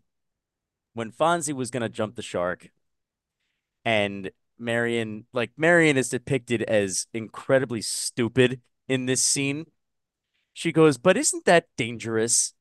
when 0.94 1.12
Fonzie 1.12 1.54
was 1.54 1.70
gonna 1.70 1.90
jump 1.90 2.16
the 2.16 2.22
shark, 2.22 2.70
and 3.86 4.32
Marion, 4.58 5.26
like 5.32 5.52
Marion, 5.56 5.98
is 5.98 6.10
depicted 6.10 6.64
as 6.64 7.08
incredibly 7.14 7.82
stupid 7.82 8.62
in 8.90 9.08
this 9.08 9.24
scene. 9.24 9.68
She 10.54 10.72
goes, 10.74 10.98
"But 10.98 11.18
isn't 11.18 11.46
that 11.46 11.68
dangerous?" 11.78 12.54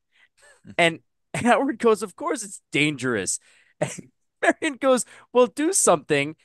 Hmm. 0.65 0.71
And 0.77 0.99
Howard 1.35 1.79
goes, 1.79 2.03
"Of 2.03 2.15
course 2.15 2.43
it's 2.43 2.61
dangerous." 2.71 3.39
And 3.81 4.11
Marion 4.61 4.77
goes, 4.79 5.05
"Well, 5.33 5.47
do 5.47 5.73
something." 5.73 6.35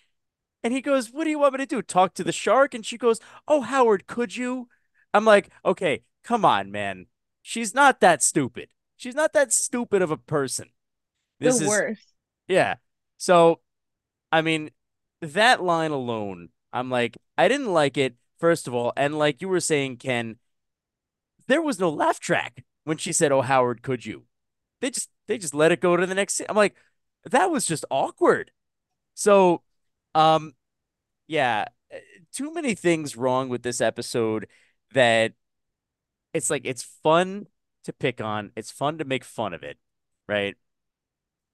And 0.64 0.72
he 0.72 0.80
goes, 0.82 1.12
"What 1.12 1.24
do 1.24 1.30
you 1.30 1.38
want 1.38 1.54
me 1.54 1.58
to 1.58 1.66
do? 1.66 1.82
Talk 1.82 2.14
to 2.14 2.24
the 2.24 2.32
shark?" 2.32 2.74
And 2.74 2.84
she 2.86 2.98
goes, 2.98 3.20
"Oh, 3.48 3.60
Howard, 3.62 4.06
could 4.06 4.36
you?" 4.36 4.68
I'm 5.14 5.24
like, 5.24 5.50
"Okay, 5.64 6.02
come 6.24 6.44
on, 6.44 6.72
man. 6.72 7.06
She's 7.42 7.74
not 7.74 8.00
that 8.00 8.22
stupid. 8.22 8.68
She's 8.96 9.14
not 9.14 9.32
that 9.34 9.52
stupid 9.52 10.02
of 10.02 10.10
a 10.10 10.16
person." 10.16 10.70
This 11.40 11.58
the 11.58 11.64
is 11.64 11.68
worst. 11.68 12.14
yeah. 12.48 12.76
So, 13.18 13.60
I 14.32 14.42
mean, 14.42 14.70
that 15.20 15.62
line 15.62 15.90
alone, 15.92 16.50
I'm 16.72 16.90
like, 16.90 17.16
I 17.38 17.48
didn't 17.48 17.72
like 17.72 17.96
it, 17.96 18.16
first 18.38 18.68
of 18.68 18.74
all. 18.74 18.92
And 18.96 19.18
like 19.18 19.40
you 19.40 19.48
were 19.48 19.60
saying, 19.60 19.98
Ken, 19.98 20.36
there 21.46 21.62
was 21.62 21.78
no 21.78 21.90
laugh 21.90 22.20
track 22.20 22.64
when 22.84 22.96
she 22.96 23.12
said, 23.12 23.32
Oh, 23.32 23.42
Howard, 23.42 23.82
could 23.82 24.04
you? 24.06 24.24
They 24.80 24.90
just 24.90 25.10
they 25.26 25.38
just 25.38 25.54
let 25.54 25.72
it 25.72 25.80
go 25.80 25.96
to 25.96 26.06
the 26.06 26.14
next 26.14 26.34
scene. 26.34 26.46
I'm 26.48 26.56
like, 26.56 26.76
that 27.30 27.50
was 27.50 27.66
just 27.66 27.84
awkward. 27.90 28.50
So, 29.14 29.62
um, 30.14 30.54
yeah, 31.26 31.66
eh, 31.90 32.00
too 32.32 32.52
many 32.52 32.74
things 32.74 33.16
wrong 33.16 33.48
with 33.48 33.62
this 33.62 33.80
episode 33.80 34.46
that 34.92 35.32
it's 36.32 36.50
like 36.50 36.62
it's 36.64 36.82
fun 36.82 37.46
to 37.84 37.92
pick 37.92 38.20
on, 38.20 38.52
it's 38.56 38.70
fun 38.70 38.98
to 38.98 39.04
make 39.04 39.24
fun 39.24 39.54
of 39.54 39.62
it, 39.62 39.78
right? 40.28 40.56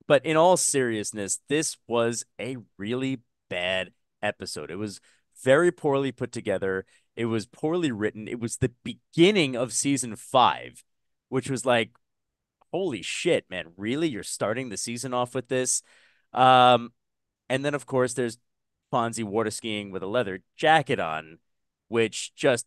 But 0.07 0.24
in 0.26 0.37
all 0.37 0.57
seriousness, 0.57 1.41
this 1.49 1.76
was 1.87 2.24
a 2.41 2.57
really 2.78 3.20
bad 3.49 3.93
episode. 4.22 4.70
It 4.70 4.76
was 4.76 5.01
very 5.43 5.72
poorly 5.72 6.12
put 6.12 6.32
together. 6.32 6.84
It 7.16 7.26
was 7.26 7.47
poorly 7.47 7.93
written. 7.93 8.28
It 8.28 8.41
was 8.41 8.57
the 8.57 8.72
beginning 8.82 9.57
of 9.57 9.72
season 9.72 10.16
five, 10.16 10.84
which 11.28 11.51
was 11.51 11.66
like, 11.66 11.91
holy 12.72 13.03
shit, 13.03 13.45
man, 13.51 13.66
really? 13.76 14.09
You're 14.09 14.22
starting 14.22 14.68
the 14.68 14.76
season 14.76 15.12
off 15.12 15.34
with 15.34 15.49
this? 15.49 15.82
Um, 16.32 16.93
and 17.49 17.64
then 17.64 17.74
of 17.74 17.86
course 17.86 18.14
there's 18.14 18.38
Fonzie 18.93 19.24
water 19.24 19.51
skiing 19.51 19.91
with 19.91 20.03
a 20.03 20.07
leather 20.07 20.43
jacket 20.57 21.01
on, 21.01 21.38
which 21.88 22.34
just 22.34 22.66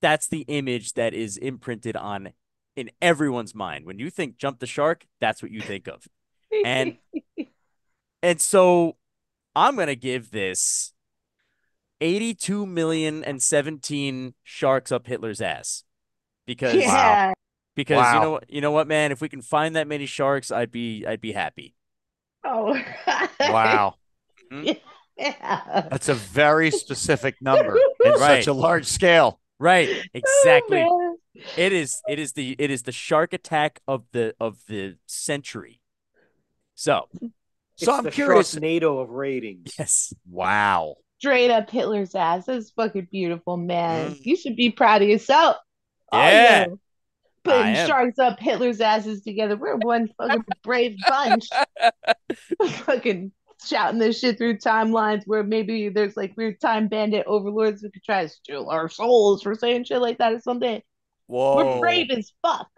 that's 0.00 0.28
the 0.28 0.42
image 0.42 0.94
that 0.94 1.14
is 1.14 1.36
imprinted 1.36 1.96
on 1.96 2.32
in 2.76 2.90
everyone's 3.02 3.54
mind. 3.54 3.84
When 3.84 3.98
you 3.98 4.10
think 4.10 4.36
jump 4.36 4.60
the 4.60 4.66
shark, 4.66 5.06
that's 5.20 5.42
what 5.42 5.50
you 5.50 5.60
think 5.60 5.88
of. 5.88 6.06
And 6.64 6.96
and 8.22 8.40
so 8.40 8.96
I'm 9.54 9.76
gonna 9.76 9.94
give 9.94 10.30
this 10.30 10.93
82 12.00 12.66
million 12.66 13.24
and 13.24 13.42
17 13.42 14.34
sharks 14.42 14.92
up 14.92 15.06
Hitler's 15.06 15.40
ass. 15.40 15.84
Because 16.46 16.74
yeah. 16.74 17.32
because 17.74 17.96
Wow. 17.98 18.14
you 18.14 18.20
know 18.20 18.30
what 18.30 18.44
you 18.50 18.60
know 18.60 18.70
what, 18.70 18.86
man, 18.88 19.12
if 19.12 19.20
we 19.20 19.28
can 19.28 19.40
find 19.42 19.76
that 19.76 19.86
many 19.88 20.06
sharks, 20.06 20.50
I'd 20.52 20.70
be 20.70 21.06
I'd 21.06 21.20
be 21.20 21.32
happy. 21.32 21.74
Oh. 22.44 22.78
Wow. 23.40 23.94
Hmm? 24.52 24.68
yeah. 25.16 25.86
That's 25.90 26.10
a 26.10 26.14
very 26.14 26.70
specific 26.70 27.36
number 27.40 27.78
in 28.04 28.12
Right. 28.12 28.44
such 28.44 28.46
a 28.46 28.52
large 28.52 28.84
scale. 28.86 29.40
Right, 29.58 29.88
oh, 29.90 30.02
exactly. 30.12 30.84
Oh. 30.86 31.16
It 31.56 31.72
is 31.72 32.02
it 32.06 32.18
is 32.18 32.32
the 32.34 32.54
it 32.58 32.70
is 32.70 32.82
the 32.82 32.92
shark 32.92 33.32
attack 33.32 33.80
of 33.88 34.04
the 34.12 34.34
of 34.38 34.58
the 34.68 34.98
century. 35.06 35.80
So, 36.74 37.08
So 37.76 37.92
I'm 37.92 38.04
the 38.04 38.10
curious. 38.10 38.54
NATO 38.54 38.98
of 38.98 39.08
ratings. 39.10 39.74
yes. 39.78 40.12
Wow. 40.28 40.96
Straight 41.24 41.50
up 41.50 41.70
Hitler's 41.70 42.14
ass. 42.14 42.44
That's 42.44 42.68
fucking 42.72 43.08
beautiful, 43.10 43.56
man. 43.56 44.10
Mm. 44.10 44.26
You 44.26 44.36
should 44.36 44.56
be 44.56 44.70
proud 44.70 45.00
of 45.00 45.08
yourself. 45.08 45.56
Oh, 46.12 46.18
Yeah. 46.18 46.66
yeah. 46.66 46.66
Putting 47.44 47.74
sharks 47.74 48.18
up 48.18 48.38
Hitler's 48.38 48.82
asses 48.82 49.22
together. 49.22 49.56
We're 49.56 49.76
one 49.76 50.10
fucking 50.18 50.44
brave 50.62 50.96
bunch. 51.08 51.48
fucking 52.68 53.32
shouting 53.64 53.98
this 53.98 54.18
shit 54.18 54.36
through 54.36 54.58
timelines 54.58 55.22
where 55.24 55.42
maybe 55.42 55.88
there's 55.88 56.14
like 56.14 56.36
weird 56.36 56.60
time 56.60 56.88
bandit 56.88 57.24
overlords 57.26 57.80
who 57.80 57.90
could 57.90 58.04
try 58.04 58.24
to 58.24 58.28
steal 58.28 58.68
our 58.68 58.90
souls 58.90 59.42
for 59.42 59.54
saying 59.54 59.84
shit 59.84 60.02
like 60.02 60.18
that 60.18 60.34
or 60.34 60.40
something. 60.40 60.82
Whoa. 61.26 61.56
We're 61.56 61.80
brave 61.80 62.10
as 62.10 62.32
fuck. 62.42 62.68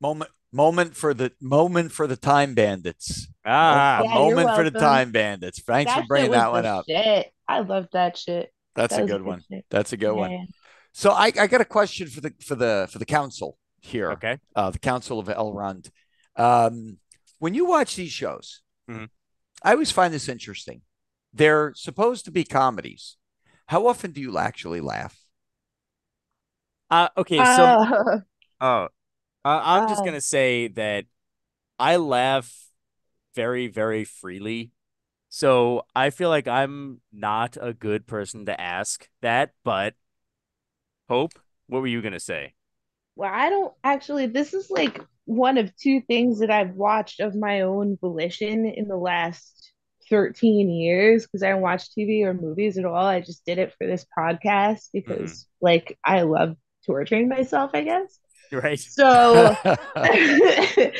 Moment 0.00 0.30
moment 0.52 0.94
for 0.94 1.14
the 1.14 1.32
moment 1.40 1.90
for 1.90 2.06
the 2.06 2.16
time 2.16 2.54
bandits. 2.54 3.26
Ah, 3.44 4.02
Yeah, 4.04 4.14
moment 4.14 4.54
for 4.54 4.70
the 4.70 4.78
time 4.78 5.10
bandits. 5.10 5.60
Thanks 5.62 5.92
That 5.92 6.02
for 6.02 6.06
bringing 6.06 6.30
that 6.30 6.52
one 6.52 6.64
up. 6.64 6.84
Shit. 6.88 7.32
I 7.48 7.60
love 7.60 7.86
that 7.92 8.16
shit. 8.18 8.52
That's 8.74 8.94
That 8.94 9.00
a 9.00 9.02
was 9.04 9.12
good 9.12 9.22
one. 9.22 9.42
shit. 9.50 9.64
That's 9.70 9.92
a 9.92 9.96
good 9.96 10.12
one. 10.12 10.48
So 10.92 11.10
I, 11.12 11.32
I 11.38 11.46
got 11.46 11.60
a 11.60 11.64
question 11.64 12.08
for 12.08 12.20
the 12.20 12.32
for 12.44 12.54
the 12.54 12.88
for 12.90 12.98
the 12.98 13.06
council 13.06 13.58
here. 13.80 14.12
okay. 14.12 14.38
Uh, 14.54 14.70
the 14.70 14.78
Council 14.78 15.18
of 15.18 15.26
Elrond. 15.28 15.90
Um, 16.36 16.98
when 17.38 17.54
you 17.54 17.64
watch 17.66 17.96
these 17.96 18.12
shows, 18.12 18.62
Mhm. 18.88 19.08
I 19.62 19.72
always 19.72 19.90
find 19.90 20.12
this 20.12 20.28
interesting. 20.28 20.82
They're 21.32 21.72
supposed 21.74 22.24
to 22.26 22.30
be 22.30 22.44
comedies. 22.44 23.16
How 23.66 23.86
often 23.86 24.12
do 24.12 24.20
you 24.20 24.38
actually 24.38 24.80
laugh? 24.80 25.16
Uh 26.90 27.08
okay, 27.16 27.36
so 27.36 27.64
Uh, 27.64 28.18
Oh, 28.60 28.88
uh, 29.44 29.60
I'm 29.64 29.88
just 29.88 30.02
Oh. 30.02 30.04
gonna 30.04 30.20
say 30.20 30.68
that 30.68 31.04
I 31.78 31.96
laugh 31.96 32.52
very, 33.34 33.68
very 33.68 34.04
freely. 34.04 34.72
So 35.28 35.82
I 35.94 36.10
feel 36.10 36.30
like 36.30 36.48
I'm 36.48 37.00
not 37.12 37.56
a 37.60 37.72
good 37.72 38.06
person 38.06 38.46
to 38.46 38.60
ask 38.60 39.08
that, 39.22 39.52
but 39.64 39.94
Hope, 41.08 41.38
what 41.66 41.80
were 41.80 41.86
you 41.86 42.02
gonna 42.02 42.20
say? 42.20 42.54
well, 43.18 43.30
I 43.34 43.50
don't 43.50 43.74
actually. 43.82 44.26
This 44.26 44.54
is 44.54 44.70
like 44.70 45.04
one 45.24 45.58
of 45.58 45.74
two 45.76 46.00
things 46.02 46.38
that 46.38 46.52
I've 46.52 46.70
watched 46.70 47.18
of 47.18 47.34
my 47.34 47.62
own 47.62 47.98
volition 48.00 48.64
in 48.64 48.86
the 48.86 48.96
last 48.96 49.72
13 50.08 50.70
years 50.70 51.26
because 51.26 51.42
I 51.42 51.50
don't 51.50 51.60
watch 51.60 51.88
TV 51.90 52.22
or 52.22 52.32
movies 52.32 52.78
at 52.78 52.84
all. 52.84 53.04
I 53.04 53.20
just 53.20 53.44
did 53.44 53.58
it 53.58 53.74
for 53.76 53.88
this 53.88 54.06
podcast 54.16 54.86
mm-hmm. 54.94 55.00
because, 55.00 55.46
like, 55.60 55.98
I 56.04 56.22
love 56.22 56.54
torturing 56.86 57.28
myself, 57.28 57.72
I 57.74 57.82
guess. 57.82 58.20
Right? 58.52 58.78
So, 58.78 59.56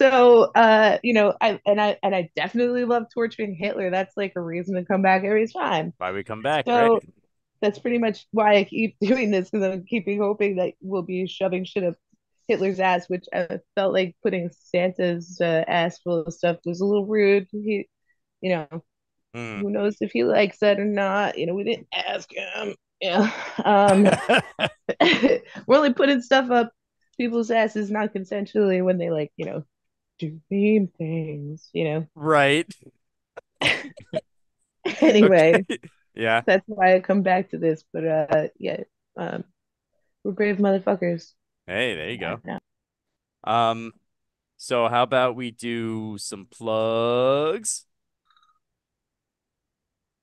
so 0.00 0.50
uh, 0.54 0.98
you 1.02 1.12
know, 1.14 1.34
I 1.40 1.60
and 1.66 1.80
I 1.80 1.98
and 2.02 2.14
I 2.14 2.30
definitely 2.34 2.84
love 2.84 3.04
torturing 3.12 3.54
Hitler. 3.54 3.90
That's 3.90 4.16
like 4.16 4.32
a 4.36 4.40
reason 4.40 4.74
to 4.76 4.84
come 4.84 5.02
back 5.02 5.24
every 5.24 5.46
time. 5.48 5.92
Why 5.98 6.12
we 6.12 6.24
come 6.24 6.42
back, 6.42 6.66
So- 6.66 6.94
right? 6.94 7.02
That's 7.62 7.78
pretty 7.78 7.98
much 7.98 8.26
why 8.30 8.56
I 8.56 8.64
keep 8.64 8.96
doing 9.02 9.30
this 9.30 9.50
because 9.50 9.66
I'm 9.70 9.84
keeping 9.84 10.18
hoping 10.18 10.56
that 10.56 10.72
we'll 10.80 11.02
be 11.02 11.26
shoving 11.26 11.64
shit 11.66 11.84
up 11.84 11.94
Hitler's 12.48 12.80
ass, 12.80 13.06
which 13.08 13.26
I 13.34 13.60
felt 13.74 13.92
like 13.92 14.16
putting 14.22 14.48
Santa's 14.58 15.38
uh, 15.42 15.64
ass 15.68 15.98
full 15.98 16.20
of 16.22 16.32
stuff 16.32 16.56
was 16.64 16.80
a 16.80 16.86
little 16.86 17.04
rude. 17.06 17.46
He, 17.52 17.86
you 18.40 18.50
know, 18.50 18.66
Hmm. 19.34 19.60
who 19.60 19.70
knows 19.70 19.96
if 20.00 20.10
he 20.10 20.24
likes 20.24 20.58
that 20.60 20.80
or 20.80 20.84
not? 20.86 21.38
You 21.38 21.46
know, 21.46 21.54
we 21.54 21.62
didn't 21.64 21.86
ask 21.94 22.28
him. 22.34 22.74
Yeah. 23.00 23.30
Um, 23.62 24.04
we're 25.66 25.76
only 25.76 25.92
putting 25.92 26.22
stuff 26.22 26.50
up 26.50 26.72
people's 27.18 27.50
asses 27.50 27.90
not 27.90 28.14
consensually 28.14 28.82
when 28.82 28.96
they 28.98 29.10
like, 29.10 29.30
you 29.36 29.44
know, 29.44 29.64
do 30.20 30.40
mean 30.50 30.88
things, 30.98 31.68
you 31.72 31.84
know. 31.84 32.06
right. 32.14 32.72
Anyway, 35.00 35.66
Okay. 35.70 35.78
Yeah. 36.14 36.42
that's 36.46 36.64
why 36.66 36.94
I 36.96 37.00
come 37.00 37.22
back 37.22 37.50
to 37.50 37.58
this. 37.58 37.84
But 37.92 38.06
uh 38.06 38.48
yeah, 38.58 38.82
um 39.16 39.44
we're 40.24 40.32
brave 40.32 40.56
motherfuckers. 40.58 41.32
Hey, 41.66 41.94
there 41.94 42.10
you 42.10 42.18
go. 42.18 42.40
Yeah. 42.46 42.58
Um, 43.44 43.92
so 44.56 44.88
how 44.88 45.02
about 45.02 45.36
we 45.36 45.50
do 45.50 46.18
some 46.18 46.46
plugs? 46.50 47.86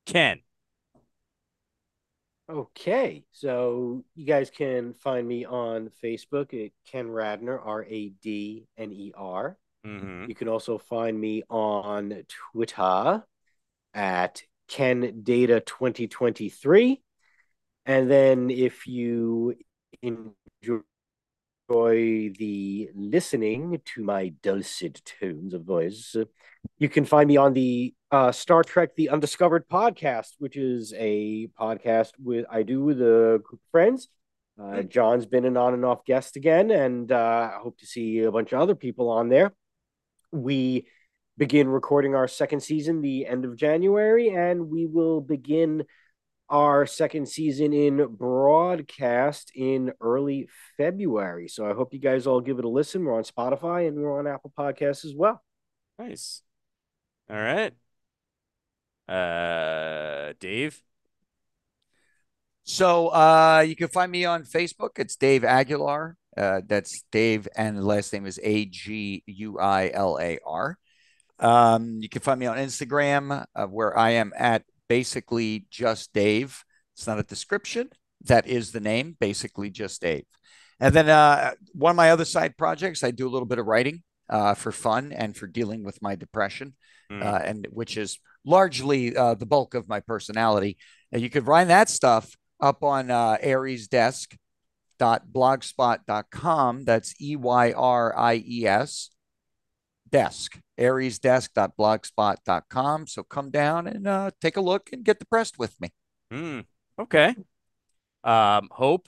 Ken. 0.06 0.42
Okay, 2.50 3.26
so 3.34 4.06
you 4.16 4.26
guys 4.26 4.50
can 4.50 4.94
find 4.94 5.28
me 5.28 5.44
on 5.46 5.92
Facebook 6.04 6.54
at 6.54 6.72
Ken 6.90 7.08
Radner, 7.08 7.60
R 7.66 7.84
A 7.86 8.10
D 8.22 8.68
N 8.78 8.92
E 8.94 9.12
R. 9.18 9.58
Mm-hmm. 9.88 10.26
You 10.28 10.36
can 10.36 10.50
also 10.50 10.78
find 10.78 11.20
me 11.20 11.44
on 11.50 12.24
Twitter 12.52 13.24
at 13.94 14.42
Ken 14.68 15.22
Data 15.24 15.62
2023. 15.62 17.02
And 17.86 18.12
then 18.12 18.50
if 18.50 18.86
you 18.86 19.56
enjoy 20.02 20.82
the 21.70 22.90
listening 22.94 23.82
to 23.94 24.04
my 24.04 24.34
dulcet 24.44 25.02
tones 25.06 25.54
of 25.54 25.64
voice, 25.64 26.16
uh, 26.20 26.26
you 26.78 26.90
can 26.90 27.06
find 27.06 27.30
me 27.30 27.38
on 27.38 27.54
the 27.54 27.94
uh, 28.12 28.34
Star 28.34 28.64
Trek 28.64 28.96
The 28.96 29.10
Undiscovered 29.10 29.70
podcast, 29.70 30.34
which 30.38 30.58
is 30.58 30.94
a 30.98 31.48
podcast 31.58 32.12
with 32.22 32.46
I 32.52 32.64
do 32.64 32.84
with 32.84 33.02
a 33.02 33.40
group 33.42 33.54
of 33.54 33.72
friends. 33.72 34.10
Uh, 34.62 34.82
Jon's 34.82 35.28
been 35.28 35.46
an 35.46 35.56
on 35.56 35.76
and 35.76 35.86
off 35.86 36.04
guest 36.04 36.36
again, 36.36 36.72
and 36.72 37.12
uh, 37.12 37.52
I 37.54 37.60
hope 37.62 37.78
to 37.78 37.86
see 37.86 38.20
a 38.20 38.32
bunch 38.32 38.52
of 38.52 38.60
other 38.60 38.76
people 38.76 39.10
on 39.10 39.30
there. 39.30 39.54
We 40.32 40.88
begin 41.38 41.68
recording 41.68 42.16
our 42.16 42.28
second 42.28 42.62
season 42.62 43.02
the 43.02 43.26
end 43.26 43.46
of 43.46 43.56
January, 43.56 44.30
and 44.30 44.70
we 44.70 44.86
will 44.86 45.22
begin 45.22 45.86
our 46.50 46.86
second 46.86 47.28
season 47.28 47.74
in 47.74 48.06
broadcast 48.16 49.52
in 49.54 49.92
early 50.00 50.48
February. 50.78 51.48
So 51.48 51.70
I 51.70 51.74
hope 51.74 51.94
you 51.94 52.00
guys 52.00 52.26
all 52.26 52.42
give 52.42 52.60
it 52.60 52.66
a 52.66 52.70
listen. 52.70 53.04
We're 53.04 53.18
on 53.18 53.24
Spotify 53.24 53.88
and 53.88 53.98
we're 53.98 54.18
on 54.18 54.28
Apple 54.28 54.54
Podcasts 54.58 55.04
as 55.04 55.14
well. 55.16 55.44
Nice. 56.00 56.42
All 57.30 57.36
right. 57.36 57.74
Uh, 59.10 60.34
Dave. 60.40 60.82
So 62.64 63.08
uh, 63.10 63.66
you 63.68 63.76
can 63.76 63.88
find 63.88 64.12
me 64.12 64.26
on 64.26 64.44
Facebook. 64.44 65.00
It's 65.00 65.16
Dave 65.16 65.44
Aguilar. 65.44 66.18
Uh, 66.38 66.62
that's 66.68 67.04
Dave, 67.12 67.48
and 67.56 67.78
the 67.78 67.82
last 67.82 68.14
name 68.14 68.26
is 68.26 68.40
A 68.44 68.66
G 68.66 69.24
U 69.26 69.60
I 69.60 69.92
L 69.94 70.18
A 70.22 70.40
R. 70.46 70.78
Um, 71.40 72.00
you 72.02 72.10
can 72.10 72.22
find 72.22 72.40
me 72.40 72.46
on 72.46 72.58
Instagram, 72.58 73.46
uh, 73.56 73.66
where 73.66 73.98
I 73.98 74.12
am 74.12 74.34
at 74.38 74.64
basically 74.88 75.66
just 75.70 76.14
Dave. 76.14 76.64
It's 76.96 77.08
not 77.08 77.20
a 77.20 77.24
description. 77.24 77.90
That 78.26 78.48
is 78.48 78.72
the 78.72 78.80
name, 78.80 79.16
basically 79.20 79.70
just 79.70 80.02
Dave. 80.02 80.26
And 80.80 80.94
then 80.94 81.10
uh, 81.10 81.52
one 81.74 81.92
of 81.92 81.96
my 81.96 82.12
other 82.12 82.26
side 82.26 82.58
projects, 82.58 83.04
I 83.04 83.12
do 83.12 83.28
a 83.28 83.34
little 83.34 83.48
bit 83.48 83.60
of 83.60 83.66
writing 83.66 84.04
uh, 84.30 84.54
for 84.54 84.72
fun 84.72 85.12
and 85.12 85.36
for 85.36 85.48
dealing 85.48 85.84
with 85.84 86.02
my 86.02 86.16
depression, 86.16 86.76
Mm. 87.10 87.24
uh, 87.24 87.40
and 87.42 87.68
which 87.72 87.96
is 87.96 88.20
largely 88.44 89.16
uh, 89.16 89.34
the 89.34 89.46
bulk 89.46 89.76
of 89.76 89.88
my 89.88 90.02
personality. 90.02 90.78
And 91.14 91.22
you 91.22 91.30
could 91.30 91.46
find 91.46 91.70
that 91.70 91.88
stuff 91.88 92.36
up 92.60 92.84
on 92.84 93.10
uh, 93.10 93.38
Eyries 93.40 93.88
Desk 93.88 94.36
blogspot.com 95.00 96.86
that's 96.86 97.14
e-y-r-i-e-s 97.22 99.10
desk 100.10 100.60
eyriesdesk.blogspot.com 100.80 103.08
so 103.08 103.24
come 103.24 103.52
down 103.52 103.88
and 103.88 104.08
uh, 104.08 104.32
take 104.42 104.58
a 104.58 104.62
look 104.62 104.90
and 104.94 105.04
get 105.04 105.20
depressed 105.20 105.60
with 105.60 105.80
me 105.82 105.90
Hmm. 106.32 106.62
Okay. 107.00 107.36
Um, 108.24 108.70
Hope. 108.72 109.08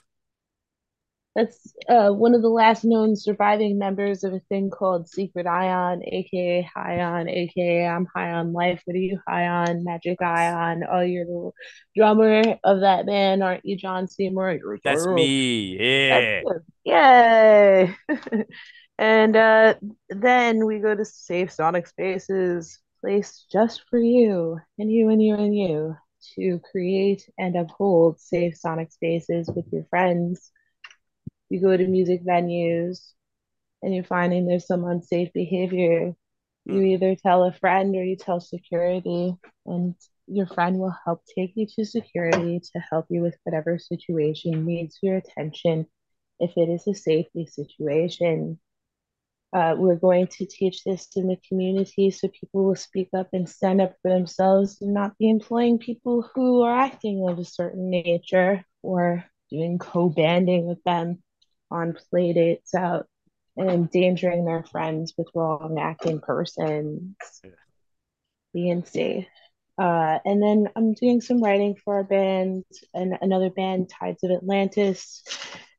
That's 1.36 1.74
uh, 1.88 2.10
one 2.10 2.34
of 2.34 2.42
the 2.42 2.50
last 2.50 2.84
known 2.84 3.16
surviving 3.16 3.78
members 3.78 4.24
of 4.24 4.34
a 4.34 4.40
thing 4.50 4.70
called 4.72 5.08
Secret 5.08 5.46
Ion, 5.46 6.02
aka 6.04 6.68
High 6.76 7.02
On, 7.02 7.30
aka 7.30 7.86
I'm 7.88 8.08
High 8.14 8.32
on 8.32 8.52
Life. 8.52 8.82
What 8.86 8.96
are 8.96 9.00
you 9.00 9.20
high 9.28 9.48
on? 9.48 9.84
Magic 9.84 10.22
Ion. 10.22 10.84
Oh, 10.92 11.02
you're 11.02 11.26
the 11.26 11.52
drummer 11.96 12.58
of 12.64 12.82
that 12.82 13.06
band, 13.06 13.44
aren't 13.44 13.64
you, 13.66 13.78
Jon 13.78 14.08
Seymour? 14.08 14.54
You're 14.54 14.80
That's 14.84 15.04
so- 15.04 15.14
me. 15.14 15.78
That's 16.10 16.26
Yeah. 16.26 16.42
good. 16.44 17.96
Yay! 18.30 18.46
and 18.98 19.36
uh, 19.36 19.76
then 20.10 20.66
we 20.66 20.80
go 20.80 20.96
to 20.96 21.06
Safe 21.06 21.52
Sonic 21.52 21.86
Spaces, 21.88 22.80
place 23.02 23.46
just 23.52 23.84
for 23.90 24.00
you 24.00 24.60
and 24.78 24.92
you 24.92 25.10
and 25.10 25.22
you 25.24 25.36
and 25.36 25.56
you 25.56 25.96
to 26.36 26.60
create 26.72 27.24
and 27.38 27.56
uphold 27.56 28.20
safe 28.20 28.58
sonic 28.58 28.92
spaces 28.92 29.50
with 29.56 29.66
your 29.72 29.86
friends. 29.90 30.52
You 31.50 31.62
go 31.62 31.76
to 31.78 31.88
music 31.88 32.24
venues 32.26 33.14
and 33.82 33.94
you're 33.94 34.04
finding 34.04 34.46
there's 34.48 34.68
some 34.68 34.86
unsafe 34.86 35.32
behavior. 35.34 36.14
You 36.66 36.82
Hmm. 36.82 36.84
either 36.84 37.16
tell 37.16 37.44
a 37.44 37.52
friend 37.54 37.96
or 37.96 38.04
you 38.04 38.16
tell 38.16 38.40
security, 38.40 39.36
and 39.66 39.96
your 40.28 40.48
friend 40.48 40.80
will 40.80 40.96
help 41.06 41.24
take 41.38 41.54
you 41.56 41.68
to 41.76 41.86
security 41.86 42.60
to 42.74 42.80
help 42.92 43.06
you 43.10 43.22
with 43.22 43.38
whatever 43.44 43.78
situation 43.80 44.66
needs 44.66 45.00
your 45.02 45.18
attention 45.18 45.88
if 46.40 46.52
it 46.58 46.70
is 46.70 46.88
a 46.88 46.94
safety 46.96 47.46
situation. 47.46 48.60
Uh, 49.54 49.76
we're 49.78 49.96
going 49.96 50.28
to 50.28 50.46
teach 50.46 50.84
this 50.84 51.08
in 51.10 51.28
the 51.28 51.30
community 51.48 52.04
so 52.04 52.22
people 52.28 52.58
will 52.58 52.76
speak 52.76 53.10
up 53.18 53.28
and 53.34 53.48
stand 53.48 53.80
up 53.82 53.94
for 54.02 54.10
themselves 54.12 54.78
and 54.82 54.94
not 54.94 55.18
be 55.18 55.30
employing 55.30 55.78
people 55.80 56.28
who 56.34 56.62
are 56.62 56.78
acting 56.78 57.26
of 57.28 57.40
a 57.40 57.46
certain 57.46 57.90
nature 57.90 58.64
or 58.82 59.24
doing 59.50 59.78
co-banding 59.80 60.66
with 60.68 60.82
them 60.84 61.22
on 61.72 61.98
play 62.10 62.34
dates 62.34 62.74
out 62.74 63.08
and 63.58 63.70
endangering 63.70 64.46
their 64.46 64.64
friends 64.64 65.14
with 65.18 65.28
wrong 65.36 65.78
acting 65.80 66.22
persons. 66.22 67.16
Yeah. 67.44 67.52
Being 68.54 68.86
safe. 68.86 69.28
Uh, 69.78 70.20
and 70.26 70.44
then 70.44 70.70
I'm 70.76 70.94
doing 70.94 71.22
some 71.22 71.42
writing 71.42 71.76
for 71.76 72.00
a 72.00 72.04
band 72.04 72.66
and 72.94 73.18
another 73.22 73.50
band, 73.50 73.90
Tides 73.90 74.24
of 74.24 74.32
Atlantis, 74.32 75.24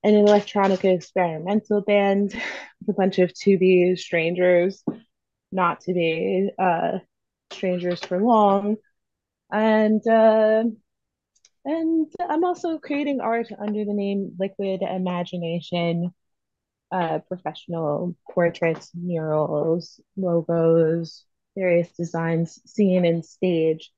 and 0.03 0.17
an 0.17 0.27
electronic 0.27 0.85
experimental 0.85 1.83
band 1.83 2.33
with 2.81 2.89
a 2.89 2.93
bunch 2.99 3.19
of 3.19 3.35
to 3.41 3.59
be 3.59 3.97
strangers, 3.97 4.83
not 5.53 5.83
to 5.83 5.93
be 5.93 6.51
uh, 6.59 6.99
strangers 7.53 8.01
for 8.01 8.19
long. 8.21 8.77
And 9.53 10.07
uh, 10.07 10.65
and 11.65 12.07
I'm 12.21 12.45
also 12.45 12.79
creating 12.79 13.21
art 13.21 13.49
under 13.59 13.85
the 13.85 13.93
name 13.93 14.35
Liquid 14.39 14.83
Imagination, 14.83 16.15
uh, 16.91 17.21
professional 17.21 18.17
portraits, 18.31 18.91
murals, 18.95 20.01
logos, 20.17 21.25
various 21.57 21.91
designs, 21.93 22.61
scene 22.67 23.05
and 23.05 23.25
stage, 23.25 23.93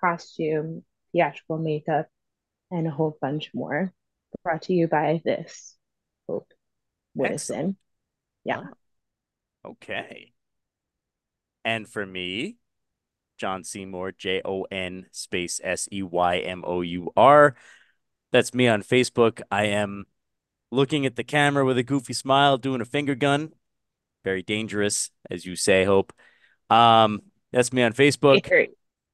costume, 0.00 0.84
theatrical 1.12 1.58
makeup, 1.58 2.08
and 2.70 2.86
a 2.86 2.90
whole 2.90 3.16
bunch 3.20 3.50
more. 3.54 3.92
Brought 4.42 4.62
to 4.62 4.72
you 4.72 4.88
by 4.88 5.20
this 5.24 5.76
Hope 6.28 6.50
Woodison. 7.16 7.76
Yeah. 8.44 8.62
Okay. 9.64 10.32
And 11.64 11.88
for 11.88 12.04
me, 12.04 12.56
Jon 13.42 13.64
Seymour, 13.64 14.12
J 14.12 14.40
O 14.44 14.62
N 14.70 15.06
space 15.10 15.60
S 15.64 15.88
E 15.90 16.00
Y 16.04 16.36
M 16.38 16.62
O 16.64 16.80
U 16.80 17.10
R. 17.16 17.56
That's 18.30 18.54
me 18.54 18.68
on 18.68 18.84
Facebook. 18.84 19.42
I 19.50 19.64
am 19.64 20.04
looking 20.70 21.06
at 21.06 21.16
the 21.16 21.24
camera 21.24 21.64
with 21.64 21.76
a 21.76 21.82
goofy 21.82 22.12
smile, 22.12 22.56
doing 22.56 22.80
a 22.80 22.84
finger 22.84 23.16
gun. 23.16 23.52
Very 24.22 24.44
dangerous, 24.44 25.10
as 25.28 25.44
you 25.44 25.56
say, 25.56 25.84
Hope. 25.84 26.12
Um, 26.70 27.22
that's 27.52 27.72
me 27.72 27.82
on 27.82 27.94
Facebook. 27.94 28.46
Here, 28.46 28.68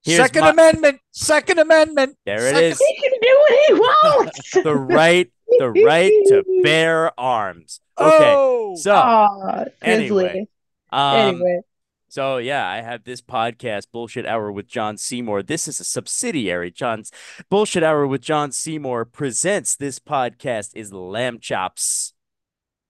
Here's 0.04 0.18
second 0.18 0.42
my- 0.42 0.50
amendment 0.50 1.00
second 1.10 1.58
amendment 1.58 2.18
There 2.26 2.36
it 2.48 2.54
Second- 2.54 2.64
is. 2.64 2.78
He 2.78 3.00
can 3.00 3.18
do 3.22 3.36
what 3.48 3.66
he 3.66 3.72
wants. 3.72 4.50
The 4.62 4.76
right, 4.76 5.32
the 5.58 5.70
right 5.70 6.12
to 6.26 6.44
bear 6.62 7.18
arms. 7.18 7.80
Okay. 7.98 8.34
oh 8.36 8.76
So, 8.76 8.94
Aw, 8.94 9.64
Anyway, 9.80 10.46
um, 10.92 11.16
anyway, 11.16 11.60
So 12.08 12.38
yeah, 12.38 12.66
I 12.66 12.80
have 12.80 13.04
this 13.04 13.20
podcast, 13.20 13.88
Bullshit 13.92 14.24
Hour 14.24 14.50
with 14.50 14.66
Jon 14.66 14.96
Seymour. 14.96 15.42
This 15.42 15.68
is 15.68 15.78
a 15.78 15.84
subsidiary. 15.84 16.70
Jon's 16.70 17.12
Bullshit 17.50 17.82
Hour 17.82 18.06
with 18.06 18.22
Jon 18.22 18.50
Seymour 18.50 19.04
presents 19.04 19.76
this 19.76 19.98
podcast 19.98 20.70
is 20.74 20.90
Lamb 20.90 21.38
Chops 21.38 22.14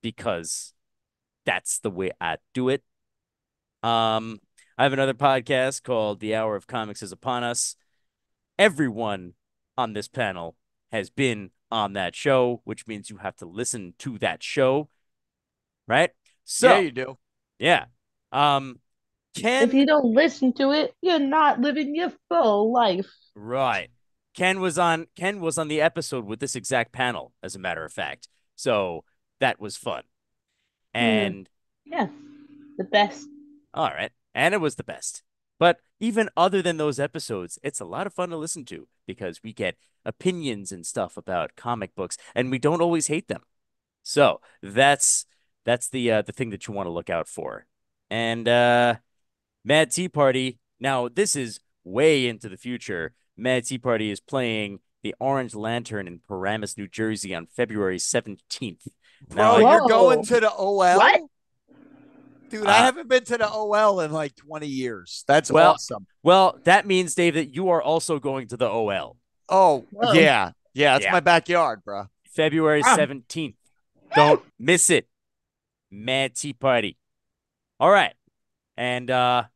because 0.02 0.72
that's 1.44 1.80
the 1.80 1.90
way 1.90 2.12
I 2.20 2.36
do 2.54 2.68
it. 2.68 2.84
Um, 3.82 4.40
I 4.76 4.84
have 4.84 4.92
another 4.92 5.14
podcast 5.14 5.82
called 5.82 6.20
The 6.20 6.36
Hour 6.36 6.54
of 6.54 6.68
Comics 6.68 7.02
is 7.02 7.10
Upon 7.10 7.42
Us. 7.42 7.74
Everyone 8.56 9.32
on 9.76 9.94
this 9.94 10.06
panel 10.06 10.54
has 10.92 11.10
been 11.10 11.50
on 11.72 11.94
that 11.94 12.14
show, 12.14 12.60
which 12.62 12.86
means 12.86 13.10
you 13.10 13.16
have 13.16 13.34
to 13.36 13.46
listen 13.46 13.94
to 13.98 14.16
that 14.18 14.44
show, 14.44 14.88
right? 15.88 16.10
So 16.44 16.68
yeah, 16.68 16.78
you 16.78 16.92
do. 16.92 17.18
yeah. 17.58 17.86
Um, 18.30 18.78
Ken, 19.34 19.68
If 19.68 19.74
you 19.74 19.86
don't 19.86 20.14
listen 20.14 20.52
to 20.54 20.70
it, 20.72 20.94
you're 21.00 21.18
not 21.18 21.60
living 21.60 21.94
your 21.94 22.12
full 22.28 22.72
life. 22.72 23.08
right? 23.34 23.90
Ken 24.34 24.60
was 24.60 24.78
on 24.78 25.06
Ken 25.16 25.40
was 25.40 25.58
on 25.58 25.68
the 25.68 25.80
episode 25.80 26.24
with 26.24 26.38
this 26.38 26.54
exact 26.54 26.92
panel, 26.92 27.32
as 27.42 27.56
a 27.56 27.58
matter 27.58 27.84
of 27.84 27.92
fact. 27.92 28.28
So 28.54 29.04
that 29.40 29.60
was 29.60 29.76
fun, 29.76 30.02
and 30.94 31.48
yeah, 31.84 32.06
the 32.76 32.84
best. 32.84 33.26
all 33.74 33.88
right, 33.90 34.12
and 34.34 34.54
it 34.54 34.60
was 34.60 34.76
the 34.76 34.84
best. 34.84 35.22
But 35.58 35.78
even 35.98 36.28
other 36.36 36.62
than 36.62 36.76
those 36.76 37.00
episodes, 37.00 37.58
it's 37.64 37.80
a 37.80 37.84
lot 37.84 38.06
of 38.06 38.14
fun 38.14 38.28
to 38.30 38.36
listen 38.36 38.64
to 38.66 38.86
because 39.08 39.40
we 39.42 39.52
get 39.52 39.76
opinions 40.04 40.70
and 40.70 40.86
stuff 40.86 41.16
about 41.16 41.56
comic 41.56 41.96
books, 41.96 42.16
and 42.34 42.50
we 42.50 42.58
don't 42.60 42.80
always 42.82 43.08
hate 43.08 43.26
them. 43.26 43.42
So 44.04 44.40
that's 44.62 45.26
that's 45.64 45.88
the 45.88 46.12
uh, 46.12 46.22
the 46.22 46.32
thing 46.32 46.50
that 46.50 46.68
you 46.68 46.74
want 46.74 46.86
to 46.86 46.92
look 46.92 47.10
out 47.10 47.26
for. 47.26 47.66
And 48.08 48.46
uh, 48.48 48.96
Mad 49.64 49.90
Tea 49.90 50.08
Party. 50.08 50.58
Now 50.80 51.08
this 51.08 51.36
is 51.36 51.60
way 51.84 52.26
into 52.26 52.48
the 52.48 52.56
future. 52.56 53.14
Mad 53.36 53.64
Tea 53.66 53.78
Party 53.78 54.10
is 54.10 54.20
playing 54.20 54.80
the 55.02 55.14
Orange 55.20 55.54
Lantern 55.54 56.06
in 56.08 56.20
Paramus, 56.26 56.76
New 56.76 56.88
Jersey, 56.88 57.34
on 57.34 57.46
February 57.46 57.98
seventeenth. 57.98 58.88
Bro, 59.28 59.58
Now, 59.58 59.58
you're 59.78 59.88
going 59.88 60.24
to 60.24 60.40
the 60.40 60.52
OL? 60.52 60.76
What? 60.76 61.20
Dude, 62.50 62.66
Uh, 62.66 62.70
I 62.70 62.78
haven't 62.78 63.08
been 63.08 63.24
to 63.24 63.36
the 63.38 63.48
OL 63.50 64.00
in 64.00 64.10
like 64.12 64.34
20 64.36 64.66
years. 64.66 65.24
That's 65.28 65.50
Well- 65.50 65.72
awesome. 65.72 66.06
well, 66.22 66.58
that 66.64 66.86
means 66.86 67.14
Dave 67.14 67.34
that 67.34 67.54
you 67.54 67.68
are 67.68 67.82
also 67.82 68.18
going 68.18 68.48
to 68.48 68.56
the 68.56 68.68
OL. 68.68 69.16
Oh, 69.48 69.84
Whoa. 69.90 70.12
yeah. 70.12 70.52
Yeah, 70.72 70.96
it's 70.96 71.04
Yeah. 71.04 71.12
my 71.12 71.20
backyard, 71.20 71.82
bro. 71.84 72.06
February 72.30 72.82
Ah. 72.84 72.96
17th. 72.96 73.56
Don't 74.14 74.42
miss 74.58 74.88
it. 74.88 75.08
Mad 75.90 76.36
Tea 76.36 76.52
Party. 76.54 76.96
All 77.80 77.90
right. 77.90 78.14
And 78.78 79.10
uh 79.10 79.50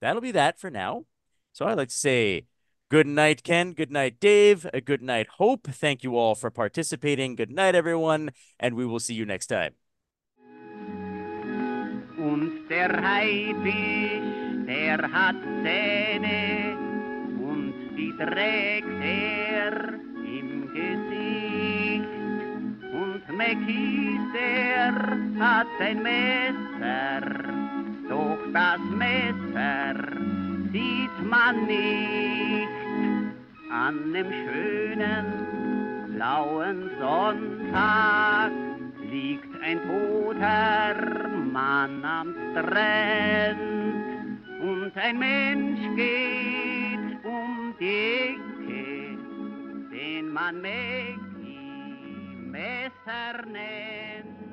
that'll 0.00 0.22
be 0.22 0.32
that 0.32 0.58
for 0.58 0.70
now. 0.70 1.04
So 1.52 1.66
I'd 1.66 1.76
like 1.76 1.90
to 1.90 1.94
say 1.94 2.46
good 2.88 3.06
night, 3.06 3.44
Ken. 3.44 3.72
Good 3.72 3.92
night, 3.92 4.18
Dave. 4.18 4.66
A 4.72 4.80
good 4.80 5.02
night, 5.02 5.28
Hope. 5.36 5.68
Thank 5.68 6.02
you 6.02 6.16
all 6.16 6.34
for 6.34 6.50
participating. 6.50 7.36
Good 7.36 7.50
night, 7.50 7.74
everyone. 7.74 8.30
And 8.58 8.74
we 8.74 8.86
will 8.86 9.00
see 9.00 9.14
you 9.14 9.26
next 9.26 9.48
time. 9.48 9.74
Und 12.16 12.68
der 12.70 12.88
der 14.66 15.12
hat 15.12 15.36
Zähne 15.62 16.76
und 17.38 17.74
die 17.98 18.12
trägt 18.16 19.02
er 19.02 19.92
im 20.24 20.72
Gesicht. 20.72 22.08
Und 22.94 23.28
Mäckis, 23.36 24.20
der 24.32 24.94
hat 25.38 25.66
ein 25.80 26.02
Messer, 26.02 27.20
doch 28.08 28.38
das 28.52 28.80
Messer 28.96 29.94
sieht 30.72 31.30
man 31.30 31.66
nicht. 31.66 32.68
An 33.70 34.12
dem 34.12 34.30
schönen 34.30 35.26
blauen 36.14 36.90
Sonntag 37.00 38.52
liegt 39.10 39.62
ein 39.62 39.80
toter 39.82 41.28
Mann 41.52 42.04
am 42.04 42.34
Strand 42.52 43.58
und 44.60 44.92
ein 44.96 45.18
Mensch 45.18 45.96
geht 45.96 47.24
um 47.24 47.74
die 47.80 48.34
Ecke, 48.34 49.18
den 49.92 50.32
man 50.32 50.60
Mäcki 50.60 51.18
Messer 52.50 53.44
nennt. 53.46 54.43